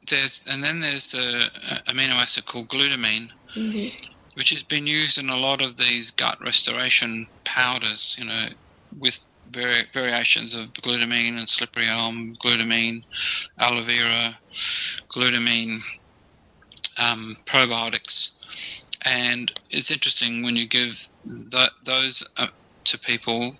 there's 0.09 0.43
and 0.49 0.63
then 0.63 0.79
there's 0.81 1.07
the 1.11 1.49
uh, 1.71 1.77
amino 1.87 2.11
acid 2.15 2.45
called 2.45 2.67
glutamine, 2.67 3.29
Mhm. 3.55 3.93
which 4.33 4.49
has 4.49 4.63
been 4.63 4.85
used 4.85 5.17
in 5.17 5.29
a 5.29 5.37
lot 5.37 5.61
of 5.61 5.77
these 5.77 6.11
gut 6.11 6.37
restoration 6.41 7.27
powders. 7.45 8.15
You 8.19 8.25
know, 8.25 8.49
with 8.99 9.19
vari- 9.55 9.87
variations 9.93 10.53
of 10.55 10.73
glutamine 10.73 11.37
and 11.39 11.49
slippery 11.49 11.87
elm, 11.87 12.35
glutamine, 12.43 13.03
aloe 13.59 13.83
vera, 13.83 14.37
glutamine, 15.09 15.81
um, 16.97 17.33
probiotics. 17.45 18.31
And 19.03 19.51
it's 19.69 19.91
interesting 19.91 20.43
when 20.43 20.55
you 20.55 20.67
give 20.67 21.07
th- 21.51 21.77
those 21.83 22.23
uh, 22.37 22.47
to 22.85 22.97
people, 22.99 23.55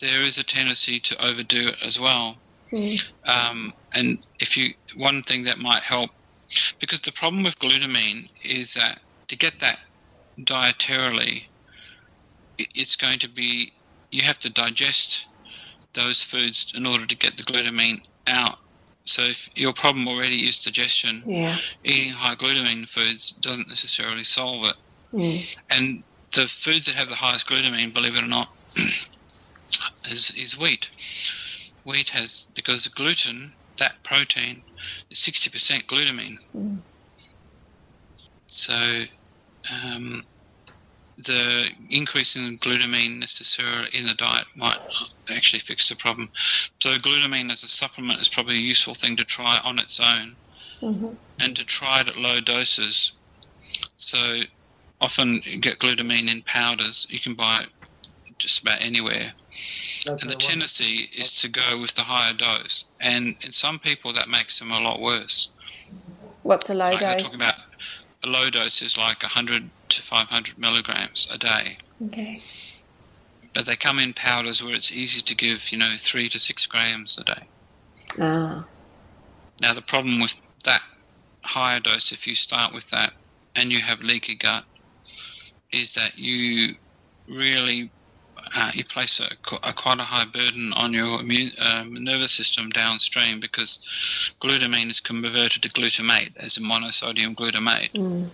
there 0.00 0.22
is 0.22 0.38
a 0.38 0.44
tendency 0.44 1.00
to 1.00 1.26
overdo 1.26 1.68
it 1.68 1.76
as 1.84 1.98
well. 2.00 2.36
Mm. 2.72 3.10
Um, 3.24 3.72
and 3.94 4.18
if 4.40 4.56
you, 4.56 4.74
one 4.96 5.22
thing 5.22 5.44
that 5.44 5.58
might 5.58 5.82
help, 5.82 6.10
because 6.80 7.00
the 7.00 7.12
problem 7.12 7.42
with 7.42 7.58
glutamine 7.58 8.28
is 8.44 8.74
that 8.74 9.00
to 9.28 9.36
get 9.36 9.58
that 9.60 9.78
dietarily, 10.40 11.44
it's 12.58 12.96
going 12.96 13.18
to 13.20 13.28
be, 13.28 13.72
you 14.16 14.22
have 14.22 14.38
to 14.38 14.48
digest 14.50 15.26
those 15.92 16.22
foods 16.22 16.72
in 16.74 16.86
order 16.86 17.04
to 17.06 17.16
get 17.16 17.36
the 17.36 17.42
glutamine 17.42 18.00
out. 18.26 18.58
So 19.04 19.22
if 19.22 19.48
your 19.54 19.72
problem 19.74 20.08
already 20.08 20.48
is 20.48 20.58
digestion, 20.58 21.22
Yeah. 21.26 21.56
eating 21.84 22.10
high 22.10 22.34
glutamine 22.34 22.88
foods 22.88 23.32
doesn't 23.32 23.68
necessarily 23.68 24.24
solve 24.24 24.64
it. 24.64 24.76
Mm. 25.12 25.56
And 25.70 26.02
the 26.32 26.46
foods 26.48 26.86
that 26.86 26.94
have 26.94 27.10
the 27.10 27.14
highest 27.14 27.46
glutamine, 27.46 27.92
believe 27.92 28.16
it 28.16 28.24
or 28.24 28.26
not, 28.26 28.48
is, 30.10 30.32
is 30.36 30.58
wheat. 30.58 30.88
Wheat 31.84 32.08
has, 32.08 32.46
because 32.54 32.84
the 32.84 32.90
gluten, 32.90 33.52
that 33.78 34.02
protein, 34.02 34.62
is 35.10 35.18
60% 35.18 35.84
glutamine. 35.86 36.38
Mm. 36.56 36.78
So, 38.46 39.02
um, 39.72 40.24
the 41.18 41.66
increase 41.88 42.36
in 42.36 42.58
glutamine 42.58 43.18
necessarily 43.18 43.88
in 43.94 44.06
the 44.06 44.14
diet 44.14 44.46
might 44.54 44.78
actually 45.34 45.60
fix 45.60 45.88
the 45.88 45.96
problem. 45.96 46.28
So 46.80 46.96
glutamine 46.96 47.50
as 47.50 47.62
a 47.62 47.68
supplement 47.68 48.20
is 48.20 48.28
probably 48.28 48.56
a 48.56 48.60
useful 48.60 48.94
thing 48.94 49.16
to 49.16 49.24
try 49.24 49.58
on 49.64 49.78
its 49.78 50.00
own, 50.00 50.36
Mm-hmm. 50.82 51.08
and 51.40 51.56
to 51.56 51.64
try 51.64 52.02
it 52.02 52.08
at 52.08 52.18
low 52.18 52.38
doses. 52.40 53.12
So 53.96 54.40
often 55.00 55.40
you 55.44 55.56
get 55.58 55.78
glutamine 55.78 56.30
in 56.30 56.42
powders. 56.42 57.06
You 57.08 57.18
can 57.18 57.32
buy 57.34 57.62
it 57.62 57.68
just 58.38 58.60
about 58.60 58.82
anywhere. 58.82 59.32
That's 60.04 60.22
And 60.22 60.30
the 60.30 60.34
a 60.34 60.36
one- 60.36 60.38
tendency 60.38 61.08
is 61.16 61.40
to 61.40 61.48
go 61.48 61.80
with 61.80 61.94
the 61.94 62.02
higher 62.02 62.34
dose. 62.34 62.84
And 63.00 63.36
in 63.40 63.52
some 63.52 63.78
people, 63.78 64.12
that 64.12 64.28
makes 64.28 64.58
them 64.58 64.70
a 64.70 64.78
lot 64.78 65.00
worse. 65.00 65.48
What's 66.42 66.68
a 66.68 66.74
low 66.74 66.90
like 66.90 67.00
dose? 67.00 67.34
A 68.26 68.28
low 68.28 68.50
dose 68.50 68.82
is 68.82 68.98
like 68.98 69.22
100 69.22 69.70
to 69.88 70.02
500 70.02 70.58
milligrams 70.58 71.28
a 71.30 71.38
day. 71.38 71.78
Okay. 72.06 72.42
But 73.54 73.66
they 73.66 73.76
come 73.76 73.98
in 73.98 74.12
powders 74.12 74.62
where 74.62 74.74
it's 74.74 74.92
easy 74.92 75.22
to 75.22 75.34
give, 75.34 75.70
you 75.70 75.78
know, 75.78 75.94
three 75.98 76.28
to 76.28 76.38
six 76.38 76.66
grams 76.66 77.18
a 77.18 77.24
day. 77.24 77.42
Ah. 78.20 78.66
Now, 79.60 79.72
the 79.72 79.82
problem 79.82 80.20
with 80.20 80.34
that 80.64 80.82
higher 81.42 81.80
dose, 81.80 82.12
if 82.12 82.26
you 82.26 82.34
start 82.34 82.74
with 82.74 82.90
that 82.90 83.14
and 83.54 83.72
you 83.72 83.80
have 83.80 84.00
leaky 84.00 84.34
gut, 84.34 84.64
is 85.72 85.94
that 85.94 86.18
you 86.18 86.74
really 87.28 87.90
uh, 88.54 88.70
you 88.74 88.84
place 88.84 89.20
a, 89.20 89.28
a 89.62 89.72
quite 89.72 89.98
a 89.98 90.04
high 90.04 90.24
burden 90.24 90.72
on 90.74 90.92
your 90.92 91.20
immune 91.20 91.50
um, 91.58 91.92
nervous 92.04 92.32
system 92.32 92.70
downstream 92.70 93.40
because 93.40 93.78
glutamine 94.40 94.90
is 94.90 95.00
converted 95.00 95.62
to 95.62 95.68
glutamate 95.70 96.36
as 96.36 96.56
a 96.56 96.60
monosodium 96.60 97.34
glutamate, 97.34 97.90
Mm. 97.92 98.30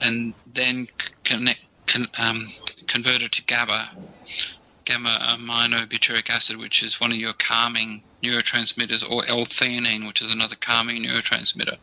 and 0.00 0.34
then 0.46 0.88
connect, 1.24 1.60
con, 1.86 2.06
um, 2.18 2.48
converted 2.86 3.32
to 3.32 3.42
GABA, 3.44 3.90
gamma 4.84 5.18
aminobutyric 5.38 6.28
acid, 6.28 6.56
which 6.58 6.82
is 6.82 7.00
one 7.00 7.10
of 7.10 7.16
your 7.16 7.32
calming 7.34 8.02
neurotransmitters, 8.22 9.08
or 9.10 9.24
L-theanine, 9.28 10.06
which 10.06 10.20
is 10.22 10.32
another 10.32 10.56
calming 10.56 11.02
neurotransmitter. 11.04 11.76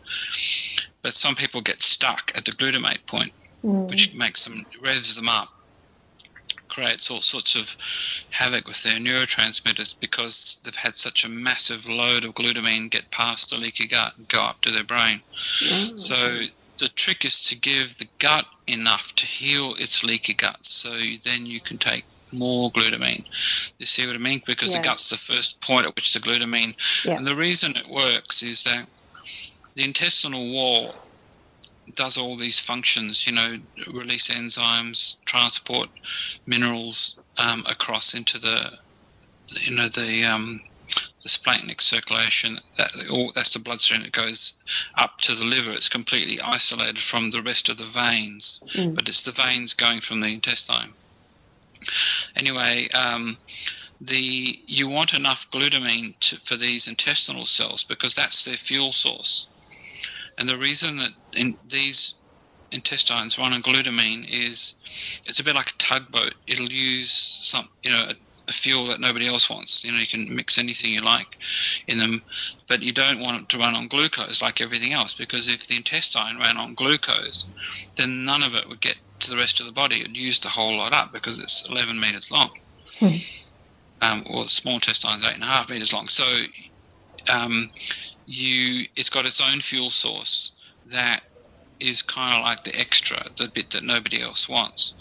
But 1.02 1.14
some 1.14 1.36
people 1.36 1.62
get 1.62 1.82
stuck 1.82 2.32
at 2.36 2.46
the 2.46 2.52
glutamate 2.52 3.06
point, 3.08 3.34
Mm. 3.64 3.90
which 3.90 4.14
makes 4.16 4.44
them 4.44 4.66
revs 4.82 5.16
them 5.16 5.30
up, 5.30 5.50
creates 6.72 7.12
all 7.12 7.22
sorts 7.22 7.56
of 7.56 7.76
havoc 8.32 8.68
with 8.68 8.82
their 8.82 8.98
neurotransmitters 8.98 9.94
because 10.00 10.60
they've 10.64 10.76
had 10.76 10.96
such 10.96 11.24
a 11.24 11.30
massive 11.30 11.88
load 11.88 12.24
of 12.26 12.34
glutamine 12.34 12.90
get 12.90 13.12
past 13.12 13.50
the 13.50 13.58
leaky 13.58 13.88
gut 13.88 14.14
and 14.18 14.28
go 14.30 14.40
up 14.40 14.60
to 14.62 14.72
their 14.72 14.84
brain. 14.84 15.22
Oh, 15.64 15.96
So 15.98 16.42
the 16.80 16.88
trick 16.88 17.26
is 17.26 17.42
to 17.48 17.56
give 17.56 17.98
the 17.98 18.08
gut 18.20 18.46
enough 18.68 19.14
to 19.16 19.26
heal 19.26 19.76
its 19.76 20.04
leaky 20.04 20.34
gut, 20.34 20.66
so 20.66 20.98
then 21.24 21.46
you 21.46 21.60
can 21.60 21.78
take 21.78 22.06
more 22.32 22.72
glutamine. 22.72 23.26
You 23.78 23.86
see 23.86 24.08
what 24.08 24.16
I 24.16 24.20
mean? 24.20 24.42
Because 24.46 24.72
Yeah. 24.72 24.80
the 24.80 24.86
gut's 24.86 25.10
the 25.10 25.18
first 25.18 25.60
point 25.60 25.86
at 25.86 25.96
which 25.96 26.14
the 26.14 26.20
glutamine. 26.20 26.74
Yeah. 27.04 27.18
And 27.18 27.28
the 27.28 27.36
reason 27.36 27.76
it 27.76 27.90
works 27.90 28.42
is 28.42 28.64
that 28.64 28.88
the 29.76 29.84
intestinal 29.84 30.50
wall 30.52 30.96
does 31.96 32.18
all 32.18 32.36
these 32.36 32.60
functions. 32.60 33.26
You 33.26 33.34
know, 33.34 33.58
release 33.94 34.30
enzymes, 34.30 35.16
transport 35.26 35.90
minerals 36.46 37.20
um, 37.38 37.64
across 37.68 38.14
into 38.14 38.40
the, 38.40 38.72
you 39.62 39.76
know, 39.76 39.88
the 39.90 40.24
um, 40.24 40.62
the 41.24 41.30
splanchnic 41.30 41.82
circulation. 41.82 42.60
That 42.78 42.92
all 43.10 43.32
that's 43.36 43.54
the 43.54 43.60
bloodstream 43.60 44.04
that 44.04 44.12
goes 44.12 44.54
up 44.98 45.18
to 45.22 45.36
the 45.36 45.46
liver. 45.46 45.72
It's 45.72 45.90
completely 45.90 46.40
isolated 46.42 47.00
from 47.00 47.30
the 47.32 47.42
rest 47.42 47.70
of 47.70 47.78
the 47.78 47.86
veins, 47.86 48.60
Mm. 48.76 48.96
but 48.96 49.08
it's 49.10 49.24
the 49.24 49.32
veins 49.32 49.74
going 49.74 50.02
from 50.02 50.22
the 50.22 50.28
intestine. 50.28 50.94
Anyway, 52.36 52.88
um, 52.90 53.38
the 54.00 54.60
you 54.68 54.88
want 54.88 55.14
enough 55.14 55.50
glutamine 55.52 56.16
to, 56.22 56.38
for 56.38 56.58
these 56.58 56.88
intestinal 56.88 57.46
cells 57.46 57.84
because 57.84 58.16
that's 58.16 58.44
their 58.44 58.56
fuel 58.58 58.92
source. 58.92 59.48
And 60.38 60.50
the 60.50 60.58
reason 60.58 60.98
that 60.98 61.12
in 61.36 61.58
these 61.70 62.16
intestines 62.72 63.38
run 63.38 63.54
on 63.54 63.62
glutamine 63.62 64.26
is 64.30 64.76
it's 65.26 65.40
a 65.40 65.44
bit 65.44 65.56
like 65.56 65.72
a 65.72 65.78
tugboat. 65.78 66.36
It'll 66.48 66.72
use 66.72 67.12
some, 67.12 67.70
you 67.84 67.92
know, 67.92 68.10
a, 68.10 68.16
a 68.48 68.54
fuel 68.54 68.86
that 68.86 69.00
nobody 69.00 69.28
else 69.28 69.50
wants. 69.50 69.84
You 69.84 69.92
know, 69.92 70.00
you 70.00 70.08
can 70.08 70.34
mix 70.34 70.58
anything 70.58 70.92
you 70.92 71.02
like 71.02 71.38
in 71.88 71.98
them, 71.98 72.22
but 72.68 72.82
you 72.82 72.94
don't 72.94 73.20
want 73.20 73.42
it 73.42 73.50
to 73.50 73.58
run 73.58 73.76
on 73.76 73.88
glucose 73.88 74.42
like 74.42 74.62
everything 74.62 74.94
else 74.94 75.14
because 75.14 75.48
if 75.48 75.68
the 75.68 75.76
intestine 75.76 76.38
ran 76.38 76.58
on 76.58 76.74
glucose, 76.74 77.46
then 77.98 78.26
none 78.26 78.44
of 78.44 78.56
it 78.56 78.68
would 78.68 78.82
get 78.82 78.96
to 79.20 79.30
the 79.30 79.38
rest 79.38 79.60
of 79.60 79.66
the 79.66 79.72
body. 79.72 80.02
It'd 80.02 80.18
use 80.18 80.40
the 80.40 80.50
whole 80.50 80.78
lot 80.78 80.94
up 80.94 81.12
because 81.12 81.40
it's 81.40 81.70
11 81.70 82.00
meters 82.00 82.32
long. 82.32 82.52
um, 84.02 84.26
or 84.30 84.48
small 84.48 84.76
intestine 84.76 85.18
is 85.20 85.26
eight 85.26 85.36
and 85.36 85.44
a 85.44 85.48
half 85.48 85.70
meters 85.70 85.94
long. 85.94 86.08
So 86.08 86.26
um, 87.32 87.70
you, 88.26 88.88
it's 88.96 89.10
got 89.10 89.26
its 89.26 89.42
own 89.42 89.62
fuel 89.62 89.90
source 89.90 90.54
that 90.92 91.24
is 91.80 92.02
kind 92.02 92.38
of 92.38 92.44
like 92.44 92.64
the 92.64 92.80
extra, 92.80 93.26
the 93.38 93.48
bit 93.48 93.72
that 93.72 93.84
nobody 93.84 94.22
else 94.22 94.48
wants. 94.48 94.94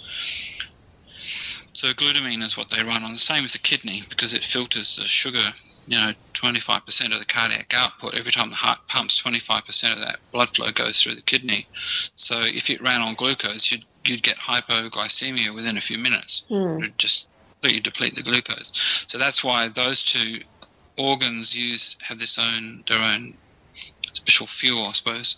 So 1.73 1.89
glutamine 1.93 2.43
is 2.43 2.57
what 2.57 2.71
they 2.71 2.83
run 2.83 3.05
on. 3.05 3.13
The 3.13 3.19
same 3.19 3.43
with 3.43 3.53
the 3.53 3.59
kidney 3.59 4.03
because 4.09 4.35
it 4.35 4.45
filters 4.45 4.97
the 4.97 5.05
sugar. 5.05 5.55
You 5.87 5.97
know, 5.99 6.13
25% 6.35 7.13
of 7.13 7.19
the 7.19 7.25
cardiac 7.25 7.75
output 7.75 8.15
every 8.15 8.33
time 8.33 8.51
the 8.51 8.57
heart 8.57 8.81
pumps, 8.89 9.21
25% 9.21 9.93
of 9.93 10.01
that 10.01 10.21
blood 10.31 10.55
flow 10.55 10.71
goes 10.71 11.03
through 11.03 11.17
the 11.17 11.23
kidney. 11.23 11.67
So 12.15 12.41
if 12.41 12.71
it 12.71 12.83
ran 12.83 13.01
on 13.01 13.15
glucose, 13.15 13.71
you'd 13.71 13.85
you'd 14.05 14.23
get 14.23 14.37
hypoglycemia 14.37 15.55
within 15.55 15.77
a 15.77 15.81
few 15.81 15.99
minutes. 15.99 16.43
Mm. 16.51 16.77
It 16.77 16.81
would 16.81 16.99
just 16.99 17.27
completely 17.51 17.81
deplete 17.81 18.15
the 18.15 18.23
glucose. 18.23 18.73
So 19.09 19.19
that's 19.19 19.45
why 19.45 19.69
those 19.69 20.03
two 20.05 20.41
organs 20.99 21.55
use 21.55 21.97
have 22.03 22.19
this 22.19 22.39
own 22.39 22.85
their 22.87 22.99
own 22.99 23.35
special 24.13 24.47
fuel, 24.47 24.87
I 24.87 24.93
suppose. 24.93 25.37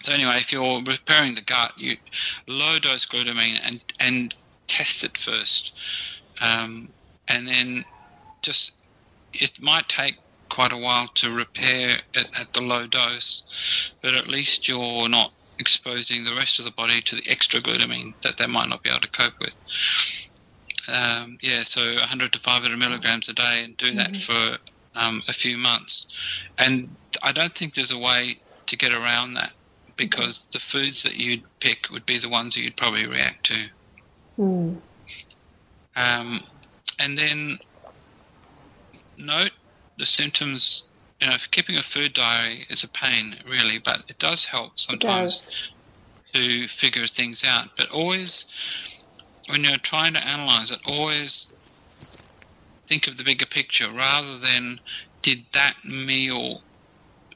So 0.00 0.12
anyway, 0.12 0.36
if 0.38 0.52
you're 0.52 0.82
repairing 0.82 1.34
the 1.34 1.40
gut, 1.40 1.72
you 1.76 1.96
low 2.46 2.78
dose 2.78 3.04
glutamine 3.04 3.58
and 3.64 3.80
and 3.98 4.34
test 4.68 5.02
it 5.02 5.16
first, 5.16 5.72
um, 6.40 6.88
and 7.26 7.48
then 7.48 7.84
just 8.42 8.72
it 9.32 9.60
might 9.60 9.88
take 9.88 10.16
quite 10.48 10.72
a 10.72 10.76
while 10.76 11.08
to 11.08 11.30
repair 11.30 11.98
it 12.14 12.28
at 12.38 12.52
the 12.52 12.62
low 12.62 12.86
dose, 12.86 13.92
but 14.00 14.14
at 14.14 14.28
least 14.28 14.68
you're 14.68 15.08
not 15.08 15.32
exposing 15.58 16.24
the 16.24 16.34
rest 16.34 16.58
of 16.58 16.64
the 16.64 16.70
body 16.70 17.00
to 17.00 17.16
the 17.16 17.28
extra 17.28 17.60
glutamine 17.60 18.18
that 18.22 18.38
they 18.38 18.46
might 18.46 18.68
not 18.68 18.82
be 18.82 18.90
able 18.90 19.00
to 19.00 19.08
cope 19.08 19.38
with. 19.40 19.56
Um, 20.88 21.38
yeah, 21.42 21.62
so 21.64 21.82
100 21.96 22.32
to 22.32 22.38
500 22.38 22.78
milligrams 22.78 23.28
a 23.28 23.34
day, 23.34 23.62
and 23.64 23.76
do 23.76 23.94
that 23.96 24.16
for 24.16 24.58
um, 24.94 25.22
a 25.28 25.32
few 25.32 25.58
months. 25.58 26.06
And 26.56 26.88
I 27.22 27.32
don't 27.32 27.54
think 27.54 27.74
there's 27.74 27.92
a 27.92 27.98
way 27.98 28.38
to 28.66 28.76
get 28.76 28.92
around 28.92 29.34
that 29.34 29.52
because 29.98 30.46
the 30.52 30.58
foods 30.58 31.02
that 31.02 31.16
you'd 31.16 31.42
pick 31.60 31.90
would 31.90 32.06
be 32.06 32.18
the 32.18 32.28
ones 32.28 32.54
that 32.54 32.62
you'd 32.62 32.76
probably 32.76 33.06
react 33.06 33.44
to. 33.46 33.66
Mm. 34.38 34.76
Um, 35.96 36.42
and 36.98 37.18
then 37.18 37.58
note 39.18 39.50
the 39.98 40.06
symptoms. 40.06 40.84
You 41.20 41.26
know, 41.26 41.36
keeping 41.50 41.76
a 41.76 41.82
food 41.82 42.12
diary 42.12 42.64
is 42.70 42.84
a 42.84 42.88
pain, 42.88 43.36
really, 43.46 43.78
but 43.78 44.04
it 44.08 44.18
does 44.18 44.44
help 44.44 44.78
sometimes 44.78 45.46
does. 45.46 45.70
to 46.32 46.68
figure 46.68 47.08
things 47.08 47.42
out. 47.44 47.76
But 47.76 47.90
always, 47.90 48.46
when 49.48 49.64
you're 49.64 49.78
trying 49.78 50.14
to 50.14 50.24
analyze 50.24 50.70
it, 50.70 50.78
always 50.86 51.48
think 52.86 53.08
of 53.08 53.16
the 53.16 53.24
bigger 53.24 53.46
picture 53.46 53.90
rather 53.90 54.38
than 54.38 54.80
did 55.22 55.44
that 55.52 55.74
meal 55.84 56.62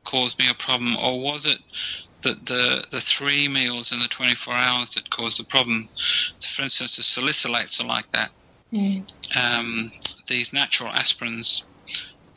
cause 0.05 0.39
me 0.39 0.49
a 0.49 0.55
problem 0.55 0.97
or 0.97 1.21
was 1.21 1.47
it 1.47 1.59
the, 2.23 2.35
the, 2.47 2.85
the 2.91 3.01
three 3.01 3.49
meals 3.49 3.93
in 3.93 4.01
the 4.01 4.09
24 4.09 4.55
hours 4.55 4.91
that 4.91 5.11
caused 5.11 5.39
the 5.39 5.45
problem? 5.45 5.89
For 6.55 6.63
instance, 6.63 6.97
the 6.97 7.03
salicylates 7.03 7.81
are 7.81 7.87
like 7.87 8.11
that. 8.13 8.31
Mm. 8.73 9.05
Um, 9.37 9.91
these 10.29 10.53
natural 10.53 10.93
aspirins 10.93 11.63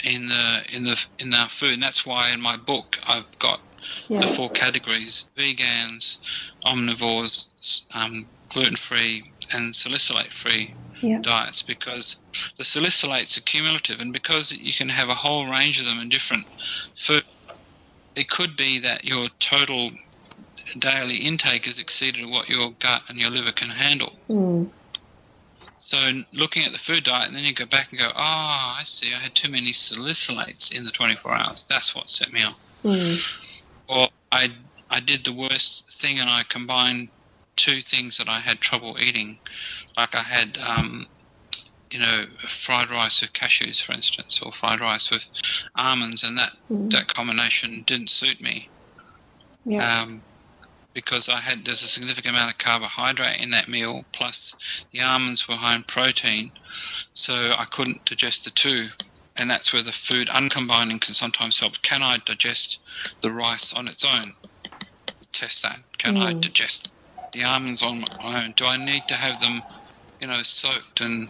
in 0.03 0.27
the 0.27 0.63
in 0.73 0.83
the 0.83 1.03
in 1.19 1.33
our 1.33 1.49
food. 1.49 1.73
And 1.73 1.83
that's 1.83 2.05
why 2.05 2.29
in 2.31 2.41
my 2.41 2.57
book 2.57 2.97
I've 3.07 3.27
got 3.39 3.61
the 4.09 4.27
four 4.27 4.49
categories: 4.51 5.29
vegans, 5.38 6.17
omnivores, 6.65 7.47
um, 7.93 8.27
gluten-free, 8.51 9.23
and 9.53 9.75
salicylate-free 9.75 10.75
Yeah. 11.01 11.19
diets. 11.21 11.63
Because 11.63 12.17
the 12.57 12.63
salicylates 12.63 13.38
are 13.38 13.41
cumulative, 13.41 13.99
and 14.01 14.13
because 14.13 14.51
you 14.51 14.73
can 14.73 14.89
have 14.89 15.09
a 15.09 15.15
whole 15.15 15.47
range 15.47 15.79
of 15.79 15.86
them 15.86 15.99
in 15.99 16.09
different 16.09 16.45
food, 16.95 17.23
it 18.16 18.30
could 18.30 18.55
be 18.55 18.80
that 18.80 19.03
your 19.05 19.28
total 19.39 19.91
daily 20.80 21.18
intake 21.18 21.66
has 21.66 21.80
exceeded 21.80 22.30
what 22.30 22.49
your 22.49 22.72
gut 22.80 23.03
and 23.07 23.18
your 23.18 23.30
liver 23.30 23.51
can 23.51 23.70
handle. 23.70 24.13
Mm. 24.30 24.70
So 25.78 25.97
looking 26.34 26.63
at 26.63 26.72
the 26.72 26.80
food 26.80 27.03
diet, 27.03 27.28
and 27.28 27.38
then 27.38 27.43
you 27.43 27.53
go 27.53 27.66
back 27.66 27.91
and 27.91 27.99
go, 27.99 28.07
oh, 28.07 28.13
I 28.18 28.82
see, 28.84 29.13
I 29.13 29.18
had 29.18 29.36
too 29.36 29.51
many 29.51 29.72
salicylates 29.72 30.76
in 30.76 30.84
the 30.84 30.89
24 30.89 31.34
hours. 31.36 31.63
That's 31.70 31.93
what 31.93 32.09
set 32.09 32.34
me 32.34 32.43
off. 32.43 32.57
Mm. 32.84 33.61
Or 33.88 34.07
I, 34.32 34.51
I 34.89 34.99
did 34.99 35.24
the 35.24 35.34
worst 35.34 36.01
thing 36.01 36.20
and 36.20 36.30
I 36.30 36.43
combined 36.49 37.09
two 37.55 37.82
things 37.82 38.18
that 38.18 38.28
I 38.28 38.39
had 38.39 38.59
trouble 38.61 38.97
eating. 38.99 39.38
Like 39.95 40.16
I 40.16 40.24
had, 40.24 40.57
um, 40.57 41.05
you 41.91 41.99
know, 41.99 42.25
fried 42.39 42.89
rice 42.89 43.21
with 43.21 43.33
cashews, 43.33 43.81
for 43.81 43.93
instance, 43.93 44.41
or 44.41 44.51
fried 44.51 44.79
rice 44.81 45.11
with 45.11 45.25
almonds, 45.75 46.23
and 46.23 46.38
that 46.38 46.51
Mm. 46.69 46.89
that 46.91 47.07
combination 47.13 47.83
didn't 47.86 48.09
suit 48.09 48.41
me. 48.41 48.69
Yeah. 49.65 50.01
Um, 50.01 50.23
because 50.93 51.27
I 51.29 51.41
had 51.41 51.65
there's 51.65 51.83
a 51.83 51.88
significant 51.88 52.36
amount 52.36 52.51
of 52.51 52.57
carbohydrate 52.57 53.39
in 53.41 53.49
that 53.51 53.67
meal, 53.67 54.05
plus 54.13 54.55
the 54.91 55.01
almonds 55.01 55.47
were 55.47 55.55
high 55.55 55.75
in 55.75 55.83
protein, 55.83 56.51
so 57.13 57.53
I 57.57 57.65
couldn't 57.65 58.05
digest 58.05 58.45
the 58.45 58.51
two, 58.51 58.88
and 59.36 59.49
that's 59.49 59.73
where 59.73 59.83
the 59.83 59.91
food 59.91 60.29
uncombining 60.33 60.99
can 60.99 61.13
sometimes 61.13 61.59
help. 61.59 61.81
Can 61.81 62.01
I 62.01 62.17
digest 62.25 62.79
the 63.21 63.31
rice 63.31 63.73
on 63.73 63.88
its 63.88 64.03
own? 64.05 64.33
Test 65.33 65.63
that. 65.63 65.79
Can 65.97 66.17
I 66.17 66.33
Mm. 66.33 66.41
digest 66.41 66.89
the 67.33 67.43
almonds 67.43 67.83
on 67.83 68.05
my 68.23 68.43
own? 68.45 68.53
Do 68.55 68.65
I 68.65 68.77
need 68.77 69.07
to 69.09 69.15
have 69.15 69.39
them, 69.39 69.63
you 70.21 70.27
know, 70.27 70.41
soaked 70.43 71.01
and 71.01 71.29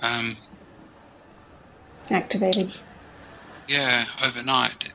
um, 0.00 0.36
Activated. 2.10 2.72
yeah, 3.66 4.06
overnight? 4.24 4.92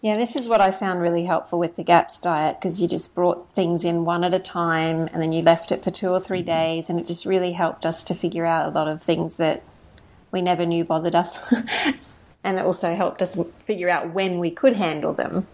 Yeah, 0.00 0.16
this 0.16 0.36
is 0.36 0.48
what 0.48 0.60
I 0.60 0.70
found 0.70 1.00
really 1.02 1.24
helpful 1.24 1.58
with 1.58 1.76
the 1.76 1.82
GAPS 1.82 2.20
diet 2.20 2.58
because 2.58 2.80
you 2.80 2.86
just 2.88 3.14
brought 3.14 3.52
things 3.54 3.84
in 3.84 4.04
one 4.04 4.22
at 4.24 4.32
a 4.32 4.38
time 4.38 5.08
and 5.12 5.20
then 5.20 5.32
you 5.32 5.42
left 5.42 5.72
it 5.72 5.82
for 5.82 5.90
two 5.90 6.10
or 6.10 6.20
three 6.20 6.42
days, 6.42 6.88
and 6.88 6.98
it 7.00 7.06
just 7.06 7.26
really 7.26 7.52
helped 7.52 7.84
us 7.84 8.04
to 8.04 8.14
figure 8.14 8.46
out 8.46 8.66
a 8.68 8.70
lot 8.70 8.88
of 8.88 9.02
things 9.02 9.36
that 9.38 9.62
we 10.30 10.40
never 10.40 10.64
knew 10.64 10.84
bothered 10.84 11.14
us. 11.14 11.52
and 12.44 12.58
it 12.58 12.64
also 12.64 12.94
helped 12.94 13.20
us 13.22 13.36
figure 13.58 13.88
out 13.90 14.12
when 14.14 14.38
we 14.38 14.50
could 14.50 14.74
handle 14.74 15.12
them. 15.12 15.46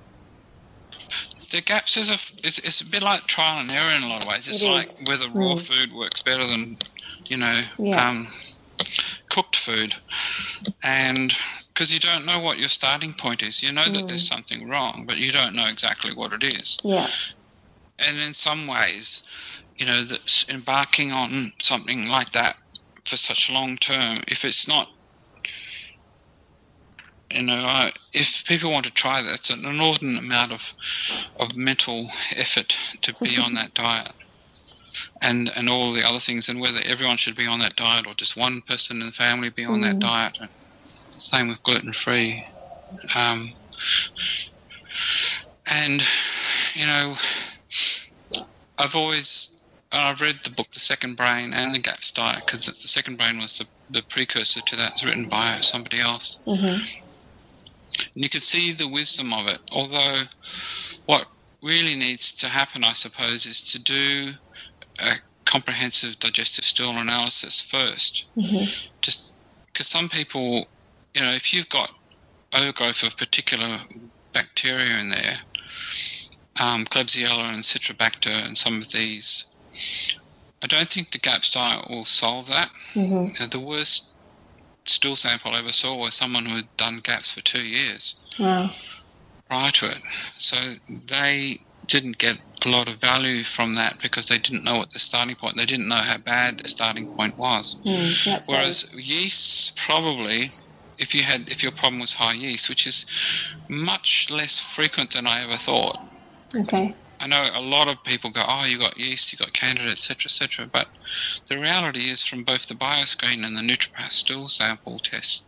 The 1.50 1.60
GAPS 1.62 1.96
is 1.96 2.10
a 2.10 2.14
it's, 2.46 2.58
it's 2.60 2.80
a 2.80 2.86
bit 2.86 3.02
like 3.02 3.26
trial 3.26 3.60
and 3.60 3.70
error 3.70 3.92
in 3.92 4.02
a 4.02 4.08
lot 4.08 4.22
of 4.22 4.28
ways. 4.28 4.48
It's 4.48 4.62
It 4.62 4.68
like 4.68 4.88
whether 5.08 5.26
raw 5.30 5.54
Mm. 5.54 5.60
food 5.66 5.92
works 5.92 6.22
better 6.22 6.46
than 6.46 6.76
you 7.30 7.36
know 7.36 7.62
Yeah. 7.78 8.10
um, 8.10 8.28
cooked 9.30 9.56
food, 9.56 9.94
and 10.82 11.34
because 11.72 11.92
you 11.92 12.00
don't 12.00 12.26
know 12.26 12.38
what 12.38 12.58
your 12.58 12.68
starting 12.68 13.14
point 13.14 13.42
is, 13.42 13.62
you 13.62 13.72
know 13.72 13.88
that 13.88 14.06
there's 14.08 14.24
Mm. 14.24 14.28
something 14.28 14.68
wrong, 14.68 15.04
but 15.06 15.18
you 15.18 15.32
don't 15.32 15.54
know 15.54 15.66
exactly 15.66 16.12
what 16.14 16.32
it 16.32 16.42
is. 16.44 16.78
Yeah. 16.84 17.08
And 17.98 18.18
in 18.18 18.34
some 18.34 18.66
ways, 18.66 19.22
you 19.76 19.86
know, 19.86 20.04
that 20.04 20.44
embarking 20.48 21.12
on 21.12 21.52
something 21.60 22.08
like 22.08 22.32
that 22.32 22.56
for 23.04 23.16
such 23.16 23.50
long 23.50 23.76
term, 23.78 24.18
if 24.28 24.44
it's 24.44 24.66
not 24.66 24.88
you 27.34 27.42
know, 27.42 27.54
I, 27.54 27.92
if 28.12 28.44
people 28.46 28.70
want 28.70 28.84
to 28.84 28.90
try 28.90 29.22
that, 29.22 29.34
it's 29.34 29.50
an 29.50 29.64
inordinate 29.64 30.18
amount 30.18 30.52
of 30.52 30.74
of 31.40 31.56
mental 31.56 32.06
effort 32.36 32.76
to 33.02 33.14
be 33.22 33.38
on 33.38 33.54
that 33.54 33.74
diet, 33.74 34.12
and 35.22 35.50
and 35.56 35.68
all 35.68 35.92
the 35.92 36.06
other 36.06 36.20
things, 36.20 36.48
and 36.48 36.60
whether 36.60 36.80
everyone 36.86 37.16
should 37.18 37.36
be 37.36 37.46
on 37.46 37.60
that 37.60 37.76
diet 37.76 38.06
or 38.06 38.14
just 38.14 38.36
one 38.36 38.62
person 38.68 39.00
in 39.00 39.06
the 39.06 39.12
family 39.12 39.50
be 39.50 39.64
on 39.64 39.80
that 39.82 39.96
Mm. 39.96 40.00
diet. 40.00 40.34
And 40.40 40.50
same 41.18 41.48
with 41.48 41.62
gluten 41.64 41.92
free, 41.92 42.44
um, 43.14 43.54
and 45.66 46.02
you 46.74 46.86
know, 46.86 47.16
I've 48.78 48.96
always 48.96 49.64
I've 49.92 50.20
read 50.20 50.40
the 50.44 50.50
book 50.50 50.68
The 50.72 50.80
Second 50.80 51.16
Brain 51.16 51.52
and 51.54 51.74
the 51.74 51.78
GAPS 51.78 52.12
diet 52.12 52.44
because 52.46 52.66
the 52.66 52.88
Second 52.88 53.16
Brain 53.18 53.38
was 53.38 53.56
the, 53.58 53.66
the 53.90 54.02
precursor 54.10 54.62
to 54.62 54.76
that. 54.76 54.92
It's 54.92 55.04
written 55.04 55.28
by 55.28 55.60
somebody 55.62 56.00
else. 56.00 56.40
hmm 56.46 56.78
And 58.14 58.24
you 58.24 58.30
can 58.30 58.40
see 58.40 58.72
the 58.72 58.88
wisdom 58.88 59.32
of 59.32 59.46
it. 59.48 59.60
Although, 59.72 60.22
what 61.06 61.26
really 61.62 61.94
needs 61.94 62.34
to 62.36 62.48
happen, 62.48 62.84
I 62.84 62.94
suppose, 62.94 63.46
is 63.46 63.62
to 63.64 63.82
do 63.82 64.32
a 65.00 65.12
comprehensive 65.46 66.18
digestive 66.18 66.64
stool 66.64 66.96
analysis 66.96 67.60
first. 67.60 68.26
hmm 68.34 68.64
Just 69.02 69.34
because 69.66 69.88
some 69.88 70.08
people, 70.08 70.66
you 71.14 71.20
know, 71.22 71.32
if 71.32 71.52
you've 71.52 71.68
got 71.68 71.90
overgrowth 72.54 73.02
of 73.02 73.16
particular 73.16 73.78
bacteria 74.32 74.98
in 74.98 75.08
there, 75.08 75.36
um, 76.60 76.84
Klebsiella 76.84 77.52
and 77.54 77.62
Citrobacter 77.62 78.30
and 78.30 78.56
some 78.56 78.80
of 78.80 78.90
these, 78.92 79.46
I 80.62 80.66
don't 80.66 80.90
think 80.90 81.10
the 81.10 81.18
GAPS 81.18 81.50
diet 81.52 81.88
will 81.88 82.04
solve 82.04 82.48
that. 82.48 82.70
hmm 82.94 83.26
Uh, 83.40 83.46
The 83.46 83.60
worst 83.60 84.12
stool 84.86 85.16
sample 85.16 85.52
I 85.52 85.58
ever 85.58 85.72
saw 85.72 85.94
was 85.96 86.14
someone 86.14 86.44
who 86.46 86.56
had 86.56 86.76
done 86.76 87.00
GAPS 87.00 87.30
for 87.30 87.40
two 87.40 87.62
years 87.62 88.16
Wow. 88.38 88.70
prior 89.48 89.70
to 89.72 89.86
it. 89.86 90.02
So 90.38 90.56
they 91.08 91.60
didn't 91.92 92.16
get 92.16 92.38
a 92.64 92.68
lot 92.70 92.88
of 92.88 92.96
value 92.96 93.44
from 93.44 93.74
that 93.74 94.00
because 94.00 94.24
they 94.24 94.38
didn't 94.38 94.64
know 94.64 94.78
what 94.78 94.90
the 94.92 94.98
starting 94.98 95.36
point. 95.36 95.58
They 95.58 95.66
didn't 95.66 95.88
know 95.88 95.96
how 95.96 96.16
bad 96.16 96.58
the 96.58 96.68
starting 96.68 97.06
point 97.06 97.36
was. 97.36 97.76
Mm, 97.84 98.48
Whereas 98.48 98.90
yeast 98.94 99.76
probably, 99.76 100.50
if 100.98 101.14
you 101.14 101.22
had 101.22 101.50
if 101.50 101.62
your 101.62 101.72
problem 101.72 102.00
was 102.00 102.14
high 102.14 102.32
yeast, 102.32 102.70
which 102.70 102.86
is 102.86 103.04
much 103.68 104.30
less 104.30 104.58
frequent 104.58 105.12
than 105.12 105.26
I 105.26 105.44
ever 105.44 105.58
thought. 105.58 105.98
okay. 106.56 106.94
I 107.20 107.26
know 107.28 107.46
a 107.54 107.60
lot 107.60 107.86
of 107.86 108.02
people 108.02 108.30
go, 108.30 108.42
oh, 108.48 108.64
you 108.64 108.78
got 108.78 108.98
yeast, 108.98 109.32
you 109.32 109.38
got 109.38 109.52
candida, 109.52 109.90
etc., 109.90 110.24
etc. 110.24 110.66
But 110.72 110.88
the 111.46 111.56
reality 111.56 112.10
is, 112.10 112.24
from 112.24 112.42
both 112.42 112.66
the 112.66 112.74
bioscreen 112.74 113.46
and 113.46 113.56
the 113.56 113.60
NutriPath 113.60 114.10
stool 114.10 114.46
sample 114.46 114.98
test, 114.98 115.44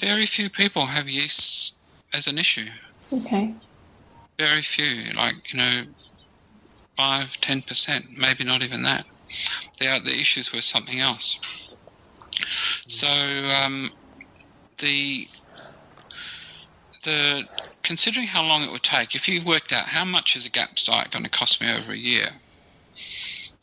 very 0.00 0.26
few 0.26 0.50
people 0.50 0.86
have 0.86 1.08
yeast 1.08 1.78
as 2.12 2.26
an 2.26 2.36
issue. 2.36 2.68
Okay. 3.10 3.54
Very 4.38 4.62
few, 4.62 5.12
like 5.14 5.52
you 5.52 5.58
know, 5.58 5.82
five, 6.96 7.36
ten 7.40 7.60
percent, 7.62 8.04
maybe 8.16 8.44
not 8.44 8.62
even 8.62 8.82
that. 8.82 9.04
The 9.78 10.00
the 10.04 10.12
issues 10.18 10.52
were 10.52 10.60
something 10.60 11.00
else. 11.00 11.38
So 12.86 13.08
um, 13.08 13.90
the 14.78 15.26
the 17.04 17.44
considering 17.82 18.26
how 18.26 18.44
long 18.44 18.62
it 18.62 18.70
would 18.70 18.82
take, 18.82 19.14
if 19.14 19.28
you 19.28 19.44
worked 19.44 19.72
out 19.72 19.86
how 19.86 20.04
much 20.04 20.36
is 20.36 20.46
a 20.46 20.50
gap 20.50 20.70
diet 20.84 21.10
going 21.10 21.24
to 21.24 21.30
cost 21.30 21.60
me 21.60 21.72
over 21.72 21.92
a 21.92 21.96
year, 21.96 22.26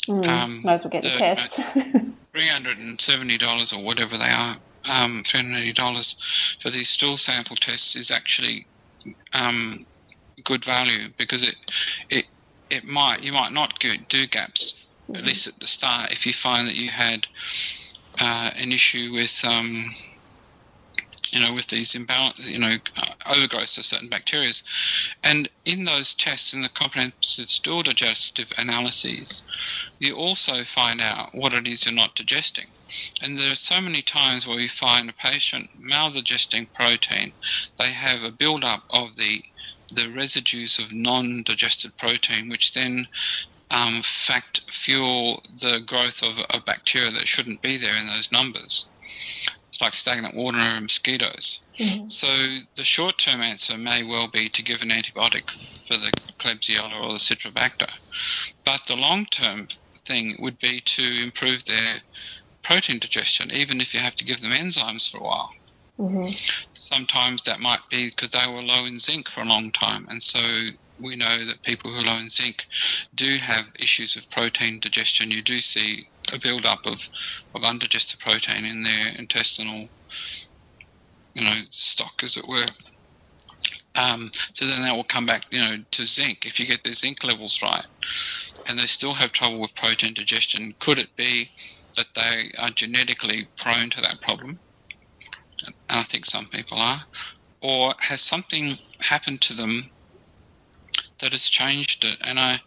Mm, 0.08 0.28
Um, 0.28 0.62
might 0.64 0.74
as 0.74 0.84
well 0.84 0.92
get 0.92 1.02
the 1.02 1.10
the- 1.10 1.18
tests. 1.18 1.60
three 2.34 2.48
hundred 2.48 2.78
and 2.78 3.00
seventy 3.02 3.38
dollars 3.40 3.74
or 3.74 3.82
whatever 3.82 4.18
they 4.18 4.30
are, 4.30 4.56
um, 4.90 5.24
three 5.26 5.40
hundred 5.42 5.60
eighty 5.60 5.74
dollars 5.74 6.58
for 6.62 6.70
these 6.70 6.90
stool 6.90 7.18
sample 7.18 7.56
tests 7.56 7.96
is 7.96 8.12
actually 8.12 8.68
um, 9.34 9.86
good 10.46 10.64
value 10.64 11.10
because 11.18 11.44
it 11.44 11.56
it 12.10 12.26
it 12.70 12.84
might 12.84 13.22
you 13.24 13.34
might 13.34 13.52
not 13.52 13.80
do 13.80 14.28
GAPS 14.28 14.86
at 15.14 15.26
least 15.26 15.48
at 15.48 15.60
the 15.60 15.68
start 15.68 16.12
if 16.12 16.26
you 16.26 16.34
find 16.34 16.68
that 16.68 16.76
you 16.76 16.90
had 16.90 17.28
uh, 18.20 18.52
an 18.56 18.72
issue 18.72 19.12
with 19.14 19.44
um, 19.44 19.86
you 21.32 21.40
know 21.40 21.54
with 21.54 21.68
these 21.68 21.94
imbalance 21.96 22.48
you 22.48 22.60
know 22.60 22.78
overgrowth 23.28 23.78
of 23.78 23.86
certain 23.86 24.10
bacteria 24.10 24.52
and 25.24 25.50
in 25.66 25.84
those 25.84 26.14
tests 26.14 26.54
in 26.54 26.62
the 26.62 26.70
comprehensive 26.70 27.50
stool 27.50 27.84
digestive 27.84 28.52
analyses 28.58 29.44
you 30.00 30.16
also 30.16 30.64
find 30.64 31.02
out 31.02 31.34
what 31.34 31.54
it 31.54 31.68
is 31.68 31.86
you're 31.86 31.94
not 31.94 32.16
digesting. 32.16 32.68
And 33.22 33.38
there 33.38 33.52
are 33.52 33.56
so 33.56 33.82
many 33.82 34.02
times 34.02 34.46
where 34.46 34.58
we 34.58 34.68
find 34.68 35.10
a 35.10 35.14
patient 35.14 35.70
maldigesting 35.80 36.72
protein, 36.74 37.34
they 37.78 37.92
have 37.92 38.24
a 38.24 38.32
build-up 38.32 38.84
of 38.90 39.16
the 39.16 39.44
the 39.96 40.10
residues 40.10 40.80
of 40.80 40.94
non-digested 40.94 41.98
protein, 41.98 42.50
which 42.50 42.74
then 42.74 43.08
um, 43.72 44.02
fact 44.04 44.70
fuel 44.70 45.44
the 45.60 45.80
growth 45.80 46.22
of 46.22 46.38
a 46.52 46.60
bacteria 46.60 47.12
that 47.12 47.28
shouldn't 47.28 47.62
be 47.62 47.78
there 47.78 47.96
in 47.96 48.06
those 48.08 48.32
numbers. 48.32 48.88
It's 49.70 49.82
like 49.82 49.94
stagnant 49.94 50.36
water 50.36 50.58
and 50.58 50.84
mosquitoes. 50.84 51.60
Mhm. 51.78 52.10
So 52.10 52.60
the 52.76 52.84
short-term 52.84 53.42
answer 53.42 53.78
may 53.78 54.04
well 54.04 54.28
be 54.28 54.48
to 54.50 54.62
give 54.62 54.82
an 54.82 54.90
antibiotic 54.90 55.52
for 55.86 55.98
the 55.98 56.12
Klebsiella 56.40 57.04
or 57.04 57.12
the 57.12 57.20
Citrobacter, 57.20 57.92
but 58.64 58.86
the 58.86 58.96
long-term 58.96 59.68
thing 60.06 60.38
would 60.40 60.60
be 60.60 60.80
to 60.80 61.24
improve 61.24 61.66
their 61.66 62.02
protein 62.62 63.00
digestion, 63.00 63.52
even 63.52 63.82
if 63.82 63.94
you 63.94 64.00
have 64.00 64.16
to 64.16 64.26
give 64.26 64.42
them 64.42 64.52
enzymes 64.52 65.10
for 65.10 65.18
a 65.18 65.24
while. 65.24 65.54
Hmm 65.98 66.28
Sometimes 66.74 67.44
that 67.44 67.60
might 67.62 67.82
be 67.92 68.10
because 68.10 68.32
they 68.32 68.48
were 68.48 68.62
low 68.64 68.86
in 68.86 69.00
zinc 69.00 69.30
for 69.30 69.42
a 69.42 69.46
long 69.48 69.72
time, 69.72 70.08
and 70.10 70.22
so 70.22 70.40
we 71.00 71.16
know 71.16 71.46
that 71.46 71.64
people 71.64 71.92
who 71.92 72.00
are 72.00 72.04
low 72.06 72.18
in 72.18 72.30
zinc 72.30 72.66
do 73.16 73.38
have 73.38 73.66
issues 73.80 74.16
with 74.16 74.30
protein 74.32 74.80
digestion. 74.82 75.32
You 75.32 75.42
do 75.44 75.60
see 75.60 76.08
a 76.34 76.40
build-up 76.40 76.82
of, 76.86 77.02
of 77.56 77.64
undigested 77.64 78.20
protein 78.20 78.66
in 78.66 78.84
their 78.84 79.10
intestinal, 79.18 79.90
you 81.36 81.44
know, 81.46 81.60
stock, 81.72 82.24
as 82.24 82.38
it 82.38 82.48
were. 82.48 82.66
Um, 83.96 84.32
so 84.54 84.66
then 84.66 84.84
that 84.84 84.96
will 84.96 85.04
come 85.06 85.26
back, 85.28 85.44
you 85.52 85.60
know, 85.60 85.78
to 85.94 86.06
zinc. 86.06 86.46
If 86.46 86.60
you 86.60 86.68
get 86.68 86.84
their 86.84 86.94
zinc 86.94 87.24
levels 87.24 87.60
right, 87.64 87.86
and 88.68 88.80
they 88.80 88.88
still 88.88 89.14
have 89.16 89.34
trouble 89.34 89.60
with 89.62 89.76
protein 89.76 90.14
digestion, 90.16 90.76
could 90.80 91.00
it 91.00 91.16
be 91.18 91.52
that 91.98 92.08
they 92.16 92.52
are 92.60 92.70
genetically 92.72 93.50
prone 93.58 93.90
to 93.92 94.02
that 94.02 94.22
problem? 94.22 94.62
And 95.90 96.00
I 96.00 96.04
think 96.04 96.26
some 96.26 96.48
people 96.48 96.78
are. 96.78 97.04
Or 97.62 97.94
has 98.00 98.22
something 98.22 98.78
happened 99.02 99.42
to 99.42 99.54
them 99.54 99.90
that 101.20 101.32
has 101.32 101.48
changed 101.48 102.04
it. 102.04 102.18
And 102.22 102.40
I, 102.40 102.60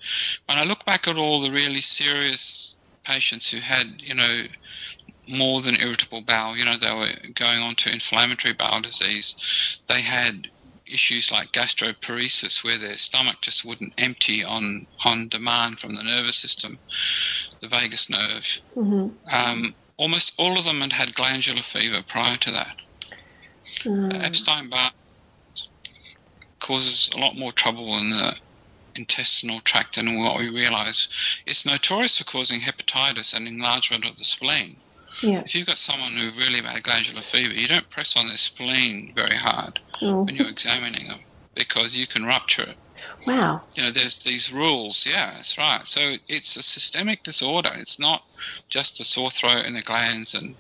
when 0.46 0.58
I 0.58 0.64
look 0.64 0.84
back 0.84 1.06
at 1.06 1.18
all 1.18 1.40
the 1.40 1.50
really 1.50 1.80
serious 1.80 2.74
patients 3.04 3.50
who 3.50 3.58
had, 3.58 4.00
you 4.02 4.14
know, 4.14 4.44
more 5.28 5.60
than 5.60 5.80
irritable 5.80 6.22
bowel, 6.22 6.56
you 6.56 6.64
know, 6.64 6.76
they 6.76 6.92
were 6.92 7.12
going 7.34 7.60
on 7.60 7.74
to 7.76 7.92
inflammatory 7.92 8.54
bowel 8.54 8.80
disease. 8.80 9.78
They 9.86 10.00
had 10.00 10.48
issues 10.86 11.30
like 11.30 11.52
gastroparesis, 11.52 12.64
where 12.64 12.78
their 12.78 12.96
stomach 12.96 13.36
just 13.42 13.64
wouldn't 13.64 14.00
empty 14.00 14.42
on 14.42 14.86
on 15.04 15.28
demand 15.28 15.78
from 15.78 15.94
the 15.94 16.02
nervous 16.02 16.36
system, 16.36 16.78
the 17.60 17.68
vagus 17.68 18.08
nerve. 18.08 18.60
Mm-hmm. 18.76 19.08
Um, 19.34 19.74
almost 19.98 20.34
all 20.38 20.56
of 20.56 20.64
them 20.64 20.80
had 20.80 20.92
had 20.92 21.14
glandular 21.14 21.62
fever 21.62 22.02
prior 22.02 22.36
to 22.38 22.50
that. 22.52 22.76
Mm. 23.84 24.24
Epstein 24.24 24.68
Barr 24.68 24.90
causes 26.60 27.10
a 27.14 27.18
lot 27.18 27.36
more 27.36 27.52
trouble 27.52 27.96
in 27.98 28.10
the 28.10 28.36
intestinal 28.96 29.60
tract 29.60 29.94
than 29.94 30.18
what 30.18 30.38
we 30.38 30.48
realize. 30.50 31.08
It's 31.46 31.64
notorious 31.64 32.18
for 32.18 32.24
causing 32.24 32.60
hepatitis 32.60 33.34
and 33.34 33.46
enlargement 33.46 34.04
of 34.04 34.16
the 34.16 34.24
spleen. 34.24 34.76
Yeah. 35.22 35.40
If 35.40 35.54
you've 35.54 35.66
got 35.66 35.78
someone 35.78 36.12
who 36.12 36.30
really 36.38 36.60
had 36.60 36.82
glandular 36.82 37.20
fever, 37.22 37.54
you 37.54 37.68
don't 37.68 37.88
press 37.90 38.16
on 38.16 38.26
their 38.28 38.36
spleen 38.36 39.12
very 39.14 39.36
hard 39.36 39.80
Oh. 40.02 40.22
when 40.24 40.34
you're 40.36 40.48
examining 40.48 41.08
them 41.08 41.20
because 41.54 41.96
you 41.96 42.06
can 42.06 42.24
rupture 42.24 42.62
it. 42.62 42.76
Wow. 43.26 43.62
You 43.74 43.84
know, 43.84 43.90
there's 43.90 44.22
these 44.22 44.52
rules. 44.52 45.06
Yeah, 45.06 45.32
that's 45.34 45.56
right. 45.56 45.86
So 45.86 46.16
it's 46.28 46.56
a 46.56 46.62
systemic 46.62 47.22
disorder. 47.22 47.70
It's 47.74 47.98
not 47.98 48.24
just 48.68 49.00
a 49.00 49.04
sore 49.04 49.30
throat 49.30 49.64
and 49.64 49.76
the 49.76 49.82
glands 49.82 50.34
and 50.34 50.54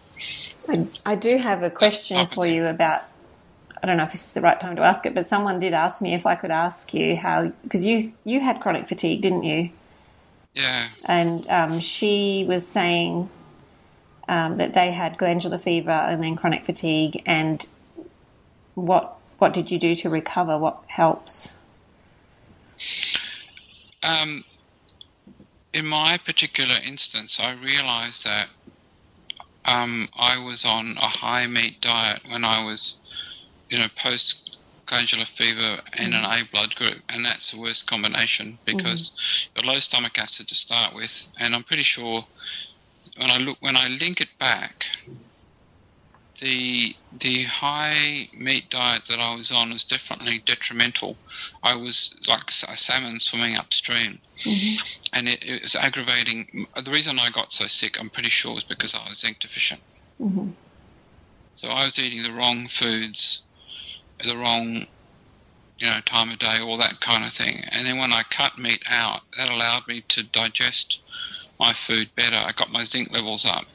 I, 0.68 0.86
I 1.06 1.14
do 1.14 1.38
have 1.38 1.62
a 1.62 1.70
question 1.70 2.26
for 2.28 2.46
you 2.46 2.66
about. 2.66 3.02
I 3.80 3.86
don't 3.86 3.96
know 3.96 4.02
if 4.02 4.10
this 4.10 4.26
is 4.26 4.34
the 4.34 4.40
right 4.40 4.58
time 4.58 4.74
to 4.74 4.82
ask 4.82 5.06
it, 5.06 5.14
but 5.14 5.28
someone 5.28 5.60
did 5.60 5.72
ask 5.72 6.02
me 6.02 6.12
if 6.12 6.26
I 6.26 6.34
could 6.34 6.50
ask 6.50 6.92
you 6.92 7.16
how 7.16 7.52
because 7.62 7.86
you 7.86 8.12
you 8.24 8.40
had 8.40 8.60
chronic 8.60 8.88
fatigue, 8.88 9.20
didn't 9.20 9.44
you? 9.44 9.70
yeah. 10.58 10.88
And 11.04 11.46
um, 11.48 11.80
she 11.80 12.44
was 12.48 12.66
saying 12.66 13.30
um, 14.28 14.56
that 14.56 14.74
they 14.74 14.90
had 14.90 15.16
glandular 15.16 15.58
fever 15.58 15.90
and 15.90 16.22
then 16.22 16.36
chronic 16.36 16.64
fatigue. 16.64 17.22
And 17.24 17.66
what 18.74 19.16
what 19.38 19.52
did 19.52 19.70
you 19.70 19.78
do 19.78 19.94
to 19.94 20.10
recover? 20.10 20.58
What 20.58 20.82
helps? 20.88 21.56
Um, 24.02 24.44
in 25.72 25.86
my 25.86 26.18
particular 26.24 26.76
instance, 26.84 27.38
I 27.40 27.54
realized 27.54 28.24
that 28.26 28.48
um, 29.68 30.08
I 30.16 30.38
was 30.38 30.64
on 30.64 30.96
a 30.96 31.06
high 31.06 31.46
meat 31.46 31.80
diet 31.80 32.22
when 32.28 32.44
I 32.44 32.64
was, 32.64 32.96
you 33.70 33.78
know, 33.78 33.88
post 33.96 34.58
glandular 34.86 35.26
fever 35.26 35.80
and 35.92 36.14
an 36.14 36.24
A 36.24 36.42
blood 36.50 36.74
group, 36.74 37.02
and 37.10 37.24
that's 37.24 37.50
the 37.50 37.60
worst 37.60 37.86
combination 37.86 38.58
because 38.64 39.12
you've 39.54 39.62
got 39.62 39.72
low 39.72 39.78
stomach 39.78 40.18
acid 40.18 40.48
to 40.48 40.54
start 40.54 40.94
with, 40.94 41.28
and 41.38 41.54
I'm 41.54 41.64
pretty 41.64 41.82
sure 41.82 42.24
when 43.18 43.30
I 43.30 43.36
look 43.36 43.58
when 43.60 43.76
I 43.76 43.88
link 43.88 44.22
it 44.22 44.30
back, 44.38 44.86
the 46.40 46.94
the 47.20 47.42
high 47.44 48.28
meat 48.32 48.70
diet 48.70 49.02
that 49.08 49.20
I 49.20 49.34
was 49.34 49.52
on 49.52 49.70
was 49.70 49.84
definitely 49.84 50.38
detrimental. 50.46 51.18
I 51.62 51.74
was 51.74 52.10
like 52.26 52.48
a 52.68 52.76
salmon 52.76 53.20
swimming 53.20 53.56
upstream, 53.56 54.18
and 55.12 55.28
it, 55.28 55.44
it 55.44 55.62
was 55.62 55.74
aggravating. 55.74 56.66
The 56.82 56.90
reason 56.90 57.18
I 57.18 57.30
got 57.30 57.52
so 57.52 57.66
sick, 57.66 57.98
I'm 58.00 58.10
pretty 58.10 58.28
sure, 58.28 58.54
was 58.54 58.64
because 58.64 58.94
I 58.94 59.08
was 59.08 59.20
zinc 59.20 59.40
deficient. 59.40 59.82
Mhm. 60.20 60.54
So 61.54 61.68
I 61.70 61.84
was 61.84 61.98
eating 61.98 62.22
the 62.22 62.32
wrong 62.32 62.68
foods, 62.68 63.42
at 64.20 64.26
the 64.26 64.36
wrong, 64.36 64.86
you 65.80 65.86
know, 65.86 66.00
time 66.04 66.30
of 66.30 66.38
day, 66.38 66.60
all 66.60 66.76
that 66.76 67.00
kind 67.00 67.24
of 67.24 67.32
thing. 67.32 67.62
And 67.70 67.86
then 67.86 67.98
when 67.98 68.12
I 68.12 68.22
cut 68.30 68.58
meat 68.58 68.82
out, 68.88 69.22
that 69.36 69.50
allowed 69.50 69.86
me 69.88 70.02
to 70.08 70.22
digest 70.24 71.00
my 71.58 71.72
food 71.72 72.10
better. 72.16 72.36
I 72.36 72.52
got 72.52 72.70
my 72.70 72.84
zinc 72.84 73.10
levels 73.10 73.44
up. 73.44 73.66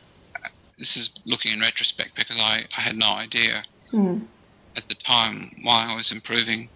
This 0.77 0.97
is 0.97 1.11
looking 1.25 1.53
in 1.53 1.59
retrospect 1.59 2.15
because 2.15 2.37
I, 2.37 2.65
I 2.77 2.81
had 2.81 2.97
no 2.97 3.07
idea 3.11 3.63
Mm. 3.91 4.27
at 4.75 4.89
the 4.89 4.95
time 4.95 5.51
why 5.61 5.85
I 5.87 5.95
was 5.95 6.11
improving. 6.11 6.71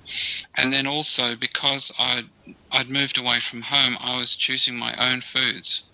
And 0.55 0.71
then 0.71 0.85
also 0.85 1.35
because 1.35 1.91
I'd, 1.97 2.25
I'd 2.71 2.89
moved 2.89 3.17
away 3.17 3.39
from 3.39 3.61
home, 3.61 3.97
I 3.99 4.17
was 4.19 4.35
choosing 4.35 4.75
my 4.75 4.93
own 5.11 5.21
foods. 5.21 5.89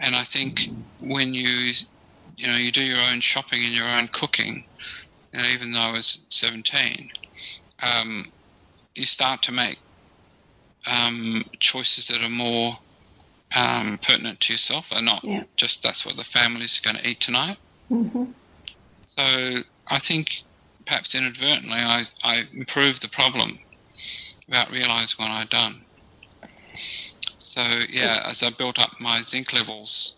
And 0.00 0.14
I 0.14 0.24
think 0.24 0.60
when 1.00 1.34
you, 1.34 1.72
you 2.36 2.46
know, 2.46 2.56
you 2.56 2.70
do 2.70 2.82
your 2.82 3.02
own 3.10 3.20
shopping 3.20 3.64
and 3.64 3.74
your 3.74 3.88
own 3.88 4.08
cooking, 4.08 4.64
you 5.32 5.40
know, 5.42 5.48
even 5.48 5.72
though 5.72 5.80
I 5.80 5.92
was 5.92 6.24
17, 6.30 7.10
um, 7.82 8.32
you 8.94 9.06
start 9.06 9.42
to 9.44 9.52
make 9.52 9.78
um, 10.86 11.44
choices 11.60 12.06
that 12.06 12.22
are 12.22 12.28
more 12.30 12.76
um, 13.56 13.98
pertinent 14.02 14.40
to 14.40 14.52
yourself 14.52 14.92
and 14.92 15.06
not 15.06 15.24
Yeah. 15.24 15.44
just 15.56 15.82
that's 15.82 16.04
what 16.06 16.16
the 16.16 16.24
family's 16.24 16.78
going 16.78 16.96
to 16.96 17.08
eat 17.08 17.20
tonight. 17.20 17.58
hmm 17.88 18.24
So 19.02 19.62
I 19.88 19.98
think 19.98 20.28
perhaps 20.86 21.14
inadvertently 21.14 21.78
I, 21.78 22.04
I 22.22 22.44
improved 22.52 23.02
the 23.02 23.08
problem 23.08 23.58
without 24.46 24.70
realizing 24.70 25.16
what 25.18 25.30
I'd 25.30 25.50
done. 25.50 25.87
So 27.36 27.62
yeah, 27.88 28.22
as 28.24 28.42
I 28.42 28.50
built 28.50 28.78
up 28.78 28.90
my 29.00 29.20
zinc 29.22 29.52
levels, 29.52 30.14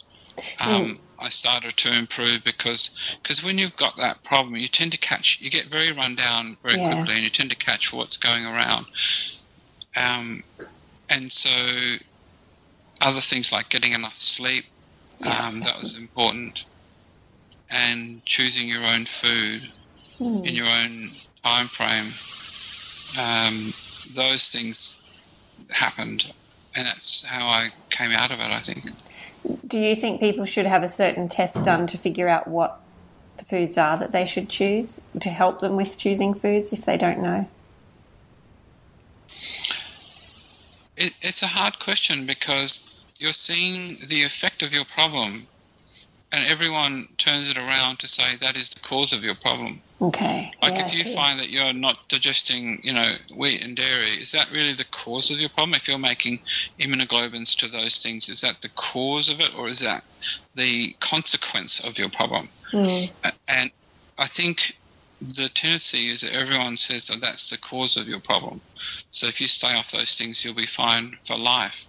um, 0.61 0.98
I 1.18 1.28
started 1.28 1.76
to 1.78 1.96
improve 1.96 2.44
because 2.44 2.90
because 3.22 3.42
when 3.44 3.58
you've 3.58 3.76
got 3.76 3.96
that 3.96 4.22
problem, 4.24 4.56
you 4.56 4.68
tend 4.68 4.92
to 4.92 4.98
catch 4.98 5.40
you 5.40 5.50
get 5.50 5.66
very 5.66 5.92
run 5.92 6.14
down 6.14 6.56
very 6.62 6.76
Yeah. 6.76 6.94
quickly, 6.94 7.14
and 7.16 7.24
you 7.24 7.30
tend 7.30 7.50
to 7.50 7.56
catch 7.56 7.92
what's 7.92 8.16
going 8.16 8.46
around. 8.46 8.86
Um, 9.96 10.42
and 11.08 11.30
so 11.32 11.50
other 13.00 13.20
things 13.20 13.52
like 13.52 13.68
getting 13.70 13.92
enough 13.92 14.18
sleep, 14.18 14.64
Yeah. 15.20 15.46
um, 15.46 15.62
that 15.62 15.78
was 15.78 15.96
important, 15.96 16.64
and 17.70 18.24
choosing 18.24 18.68
your 18.68 18.84
own 18.84 19.06
food 19.06 19.72
Mm. 20.20 20.46
in 20.46 20.54
your 20.54 20.68
own 20.68 21.16
time 21.42 21.68
frame. 21.68 22.12
Um, 23.18 23.72
those 24.14 24.48
things 24.48 24.98
happened, 25.70 26.32
and 26.75 26.87
that's 26.87 27.25
how 27.25 27.47
I 27.47 27.71
came 27.91 28.11
out 28.11 28.31
of 28.31 28.41
it. 28.41 28.51
I 28.51 28.61
think. 28.61 28.91
Do 29.66 29.79
you 29.79 29.95
think 29.95 30.21
people 30.21 30.45
should 30.45 30.66
have 30.66 30.83
a 30.83 30.89
certain 30.89 31.29
test 31.29 31.64
done 31.64 31.87
to 31.89 31.99
figure 31.99 32.29
out 32.29 32.47
what 32.47 32.81
the 33.39 33.45
foods 33.45 33.79
are 33.79 33.97
that 33.97 34.12
they 34.12 34.27
should 34.27 34.49
choose 34.49 35.01
to 35.18 35.31
help 35.31 35.61
them 35.61 35.77
with 35.77 35.97
choosing 35.97 36.35
foods 36.35 36.73
if 36.73 36.85
they 36.85 36.97
don't 36.97 37.21
know? 37.21 37.49
It, 40.97 41.14
it's 41.23 41.43
a 41.43 41.47
hard 41.47 41.79
question 41.79 42.27
because 42.27 43.03
you're 43.18 43.33
seeing 43.33 43.99
the 44.09 44.23
effect 44.23 44.62
of 44.62 44.75
your 44.75 44.85
problem, 44.85 45.47
and 46.33 46.47
everyone 46.47 47.09
turns 47.16 47.49
it 47.49 47.57
around 47.57 47.99
to 48.01 48.07
say 48.07 48.37
that 48.41 48.57
is 48.57 48.71
the 48.71 48.81
cause 48.81 49.12
of 49.12 49.25
your 49.25 49.35
problem. 49.35 49.81
Okay. 50.01 50.51
Like 50.62 50.74
Yeah, 50.74 50.86
if 50.86 50.94
you 50.94 51.14
find 51.14 51.38
that 51.38 51.51
you're 51.51 51.74
not 51.74 52.09
digesting, 52.09 52.80
you 52.82 52.92
know, 52.92 53.16
wheat 53.34 53.62
and 53.62 53.76
dairy, 53.76 54.09
is 54.09 54.32
that 54.32 54.51
really 54.51 54.72
the 54.72 54.86
cause 54.86 55.30
of 55.30 55.38
your 55.38 55.51
problem? 55.51 55.74
If 55.74 55.88
you're 55.88 55.98
making 55.98 56.40
immunoglobulins 56.78 57.55
to 57.59 57.68
those 57.68 57.98
things, 57.98 58.28
is 58.30 58.40
that 58.40 58.62
the 58.62 58.70
cause 58.70 59.28
of 59.28 59.40
it, 59.40 59.55
or 59.55 59.68
is 59.68 59.80
that 59.80 60.05
the 60.55 60.94
consequence 61.01 61.80
of 61.80 61.98
your 61.98 62.09
problem? 62.09 62.48
Mm. 62.72 63.12
And 63.48 63.70
I 64.18 64.26
think 64.26 64.76
the 65.20 65.51
tendency 65.51 66.09
is 66.09 66.22
that 66.22 66.34
everyone 66.34 66.78
says 66.78 67.09
that 67.09 67.20
that's 67.20 67.51
the 67.51 67.59
cause 67.59 67.98
of 67.98 68.09
your 68.09 68.20
problem. 68.20 68.61
So 69.11 69.26
if 69.26 69.38
you 69.38 69.48
stay 69.48 69.74
off 69.74 69.90
those 69.90 70.16
things, 70.16 70.42
you'll 70.42 70.55
be 70.55 70.66
fine 70.66 71.18
for 71.26 71.36
life. 71.36 71.86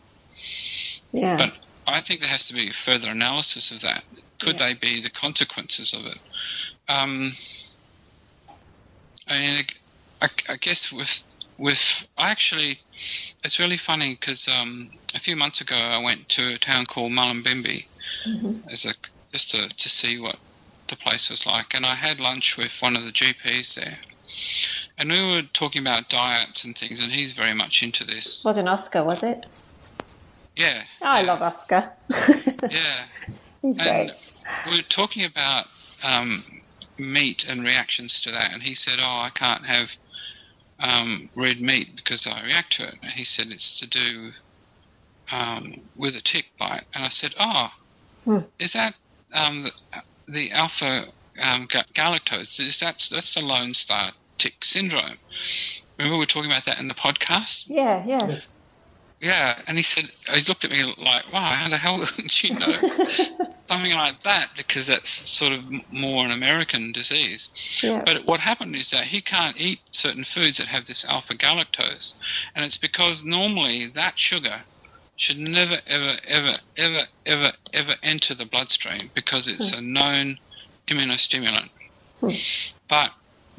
Yeah. 1.13 1.37
But 1.37 1.53
I 1.87 2.01
think 2.01 2.19
there 2.19 2.29
has 2.29 2.47
to 2.49 2.53
be 2.53 2.71
further 2.71 3.09
analysis 3.09 3.71
of 3.71 3.81
that. 3.81 4.03
Could 4.39 4.59
Yeah. 4.59 4.67
they 4.67 4.73
be 4.73 5.01
the 5.01 5.09
consequences 5.09 5.93
of 5.93 6.05
it? 6.05 6.17
Um, 6.89 7.31
I 9.31 9.37
mean, 9.41 9.65
I, 10.21 10.29
I 10.49 10.55
guess 10.57 10.91
with 10.91 11.23
with 11.57 12.07
I 12.17 12.29
actually, 12.31 12.79
it's 13.43 13.59
really 13.59 13.77
funny 13.77 14.17
because 14.19 14.47
um, 14.47 14.89
a 15.15 15.19
few 15.19 15.35
months 15.35 15.61
ago 15.61 15.75
I 15.75 16.01
went 16.03 16.27
to 16.29 16.55
a 16.55 16.57
town 16.57 16.85
called 16.85 17.11
Mullumbimby 17.11 17.85
Mhm. 18.27 18.61
as 18.71 18.85
a 18.85 18.93
just 19.31 19.51
to, 19.51 19.69
to 19.69 19.89
see 19.89 20.19
what 20.19 20.37
the 20.89 20.95
place 20.97 21.29
was 21.29 21.45
like, 21.45 21.73
and 21.73 21.85
I 21.85 21.95
had 21.95 22.19
lunch 22.19 22.57
with 22.57 22.77
one 22.81 22.97
of 22.97 23.05
the 23.05 23.11
GPs 23.11 23.75
there, 23.75 23.97
and 24.97 25.09
we 25.09 25.21
were 25.21 25.43
talking 25.53 25.81
about 25.81 26.09
diets 26.09 26.65
and 26.65 26.77
things, 26.77 27.01
and 27.01 27.11
he's 27.11 27.31
very 27.31 27.53
much 27.53 27.81
into 27.81 28.03
this. 28.03 28.43
Wasn't 28.43 28.67
Oscar, 28.67 29.03
was 29.03 29.23
it? 29.23 29.45
Yeah, 30.57 30.83
Oh, 31.01 31.05
I 31.05 31.21
yeah, 31.21 31.27
love 31.27 31.41
Oscar. 31.41 31.91
Yeah. 32.71 33.05
He's 33.61 33.77
great. 33.77 33.87
And 33.87 34.11
we 34.69 34.77
were 34.77 34.83
talking 34.83 35.25
about 35.25 35.67
um, 36.03 36.43
meat 37.01 37.45
and 37.47 37.63
reactions 37.63 38.21
to 38.21 38.31
that, 38.31 38.53
and 38.53 38.61
he 38.63 38.75
said, 38.75 38.99
"Oh, 38.99 39.21
I 39.21 39.29
can't 39.33 39.65
have 39.65 39.91
um, 40.79 41.29
red 41.35 41.61
meat 41.61 41.95
because 41.95 42.27
I 42.27 42.43
react 42.43 42.73
to 42.73 42.87
it." 42.87 42.95
And 43.01 43.11
he 43.11 43.23
said 43.23 43.47
it's 43.47 43.79
to 43.79 43.87
do 43.87 44.31
um, 45.31 45.73
with 45.95 46.15
a 46.15 46.21
tick 46.21 46.45
bite, 46.59 46.85
and 46.95 47.03
I 47.03 47.09
said, 47.09 47.33
"Oh, 47.39 47.69
Hmm. 48.23 48.39
is 48.59 48.73
that 48.73 48.93
um, 49.33 49.63
the, 49.63 49.71
the 50.27 50.51
alpha 50.51 51.05
um, 51.41 51.67
ga- 51.69 51.83
galactose? 51.93 52.59
Is 52.59 52.79
that 52.79 53.03
that's 53.11 53.33
the 53.33 53.41
Lone 53.41 53.73
Star 53.73 54.11
tick 54.37 54.63
syndrome?" 54.63 55.17
Remember 55.97 56.15
we 56.15 56.19
were 56.19 56.25
talking 56.25 56.51
about 56.51 56.65
that 56.65 56.79
in 56.79 56.87
the 56.87 56.93
podcast? 56.93 57.65
Yeah, 57.67 58.05
yeah. 58.05 58.39
Yeah, 59.21 59.59
and 59.67 59.77
he 59.77 59.83
said 59.83 60.11
he 60.33 60.41
looked 60.41 60.65
at 60.65 60.71
me 60.71 60.83
like, 60.97 61.31
"Wow, 61.31 61.41
how 61.41 61.69
the 61.69 61.77
hell 61.77 61.99
did 62.17 62.43
you 62.43 62.55
know 62.57 62.71
something 63.69 63.93
like 63.93 64.21
that?" 64.23 64.49
Because 64.57 64.87
that's 64.87 65.09
sort 65.09 65.53
of 65.53 65.71
more 65.93 66.25
an 66.25 66.31
American 66.31 66.91
disease. 66.91 67.49
Yeah. 67.83 68.01
But 68.03 68.25
what 68.25 68.39
happened 68.39 68.75
is 68.75 68.89
that 68.89 69.03
he 69.03 69.21
can't 69.21 69.59
eat 69.61 69.79
certain 69.91 70.23
foods 70.23 70.57
that 70.57 70.67
have 70.67 70.85
this 70.85 71.05
alpha 71.05 71.35
galactose, 71.35 72.15
and 72.55 72.65
it's 72.65 72.77
because 72.77 73.23
normally 73.23 73.87
that 73.87 74.17
sugar 74.17 74.61
should 75.17 75.37
never, 75.37 75.79
ever, 75.85 76.17
ever, 76.27 76.57
ever, 76.77 77.05
ever, 77.27 77.51
ever 77.73 77.95
enter 78.01 78.33
the 78.33 78.45
bloodstream 78.45 79.11
because 79.13 79.47
it's 79.47 79.71
hmm. 79.71 79.77
a 79.77 79.81
known 79.81 80.39
immunostimulant. 80.87 81.69
Hmm. 82.21 82.73
But 82.87 83.11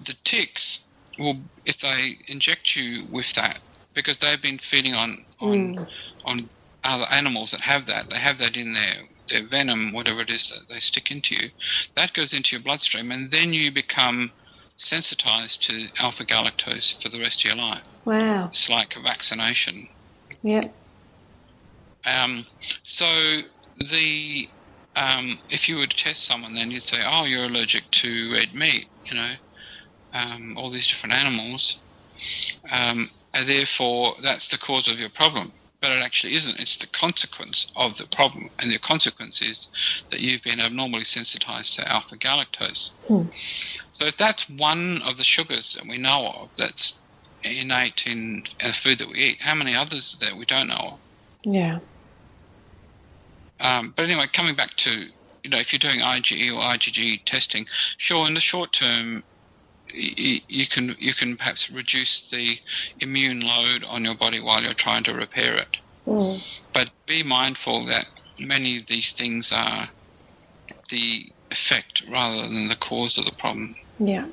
the 0.04 0.14
ticks 0.24 0.80
will, 1.20 1.36
if 1.64 1.78
they 1.78 2.18
inject 2.26 2.74
you 2.74 3.06
with 3.12 3.32
that, 3.34 3.60
because 3.94 4.18
they've 4.18 4.42
been 4.42 4.58
feeding 4.58 4.94
on 4.94 5.24
on 5.43 5.86
on 6.24 6.49
other 6.84 7.07
animals 7.11 7.51
that 7.53 7.61
have 7.61 7.86
that, 7.86 8.11
they 8.11 8.18
have 8.18 8.38
that 8.38 8.57
in 8.57 8.72
their 8.72 8.95
their 9.28 9.47
venom, 9.47 9.93
whatever 9.93 10.20
it 10.20 10.30
is 10.30 10.49
that 10.49 10.68
they 10.68 10.80
stick 10.80 11.11
into 11.11 11.34
you, 11.34 11.51
that 11.95 12.12
goes 12.12 12.34
into 12.34 12.57
your 12.57 12.62
bloodstream, 12.62 13.12
and 13.12 13.30
then 13.30 13.53
you 13.53 13.70
become 13.70 14.32
sensitized 14.76 15.62
to 15.62 15.86
alpha 16.01 16.24
galactose 16.24 17.01
for 17.01 17.09
the 17.09 17.18
rest 17.18 17.45
of 17.45 17.51
your 17.51 17.57
life. 17.57 17.82
Wow. 18.05 18.47
It's 18.47 18.68
like 18.68 18.97
a 18.97 19.01
vaccination. 19.01 19.88
Yep. 20.43 20.74
Um, 22.05 22.45
so 22.82 23.07
the 23.90 24.49
um, 24.97 25.38
if 25.49 25.68
you 25.68 25.76
were 25.76 25.86
to 25.86 25.97
test 25.97 26.24
someone, 26.24 26.53
then 26.53 26.70
you'd 26.70 26.82
say, 26.82 26.99
"Oh, 27.05 27.24
you're 27.24 27.47
allergic 27.47 27.90
to 27.93 28.32
red 28.32 28.55
meat," 28.55 28.88
you 29.07 29.14
know, 29.14 29.32
um, 30.12 30.57
all 30.59 30.68
these 30.68 30.86
different 30.86 31.14
animals, 31.14 31.80
um, 32.70 33.11
and 33.35 33.49
therefore 33.49 34.14
that's 34.22 34.49
the 34.49 34.59
cause 34.59 34.89
of 34.89 34.99
your 34.99 35.11
problem. 35.11 35.53
But 35.80 35.91
it 35.91 36.03
actually 36.03 36.35
isn't. 36.37 36.61
It's 36.61 36.76
the 36.76 36.87
consequence 36.87 37.66
of 37.74 37.97
the 37.97 38.07
problem, 38.07 38.51
and 38.61 38.70
the 38.70 38.78
consequence 38.78 39.43
is 39.43 39.68
that 40.11 40.20
you've 40.20 40.43
been 40.43 40.61
abnormally 40.61 41.03
sensitized 41.03 41.74
to 41.78 41.93
alpha 41.93 42.16
galactose. 42.16 42.93
So 43.91 44.05
if 44.07 44.16
that's 44.16 44.49
one 44.49 45.03
of 45.03 45.16
the 45.16 45.24
sugars 45.24 45.74
that 45.74 45.85
we 45.89 45.99
know 45.99 46.35
of 46.39 46.57
that's 46.57 47.01
innate 47.43 48.07
in 48.07 48.45
uh, 48.64 48.70
food 48.70 48.99
that 48.99 49.09
we 49.09 49.14
eat, 49.16 49.41
how 49.41 49.57
many 49.57 49.74
others 49.74 50.14
are 50.14 50.26
there 50.26 50.37
we 50.37 50.45
don't 50.45 50.68
know 50.68 50.74
of? 50.74 50.99
Yeah. 51.43 51.80
Um, 53.59 53.93
but 53.97 54.05
anyway, 54.05 54.26
coming 54.33 54.55
back 54.55 54.74
to 54.76 55.09
you 55.43 55.51
know, 55.51 55.59
if 55.59 55.72
you're 55.72 55.78
doing 55.78 56.01
IgE 56.01 56.53
or 56.53 56.61
IgG 56.61 57.24
testing, 57.24 57.66
sure, 57.97 58.26
in 58.26 58.35
the 58.35 58.41
short 58.41 58.72
term, 58.72 59.22
you, 59.93 60.40
you 60.49 60.66
can 60.66 60.97
you 60.99 61.14
can 61.14 61.36
perhaps 61.36 61.70
reduce 61.70 62.30
the 62.30 62.59
immune 63.01 63.40
load 63.40 63.84
on 63.84 64.05
your 64.05 64.14
body 64.14 64.40
while 64.40 64.62
you're 64.62 64.74
trying 64.74 65.05
to 65.05 65.14
repair 65.14 65.55
it. 65.55 65.76
Mm. 66.07 66.61
But 66.72 66.90
be 67.07 67.22
mindful 67.22 67.84
that 67.86 68.07
many 68.40 68.76
of 68.78 68.86
these 68.86 69.12
things 69.12 69.53
are 69.53 69.86
the 70.90 71.30
effect 71.51 72.03
rather 72.11 72.43
than 72.43 72.68
the 72.68 72.76
cause 72.76 73.18
of 73.18 73.24
the 73.24 73.32
problem. 73.32 73.76
Yeah. 73.99 74.26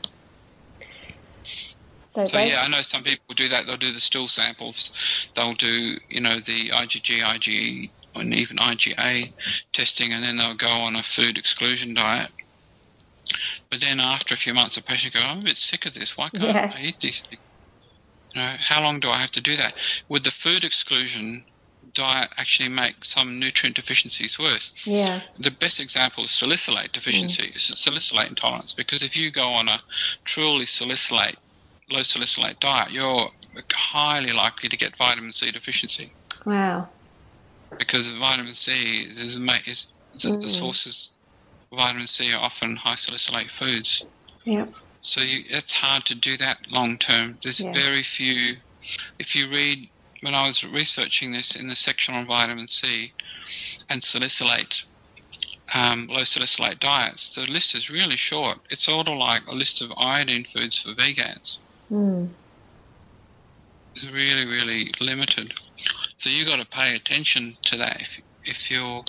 So, 1.99 2.25
So 2.25 2.39
yeah, 2.39 2.63
I 2.63 2.67
know 2.67 2.81
some 2.81 3.03
people 3.03 3.35
do 3.35 3.47
that. 3.49 3.67
They'll 3.67 3.77
do 3.77 3.91
the 3.91 3.99
stool 3.99 4.27
samples. 4.27 5.29
They'll 5.35 5.53
do 5.53 5.97
you 6.09 6.21
know 6.21 6.39
the 6.39 6.69
IgG, 6.69 7.19
IgE, 7.19 7.89
and 8.15 8.33
even 8.33 8.57
IgA 8.57 9.31
testing, 9.73 10.13
and 10.13 10.23
then 10.23 10.37
they'll 10.37 10.55
go 10.55 10.69
on 10.69 10.95
a 10.95 11.03
food 11.03 11.37
exclusion 11.37 11.93
diet. 11.93 12.31
But 13.69 13.81
then 13.81 13.99
after 13.99 14.33
a 14.33 14.37
few 14.37 14.53
months, 14.53 14.77
of 14.77 14.85
patient 14.85 15.13
go, 15.13 15.21
"I'm 15.21 15.39
a 15.39 15.43
bit 15.43 15.57
sick 15.57 15.85
of 15.85 15.93
this. 15.93 16.17
Why 16.17 16.29
can't 16.29 16.43
Yeah. 16.43 16.73
I 16.75 16.81
eat 16.81 16.99
these 16.99 17.21
things? 17.21 17.41
You 18.33 18.41
know, 18.41 18.55
how 18.59 18.81
long 18.81 18.99
do 18.99 19.09
I 19.09 19.17
have 19.17 19.31
to 19.31 19.41
do 19.41 19.55
that? 19.57 19.73
Would 20.07 20.23
the 20.23 20.31
food 20.31 20.63
exclusion 20.63 21.43
diet 21.95 22.29
actually 22.37 22.69
make 22.69 23.03
some 23.03 23.39
nutrient 23.39 23.75
deficiencies 23.75 24.37
worse? 24.37 24.71
yeah. 24.85 25.21
the 25.39 25.49
best 25.51 25.79
example 25.79 26.23
is 26.23 26.31
salicylate 26.31 26.91
deficiency, 26.91 27.43
mm. 27.43 27.55
is 27.55 27.63
salicylate 27.63 28.29
intolerance. 28.29 28.73
Because 28.73 29.01
if 29.01 29.17
you 29.17 29.31
go 29.31 29.47
on 29.47 29.67
a 29.67 29.81
truly 30.25 30.65
salicylate, 30.65 31.37
low 31.89 32.03
salicylate 32.03 32.59
diet, 32.59 32.91
you're 32.91 33.31
highly 33.73 34.31
likely 34.31 34.69
to 34.69 34.77
get 34.77 34.95
vitamin 34.95 35.31
C 35.31 35.49
deficiency 35.51 36.11
Wow. 36.45 36.87
because 37.77 38.07
vitamin 38.09 38.53
C 38.53 39.07
is, 39.09 39.19
is, 39.19 39.37
is 39.65 39.93
the, 40.21 40.29
the 40.29 40.37
mm. 40.37 40.49
sources 40.51 41.11
vitamin 41.71 42.07
C 42.07 42.33
are 42.33 42.41
often 42.41 42.75
high 42.75 42.95
salicylate 42.95 43.51
foods. 43.51 44.05
Yep. 44.45 44.73
So 45.01 45.21
you, 45.21 45.43
it's 45.47 45.73
hard 45.73 46.05
to 46.05 46.15
do 46.15 46.37
that 46.37 46.57
long 46.69 46.97
term. 46.97 47.37
There's 47.43 47.61
Yeah. 47.61 47.73
very 47.73 48.03
few. 48.03 48.57
If 49.19 49.35
you 49.35 49.49
read, 49.49 49.89
when 50.21 50.35
I 50.35 50.47
was 50.47 50.63
researching 50.63 51.31
this 51.31 51.55
in 51.55 51.67
the 51.67 51.75
section 51.75 52.13
on 52.15 52.25
vitamin 52.25 52.67
C 52.67 53.13
and 53.89 54.03
salicylate, 54.03 54.83
um, 55.73 56.07
low 56.07 56.23
salicylate 56.23 56.79
diets, 56.79 57.35
the 57.35 57.45
list 57.45 57.75
is 57.75 57.89
really 57.89 58.17
short. 58.17 58.59
It's 58.69 58.83
sort 58.83 59.07
of 59.07 59.17
like 59.17 59.45
a 59.47 59.55
list 59.55 59.81
of 59.81 59.93
iodine 59.97 60.43
foods 60.43 60.79
for 60.79 60.93
vegans. 60.93 61.59
Mm. 61.91 62.29
It's 63.95 64.07
really, 64.07 64.45
really 64.45 64.91
limited. 64.99 65.53
So 66.17 66.29
you've 66.29 66.47
got 66.47 66.57
to 66.57 66.65
pay 66.65 66.95
attention 66.95 67.55
to 67.63 67.77
that 67.77 68.01
if 68.01 68.19
if 68.45 68.71
you're 68.71 69.03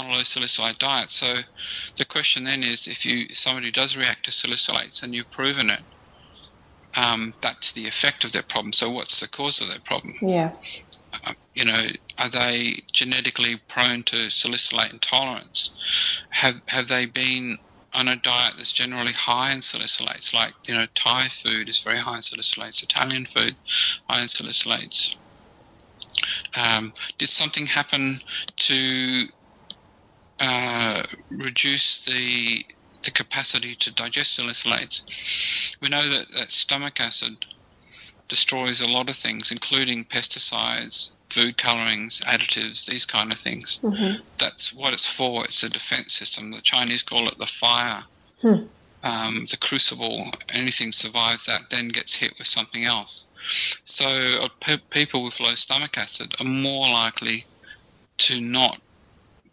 on 0.00 0.10
a 0.10 0.12
low 0.12 0.22
salicylate 0.22 0.78
diet. 0.78 1.10
So 1.10 1.36
the 1.96 2.04
question 2.04 2.44
then 2.44 2.62
is, 2.62 2.86
if 2.86 3.04
you 3.04 3.26
if 3.30 3.38
somebody 3.38 3.70
does 3.70 3.96
react 3.96 4.24
to 4.24 4.30
salicylates 4.30 5.02
and 5.02 5.14
you've 5.14 5.30
proven 5.30 5.70
it, 5.70 5.80
um, 6.96 7.34
that's 7.40 7.72
the 7.72 7.86
effect 7.86 8.24
of 8.24 8.32
their 8.32 8.42
problem. 8.42 8.72
So 8.72 8.90
what's 8.90 9.20
the 9.20 9.28
cause 9.28 9.60
of 9.60 9.68
their 9.68 9.80
problem? 9.80 10.14
Yeah. 10.20 10.54
Uh, 11.24 11.32
you 11.54 11.64
know, 11.64 11.86
are 12.18 12.28
they 12.28 12.82
genetically 12.92 13.56
prone 13.68 14.02
to 14.04 14.30
salicylate 14.30 14.92
intolerance? 14.92 16.22
Have 16.30 16.60
have 16.68 16.88
they 16.88 17.06
been 17.06 17.58
on 17.94 18.08
a 18.08 18.16
diet 18.16 18.54
that's 18.56 18.72
generally 18.72 19.12
high 19.12 19.52
in 19.52 19.60
salicylates? 19.60 20.34
Like 20.34 20.54
you 20.66 20.74
know, 20.74 20.86
Thai 20.94 21.28
food 21.28 21.68
is 21.68 21.80
very 21.80 21.98
high 21.98 22.16
in 22.16 22.20
salicylates. 22.20 22.82
Italian 22.82 23.24
food 23.24 23.56
high 24.08 24.20
in 24.20 24.28
salicylates. 24.28 25.16
Um, 26.56 26.92
did 27.18 27.28
something 27.28 27.66
happen 27.66 28.20
to 28.56 29.26
uh, 30.40 31.02
reduce 31.30 32.04
the 32.04 32.64
the 33.04 33.10
capacity 33.12 33.76
to 33.76 33.92
digest 33.92 34.38
salicylates? 34.38 35.76
We 35.80 35.88
know 35.88 36.08
that, 36.08 36.26
that 36.36 36.50
stomach 36.50 37.00
acid 37.00 37.44
destroys 38.28 38.80
a 38.80 38.88
lot 38.88 39.08
of 39.08 39.16
things, 39.16 39.50
including 39.50 40.04
pesticides, 40.04 41.12
food 41.30 41.56
colorings, 41.56 42.20
additives, 42.22 42.86
these 42.86 43.06
kind 43.06 43.32
of 43.32 43.38
things. 43.38 43.80
Mhm. 43.82 44.20
That's 44.38 44.72
what 44.72 44.92
it's 44.92 45.06
for. 45.06 45.44
It's 45.44 45.62
a 45.62 45.68
defense 45.68 46.12
system. 46.12 46.50
The 46.50 46.60
Chinese 46.60 47.02
call 47.02 47.28
it 47.28 47.38
the 47.38 47.46
fire. 47.46 48.04
Hmm. 48.42 48.66
Um, 49.04 49.46
the 49.48 49.56
crucible, 49.56 50.32
anything 50.48 50.90
survives 50.90 51.46
that, 51.46 51.70
then 51.70 51.88
gets 51.88 52.14
hit 52.14 52.34
with 52.36 52.48
something 52.48 52.84
else. 52.84 53.26
So 53.84 54.08
uh, 54.40 54.48
pe- 54.60 54.78
people 54.90 55.22
with 55.22 55.38
low 55.38 55.54
stomach 55.54 55.96
acid 55.96 56.34
are 56.40 56.44
more 56.44 56.88
likely 56.88 57.46
to 58.18 58.40
not 58.40 58.80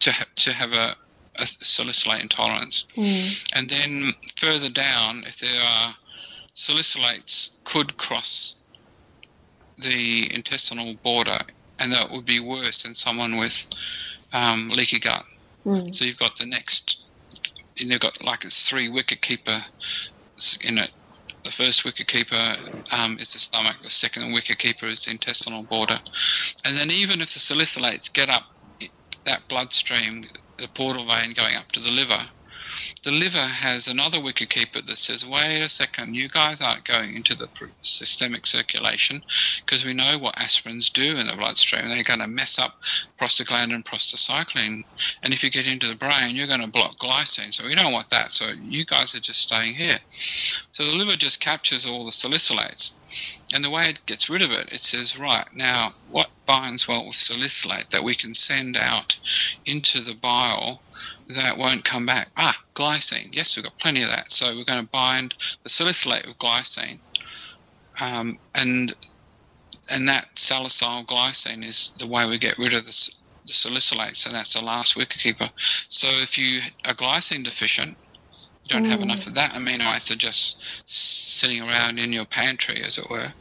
to 0.06 0.12
ha- 0.12 0.26
to 0.36 0.54
have 0.54 0.72
a, 0.74 0.96
a 1.38 1.46
salicylate 1.46 2.22
intolerance. 2.22 2.86
Mm. 2.96 3.50
And 3.56 3.70
then 3.70 4.14
further 4.38 4.70
down, 4.70 5.24
if 5.28 5.38
there 5.40 5.62
are 5.62 5.96
salicylates 6.54 7.58
could 7.64 7.98
cross 7.98 8.58
the 9.80 10.34
intestinal 10.34 10.94
border, 11.04 11.40
and 11.80 11.92
that 11.92 12.12
would 12.12 12.26
be 12.26 12.40
worse 12.40 12.84
than 12.84 12.94
someone 12.94 13.38
with 13.38 13.66
um, 14.32 14.70
leaky 14.70 15.00
gut. 15.00 15.26
Mm. 15.66 15.94
So 15.94 16.06
you've 16.06 16.20
got 16.20 16.38
the 16.38 16.46
next, 16.46 17.08
and 17.80 17.90
you've 17.92 18.00
got 18.00 18.24
like 18.24 18.46
it's 18.46 18.70
three 18.70 18.88
wicket 18.88 19.22
keeper 19.22 19.60
in 20.68 20.78
it. 20.78 20.92
The 21.44 21.52
first 21.52 21.84
wicket 21.84 22.08
keeper 22.08 22.56
um, 22.92 23.18
is 23.20 23.34
the 23.34 23.40
stomach. 23.40 23.78
The 23.82 23.90
second 23.90 24.34
wicket 24.34 24.60
keeper 24.60 24.86
is 24.86 25.06
the 25.06 25.12
intestinal 25.12 25.64
border, 25.64 26.00
and 26.64 26.78
then 26.78 26.92
even 26.92 27.22
if 27.22 27.34
the 27.34 27.40
salicylates 27.40 28.14
get 28.14 28.30
up 28.30 28.55
that 29.26 29.48
bloodstream, 29.50 30.26
the 30.58 30.68
portal 30.70 31.06
vein 31.06 31.34
going 31.34 31.56
up 31.56 31.72
to 31.74 31.80
the 31.80 31.92
liver, 31.92 32.30
the 33.04 33.12
liver 33.12 33.38
has 33.38 33.88
another 33.88 34.20
wicket 34.20 34.50
keeper 34.50 34.82
that 34.82 34.98
says, 34.98 35.26
wait 35.26 35.62
a 35.62 35.70
second, 35.70 36.16
you 36.16 36.28
guys 36.28 36.62
aren't 36.62 36.84
going 36.84 37.16
into 37.16 37.36
the 37.36 37.48
systemic 37.82 38.46
circulation 38.46 39.24
because 39.66 39.86
we 39.86 39.94
know 39.94 40.18
what 40.18 40.36
aspirins 40.36 40.92
do 40.92 41.16
in 41.16 41.28
the 41.28 41.36
bloodstream. 41.38 41.88
They're 41.88 42.04
going 42.04 42.20
to 42.20 42.28
mess 42.28 42.60
up 42.60 42.76
prostaglandin, 43.18 43.84
prostacyclin. 43.84 44.84
And 45.24 45.34
if 45.34 45.44
you 45.44 45.50
get 45.50 45.68
into 45.68 45.88
the 45.88 45.96
brain, 45.96 46.36
you're 46.36 46.48
going 46.48 46.62
to 46.62 46.68
block 46.68 46.98
glycine. 46.98 47.54
So 47.54 47.66
we 47.66 47.76
don't 47.76 47.94
want 47.94 48.10
that. 48.10 48.32
So 48.32 48.48
you 48.60 48.86
guys 48.86 49.16
are 49.16 49.20
just 49.20 49.42
staying 49.42 49.76
here. 49.76 50.00
So 50.72 50.86
the 50.86 50.96
liver 50.96 51.16
just 51.16 51.40
captures 51.40 51.86
all 51.86 52.04
the 52.04 52.12
salicylates. 52.12 52.96
And 53.56 53.64
the 53.64 53.70
way 53.70 53.90
it 53.90 54.06
gets 54.06 54.30
rid 54.30 54.42
of 54.42 54.52
it, 54.52 54.68
it 54.74 54.82
says, 54.82 55.18
right, 55.18 55.48
now 55.54 55.94
what 56.10 56.30
binds 56.46 56.90
well 56.90 57.08
with 57.08 57.16
salicylate 57.16 57.90
that 57.92 58.04
we 58.04 58.14
can 58.14 58.34
send 58.34 58.76
out 58.76 59.18
into 59.66 60.02
the 60.02 60.14
bile 60.14 60.84
that 61.28 61.58
won't 61.58 61.86
come 61.86 62.06
back? 62.06 62.32
Ah, 62.36 62.60
glycine. 62.76 63.30
Yes, 63.32 63.56
we've 63.56 63.64
got 63.64 63.80
plenty 63.80 64.04
of 64.04 64.10
that. 64.10 64.34
So 64.34 64.48
we're 64.48 64.66
going 64.66 64.84
to 64.84 64.90
bind 64.92 65.36
the 65.64 65.70
salicylate 65.70 66.28
with 66.28 66.38
glycine. 66.38 67.00
Um, 68.02 68.38
and 68.56 68.94
and 69.90 70.10
that 70.10 70.28
salicyl 70.36 71.06
glycine 71.06 71.64
is 71.64 71.94
the 71.98 72.08
way 72.08 72.26
we 72.26 72.38
get 72.38 72.58
rid 72.58 72.74
of 72.74 72.86
the, 72.86 73.10
the 73.46 73.54
salicylates, 73.54 74.18
so 74.18 74.32
that's 74.32 74.54
the 74.54 74.66
last 74.66 74.96
wicketkeeper. 74.96 75.50
So 75.88 76.10
if 76.10 76.38
you 76.38 76.60
are 76.86 76.94
glycine 76.94 77.46
deficient, 77.46 77.98
don't 78.68 78.86
have 78.86 79.02
enough 79.02 79.28
of 79.28 79.36
that 79.36 79.52
amino 79.52 79.82
acid 79.82 80.20
just 80.20 80.62
sitting 80.86 81.62
around 81.62 82.00
in 82.00 82.12
your 82.12 82.26
pantry, 82.26 82.82
as 82.84 82.98
it 82.98 83.10
were. 83.10 83.32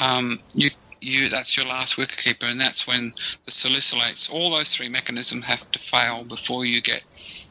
Um, 0.00 0.40
you 0.54 0.70
you 1.00 1.28
that's 1.28 1.56
your 1.56 1.66
last 1.66 1.96
wicketkeeper, 1.96 2.44
and 2.44 2.60
that's 2.60 2.86
when 2.86 3.12
the 3.44 3.50
salicylates, 3.50 4.32
all 4.32 4.50
those 4.50 4.74
three 4.74 4.88
mechanisms 4.88 5.44
have 5.46 5.70
to 5.72 5.78
fail 5.78 6.24
before 6.24 6.64
you 6.64 6.80
get, 6.80 7.02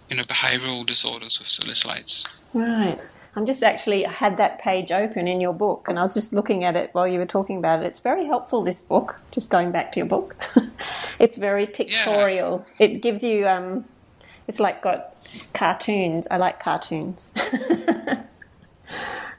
you 0.09 0.17
know, 0.17 0.23
behavioural 0.23 0.85
disorders 0.85 1.39
with 1.39 1.47
salicylates. 1.47 2.43
Right. 2.53 2.99
I'm 3.35 3.45
just 3.45 3.63
actually 3.63 4.05
I 4.05 4.11
had 4.11 4.37
that 4.37 4.59
page 4.59 4.91
open 4.91 5.27
in 5.27 5.39
your 5.39 5.53
book, 5.53 5.87
and 5.87 5.99
I 5.99 6.03
was 6.03 6.13
just 6.13 6.33
looking 6.33 6.63
at 6.63 6.75
it 6.75 6.89
while 6.93 7.07
you 7.07 7.19
were 7.19 7.25
talking 7.25 7.57
about 7.57 7.81
it. 7.81 7.85
It's 7.85 7.99
very 7.99 8.25
helpful. 8.25 8.61
This 8.63 8.81
book, 8.81 9.21
just 9.31 9.49
going 9.49 9.71
back 9.71 9.91
to 9.93 9.99
your 9.99 10.07
book, 10.07 10.35
it's 11.19 11.37
very 11.37 11.65
pictorial. 11.65 12.65
Yeah. 12.77 12.87
It 12.87 13.01
gives 13.01 13.23
you, 13.23 13.47
um, 13.47 13.85
it's 14.47 14.59
like 14.59 14.81
got 14.81 15.15
cartoons. 15.53 16.27
I 16.29 16.37
like 16.37 16.59
cartoons. 16.59 17.31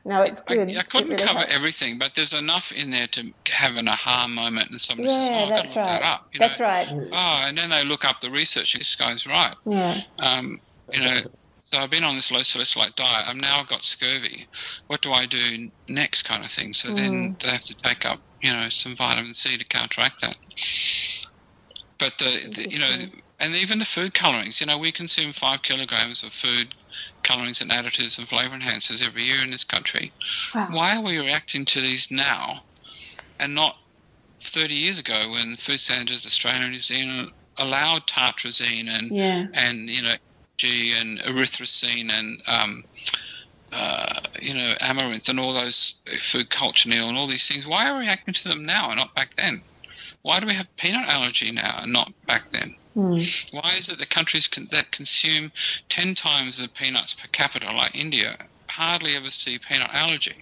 no, 0.05 0.23
it's 0.23 0.41
good. 0.43 0.71
I, 0.71 0.81
I 0.81 0.83
couldn't 0.83 1.11
really 1.11 1.23
cover 1.23 1.41
helps. 1.41 1.55
everything, 1.55 1.99
but 1.99 2.15
there's 2.15 2.35
enough 2.35 2.73
in 2.73 2.91
there 2.91 3.07
to 3.09 3.33
have 3.49 3.77
an 3.77 3.89
aha 3.89 4.27
moment, 4.29 4.71
and 4.71 4.81
somebody 4.81 5.09
yeah, 5.09 5.19
says, 5.19 5.51
"Oh, 5.51 5.55
that's 5.55 5.77
right. 5.77 5.87
That 5.87 6.03
up, 6.03 6.31
that's 6.39 6.61
know? 6.61 6.67
right. 6.67 6.89
Oh, 7.13 7.43
and 7.47 7.57
then 7.57 7.71
they 7.71 7.85
look 7.85 8.05
up 8.05 8.21
the 8.21 8.31
research. 8.31 8.75
And 8.75 8.81
this 8.81 8.97
guy's 8.97 9.27
right. 9.27 9.55
Yeah. 9.67 10.01
Um, 10.19 10.61
you 10.93 11.01
know, 11.01 11.23
so 11.71 11.79
I've 11.79 11.91
been 11.91 12.03
on 12.03 12.17
this 12.17 12.33
low 12.33 12.43
salicylate 12.43 12.97
diet. 12.97 13.29
I've 13.29 13.37
now 13.37 13.63
got 13.63 13.83
scurvy. 13.83 14.47
What 14.89 15.03
do 15.03 15.13
I 15.13 15.27
do 15.27 15.71
next, 15.89 16.25
kind 16.25 16.45
of 16.45 16.51
thing? 16.51 16.73
So 16.73 16.89
mm. 16.89 16.97
then 16.97 17.37
they 17.41 17.51
have 17.51 17.61
to 17.63 17.77
take 17.77 18.05
up, 18.05 18.19
you 18.43 18.53
know, 18.53 18.69
some 18.71 18.97
vitamin 18.97 19.35
C 19.35 19.57
to 19.57 19.65
counteract 19.65 20.21
that. 20.23 20.37
But 21.99 22.19
the, 22.19 22.51
the 22.53 22.69
you 22.69 22.79
know, 22.81 22.97
and 23.41 23.55
even 23.55 23.79
the 23.79 23.85
food 23.85 24.15
colorings. 24.15 24.61
You 24.61 24.67
know, 24.67 24.79
we 24.79 24.93
consume 24.93 25.33
five 25.33 25.63
kilograms 25.63 26.23
of 26.23 26.33
food 26.33 26.75
colorings 27.23 27.61
and 27.61 27.71
additives 27.71 28.19
and 28.19 28.29
flavor 28.29 28.57
enhancers 28.57 29.05
every 29.05 29.25
year 29.25 29.43
in 29.43 29.51
this 29.51 29.65
country. 29.65 30.13
Wow. 30.55 30.69
Why 30.71 30.97
are 30.97 31.03
we 31.03 31.19
reacting 31.19 31.65
to 31.67 31.81
these 31.81 32.11
now, 32.11 32.63
and 33.39 33.55
not 33.55 33.79
30 34.41 34.75
years 34.75 34.99
ago 34.99 35.31
when 35.31 35.57
Food 35.57 35.81
Standards 35.81 36.27
Australia 36.27 36.63
and 36.63 36.73
New 36.73 36.81
Zealand 36.81 37.31
allowed 37.59 38.07
tartrazine 38.07 38.89
and 38.89 39.15
yeah. 39.15 39.47
and 39.53 39.89
you 39.89 40.03
know 40.03 40.15
G 40.57 40.95
and 40.99 41.19
erythrosine 41.21 42.11
and 42.11 42.43
um, 42.47 42.85
uh, 43.73 44.21
you 44.41 44.55
know 44.55 44.75
amaranth 44.81 45.29
and 45.29 45.41
all 45.41 45.55
those 45.55 45.95
food 46.19 46.51
cochineal 46.51 47.09
and 47.09 47.17
all 47.17 47.27
these 47.27 47.49
things. 47.49 47.67
Why 47.67 47.89
are 47.89 47.95
we 47.95 48.01
reacting 48.01 48.35
to 48.35 48.49
them 48.49 48.65
now 48.65 48.89
and 48.89 48.99
not 48.99 49.15
back 49.15 49.37
then? 49.37 49.63
Why 50.23 50.41
do 50.41 50.47
we 50.47 50.55
have 50.55 50.75
peanut 50.77 51.09
allergy 51.09 51.51
now 51.51 51.81
and 51.83 51.93
not 51.93 52.13
back 52.27 52.51
then? 52.51 52.77
Mm. 53.01 53.55
Why 53.55 53.75
is 53.77 53.89
it 53.89 53.99
the 53.99 54.07
countries 54.07 54.47
con- 54.47 54.69
that 54.73 54.91
consume 54.91 55.53
10 55.89 56.15
times 56.15 56.59
the 56.59 56.69
peanuts 56.69 57.15
per 57.15 57.29
capita, 57.29 57.73
like 57.73 57.95
India, 57.95 58.37
hardly 58.69 59.17
ever 59.17 59.31
see 59.31 59.59
peanut 59.59 59.91
allergy? 59.93 60.37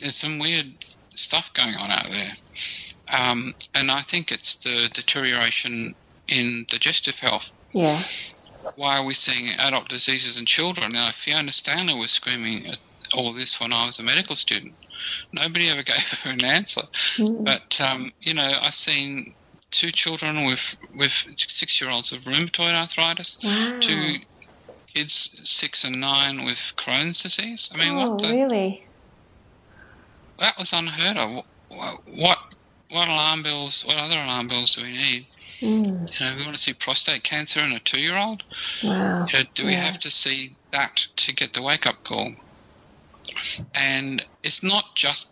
There's 0.00 0.14
some 0.14 0.38
weird 0.38 0.72
stuff 1.10 1.52
going 1.54 1.74
on 1.74 1.90
out 1.90 2.10
there. 2.10 2.32
Um, 3.08 3.54
and 3.74 3.90
I 3.90 4.00
think 4.02 4.30
it's 4.30 4.54
the 4.56 4.88
deterioration 4.92 5.94
in 6.28 6.66
digestive 6.68 7.18
health. 7.18 7.50
Yeah. 7.72 8.00
Why 8.76 8.98
are 8.98 9.04
we 9.04 9.14
seeing 9.14 9.50
adult 9.58 9.88
diseases 9.88 10.38
in 10.38 10.46
children? 10.46 10.92
Now, 10.92 11.10
Fiona 11.10 11.52
Stanley 11.52 11.98
was 11.98 12.12
screaming 12.12 12.66
at 12.66 12.78
all 13.12 13.32
this 13.32 13.60
when 13.60 13.72
I 13.72 13.86
was 13.86 13.98
a 13.98 14.02
medical 14.02 14.36
student. 14.36 14.74
Nobody 15.32 15.68
ever 15.68 15.82
gave 15.92 16.20
her 16.22 16.30
an 16.30 16.44
answer. 16.44 16.82
Mm. 17.16 17.44
But, 17.44 17.80
um, 17.80 18.12
you 18.20 18.34
know, 18.34 18.56
I've 18.62 18.74
seen 18.74 19.34
two 19.74 19.90
children 19.90 20.44
with 20.44 20.76
with 20.94 21.12
six 21.36 21.80
year 21.80 21.90
olds 21.90 22.12
with 22.12 22.24
rheumatoid 22.24 22.74
arthritis, 22.74 23.38
wow. 23.42 23.76
two 23.80 24.16
kids 24.92 25.40
six 25.44 25.84
and 25.84 26.00
nine 26.00 26.44
with 26.44 26.72
Crohn's 26.76 27.22
disease. 27.22 27.70
I 27.74 27.78
mean, 27.78 27.98
oh, 27.98 28.10
what 28.10 28.22
the, 28.22 28.28
really? 28.28 28.84
That 30.38 30.56
was 30.58 30.72
unheard 30.72 31.16
of. 31.16 31.44
What 32.06 32.38
what 32.90 33.08
alarm 33.08 33.42
bells? 33.42 33.84
What 33.84 33.96
other 33.96 34.16
alarm 34.16 34.48
bells 34.48 34.76
do 34.76 34.82
we 34.82 34.92
need? 34.92 35.26
Mm. 35.60 36.20
You 36.20 36.26
know, 36.26 36.36
we 36.36 36.44
want 36.44 36.56
to 36.56 36.62
see 36.62 36.72
prostate 36.74 37.24
cancer 37.24 37.60
in 37.60 37.72
a 37.72 37.80
two 37.80 38.00
year 38.00 38.16
old. 38.16 38.44
Wow. 38.82 39.24
You 39.26 39.38
know, 39.38 39.44
do 39.54 39.66
we 39.66 39.72
yeah. 39.72 39.82
have 39.82 39.98
to 40.00 40.10
see 40.10 40.56
that 40.70 41.06
to 41.16 41.34
get 41.34 41.54
the 41.54 41.62
wake 41.62 41.86
up 41.86 42.04
call? 42.04 42.32
And 43.74 44.24
it's 44.42 44.62
not 44.62 44.94
just 44.94 45.28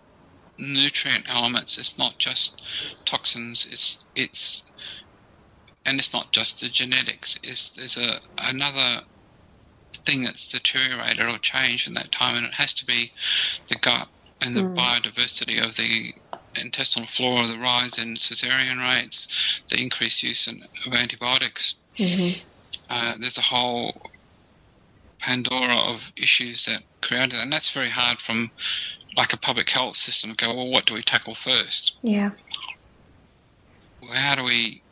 nutrient 0.59 1.25
elements. 1.29 1.79
It's 1.79 1.99
not 1.99 2.19
just 2.19 2.63
toxins. 3.05 3.67
It's 3.71 4.02
it's 4.15 4.65
and 5.85 5.99
it's 5.99 6.13
not 6.13 6.33
just 6.33 6.61
the 6.61 6.69
genetics. 6.69 7.39
It's 7.43 7.71
there's 7.71 7.97
a 7.97 8.21
another 8.39 9.03
thing 10.05 10.23
that's 10.23 10.49
deteriorated 10.51 11.21
or 11.27 11.39
changed 11.39 11.87
in 11.89 11.95
that 11.95 12.13
time, 12.13 12.37
and 12.37 12.47
it 12.47 12.55
has 12.55 12.73
to 12.75 12.87
be 12.87 13.13
the 13.69 13.77
gut 13.77 14.09
and 14.41 14.57
the 14.57 14.63
Mm. 14.63 14.77
biodiversity 14.77 15.65
of 15.65 15.77
the 15.77 16.15
intestinal 16.61 17.07
flora, 17.09 17.47
the 17.47 17.59
rise 17.59 17.99
in 17.99 18.15
cesarean 18.17 18.79
rates, 18.79 19.61
the 19.69 19.81
increased 19.81 20.23
use 20.23 20.47
in, 20.49 20.63
of 20.87 20.93
antibiotics. 20.95 21.77
Mhm. 21.97 22.43
Uh, 22.91 23.15
there's 23.19 23.39
a 23.39 23.43
whole 23.43 24.03
Pandora 25.19 25.77
of 25.77 26.13
issues 26.17 26.65
that 26.65 26.83
created, 27.01 27.35
and 27.39 27.53
that's 27.53 27.71
very 27.71 27.89
hard 27.91 28.21
from 28.21 28.51
like 29.17 29.33
a 29.33 29.37
public 29.37 29.71
health 29.71 29.97
system 29.97 30.35
to 30.35 30.37
go, 30.47 30.53
well, 30.55 30.67
what 30.69 30.87
do 30.87 30.95
we 30.95 31.03
tackle 31.03 31.35
first? 31.35 31.97
Yeah. 32.03 32.31
How 34.11 34.35
do 34.35 34.43
we 34.45 34.83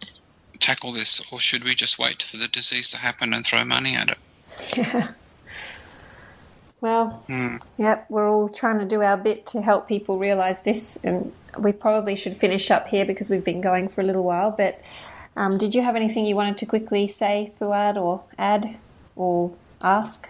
tackle 0.60 0.92
this, 0.92 1.20
or 1.32 1.38
should 1.40 1.64
we 1.64 1.74
just 1.74 1.98
wait 1.98 2.22
for 2.22 2.36
the 2.36 2.48
disease 2.48 2.90
to 2.90 2.96
happen 2.98 3.32
and 3.32 3.44
throw 3.44 3.64
money 3.64 3.96
at 3.96 4.10
it? 4.10 4.18
Yeah. 4.76 5.08
Well, 6.80 7.22
Hmm. 7.26 7.56
yep, 7.76 8.06
we're 8.08 8.28
all 8.30 8.48
trying 8.48 8.78
to 8.78 8.86
do 8.86 9.02
our 9.02 9.16
bit 9.18 9.44
to 9.46 9.60
help 9.60 9.86
people 9.86 10.16
realise 10.18 10.60
this, 10.60 10.98
and 11.04 11.32
we 11.58 11.72
probably 11.72 12.14
should 12.16 12.36
finish 12.36 12.70
up 12.70 12.88
here 12.88 13.04
because 13.04 13.28
we've 13.28 13.44
been 13.44 13.60
going 13.60 13.88
for 13.88 14.00
a 14.00 14.04
little 14.04 14.24
while. 14.24 14.50
But 14.56 14.80
um, 15.36 15.58
did 15.58 15.74
you 15.74 15.82
have 15.82 15.94
anything 15.94 16.24
you 16.24 16.36
wanted 16.36 16.56
to 16.58 16.66
quickly 16.66 17.06
say, 17.06 17.52
Fuad, 17.58 17.98
or 17.98 18.22
add, 18.38 18.76
or 19.14 19.52
ask? 19.82 20.28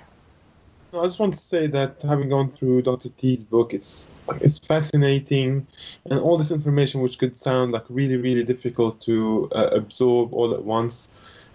No, 0.92 1.02
I 1.02 1.04
just 1.04 1.20
want 1.20 1.32
to 1.34 1.38
say 1.38 1.68
that 1.68 2.00
having 2.02 2.30
gone 2.30 2.50
through 2.50 2.82
Dr. 2.82 3.10
T's 3.10 3.44
book, 3.44 3.72
it's 3.72 4.08
it's 4.40 4.58
fascinating, 4.58 5.66
and 6.06 6.18
all 6.18 6.36
this 6.36 6.50
information, 6.50 7.00
which 7.00 7.18
could 7.18 7.38
sound 7.38 7.70
like 7.70 7.84
really, 7.88 8.16
really 8.16 8.42
difficult 8.42 9.00
to 9.02 9.48
uh, 9.54 9.68
absorb 9.72 10.32
all 10.34 10.52
at 10.52 10.64
once, 10.64 11.08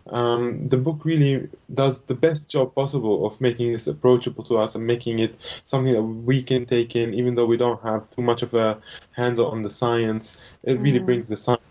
um, 0.08 0.70
the 0.70 0.78
book 0.78 1.04
really 1.04 1.50
does 1.74 2.02
the 2.04 2.16
best 2.16 2.50
job 2.50 2.74
possible 2.76 3.26
of 3.26 3.42
making 3.42 3.74
this 3.74 3.88
approachable 3.88 4.44
to 4.46 4.58
us 4.58 4.76
and 4.76 4.88
making 4.88 5.20
it 5.20 5.36
something 5.66 5.92
that 5.94 6.02
we 6.04 6.42
can 6.42 6.66
take 6.66 6.96
in, 6.96 7.14
even 7.14 7.36
though 7.36 7.46
we 7.46 7.58
don't 7.58 7.82
have 7.84 8.10
too 8.12 8.22
much 8.22 8.42
of 8.42 8.54
a 8.54 8.80
handle 9.12 9.48
on 9.48 9.64
the 9.64 9.70
science. 9.70 10.38
It 10.64 10.80
really 10.80 11.00
Mhm. 11.00 11.06
brings 11.06 11.28
the 11.28 11.38
science. 11.38 11.62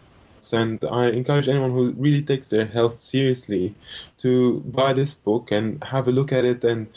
And 0.53 0.85
I 0.85 1.09
encourage 1.09 1.49
anyone 1.49 1.71
who 1.71 1.93
really 1.93 2.21
takes 2.21 2.49
their 2.51 2.67
health 2.67 2.99
seriously 2.99 3.75
to 4.19 4.61
buy 4.67 4.93
this 4.93 5.15
book 5.15 5.51
and 5.51 5.83
have 5.83 6.07
a 6.07 6.13
look 6.13 6.33
at 6.33 6.45
it 6.45 6.63
and 6.65 6.89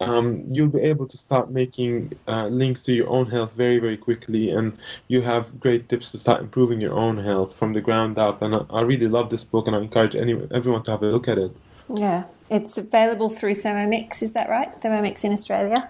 um, 0.00 0.44
you'll 0.48 0.68
be 0.68 0.80
able 0.80 1.06
to 1.08 1.16
start 1.16 1.50
making 1.50 2.12
uh, 2.26 2.46
links 2.48 2.82
to 2.84 2.92
your 2.92 3.08
own 3.08 3.30
health 3.30 3.52
very, 3.54 3.78
very 3.78 3.96
quickly, 3.96 4.50
and 4.50 4.76
you 5.08 5.20
have 5.22 5.60
great 5.60 5.88
tips 5.88 6.10
to 6.12 6.18
start 6.18 6.40
improving 6.40 6.80
your 6.80 6.94
own 6.94 7.16
health 7.18 7.54
from 7.56 7.72
the 7.72 7.80
ground 7.80 8.18
up. 8.18 8.42
And 8.42 8.54
I, 8.54 8.60
I 8.70 8.80
really 8.82 9.08
love 9.08 9.30
this 9.30 9.44
book, 9.44 9.66
and 9.66 9.76
I 9.76 9.80
encourage 9.80 10.16
any, 10.16 10.32
everyone 10.52 10.82
to 10.84 10.90
have 10.92 11.02
a 11.02 11.06
look 11.06 11.28
at 11.28 11.38
it. 11.38 11.52
Yeah, 11.88 12.24
it's 12.50 12.78
available 12.78 13.28
through 13.28 13.54
Thermomix. 13.54 14.22
Is 14.22 14.32
that 14.32 14.48
right? 14.48 14.74
Thermomix 14.80 15.24
in 15.24 15.32
Australia. 15.32 15.88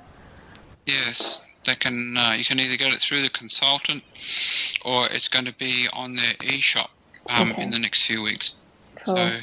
Yes, 0.87 1.41
they 1.65 1.75
can. 1.75 2.17
Uh, 2.17 2.33
you 2.37 2.45
can 2.45 2.59
either 2.61 2.77
get 2.77 2.93
it 2.93 3.01
through 3.01 3.23
the 3.23 3.31
consultant, 3.31 4.03
or 4.85 5.07
it's 5.09 5.29
going 5.29 5.45
to 5.47 5.55
be 5.55 5.89
on 5.93 6.17
their 6.17 6.35
e-shop 6.45 6.91
um, 7.31 7.51
Okay. 7.51 7.63
in 7.63 7.71
the 7.71 7.79
next 7.79 8.07
few 8.07 8.23
weeks. 8.23 8.57
Cool. 9.05 9.17
So 9.17 9.39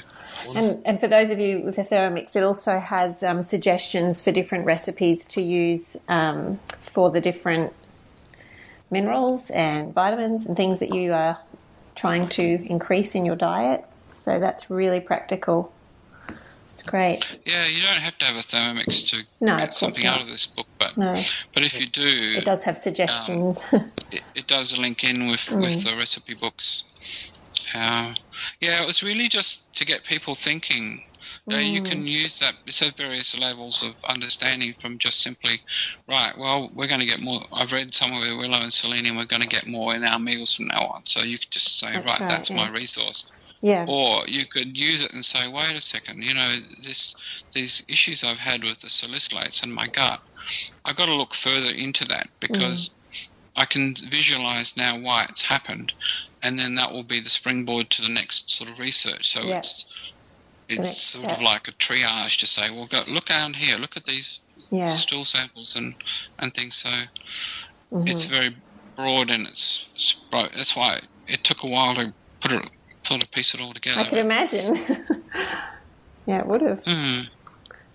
And, 0.56 0.82
and 0.86 1.00
for 1.00 1.08
those 1.08 1.30
of 1.30 1.40
you 1.40 1.60
with 1.62 1.76
the 1.76 1.84
Thermomix, 1.84 2.36
it 2.36 2.44
also 2.44 2.80
has 2.80 3.24
um, 3.24 3.42
suggestions 3.42 4.22
for 4.22 4.32
different 4.32 4.66
recipes 4.66 5.26
to 5.28 5.42
use 5.42 5.98
um, 6.08 6.60
for 6.76 7.10
the 7.10 7.22
different 7.22 7.74
minerals 8.90 9.50
and 9.52 9.94
vitamins 9.94 10.46
and 10.46 10.56
things 10.58 10.80
that 10.80 10.94
you 10.94 11.14
are 11.14 11.38
trying 11.96 12.28
to 12.30 12.44
increase 12.70 13.16
in 13.16 13.26
your 13.26 13.36
diet. 13.36 13.86
So 14.14 14.40
that's 14.40 14.70
really 14.70 15.00
practical. 15.00 15.72
It's 16.74 16.84
great. 16.84 17.38
yeah, 17.46 17.68
you 17.68 17.82
don't 17.82 17.96
have 18.00 18.18
to 18.20 18.26
have 18.26 18.36
a 18.38 18.40
Thermomix 18.40 19.08
to 19.10 19.24
No, 19.42 19.56
get 19.58 19.74
something 19.74 20.06
not. 20.06 20.16
out 20.16 20.22
of 20.22 20.30
this 20.30 20.46
book, 20.48 20.68
but 20.80 20.96
No, 20.98 21.14
but 21.54 21.64
if 21.64 21.80
you 21.80 21.86
do, 21.86 22.02
it 22.38 22.46
does 22.46 22.64
have 22.64 22.78
suggestions. 22.78 23.66
it, 24.12 24.22
it 24.36 24.48
does 24.48 24.78
link 24.78 25.04
in 25.04 25.28
with, 25.28 25.40
Mm. 25.52 25.62
with 25.62 25.84
the 25.84 25.96
recipe 25.98 26.34
books. 26.34 26.84
Uh, 27.74 28.14
yeah, 28.60 28.82
it 28.82 28.86
was 28.86 29.04
really 29.04 29.30
just 29.30 29.74
to 29.76 29.86
get 29.86 30.04
people 30.04 30.36
thinking 30.36 31.04
Uh, 31.52 31.58
you 31.58 31.82
can 31.82 32.08
use 32.08 32.40
that. 32.40 32.56
It's 32.66 32.82
at 32.82 32.98
various 32.98 33.38
levels 33.38 33.84
of 33.84 33.94
understanding 34.06 34.74
from 34.80 34.98
just 34.98 35.22
simply, 35.22 35.62
right, 36.08 36.36
well, 36.38 36.72
we're 36.74 36.88
going 36.88 37.00
to 37.00 37.06
get 37.06 37.20
more. 37.20 37.42
I've 37.54 37.72
read 37.72 37.94
somewhere 37.94 38.36
we're 38.38 38.48
low 38.48 38.62
in 38.62 38.72
selenium, 38.72 39.18
we're 39.18 39.26
going 39.26 39.42
to 39.42 39.48
get 39.48 39.68
more 39.68 39.94
in 39.96 40.04
our 40.04 40.20
meals 40.20 40.56
from 40.56 40.68
now 40.68 40.88
on. 40.88 41.06
So 41.06 41.22
you 41.22 41.38
could 41.38 41.52
just 41.52 41.80
say, 41.80 41.94
That's 41.94 42.06
right, 42.06 42.20
right, 42.20 42.30
that's 42.30 42.50
yeah. 42.50 42.58
my 42.58 42.70
resource. 42.72 43.26
Yeah. 43.62 43.86
Or 43.88 44.28
you 44.28 44.46
could 44.48 44.76
use 44.76 45.04
it 45.04 45.14
and 45.14 45.24
say, 45.24 45.48
wait 45.48 45.76
a 45.76 45.82
second, 45.82 46.24
you 46.24 46.34
know, 46.34 46.56
this 46.84 47.16
these 47.52 47.84
issues 47.88 48.24
I've 48.24 48.40
had 48.40 48.64
with 48.64 48.80
the 48.80 48.88
salicylates 48.88 49.62
and 49.62 49.72
my 49.72 49.86
gut, 49.86 50.20
I've 50.84 50.96
got 50.96 51.06
to 51.06 51.14
look 51.14 51.36
further 51.36 51.70
into 51.70 52.04
that 52.06 52.28
because 52.40 52.90
I 53.56 53.66
can 53.66 53.94
visualize 54.10 54.78
now 54.78 54.98
why 55.00 55.26
it's 55.30 55.44
happened, 55.46 55.94
and 56.44 56.58
then 56.58 56.76
that 56.76 56.92
will 56.92 57.04
be 57.04 57.20
the 57.20 57.30
springboard 57.30 57.90
to 57.92 58.02
the 58.02 58.10
next 58.10 58.50
sort 58.50 58.70
of 58.70 58.80
research. 58.80 59.30
So 59.32 59.42
Yeah. 59.44 59.58
it's 59.58 60.14
it's 60.70 60.80
next 60.82 61.02
sort 61.08 61.26
step. 61.26 61.38
of 61.38 61.44
like 61.44 61.68
a 61.68 61.74
triage 61.74 62.38
to 62.40 62.48
say, 62.48 62.70
well, 62.70 62.86
go, 62.86 63.04
look 63.08 63.26
down 63.26 63.54
here, 63.54 63.78
look 63.78 63.98
at 63.98 64.06
these 64.06 64.40
Yeah. 64.70 64.86
stool 64.94 65.26
samples 65.26 65.76
and 65.76 65.96
and 66.40 66.54
things. 66.54 66.76
So 66.78 66.90
Mhm. 67.92 68.10
it's 68.10 68.24
very 68.24 68.56
broad 68.96 69.30
and 69.30 69.46
it's, 69.48 69.88
it's 69.96 70.14
bro- 70.32 70.48
that's 70.56 70.76
why 70.76 71.00
it 71.28 71.44
took 71.44 71.64
a 71.64 71.68
while 71.68 71.96
to 71.96 72.14
put 72.40 72.54
it 72.54 72.70
sort 73.04 73.22
of 73.24 73.32
piece 73.32 73.54
it 73.54 73.60
all 73.62 73.74
together. 73.74 74.00
I 74.00 74.08
could 74.08 74.20
imagine. 74.20 74.76
yeah, 76.26 76.40
it 76.40 76.46
would 76.46 76.62
have. 76.62 76.84
Hmm. 76.86 77.22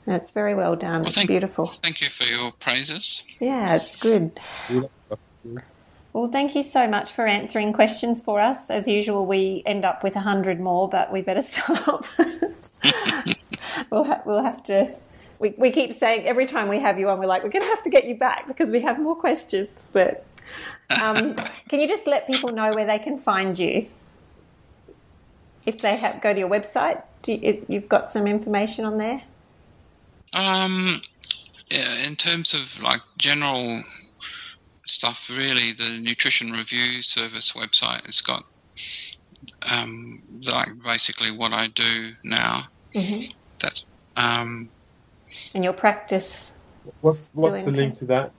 It's 0.08 0.30
very 0.30 0.54
well 0.54 0.76
done. 0.76 1.04
it's 1.06 1.14
thank- 1.14 1.28
beautiful. 1.28 1.66
Thank 1.66 2.00
you 2.02 2.08
for 2.08 2.24
your 2.24 2.52
praises. 2.52 3.22
Yeah, 3.40 3.74
it's 3.76 3.96
good. 3.96 4.38
Well, 6.12 6.28
thank 6.28 6.54
you 6.54 6.62
so 6.62 6.88
much 6.88 7.12
for 7.12 7.26
answering 7.26 7.74
questions 7.74 8.22
for 8.22 8.40
us. 8.40 8.70
As 8.70 8.88
usual, 8.88 9.26
we 9.26 9.62
end 9.66 9.84
up 9.84 10.02
with 10.02 10.16
a 10.16 10.20
hundred 10.20 10.60
more, 10.60 10.88
but 10.88 11.12
we 11.12 11.20
better 11.20 11.42
stop. 11.42 12.06
we'll, 13.90 14.04
ha- 14.04 14.22
we'll 14.24 14.42
have 14.42 14.62
to. 14.64 14.96
We, 15.38 15.50
we 15.58 15.70
keep 15.70 15.92
saying 15.92 16.26
every 16.26 16.46
time 16.46 16.68
we 16.68 16.80
have 16.80 16.98
you 16.98 17.10
on, 17.10 17.18
we're 17.18 17.26
like, 17.26 17.44
we're 17.44 17.50
going 17.50 17.64
to 17.64 17.68
have 17.68 17.82
to 17.82 17.90
get 17.90 18.06
you 18.06 18.14
back 18.14 18.46
because 18.46 18.70
we 18.70 18.80
have 18.80 18.98
more 18.98 19.14
questions. 19.14 19.88
But 19.92 20.24
um, 21.02 21.34
can 21.68 21.80
you 21.80 21.86
just 21.86 22.06
let 22.06 22.26
people 22.26 22.50
know 22.50 22.72
where 22.72 22.86
they 22.86 22.98
can 22.98 23.18
find 23.18 23.58
you? 23.58 23.88
If 25.66 25.80
they 25.82 25.96
have, 25.96 26.22
go 26.22 26.32
to 26.32 26.38
your 26.38 26.48
website, 26.48 27.02
do 27.20 27.34
you, 27.34 27.66
you've 27.68 27.88
got 27.88 28.08
some 28.08 28.26
information 28.26 28.86
on 28.86 28.96
there? 28.98 29.22
Um, 30.32 31.02
yeah, 31.70 31.92
in 31.92 32.16
terms 32.16 32.54
of 32.54 32.80
like 32.82 33.00
general 33.18 33.82
stuff, 34.86 35.28
really, 35.30 35.72
the 35.72 35.98
nutrition 35.98 36.50
review 36.52 37.02
service 37.02 37.52
website 37.52 38.04
has 38.06 38.20
got 38.20 38.44
um, 39.72 40.20
like 40.42 40.68
basically 40.82 41.30
what 41.30 41.52
I 41.52 41.68
do 41.68 42.12
now. 42.24 42.66
Mhm. 42.94 43.32
That's 43.60 43.84
um, 44.16 44.68
And 45.54 45.62
your 45.64 45.72
practice 45.74 46.54
What's, 47.00 47.30
what's 47.34 47.64
the 47.64 47.70
link 47.72 47.94
to 47.98 48.04
that? 48.06 48.30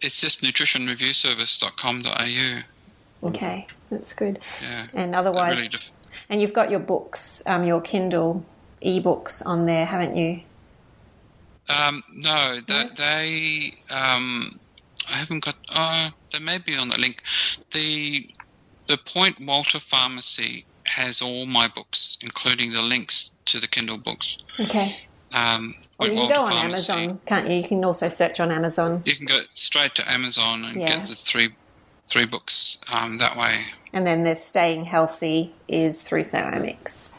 it's 0.00 0.20
just 0.20 0.42
nutritionreviewservice.com.au. 0.42 3.28
Okay, 3.28 3.66
that's 3.90 4.12
good. 4.14 4.38
Yeah, 4.62 4.86
And 4.94 5.14
otherwise, 5.14 5.56
really 5.56 5.68
def- 5.68 5.92
and 6.28 6.40
you've 6.40 6.52
got 6.52 6.70
your 6.70 6.80
books, 6.80 7.42
um, 7.46 7.64
your 7.66 7.80
Kindle 7.80 8.44
e-books 8.80 9.42
on 9.42 9.66
there, 9.66 9.86
haven't 9.86 10.16
you? 10.16 10.40
Um, 11.68 12.02
no, 12.12 12.60
that 12.68 12.96
they. 12.96 13.74
Um, 13.90 14.58
I 15.08 15.12
haven't 15.16 15.44
got. 15.44 15.56
Uh, 15.70 16.10
they 16.32 16.38
may 16.38 16.58
be 16.58 16.76
on 16.76 16.88
the 16.88 16.98
link. 16.98 17.22
The 17.72 18.28
the 18.88 18.98
Point 18.98 19.40
Walter 19.40 19.78
Pharmacy 19.78 20.64
has 20.86 21.22
all 21.22 21.46
my 21.46 21.68
books, 21.68 22.18
including 22.22 22.72
the 22.72 22.82
links 22.82 23.30
to 23.46 23.60
the 23.60 23.66
Kindle 23.68 23.98
books. 23.98 24.38
Okay. 24.60 24.94
Um, 25.32 25.74
Or 25.98 26.08
you 26.08 26.14
can 26.14 26.28
go 26.28 26.42
on 26.42 26.50
Pharmacy. 26.52 26.92
Amazon, 26.92 27.20
can't 27.26 27.48
you? 27.48 27.56
You 27.56 27.64
can 27.64 27.84
also 27.84 28.08
search 28.08 28.38
on 28.40 28.50
Amazon, 28.50 29.02
You 29.06 29.16
can 29.16 29.24
go 29.24 29.40
straight 29.54 29.94
to 29.94 30.10
Amazon 30.10 30.64
and 30.64 30.78
Yeah. 30.78 30.88
get 30.98 31.06
the 31.06 31.14
three 31.14 31.54
three 32.08 32.26
books 32.26 32.76
um, 32.92 33.16
that 33.18 33.36
way. 33.36 33.64
and 33.94 34.06
then 34.06 34.24
there's 34.24 34.42
Staying 34.42 34.84
Healthy 34.84 35.54
is 35.68 36.02
through 36.02 36.24
Thermomix. 36.24 37.12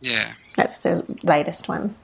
Yeah. 0.00 0.32
That's 0.56 0.78
the 0.78 1.04
latest 1.22 1.68
one. 1.68 1.94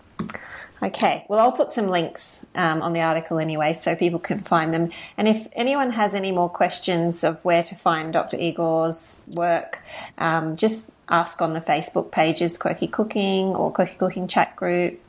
Okay, 0.83 1.27
well, 1.29 1.41
I'll 1.41 1.53
put 1.53 1.73
some 1.73 1.89
links 1.89 2.47
um, 2.55 2.83
on 2.83 2.93
the 2.93 3.01
article 3.01 3.39
anyway 3.39 3.75
so 3.75 3.97
people 3.97 4.21
can 4.21 4.39
find 4.39 4.73
them. 4.73 4.91
And 5.17 5.27
if 5.27 5.49
anyone 5.53 5.91
has 5.91 6.15
any 6.15 6.31
more 6.31 6.49
questions 6.49 7.25
of 7.25 7.45
where 7.45 7.63
to 7.65 7.75
find 7.75 8.13
Dr. 8.13 8.37
Igor's 8.37 9.21
work, 9.27 9.83
um, 10.19 10.57
just 10.57 10.93
ask 11.09 11.43
on 11.43 11.53
the 11.53 11.61
Facebook 11.61 12.13
pages 12.13 12.57
Quirky 12.57 12.87
Cooking 12.87 13.47
or 13.49 13.73
Quirky 13.73 13.97
Cooking 13.97 14.29
Chat 14.29 14.55
Group. 14.55 15.01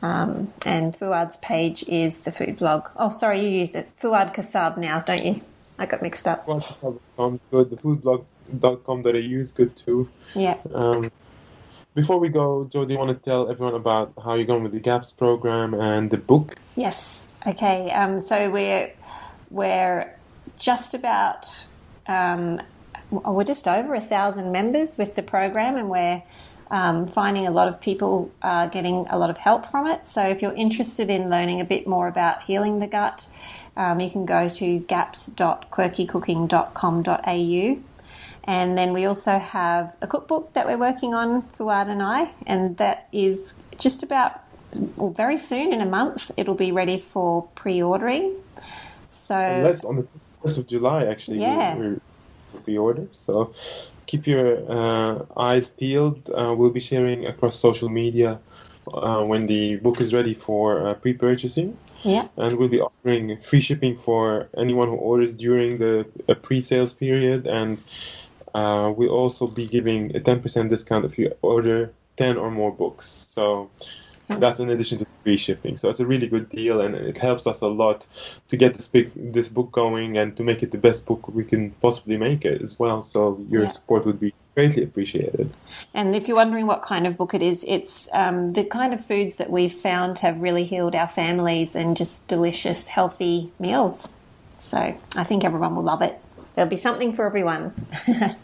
Um, 0.00 0.52
and 0.64 0.94
Fuad's 0.94 1.36
page 1.38 1.82
is 1.88 2.18
the 2.18 2.30
food 2.30 2.56
blog. 2.56 2.88
Oh, 2.96 3.10
sorry, 3.10 3.40
you 3.40 3.48
used 3.48 3.72
the 3.72 3.84
Fuad 4.00 4.32
Kassab 4.32 4.76
now, 4.76 5.00
don't 5.00 5.24
you? 5.24 5.40
I 5.78 5.86
got 5.86 6.02
mixed 6.02 6.26
up. 6.26 6.46
Foodblog.com 6.46 7.40
good. 7.50 7.70
The 7.70 7.76
foodblog.com.au 7.76 9.10
is 9.40 9.52
good 9.52 9.76
too. 9.76 10.08
Yeah. 10.34 10.58
Before 11.94 12.18
we 12.18 12.28
go, 12.28 12.68
Jo, 12.72 12.84
do 12.84 12.92
you 12.92 12.98
want 12.98 13.10
to 13.10 13.24
tell 13.24 13.50
everyone 13.50 13.74
about 13.74 14.12
how 14.22 14.34
you're 14.34 14.46
going 14.46 14.62
with 14.62 14.72
the 14.72 14.80
GAPS 14.80 15.10
program 15.10 15.74
and 15.74 16.10
the 16.10 16.16
book? 16.16 16.56
Yes. 16.76 17.28
Okay. 17.46 17.90
Um, 17.90 18.20
so 18.20 18.50
we're 18.50 18.92
we're 19.50 20.14
just 20.58 20.94
about 20.94 21.66
um, 22.06 22.60
we're 23.10 23.44
just 23.44 23.66
over 23.66 23.94
a 23.94 24.00
thousand 24.00 24.52
members 24.52 24.98
with 24.98 25.14
the 25.14 25.22
program, 25.22 25.76
and 25.76 25.88
we're 25.88 26.22
um, 26.70 27.06
finding 27.06 27.46
a 27.46 27.50
lot 27.50 27.68
of 27.68 27.80
people 27.80 28.30
are 28.42 28.68
getting 28.68 29.06
a 29.08 29.18
lot 29.18 29.30
of 29.30 29.38
help 29.38 29.64
from 29.64 29.86
it. 29.86 30.06
So 30.06 30.22
if 30.22 30.42
you're 30.42 30.52
interested 30.52 31.08
in 31.10 31.30
learning 31.30 31.60
a 31.60 31.64
bit 31.64 31.86
more 31.86 32.08
about 32.08 32.42
healing 32.42 32.78
the 32.78 32.86
gut, 32.86 33.26
um, 33.76 34.00
you 34.00 34.10
can 34.10 34.26
go 34.26 34.48
to 34.48 34.78
gaps.quirkycooking.com.au. 34.80 37.78
And 38.48 38.78
then 38.78 38.94
we 38.94 39.04
also 39.04 39.38
have 39.38 39.94
a 40.00 40.06
cookbook 40.06 40.54
that 40.54 40.66
we're 40.66 40.78
working 40.78 41.12
on, 41.12 41.42
Fuad 41.42 41.88
and 41.88 42.02
I, 42.02 42.32
and 42.46 42.78
that 42.78 43.06
is 43.12 43.54
just 43.76 44.02
about, 44.02 44.40
well, 44.96 45.10
very 45.10 45.36
soon 45.36 45.70
in 45.74 45.82
a 45.82 45.86
month, 45.86 46.30
it'll 46.38 46.54
be 46.54 46.72
ready 46.72 46.98
for 46.98 47.42
pre 47.54 47.82
ordering. 47.82 48.34
So, 49.10 49.36
on 49.84 49.96
the 49.96 50.06
first 50.42 50.56
of 50.56 50.66
July 50.66 51.04
actually. 51.04 51.40
Yeah. 51.40 51.76
We, 51.76 51.88
we 51.90 52.00
pre-order. 52.64 53.08
So 53.12 53.54
keep 54.06 54.26
your 54.26 54.70
uh, 54.70 55.26
eyes 55.36 55.68
peeled. 55.68 56.30
Uh, 56.30 56.54
we'll 56.56 56.70
be 56.70 56.80
sharing 56.80 57.26
across 57.26 57.56
social 57.56 57.88
media 57.88 58.40
uh, 58.92 59.22
when 59.24 59.46
the 59.46 59.76
book 59.76 60.00
is 60.00 60.14
ready 60.14 60.34
for 60.34 60.88
uh, 60.88 60.94
pre-purchasing. 60.94 61.76
yeah, 62.02 62.28
and 62.36 62.56
we'll 62.56 62.68
be 62.68 62.80
offering 62.80 63.36
free 63.42 63.60
shipping 63.60 63.96
for 63.96 64.48
anyone 64.56 64.88
who 64.88 64.94
orders 64.94 65.34
during 65.34 65.78
the 65.78 66.06
uh, 66.28 66.34
pre-sales 66.34 66.92
period 66.92 67.46
and 67.46 67.78
uh, 68.58 68.86
we'll 68.96 69.16
also 69.22 69.44
be 69.46 69.66
giving 69.76 70.00
a 70.16 70.20
10% 70.20 70.68
discount 70.74 71.04
if 71.04 71.14
you 71.18 71.26
order 71.42 71.78
10 72.16 72.36
or 72.42 72.50
more 72.50 72.72
books 72.82 73.06
so 73.36 73.70
that's 74.42 74.58
in 74.60 74.68
addition 74.74 74.98
to 74.98 75.06
free 75.24 75.36
shipping 75.38 75.74
so 75.78 75.88
it's 75.90 76.00
a 76.00 76.06
really 76.12 76.28
good 76.34 76.46
deal 76.48 76.76
and 76.84 76.94
it 76.94 77.18
helps 77.28 77.46
us 77.46 77.62
a 77.62 77.66
lot 77.84 78.06
to 78.50 78.56
get 78.56 78.74
this 78.74 78.88
big 78.96 79.06
this 79.32 79.48
book 79.48 79.70
going 79.72 80.18
and 80.18 80.36
to 80.36 80.42
make 80.42 80.60
it 80.62 80.70
the 80.70 80.82
best 80.88 81.06
book 81.06 81.22
we 81.28 81.44
can 81.52 81.70
possibly 81.86 82.16
make 82.16 82.42
it 82.44 82.60
as 82.66 82.78
well 82.82 83.00
so 83.02 83.18
your 83.54 83.62
Yeah. 83.62 83.70
support 83.70 84.04
would 84.06 84.20
be 84.20 84.32
greatly 84.54 84.82
appreciated 84.82 85.46
And 85.94 86.14
if 86.14 86.26
you're 86.26 86.36
wondering 86.36 86.66
what 86.66 86.82
kind 86.82 87.06
of 87.06 87.16
book 87.16 87.32
it 87.34 87.42
is, 87.42 87.64
it's 87.68 88.08
um, 88.12 88.50
the 88.58 88.64
kind 88.64 88.92
of 88.92 89.00
foods 89.04 89.36
that 89.36 89.50
we've 89.56 89.72
found 89.72 90.18
have 90.26 90.42
really 90.46 90.64
healed 90.64 90.94
our 90.94 91.08
families 91.08 91.76
and 91.76 91.96
just 91.96 92.28
delicious, 92.28 92.88
healthy 92.88 93.52
meals. 93.58 94.12
So 94.58 94.78
I 95.22 95.24
think 95.24 95.44
everyone 95.44 95.76
will 95.76 95.84
love 95.84 96.02
it. 96.02 96.20
There'll 96.58 96.68
be 96.68 96.74
something 96.74 97.12
for 97.12 97.24
everyone. 97.24 97.72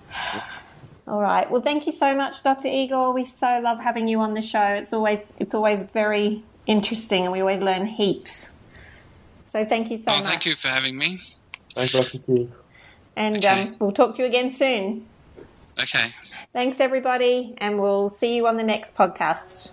All 1.08 1.20
right. 1.20 1.50
Well, 1.50 1.60
thank 1.60 1.84
you 1.84 1.90
so 1.90 2.14
much, 2.14 2.44
Dr. 2.44 2.68
Igor. 2.68 3.12
We 3.12 3.24
so 3.24 3.58
love 3.58 3.80
having 3.80 4.06
you 4.06 4.20
on 4.20 4.34
the 4.34 4.40
show. 4.40 4.62
It's 4.62 4.92
always 4.92 5.34
it's 5.40 5.52
always 5.52 5.82
very 5.82 6.44
interesting, 6.64 7.24
and 7.24 7.32
we 7.32 7.40
always 7.40 7.60
learn 7.60 7.86
heaps. 7.86 8.50
So 9.46 9.64
thank 9.64 9.90
you 9.90 9.96
so 9.96 10.12
oh, 10.12 10.20
much. 10.20 10.26
thank 10.26 10.46
you 10.46 10.54
for 10.54 10.68
having 10.68 10.96
me. 10.96 11.22
thanks 11.70 11.90
Dr. 11.90 12.18
T. 12.18 12.48
and 13.16 13.34
Okay. 13.44 13.62
um, 13.62 13.76
we'll 13.80 13.90
talk 13.90 14.14
to 14.14 14.22
you 14.22 14.28
again 14.28 14.52
soon. 14.52 15.06
Okay. 15.82 16.14
Thanks, 16.52 16.78
everybody, 16.78 17.56
and 17.58 17.80
we'll 17.80 18.08
see 18.08 18.36
you 18.36 18.46
on 18.46 18.56
the 18.56 18.62
next 18.62 18.94
podcast. 18.94 19.72